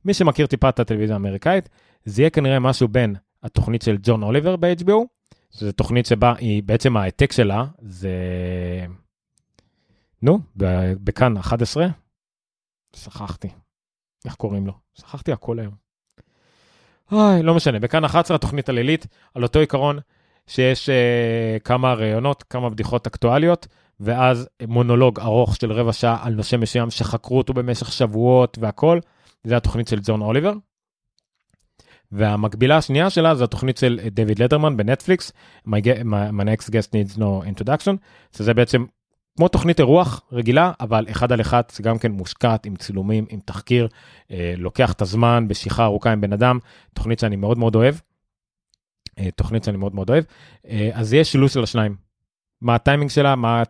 מי 0.05 0.13
שמכיר 0.13 0.47
טיפה 0.47 0.69
את 0.69 0.79
הטלוויזיה 0.79 1.15
האמריקאית, 1.15 1.69
זה 2.05 2.21
יהיה 2.21 2.29
כנראה 2.29 2.59
משהו 2.59 2.87
בין 2.87 3.15
התוכנית 3.43 3.81
של 3.81 3.97
ג'ון 4.03 4.23
אוליבר 4.23 4.55
ב-HBO, 4.55 5.05
שזו 5.51 5.71
תוכנית 5.71 6.05
שבה 6.05 6.33
היא, 6.37 6.63
בעצם 6.63 6.97
ההעתק 6.97 7.31
שלה 7.31 7.65
זה... 7.81 8.11
נו, 10.21 10.39
בכאן 11.03 11.37
11? 11.37 11.87
שכחתי. 12.95 13.47
איך 14.25 14.35
קוראים 14.35 14.67
לו? 14.67 14.73
שכחתי 14.93 15.31
הכל 15.31 15.59
היום. 15.59 15.73
אוי, 17.11 17.43
לא 17.43 17.55
משנה, 17.55 17.79
בכאן 17.79 18.03
11 18.03 18.35
התוכנית 18.35 18.69
הלילית, 18.69 19.07
על 19.33 19.43
אותו 19.43 19.59
עיקרון 19.59 19.99
שיש 20.47 20.89
uh, 20.89 21.63
כמה 21.63 21.93
ראיונות, 21.93 22.43
כמה 22.43 22.69
בדיחות 22.69 23.07
אקטואליות, 23.07 23.67
ואז 23.99 24.49
מונולוג 24.67 25.19
ארוך 25.19 25.55
של 25.55 25.71
רבע 25.71 25.93
שעה 25.93 26.17
על 26.21 26.33
נושא 26.33 26.55
מסוים 26.55 26.89
שחקרו 26.89 27.37
אותו 27.37 27.53
במשך 27.53 27.91
שבועות 27.91 28.57
והכל, 28.61 28.99
זה 29.43 29.57
התוכנית 29.57 29.87
של 29.87 29.99
ג'ון 30.03 30.21
אוליבר. 30.21 30.53
והמקבילה 32.11 32.77
השנייה 32.77 33.09
שלה 33.09 33.35
זה 33.35 33.43
התוכנית 33.43 33.77
של 33.77 33.99
דויד 34.11 34.41
לדרמן 34.41 34.77
בנטפליקס, 34.77 35.31
My, 35.67 35.71
My 36.31 36.43
Next 36.43 36.67
Guest 36.67 36.89
Needs 36.93 37.17
No 37.17 37.45
Introduction, 37.45 37.95
שזה 38.37 38.53
בעצם 38.53 38.85
כמו 39.37 39.47
תוכנית 39.47 39.79
אירוח 39.79 40.21
רגילה, 40.31 40.71
אבל 40.79 41.05
אחד 41.11 41.31
על 41.31 41.41
אחד 41.41 41.61
זה 41.71 41.83
גם 41.83 41.97
כן 41.97 42.11
מושקעת 42.11 42.65
עם 42.65 42.75
צילומים, 42.75 43.25
עם 43.29 43.39
תחקיר, 43.45 43.87
אה, 44.31 44.53
לוקח 44.57 44.91
את 44.93 45.01
הזמן 45.01 45.47
בשיחה 45.47 45.83
ארוכה 45.83 46.11
עם 46.11 46.21
בן 46.21 46.33
אדם, 46.33 46.59
תוכנית 46.93 47.19
שאני 47.19 47.35
מאוד 47.35 47.57
מאוד 47.57 47.75
אוהב. 47.75 47.95
אה, 49.19 49.31
תוכנית 49.35 49.63
שאני 49.63 49.77
מאוד 49.77 49.95
מאוד 49.95 50.09
אוהב. 50.09 50.23
אה, 50.67 50.89
אז 50.93 51.13
יש 51.13 51.31
שילוש 51.31 51.53
של 51.53 51.63
השניים. 51.63 51.95
מה 52.61 52.75
הטיימינג 52.75 53.09
שלה, 53.09 53.35
מה 53.35 53.63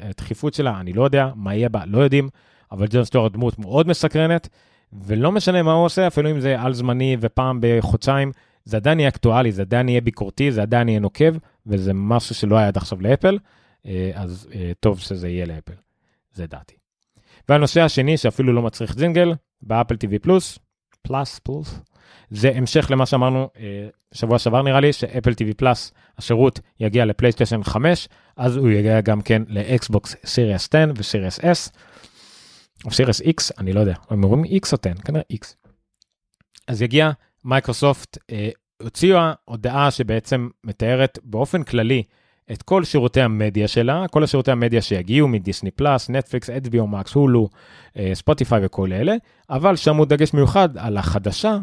הדחיפות 0.00 0.54
שלה, 0.54 0.80
אני 0.80 0.92
לא 0.92 1.04
יודע, 1.04 1.30
מה 1.34 1.54
יהיה 1.54 1.68
בה, 1.68 1.80
לא 1.86 1.98
יודעים, 1.98 2.28
אבל 2.72 2.86
ג'ון 2.90 3.04
סטוארט 3.04 3.32
דמות 3.32 3.58
מאוד 3.58 3.88
מסקרנת, 3.88 4.48
ולא 4.92 5.32
משנה 5.32 5.62
מה 5.62 5.72
הוא 5.72 5.84
עושה, 5.84 6.06
אפילו 6.06 6.30
אם 6.30 6.40
זה 6.40 6.60
על 6.60 6.74
זמני 6.74 7.16
ופעם 7.20 7.58
בחודשיים, 7.62 8.32
זה 8.64 8.76
עדיין 8.76 9.00
יהיה 9.00 9.08
אקטואלי, 9.08 9.52
זה 9.52 9.62
עדיין 9.62 9.88
יהיה 9.88 10.00
ביקורתי, 10.00 10.52
זה 10.52 10.62
עדיין 10.62 10.88
יהיה 10.88 11.00
נוקב, 11.00 11.34
וזה 11.66 11.94
משהו 11.94 12.34
שלא 12.34 12.56
היה 12.56 12.68
עד 12.68 12.76
עכשיו 12.76 13.00
לאפל, 13.00 13.34
אה, 13.34 13.38
אז 14.14 14.48
אה, 14.54 14.72
טוב 14.80 15.00
שזה 15.00 15.28
יהיה 15.28 15.46
לאפל, 15.46 15.72
זה 16.32 16.46
דעתי. 16.46 16.74
והנושא 17.48 17.80
השני, 17.82 18.16
שאפילו 18.16 18.52
לא 18.52 18.62
מצריך 18.62 18.94
זינגל, 18.98 19.32
באפל 19.62 19.94
TV 19.94 20.18
פלוס, 20.22 20.58
פלאס 21.02 21.38
פלאס, 21.38 21.80
זה 22.30 22.52
המשך 22.54 22.90
למה 22.90 23.06
שאמרנו 23.06 23.48
אה, 23.58 23.88
שבוע 24.12 24.38
שעבר 24.38 24.62
נראה 24.62 24.80
לי, 24.80 24.92
שאפל 24.92 25.30
TV 25.30 25.54
פלאס, 25.56 25.92
השירות 26.18 26.60
יגיע 26.80 27.04
לפלייסטיישן 27.04 27.62
5, 27.62 28.08
אז 28.36 28.56
הוא 28.56 28.70
יגיע 28.70 29.00
גם 29.00 29.22
כן 29.22 29.42
לאקסבוקס 29.48 30.16
סיריאס 30.26 30.68
10 30.74 30.92
וסיריאס 30.96 31.40
S, 31.40 31.70
או 32.84 32.90
סיריאס 32.90 33.20
X, 33.20 33.50
אני 33.58 33.72
לא 33.72 33.80
יודע, 33.80 33.94
הם 34.10 34.24
אומרים 34.24 34.44
X 34.44 34.72
או 34.72 34.78
10, 34.90 35.02
כנראה 35.04 35.22
X. 35.32 35.54
אז 36.68 36.82
יגיע, 36.82 37.10
מייקרוסופט 37.44 38.18
אה, 38.30 38.48
הוציאה 38.82 39.32
הודעה 39.44 39.90
שבעצם 39.90 40.48
מתארת 40.64 41.18
באופן 41.22 41.62
כללי 41.62 42.02
את 42.52 42.62
כל 42.62 42.84
שירותי 42.84 43.20
המדיה 43.20 43.68
שלה, 43.68 44.04
כל 44.10 44.24
השירותי 44.24 44.50
המדיה 44.50 44.82
שיגיעו 44.82 45.28
מדיסני 45.28 45.70
פלאס, 45.70 46.10
נטפליקס, 46.10 46.50
HBO 46.50 46.86
מקס, 46.86 47.12
הולו, 47.14 47.48
ספוטיפיי 48.14 48.60
וכל 48.66 48.92
אלה, 48.92 49.14
אבל 49.50 49.76
שמו 49.76 50.04
דגש 50.04 50.34
מיוחד 50.34 50.78
על 50.78 50.96
החדשה 50.96 51.58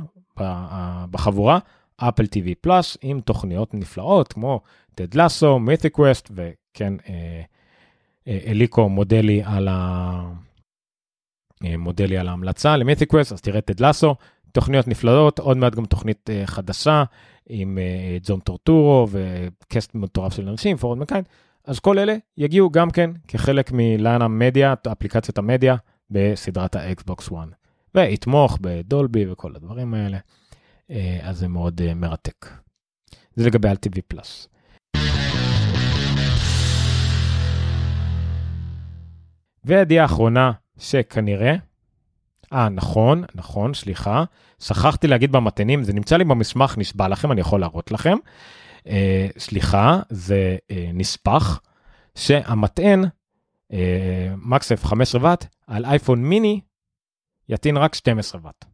בחבורה, 1.12 1.60
אפל 1.98 2.24
TV 2.24 2.48
פלאס, 2.62 2.98
עם 3.02 3.22
תוכניות 3.22 3.74
נפלאות 3.74 4.34
כמו 4.34 4.62
טד 4.96 5.14
לסו, 5.14 5.60
מיתי 5.60 5.90
קווסט, 5.90 6.32
וכן, 6.36 6.94
אה, 7.10 7.42
אה, 8.28 8.40
אליקו 8.48 8.90
מודלי 8.90 9.42
על, 9.46 9.68
ה... 9.68 10.22
אה, 11.66 11.78
מודלי 11.78 12.18
על 12.18 12.28
ההמלצה 12.28 12.78
למיתי 12.78 13.06
קווסט, 13.06 13.32
אז 13.32 13.42
תראה 13.42 13.62
טד 13.62 13.80
לסו, 13.80 14.16
תוכניות 14.54 14.88
נפלאות, 14.88 15.39
עוד 15.39 15.58
מעט 15.58 15.76
גם 15.76 15.86
תוכנית 15.86 16.30
חדשה 16.45 17.04
עם 17.49 17.78
ג'ון 18.24 18.39
טורטורו 18.39 19.08
וקסט 19.12 19.95
מטורף 19.95 20.34
של 20.34 20.49
אנשים, 20.49 20.78
פורד 20.78 20.97
מקיין, 20.97 21.24
אז 21.66 21.80
כל 21.80 21.99
אלה 21.99 22.16
יגיעו 22.38 22.70
גם 22.70 22.91
כן 22.91 23.12
כחלק 23.28 23.72
מליין 23.74 24.22
המדיה, 24.22 24.74
אפליקציית 24.91 25.38
המדיה 25.38 25.76
בסדרת 26.10 26.76
האקסבוקס 26.76 27.28
1. 27.28 27.36
ויתמוך 27.95 28.58
בדולבי 28.62 29.32
וכל 29.32 29.56
הדברים 29.56 29.93
האלה. 29.93 30.18
אה, 30.91 31.20
אז 31.22 31.38
זה 31.38 31.47
מאוד 31.47 31.82
אה, 31.82 31.93
מרתק. 31.93 32.45
זה 33.36 33.45
לגבי 33.45 33.70
אפל 33.70 33.76
TV 33.86 34.02
פלאס. 34.08 34.47
והידיעה 39.64 40.04
האחרונה 40.04 40.52
שכנראה, 40.80 41.56
אה 42.54 42.70
נכון, 42.70 43.24
נכון, 43.36 43.74
סליחה, 43.74 44.24
שכחתי 44.60 45.08
להגיד 45.08 45.32
במתנים, 45.32 45.84
זה 45.84 45.93
נמצא 45.93 46.18
לי 46.18 46.24
במסמך, 46.24 46.78
נשבע 46.78 47.08
לכם, 47.08 47.32
אני 47.32 47.41
יכול 47.41 47.60
להראות 47.60 47.91
לכם. 47.91 48.18
אה, 48.88 49.28
סליחה, 49.38 49.99
זה 50.10 50.58
אה, 50.72 50.89
נספח 50.93 51.62
שהמטען, 52.16 53.04
אה, 53.74 54.34
מקסף 54.38 54.86
15 54.86 55.21
ואט, 55.24 55.46
על 55.67 55.86
אייפון 55.86 56.24
מיני 56.24 56.59
יטעין 57.50 57.78
רק 57.78 57.96
12 57.96 58.42
ואט. 58.43 58.66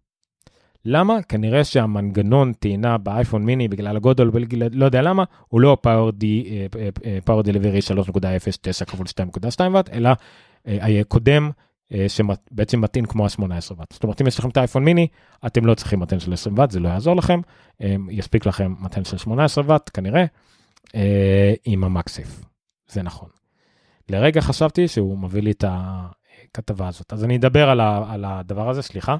למה? 0.85 1.21
כנראה 1.21 1.63
שהמנגנון 1.63 2.53
טעינה 2.53 2.97
באייפון 2.97 3.45
מיני 3.45 3.67
בגלל 3.67 3.95
הגודל, 3.97 4.29
בגלל, 4.29 4.69
לא 4.71 4.85
יודע 4.85 5.01
למה, 5.01 5.23
הוא 5.47 5.61
לא 5.61 5.77
פאור 5.81 6.11
די, 6.11 6.67
פאור 7.25 7.43
דליברי 7.43 7.79
3.09 7.79 8.85
כפול 8.85 9.05
2.2 9.07 9.61
ואט, 9.73 9.89
אלא 9.89 10.09
הקודם 10.65 11.45
אה, 11.45 11.66
שבעצם 12.07 12.81
מטעין 12.81 13.05
כמו 13.05 13.25
ה-18 13.25 13.73
ואט. 13.77 13.93
זאת 13.93 14.03
אומרת, 14.03 14.21
אם 14.21 14.27
יש 14.27 14.39
לכם 14.39 14.49
את 14.49 14.57
האייפון 14.57 14.83
מיני, 14.83 15.07
אתם 15.45 15.65
לא 15.65 15.75
צריכים 15.75 15.99
מטען 15.99 16.19
של 16.19 16.33
20 16.33 16.57
ואט, 16.57 16.71
זה 16.71 16.79
לא 16.79 16.89
יעזור 16.89 17.15
לכם, 17.15 17.39
אה, 17.81 17.95
יספיק 18.09 18.45
לכם 18.45 18.73
מטען 18.79 19.03
של 19.03 19.17
18 19.17 19.63
ואט 19.67 19.89
כנראה, 19.93 20.25
אה, 20.95 21.53
עם 21.65 21.83
המקסיף, 21.83 22.41
זה 22.87 23.01
נכון. 23.01 23.29
לרגע 24.09 24.41
חשבתי 24.41 24.87
שהוא 24.87 25.17
מביא 25.17 25.41
לי 25.41 25.51
את 25.51 25.63
הכתבה 25.67 26.87
הזאת. 26.87 27.13
אז 27.13 27.23
אני 27.23 27.37
אדבר 27.37 27.69
על, 27.69 27.79
ה, 27.79 28.13
על 28.13 28.25
הדבר 28.25 28.69
הזה, 28.69 28.81
סליחה. 28.81 29.17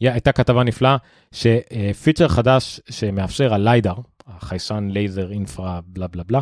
הייתה 0.00 0.32
כתבה 0.32 0.64
נפלאה 0.64 0.96
שפיצ'ר 1.32 2.28
חדש 2.28 2.80
שמאפשר 2.90 3.54
הליידר, 3.54 3.94
החיישן 4.26 4.88
לייזר 4.90 5.30
אינפרה 5.30 5.80
בלה 5.86 6.06
בלה 6.06 6.22
בלה, 6.22 6.40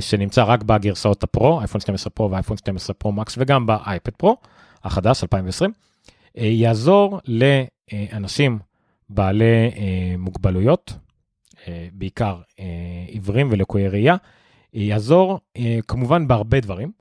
שנמצא 0.00 0.44
רק 0.44 0.62
בגרסאות 0.62 1.22
הפרו, 1.22 1.60
אייפון 1.60 1.80
12 1.80 2.10
פרו 2.10 2.30
ואייפון 2.30 2.56
12 2.56 2.94
פרו 2.94 3.12
מקס 3.12 3.34
וגם 3.38 3.66
באייפד 3.66 4.12
פרו 4.12 4.36
החדש 4.84 5.22
2020, 5.22 5.72
אה, 6.38 6.44
יעזור 6.44 7.20
לאנשים 7.26 8.58
בעלי 9.08 9.70
אה, 9.76 10.14
מוגבלויות, 10.18 10.92
אה, 11.68 11.88
בעיקר 11.92 12.40
עיוורים 13.08 13.48
ולקויי 13.50 13.88
ראייה, 13.88 14.16
יעזור 14.72 15.40
כמובן 15.88 16.28
בהרבה 16.28 16.60
דברים, 16.60 16.92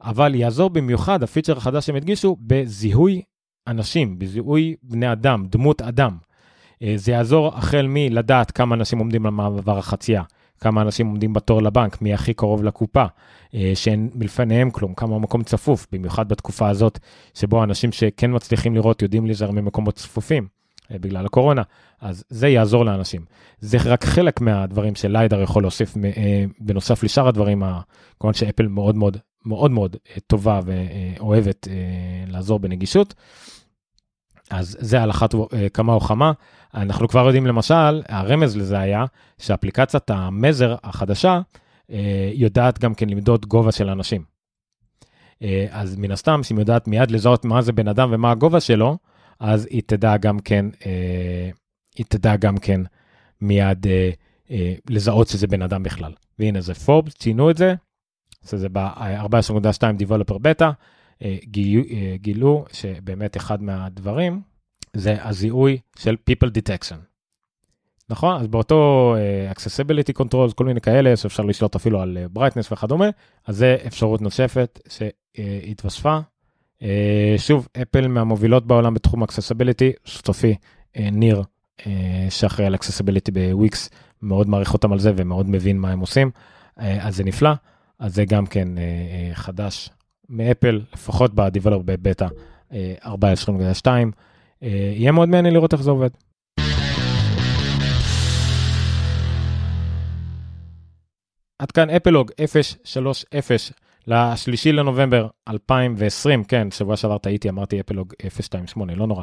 אבל 0.00 0.34
יעזור 0.34 0.70
במיוחד, 0.70 1.22
הפיצ'ר 1.22 1.56
החדש 1.56 1.86
שהם 1.86 1.96
הדגישו, 1.96 2.36
בזיהוי 2.40 3.22
אנשים, 3.66 4.18
בזיהוי 4.18 4.74
בני 4.82 5.12
אדם, 5.12 5.46
דמות 5.46 5.82
אדם. 5.82 6.16
אה, 6.82 6.92
זה 6.96 7.12
יעזור 7.12 7.48
החל 7.54 7.86
מלדעת 7.88 8.50
כמה 8.50 8.74
אנשים 8.74 8.98
עומדים 8.98 9.26
למעבר 9.26 9.78
החצייה, 9.78 10.22
כמה 10.60 10.82
אנשים 10.82 11.06
עומדים 11.06 11.32
בתור 11.32 11.62
לבנק, 11.62 12.02
מי 12.02 12.14
הכי 12.14 12.34
קרוב 12.34 12.64
לקופה, 12.64 13.04
אה, 13.54 13.72
שאין 13.74 14.10
מלפניהם 14.14 14.70
כלום, 14.70 14.94
כמה 14.94 15.18
מקום 15.18 15.42
צפוף, 15.42 15.86
במיוחד 15.92 16.28
בתקופה 16.28 16.68
הזאת, 16.68 16.98
שבו 17.34 17.64
אנשים 17.64 17.92
שכן 17.92 18.34
מצליחים 18.34 18.74
לראות 18.74 19.02
יודעים 19.02 19.26
להיזהר 19.26 19.50
ממקומות 19.50 19.94
צפופים. 19.94 20.46
אה, 20.92 20.98
בגלל 20.98 21.26
הקורונה, 21.26 21.62
אז 22.00 22.24
זה 22.28 22.48
יעזור 22.48 22.84
לאנשים. 22.84 23.24
זה 23.60 23.78
רק 23.84 24.04
חלק 24.04 24.40
מהדברים 24.40 24.94
שליידר 24.94 25.42
יכול 25.42 25.62
להוסיף 25.62 25.94
בנוסף 26.60 27.02
לשאר 27.02 27.28
הדברים, 27.28 27.62
כמובן 28.20 28.34
שאפל 28.34 28.66
מאוד 28.66 28.96
מאוד 28.96 29.16
מאוד 29.46 29.70
מאוד 29.70 29.96
טובה 30.26 30.60
ואוהבת 30.64 31.68
לעזור 32.26 32.58
בנגישות. 32.58 33.14
אז 34.50 34.76
זה 34.80 35.02
על 35.02 35.10
אחת 35.10 35.34
כמה 35.74 35.92
או 35.92 36.00
כמה. 36.00 36.32
אנחנו 36.74 37.08
כבר 37.08 37.26
יודעים 37.26 37.46
למשל, 37.46 38.02
הרמז 38.08 38.56
לזה 38.56 38.78
היה 38.78 39.04
שאפליקציית 39.38 40.10
המזר 40.10 40.74
החדשה 40.84 41.40
אה, 41.90 42.30
יודעת 42.34 42.78
גם 42.78 42.94
כן 42.94 43.08
למדוד 43.08 43.46
גובה 43.46 43.72
של 43.72 43.88
אנשים. 43.88 44.22
אה, 45.42 45.66
אז 45.70 45.96
מן 45.96 46.10
הסתם, 46.10 46.42
שהיא 46.42 46.58
יודעת 46.58 46.88
מיד 46.88 47.10
לזהות 47.10 47.44
מה 47.44 47.62
זה 47.62 47.72
בן 47.72 47.88
אדם 47.88 48.08
ומה 48.12 48.30
הגובה 48.30 48.60
שלו, 48.60 48.98
אז 49.40 49.66
היא 49.70 49.82
תדע 49.86 50.16
גם 50.16 50.38
כן, 50.38 50.66
אה, 50.86 51.50
היא 51.96 52.06
תדע 52.08 52.36
גם 52.36 52.58
כן 52.58 52.80
מיד 53.40 53.86
לזהות 54.90 55.28
שזה 55.28 55.46
בן 55.46 55.62
אדם 55.62 55.82
בכלל. 55.82 56.12
והנה 56.38 56.60
זה 56.60 56.74
פורבס, 56.74 57.14
ציינו 57.14 57.50
את 57.50 57.56
זה, 57.56 57.74
זה 58.42 58.68
ב-14.2 58.72 59.82
Developer 60.00 60.34
Beta, 60.34 60.70
גילו 62.20 62.64
שבאמת 62.72 63.36
אחד 63.36 63.62
מהדברים, 63.62 64.40
זה 64.92 65.16
הזיהוי 65.24 65.78
של 65.98 66.16
people 66.30 66.48
detection. 66.48 66.96
נכון? 68.08 68.40
אז 68.40 68.46
באותו 68.46 69.14
uh, 69.16 69.56
accessibility 69.56 70.22
controls, 70.22 70.54
כל 70.54 70.64
מיני 70.64 70.80
כאלה 70.80 71.16
שאפשר 71.16 71.42
לשלוט 71.42 71.74
אפילו 71.74 72.00
על 72.00 72.18
brightness 72.38 72.72
וכדומה, 72.72 73.06
אז 73.46 73.56
זה 73.56 73.76
אפשרות 73.86 74.22
נוספת 74.22 74.80
שהתווספה. 74.88 76.18
שוב, 77.36 77.68
אפל 77.82 78.08
מהמובילות 78.08 78.66
בעולם 78.66 78.94
בתחום 78.94 79.22
accessibility, 79.22 79.92
שותפי 80.04 80.54
ניר, 80.96 81.42
שאחראי 82.30 82.66
על 82.66 82.74
accessibility 82.74 83.30
בוויקס, 83.32 83.90
מאוד 84.22 84.48
מעריך 84.48 84.72
אותם 84.72 84.92
על 84.92 84.98
זה 84.98 85.12
ומאוד 85.16 85.50
מבין 85.50 85.78
מה 85.78 85.90
הם 85.90 86.00
עושים, 86.00 86.30
אז 86.76 87.16
זה 87.16 87.24
נפלא, 87.24 87.50
אז 87.98 88.14
זה 88.14 88.24
גם 88.24 88.46
כן 88.46 88.68
חדש 89.32 89.90
מאפל, 90.28 90.80
לפחות 90.92 91.34
ב-Develop 91.34 91.82
בבטא 91.84 92.26
uh, 92.70 92.74
14.2. 93.04 93.86
אה, 94.62 94.68
יהיה 94.96 95.12
מאוד 95.12 95.28
מעניין 95.28 95.54
לראות 95.54 95.72
איך 95.72 95.82
זה 95.82 95.90
עובד. 95.90 96.08
עד 101.58 101.70
כאן 101.70 101.90
אפלוג 101.90 102.30
030 102.84 103.72
לשלישי 104.06 104.72
לנובמבר 104.72 105.28
2020, 105.48 106.44
כן, 106.44 106.70
שבוע 106.70 106.96
שעבר 106.96 107.18
טעיתי, 107.18 107.48
אמרתי 107.48 107.80
אפלוג 107.80 108.12
028, 108.24 108.94
לא 108.94 109.06
נורא. 109.06 109.22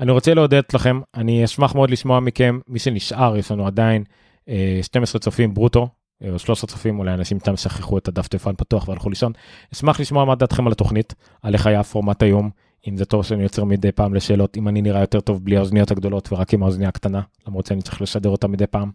אני 0.00 0.12
רוצה 0.12 0.34
להודד 0.34 0.62
לכם, 0.74 1.00
אני 1.14 1.44
אשמח 1.44 1.74
מאוד 1.74 1.90
לשמוע 1.90 2.20
מכם, 2.20 2.58
מי 2.68 2.78
שנשאר, 2.78 3.36
יש 3.36 3.50
לנו 3.50 3.66
עדיין 3.66 4.04
אה, 4.48 4.80
12 4.82 5.20
צופים 5.20 5.54
ברוטו, 5.54 5.82
אה, 5.82 5.88
או 6.30 6.38
13 6.38 6.68
צופים, 6.68 6.98
אולי 6.98 7.14
אנשים 7.14 7.38
תם 7.38 7.56
שכחו 7.56 7.98
את 7.98 8.08
הדף 8.08 8.28
טלפון 8.28 8.54
פתוח 8.56 8.88
והלכו 8.88 9.10
לישון. 9.10 9.32
אשמח 9.72 10.00
לשמוע 10.00 10.24
מה 10.24 10.34
דעתכם 10.34 10.66
על 10.66 10.72
התוכנית, 10.72 11.14
על 11.42 11.54
איך 11.54 11.66
היה 11.66 11.80
הפורמט 11.80 12.22
היום, 12.22 12.50
אם 12.88 12.96
זה 12.96 13.04
טוב 13.04 13.24
שאני 13.24 13.42
יוצר 13.42 13.64
מדי 13.64 13.92
פעם 13.92 14.14
לשאלות, 14.14 14.56
אם 14.56 14.68
אני 14.68 14.82
נראה 14.82 15.00
יותר 15.00 15.20
טוב 15.20 15.44
בלי 15.44 15.56
האוזניות 15.56 15.90
הגדולות 15.90 16.32
ורק 16.32 16.54
עם 16.54 16.62
האוזניה 16.62 16.88
הקטנה, 16.88 17.20
למרות 17.46 17.66
שאני 17.66 17.82
צריך 17.82 18.02
לשדר 18.02 18.30
אותה 18.30 18.48
מדי 18.48 18.66
פעם. 18.66 18.90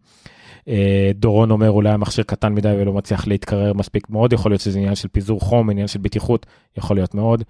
אה, 0.67 1.11
דורון 1.15 1.51
אומר 1.51 1.71
אולי 1.71 1.89
המכשיר 1.89 2.23
קטן 2.23 2.53
מדי 2.53 2.73
ולא 2.79 2.93
מצליח 2.93 3.27
להתקרר 3.27 3.73
מספיק 3.73 4.09
מאוד, 4.09 4.33
יכול 4.33 4.51
להיות 4.51 4.61
שזה 4.61 4.79
עניין 4.79 4.95
של 4.95 5.07
פיזור 5.07 5.41
חום, 5.41 5.69
עניין 5.69 5.87
של 5.87 5.99
בטיחות, 5.99 6.45
יכול 6.77 6.95
להיות 6.97 7.15
מאוד. 7.15 7.43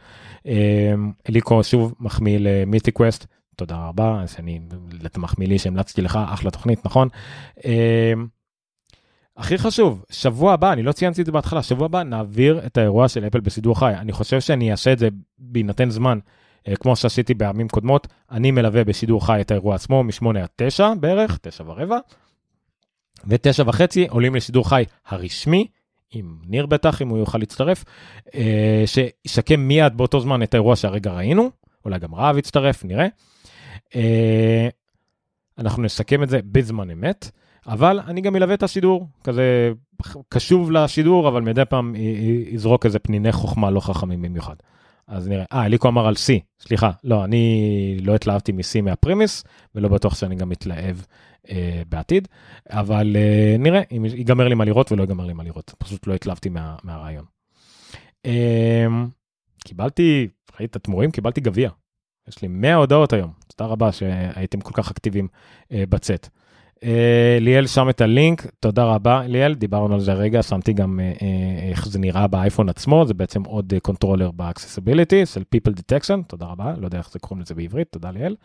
אה, 0.47 0.93
אליקו 1.29 1.63
שוב 1.63 1.93
מחמיא 1.99 2.37
למיסטי 2.41 2.91
קווסט, 2.91 3.25
תודה 3.55 3.87
רבה, 3.87 4.23
שאני, 4.27 4.59
מחמיא 5.17 5.47
לי 5.47 5.59
שהמלצתי 5.59 6.01
לך, 6.01 6.19
אחלה 6.33 6.51
תוכנית, 6.51 6.85
נכון? 6.85 7.07
הכי 9.37 9.57
חשוב, 9.57 10.05
שבוע 10.09 10.53
הבא, 10.53 10.73
אני 10.73 10.83
לא 10.83 10.91
ציינתי 10.91 11.21
את 11.21 11.25
זה 11.25 11.31
בהתחלה, 11.31 11.63
שבוע 11.63 11.85
הבא 11.85 12.03
נעביר 12.03 12.61
את 12.65 12.77
האירוע 12.77 13.07
של 13.07 13.27
אפל 13.27 13.39
בסידור 13.39 13.79
חי. 13.79 13.93
אני 13.97 14.11
חושב 14.11 14.41
שאני 14.41 14.71
אעשה 14.71 14.93
את 14.93 14.99
זה 14.99 15.09
בהינתן 15.39 15.89
זמן, 15.89 16.19
אה, 16.67 16.75
כמו 16.75 16.95
שעשיתי 16.95 17.33
בימים 17.33 17.67
קודמות. 17.67 18.07
אני 18.31 18.51
מלווה 18.51 18.83
בשידור 18.83 19.25
חי 19.25 19.41
את 19.41 19.51
האירוע 19.51 19.75
עצמו 19.75 20.03
מ-8 20.03 20.39
עד 20.39 20.49
9 20.55 20.93
בערך, 20.99 21.37
9 21.41 21.63
ורבע, 21.67 21.97
ו-9 23.25 23.63
וחצי 23.65 24.07
עולים 24.07 24.35
לשידור 24.35 24.69
חי 24.69 24.83
הרשמי, 25.07 25.67
עם 26.11 26.37
ניר 26.45 26.65
בטח, 26.65 27.01
אם 27.01 27.09
הוא 27.09 27.17
יוכל 27.17 27.37
להצטרף, 27.37 27.83
אה, 28.35 28.83
שישקם 28.85 29.59
מיד 29.59 29.97
באותו 29.97 30.19
זמן 30.19 30.43
את 30.43 30.53
האירוע 30.53 30.75
שהרגע 30.75 31.11
ראינו, 31.11 31.49
אולי 31.85 31.99
גם 31.99 32.15
רהב 32.15 32.37
יצטרף, 32.37 32.85
נראה. 32.85 33.07
אה, 33.95 34.67
אנחנו 35.57 35.83
נסכם 35.83 36.23
את 36.23 36.29
זה 36.29 36.39
בזמן 36.43 36.91
אמת. 36.91 37.31
אבל 37.67 37.99
אני 37.99 38.21
גם 38.21 38.35
אלווה 38.35 38.53
את 38.53 38.63
השידור, 38.63 39.07
כזה 39.23 39.71
קשוב 40.29 40.71
לשידור, 40.71 41.27
אבל 41.27 41.41
מדי 41.41 41.65
פעם 41.65 41.95
יזרוק 42.51 42.85
איזה 42.85 42.99
פניני 42.99 43.31
חוכמה 43.31 43.71
לא 43.71 43.79
חכמים 43.79 44.21
במיוחד. 44.21 44.55
אז 45.07 45.27
נראה, 45.27 45.45
אה, 45.53 45.65
אליקו 45.65 45.87
אמר 45.87 46.07
על 46.07 46.13
C, 46.13 46.33
סליחה, 46.59 46.91
לא, 47.03 47.23
אני 47.23 47.97
לא 48.01 48.15
התלהבתי 48.15 48.51
מ-C 48.51 48.81
מהפרימיס, 48.81 49.43
ולא 49.75 49.89
בטוח 49.89 50.15
שאני 50.15 50.35
גם 50.35 50.49
מתלהב 50.49 50.97
אה, 51.49 51.81
בעתיד, 51.89 52.27
אבל 52.69 53.15
אה, 53.15 53.55
נראה 53.59 53.81
אם 53.91 54.05
ייגמר 54.05 54.47
לי 54.47 54.55
מה 54.55 54.65
לראות 54.65 54.91
ולא 54.91 55.01
ייגמר 55.01 55.25
לי 55.25 55.33
מה 55.33 55.43
לראות, 55.43 55.73
פשוט 55.77 56.07
לא 56.07 56.13
התלהבתי 56.13 56.49
מה, 56.49 56.75
מהרעיון. 56.83 57.25
אה, 58.25 58.85
קיבלתי, 59.63 60.27
ראית 60.59 60.71
את 60.71 60.75
התמורים? 60.75 61.11
קיבלתי 61.11 61.41
גביע. 61.41 61.69
יש 62.27 62.41
לי 62.41 62.47
100 62.47 62.75
הודעות 62.75 63.13
היום, 63.13 63.31
תודה 63.47 63.69
רבה 63.69 63.91
שהייתם 63.91 64.61
כל 64.61 64.73
כך 64.73 64.91
אקטיביים 64.91 65.27
אה, 65.71 65.83
בצ'אט. 65.89 66.29
אה, 66.83 67.37
ליאל 67.41 67.67
שם 67.67 67.89
את 67.89 68.01
הלינק, 68.01 68.45
תודה 68.59 68.83
רבה 68.83 69.23
ליאל, 69.27 69.53
דיברנו 69.53 69.93
על 69.93 69.99
זה 69.99 70.13
רגע, 70.13 70.43
שמתי 70.43 70.73
גם 70.73 70.99
אה, 70.99 71.13
אה, 71.21 71.69
איך 71.69 71.87
זה 71.87 71.99
נראה 71.99 72.27
באייפון 72.27 72.69
עצמו, 72.69 73.05
זה 73.05 73.13
בעצם 73.13 73.43
עוד 73.43 73.73
controller 73.81 74.31
ב 74.31 74.38
accessibility 74.38 75.25
של 75.25 75.43
people 75.55 75.71
detection, 75.71 76.23
תודה 76.27 76.45
רבה, 76.45 76.73
לא 76.77 76.85
יודע 76.85 76.97
איך 76.97 77.11
זה 77.11 77.19
קוראים 77.19 77.41
לזה 77.41 77.55
בעברית, 77.55 77.87
תודה 77.91 78.11
ליאל. 78.11 78.35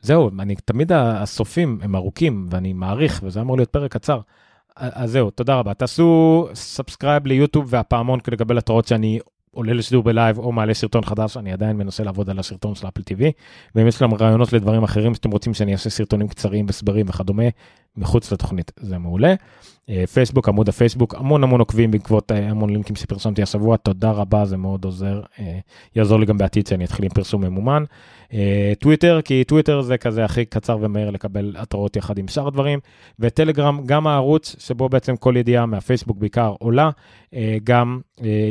זהו, 0.00 0.30
אני 0.38 0.54
תמיד 0.54 0.92
הסופים 0.92 1.78
הם 1.82 1.96
ארוכים 1.96 2.46
ואני 2.50 2.72
מעריך 2.72 3.20
וזה 3.24 3.40
אמור 3.40 3.56
להיות 3.56 3.70
פרק 3.70 3.92
קצר. 3.92 4.20
אז 4.76 5.10
זהו, 5.10 5.30
תודה 5.30 5.54
רבה. 5.54 5.74
תעשו 5.74 6.48
subscribe 6.54 7.26
ליוטיוב 7.26 7.66
והפעמון 7.68 8.20
כדי 8.20 8.36
לקבל 8.36 8.58
התראות 8.58 8.86
שאני 8.86 9.18
עולה 9.54 9.72
לשידור 9.72 10.02
בלייב 10.02 10.38
או 10.38 10.52
מעלה 10.52 10.74
סרטון 10.74 11.04
חדש, 11.04 11.36
אני 11.36 11.52
עדיין 11.52 11.76
מנסה 11.76 12.04
לעבוד 12.04 12.30
על 12.30 12.38
הסרטון 12.38 12.74
של 12.74 12.88
אפל 12.88 13.00
TV, 13.00 13.22
ואם 13.74 13.86
יש 13.86 13.96
לכם 13.96 14.14
רעיונות 14.14 14.52
לדברים 14.52 14.82
אחרים 14.82 15.14
שאתם 15.14 15.30
רוצים 15.30 15.54
שאני 15.54 15.72
אעשה 15.72 15.90
סרטונים 15.90 16.28
קצרים, 16.28 16.66
הסברים 16.68 17.06
וכדומה, 17.08 17.44
מחוץ 17.96 18.32
לתוכנית, 18.32 18.72
זה 18.80 18.98
מעולה. 18.98 19.34
אה, 19.90 20.06
פייסבוק, 20.06 20.48
עמוד 20.48 20.68
הפייסבוק, 20.68 21.14
המון 21.14 21.44
המון 21.44 21.60
עוקבים 21.60 21.90
בעקבות 21.90 22.32
אה, 22.32 22.50
המון 22.50 22.70
לינקים 22.70 22.96
שפרסמתי 22.96 23.42
השבוע, 23.42 23.76
תודה 23.76 24.10
רבה, 24.10 24.44
זה 24.44 24.56
מאוד 24.56 24.84
עוזר, 24.84 25.20
אה, 25.38 25.58
יעזור 25.96 26.20
לי 26.20 26.26
גם 26.26 26.38
בעתיד 26.38 26.66
שאני 26.66 26.84
אתחיל 26.84 27.04
עם 27.04 27.10
פרסום 27.10 27.44
ממומן. 27.44 27.84
טוויטר, 28.78 29.20
כי 29.24 29.44
טוויטר 29.44 29.80
זה 29.80 29.96
כזה 29.96 30.24
הכי 30.24 30.44
קצר 30.44 30.78
ומהיר 30.80 31.10
לקבל 31.10 31.54
התראות 31.58 31.96
יחד 31.96 32.18
עם 32.18 32.28
שאר 32.28 32.46
הדברים, 32.46 32.78
וטלגרם, 33.18 33.80
גם 33.86 34.06
הערוץ 34.06 34.56
שבו 34.58 34.88
בעצם 34.88 35.16
כל 35.16 35.34
ידיעה 35.36 35.66
מהפייסבוק 35.66 36.18
בעיקר 36.18 36.54
עולה, 36.58 36.90
גם 37.64 38.00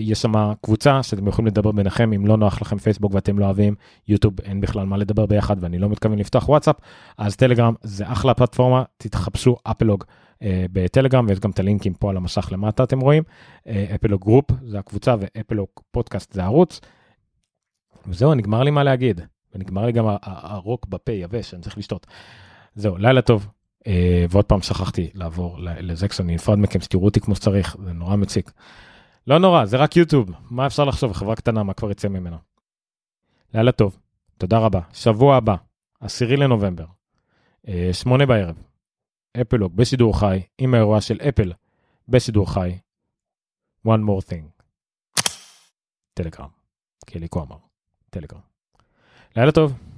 יש 0.01 0.21
שם 0.21 0.53
קבוצה 0.61 1.03
שאתם 1.03 1.27
יכולים 1.27 1.47
לדבר 1.47 1.71
ביניכם, 1.71 2.13
אם 2.13 2.27
לא 2.27 2.37
נוח 2.37 2.61
לכם 2.61 2.77
פייסבוק 2.77 3.13
ואתם 3.13 3.39
לא 3.39 3.45
אוהבים 3.45 3.75
יוטיוב, 4.07 4.33
אין 4.43 4.61
בכלל 4.61 4.85
מה 4.85 4.97
לדבר 4.97 5.25
ביחד 5.25 5.55
ואני 5.59 5.79
לא 5.79 5.89
מתכוון 5.89 6.19
לפתוח 6.19 6.49
וואטסאפ, 6.49 6.75
אז 7.17 7.35
טלגרם 7.35 7.73
זה 7.81 8.11
אחלה 8.11 8.33
פלטפורמה, 8.33 8.83
תחפשו 8.97 9.55
אפלוג. 9.63 10.03
אה, 10.43 10.65
בטלגרם 10.71 11.25
ויש 11.29 11.39
גם 11.39 11.51
את 11.51 11.59
הלינקים 11.59 11.93
פה 11.93 12.09
על 12.09 12.17
המסך 12.17 12.49
למטה 12.51 12.83
אתם 12.83 12.99
רואים. 12.99 13.23
אה, 13.67 13.95
group 14.19 14.45
זה 14.65 14.79
הקבוצה 14.79 15.15
ואפלוג 15.19 15.67
פודקאסט 15.91 16.33
זה 16.33 16.43
הערוץ. 16.43 16.81
וזהו 18.07 18.33
נגמר 18.33 18.63
לי 18.63 18.71
מה 18.71 18.83
להגיד 18.83 19.21
ונגמר 19.55 19.85
לי 19.85 19.91
גם 19.91 20.05
הרוק 20.23 20.85
בפה 20.85 21.11
יבש 21.11 21.53
אני 21.53 21.61
צריך 21.61 21.77
לשתות. 21.77 22.07
זהו 22.75 22.97
לילה 22.97 23.21
טוב 23.21 23.47
אה, 23.87 24.25
ועוד 24.29 24.45
פעם 24.45 24.61
שכחתי 24.61 25.09
לעבור 25.13 25.57
לזקסון 25.59 26.25
אני 26.25 26.35
נפרד 26.35 26.59
מכם 26.59 26.81
שתראו 26.81 27.05
אותי 27.05 27.19
כמו 27.19 27.35
שצריך 27.35 27.77
זה 27.85 27.93
נורא 27.93 28.15
מציק. 28.15 28.51
לא 29.27 29.37
נורא 29.37 29.65
זה 29.65 29.77
רק 29.77 29.97
יוטיוב 29.97 30.31
מה 30.49 30.67
אפשר 30.67 30.85
לחשוב 30.85 31.13
חברה 31.13 31.35
קטנה 31.35 31.63
מה 31.63 31.73
כבר 31.73 31.91
יצא 31.91 32.07
ממנה. 32.07 32.37
לילה 33.53 33.71
טוב 33.71 33.97
תודה 34.37 34.57
רבה 34.57 34.79
שבוע 34.93 35.35
הבא 35.35 35.55
עשירי 35.99 36.37
לנובמבר 36.37 36.85
שמונה 37.91 38.25
בערב 38.25 38.55
אפלוג 39.41 39.75
בשידור 39.75 40.19
חי 40.19 40.41
עם 40.57 40.73
האירוע 40.73 41.01
של 41.01 41.17
אפל 41.29 41.53
בשידור 42.07 42.53
חי. 42.53 42.77
one 43.87 44.01
more 44.07 44.29
thing. 44.29 44.63
טלגרם. 46.13 46.49
כי 47.05 47.17
אליקו 47.17 47.41
אמר. 47.41 47.57
טלגרם. 48.09 48.39
לילה 49.35 49.51
טוב. 49.51 49.92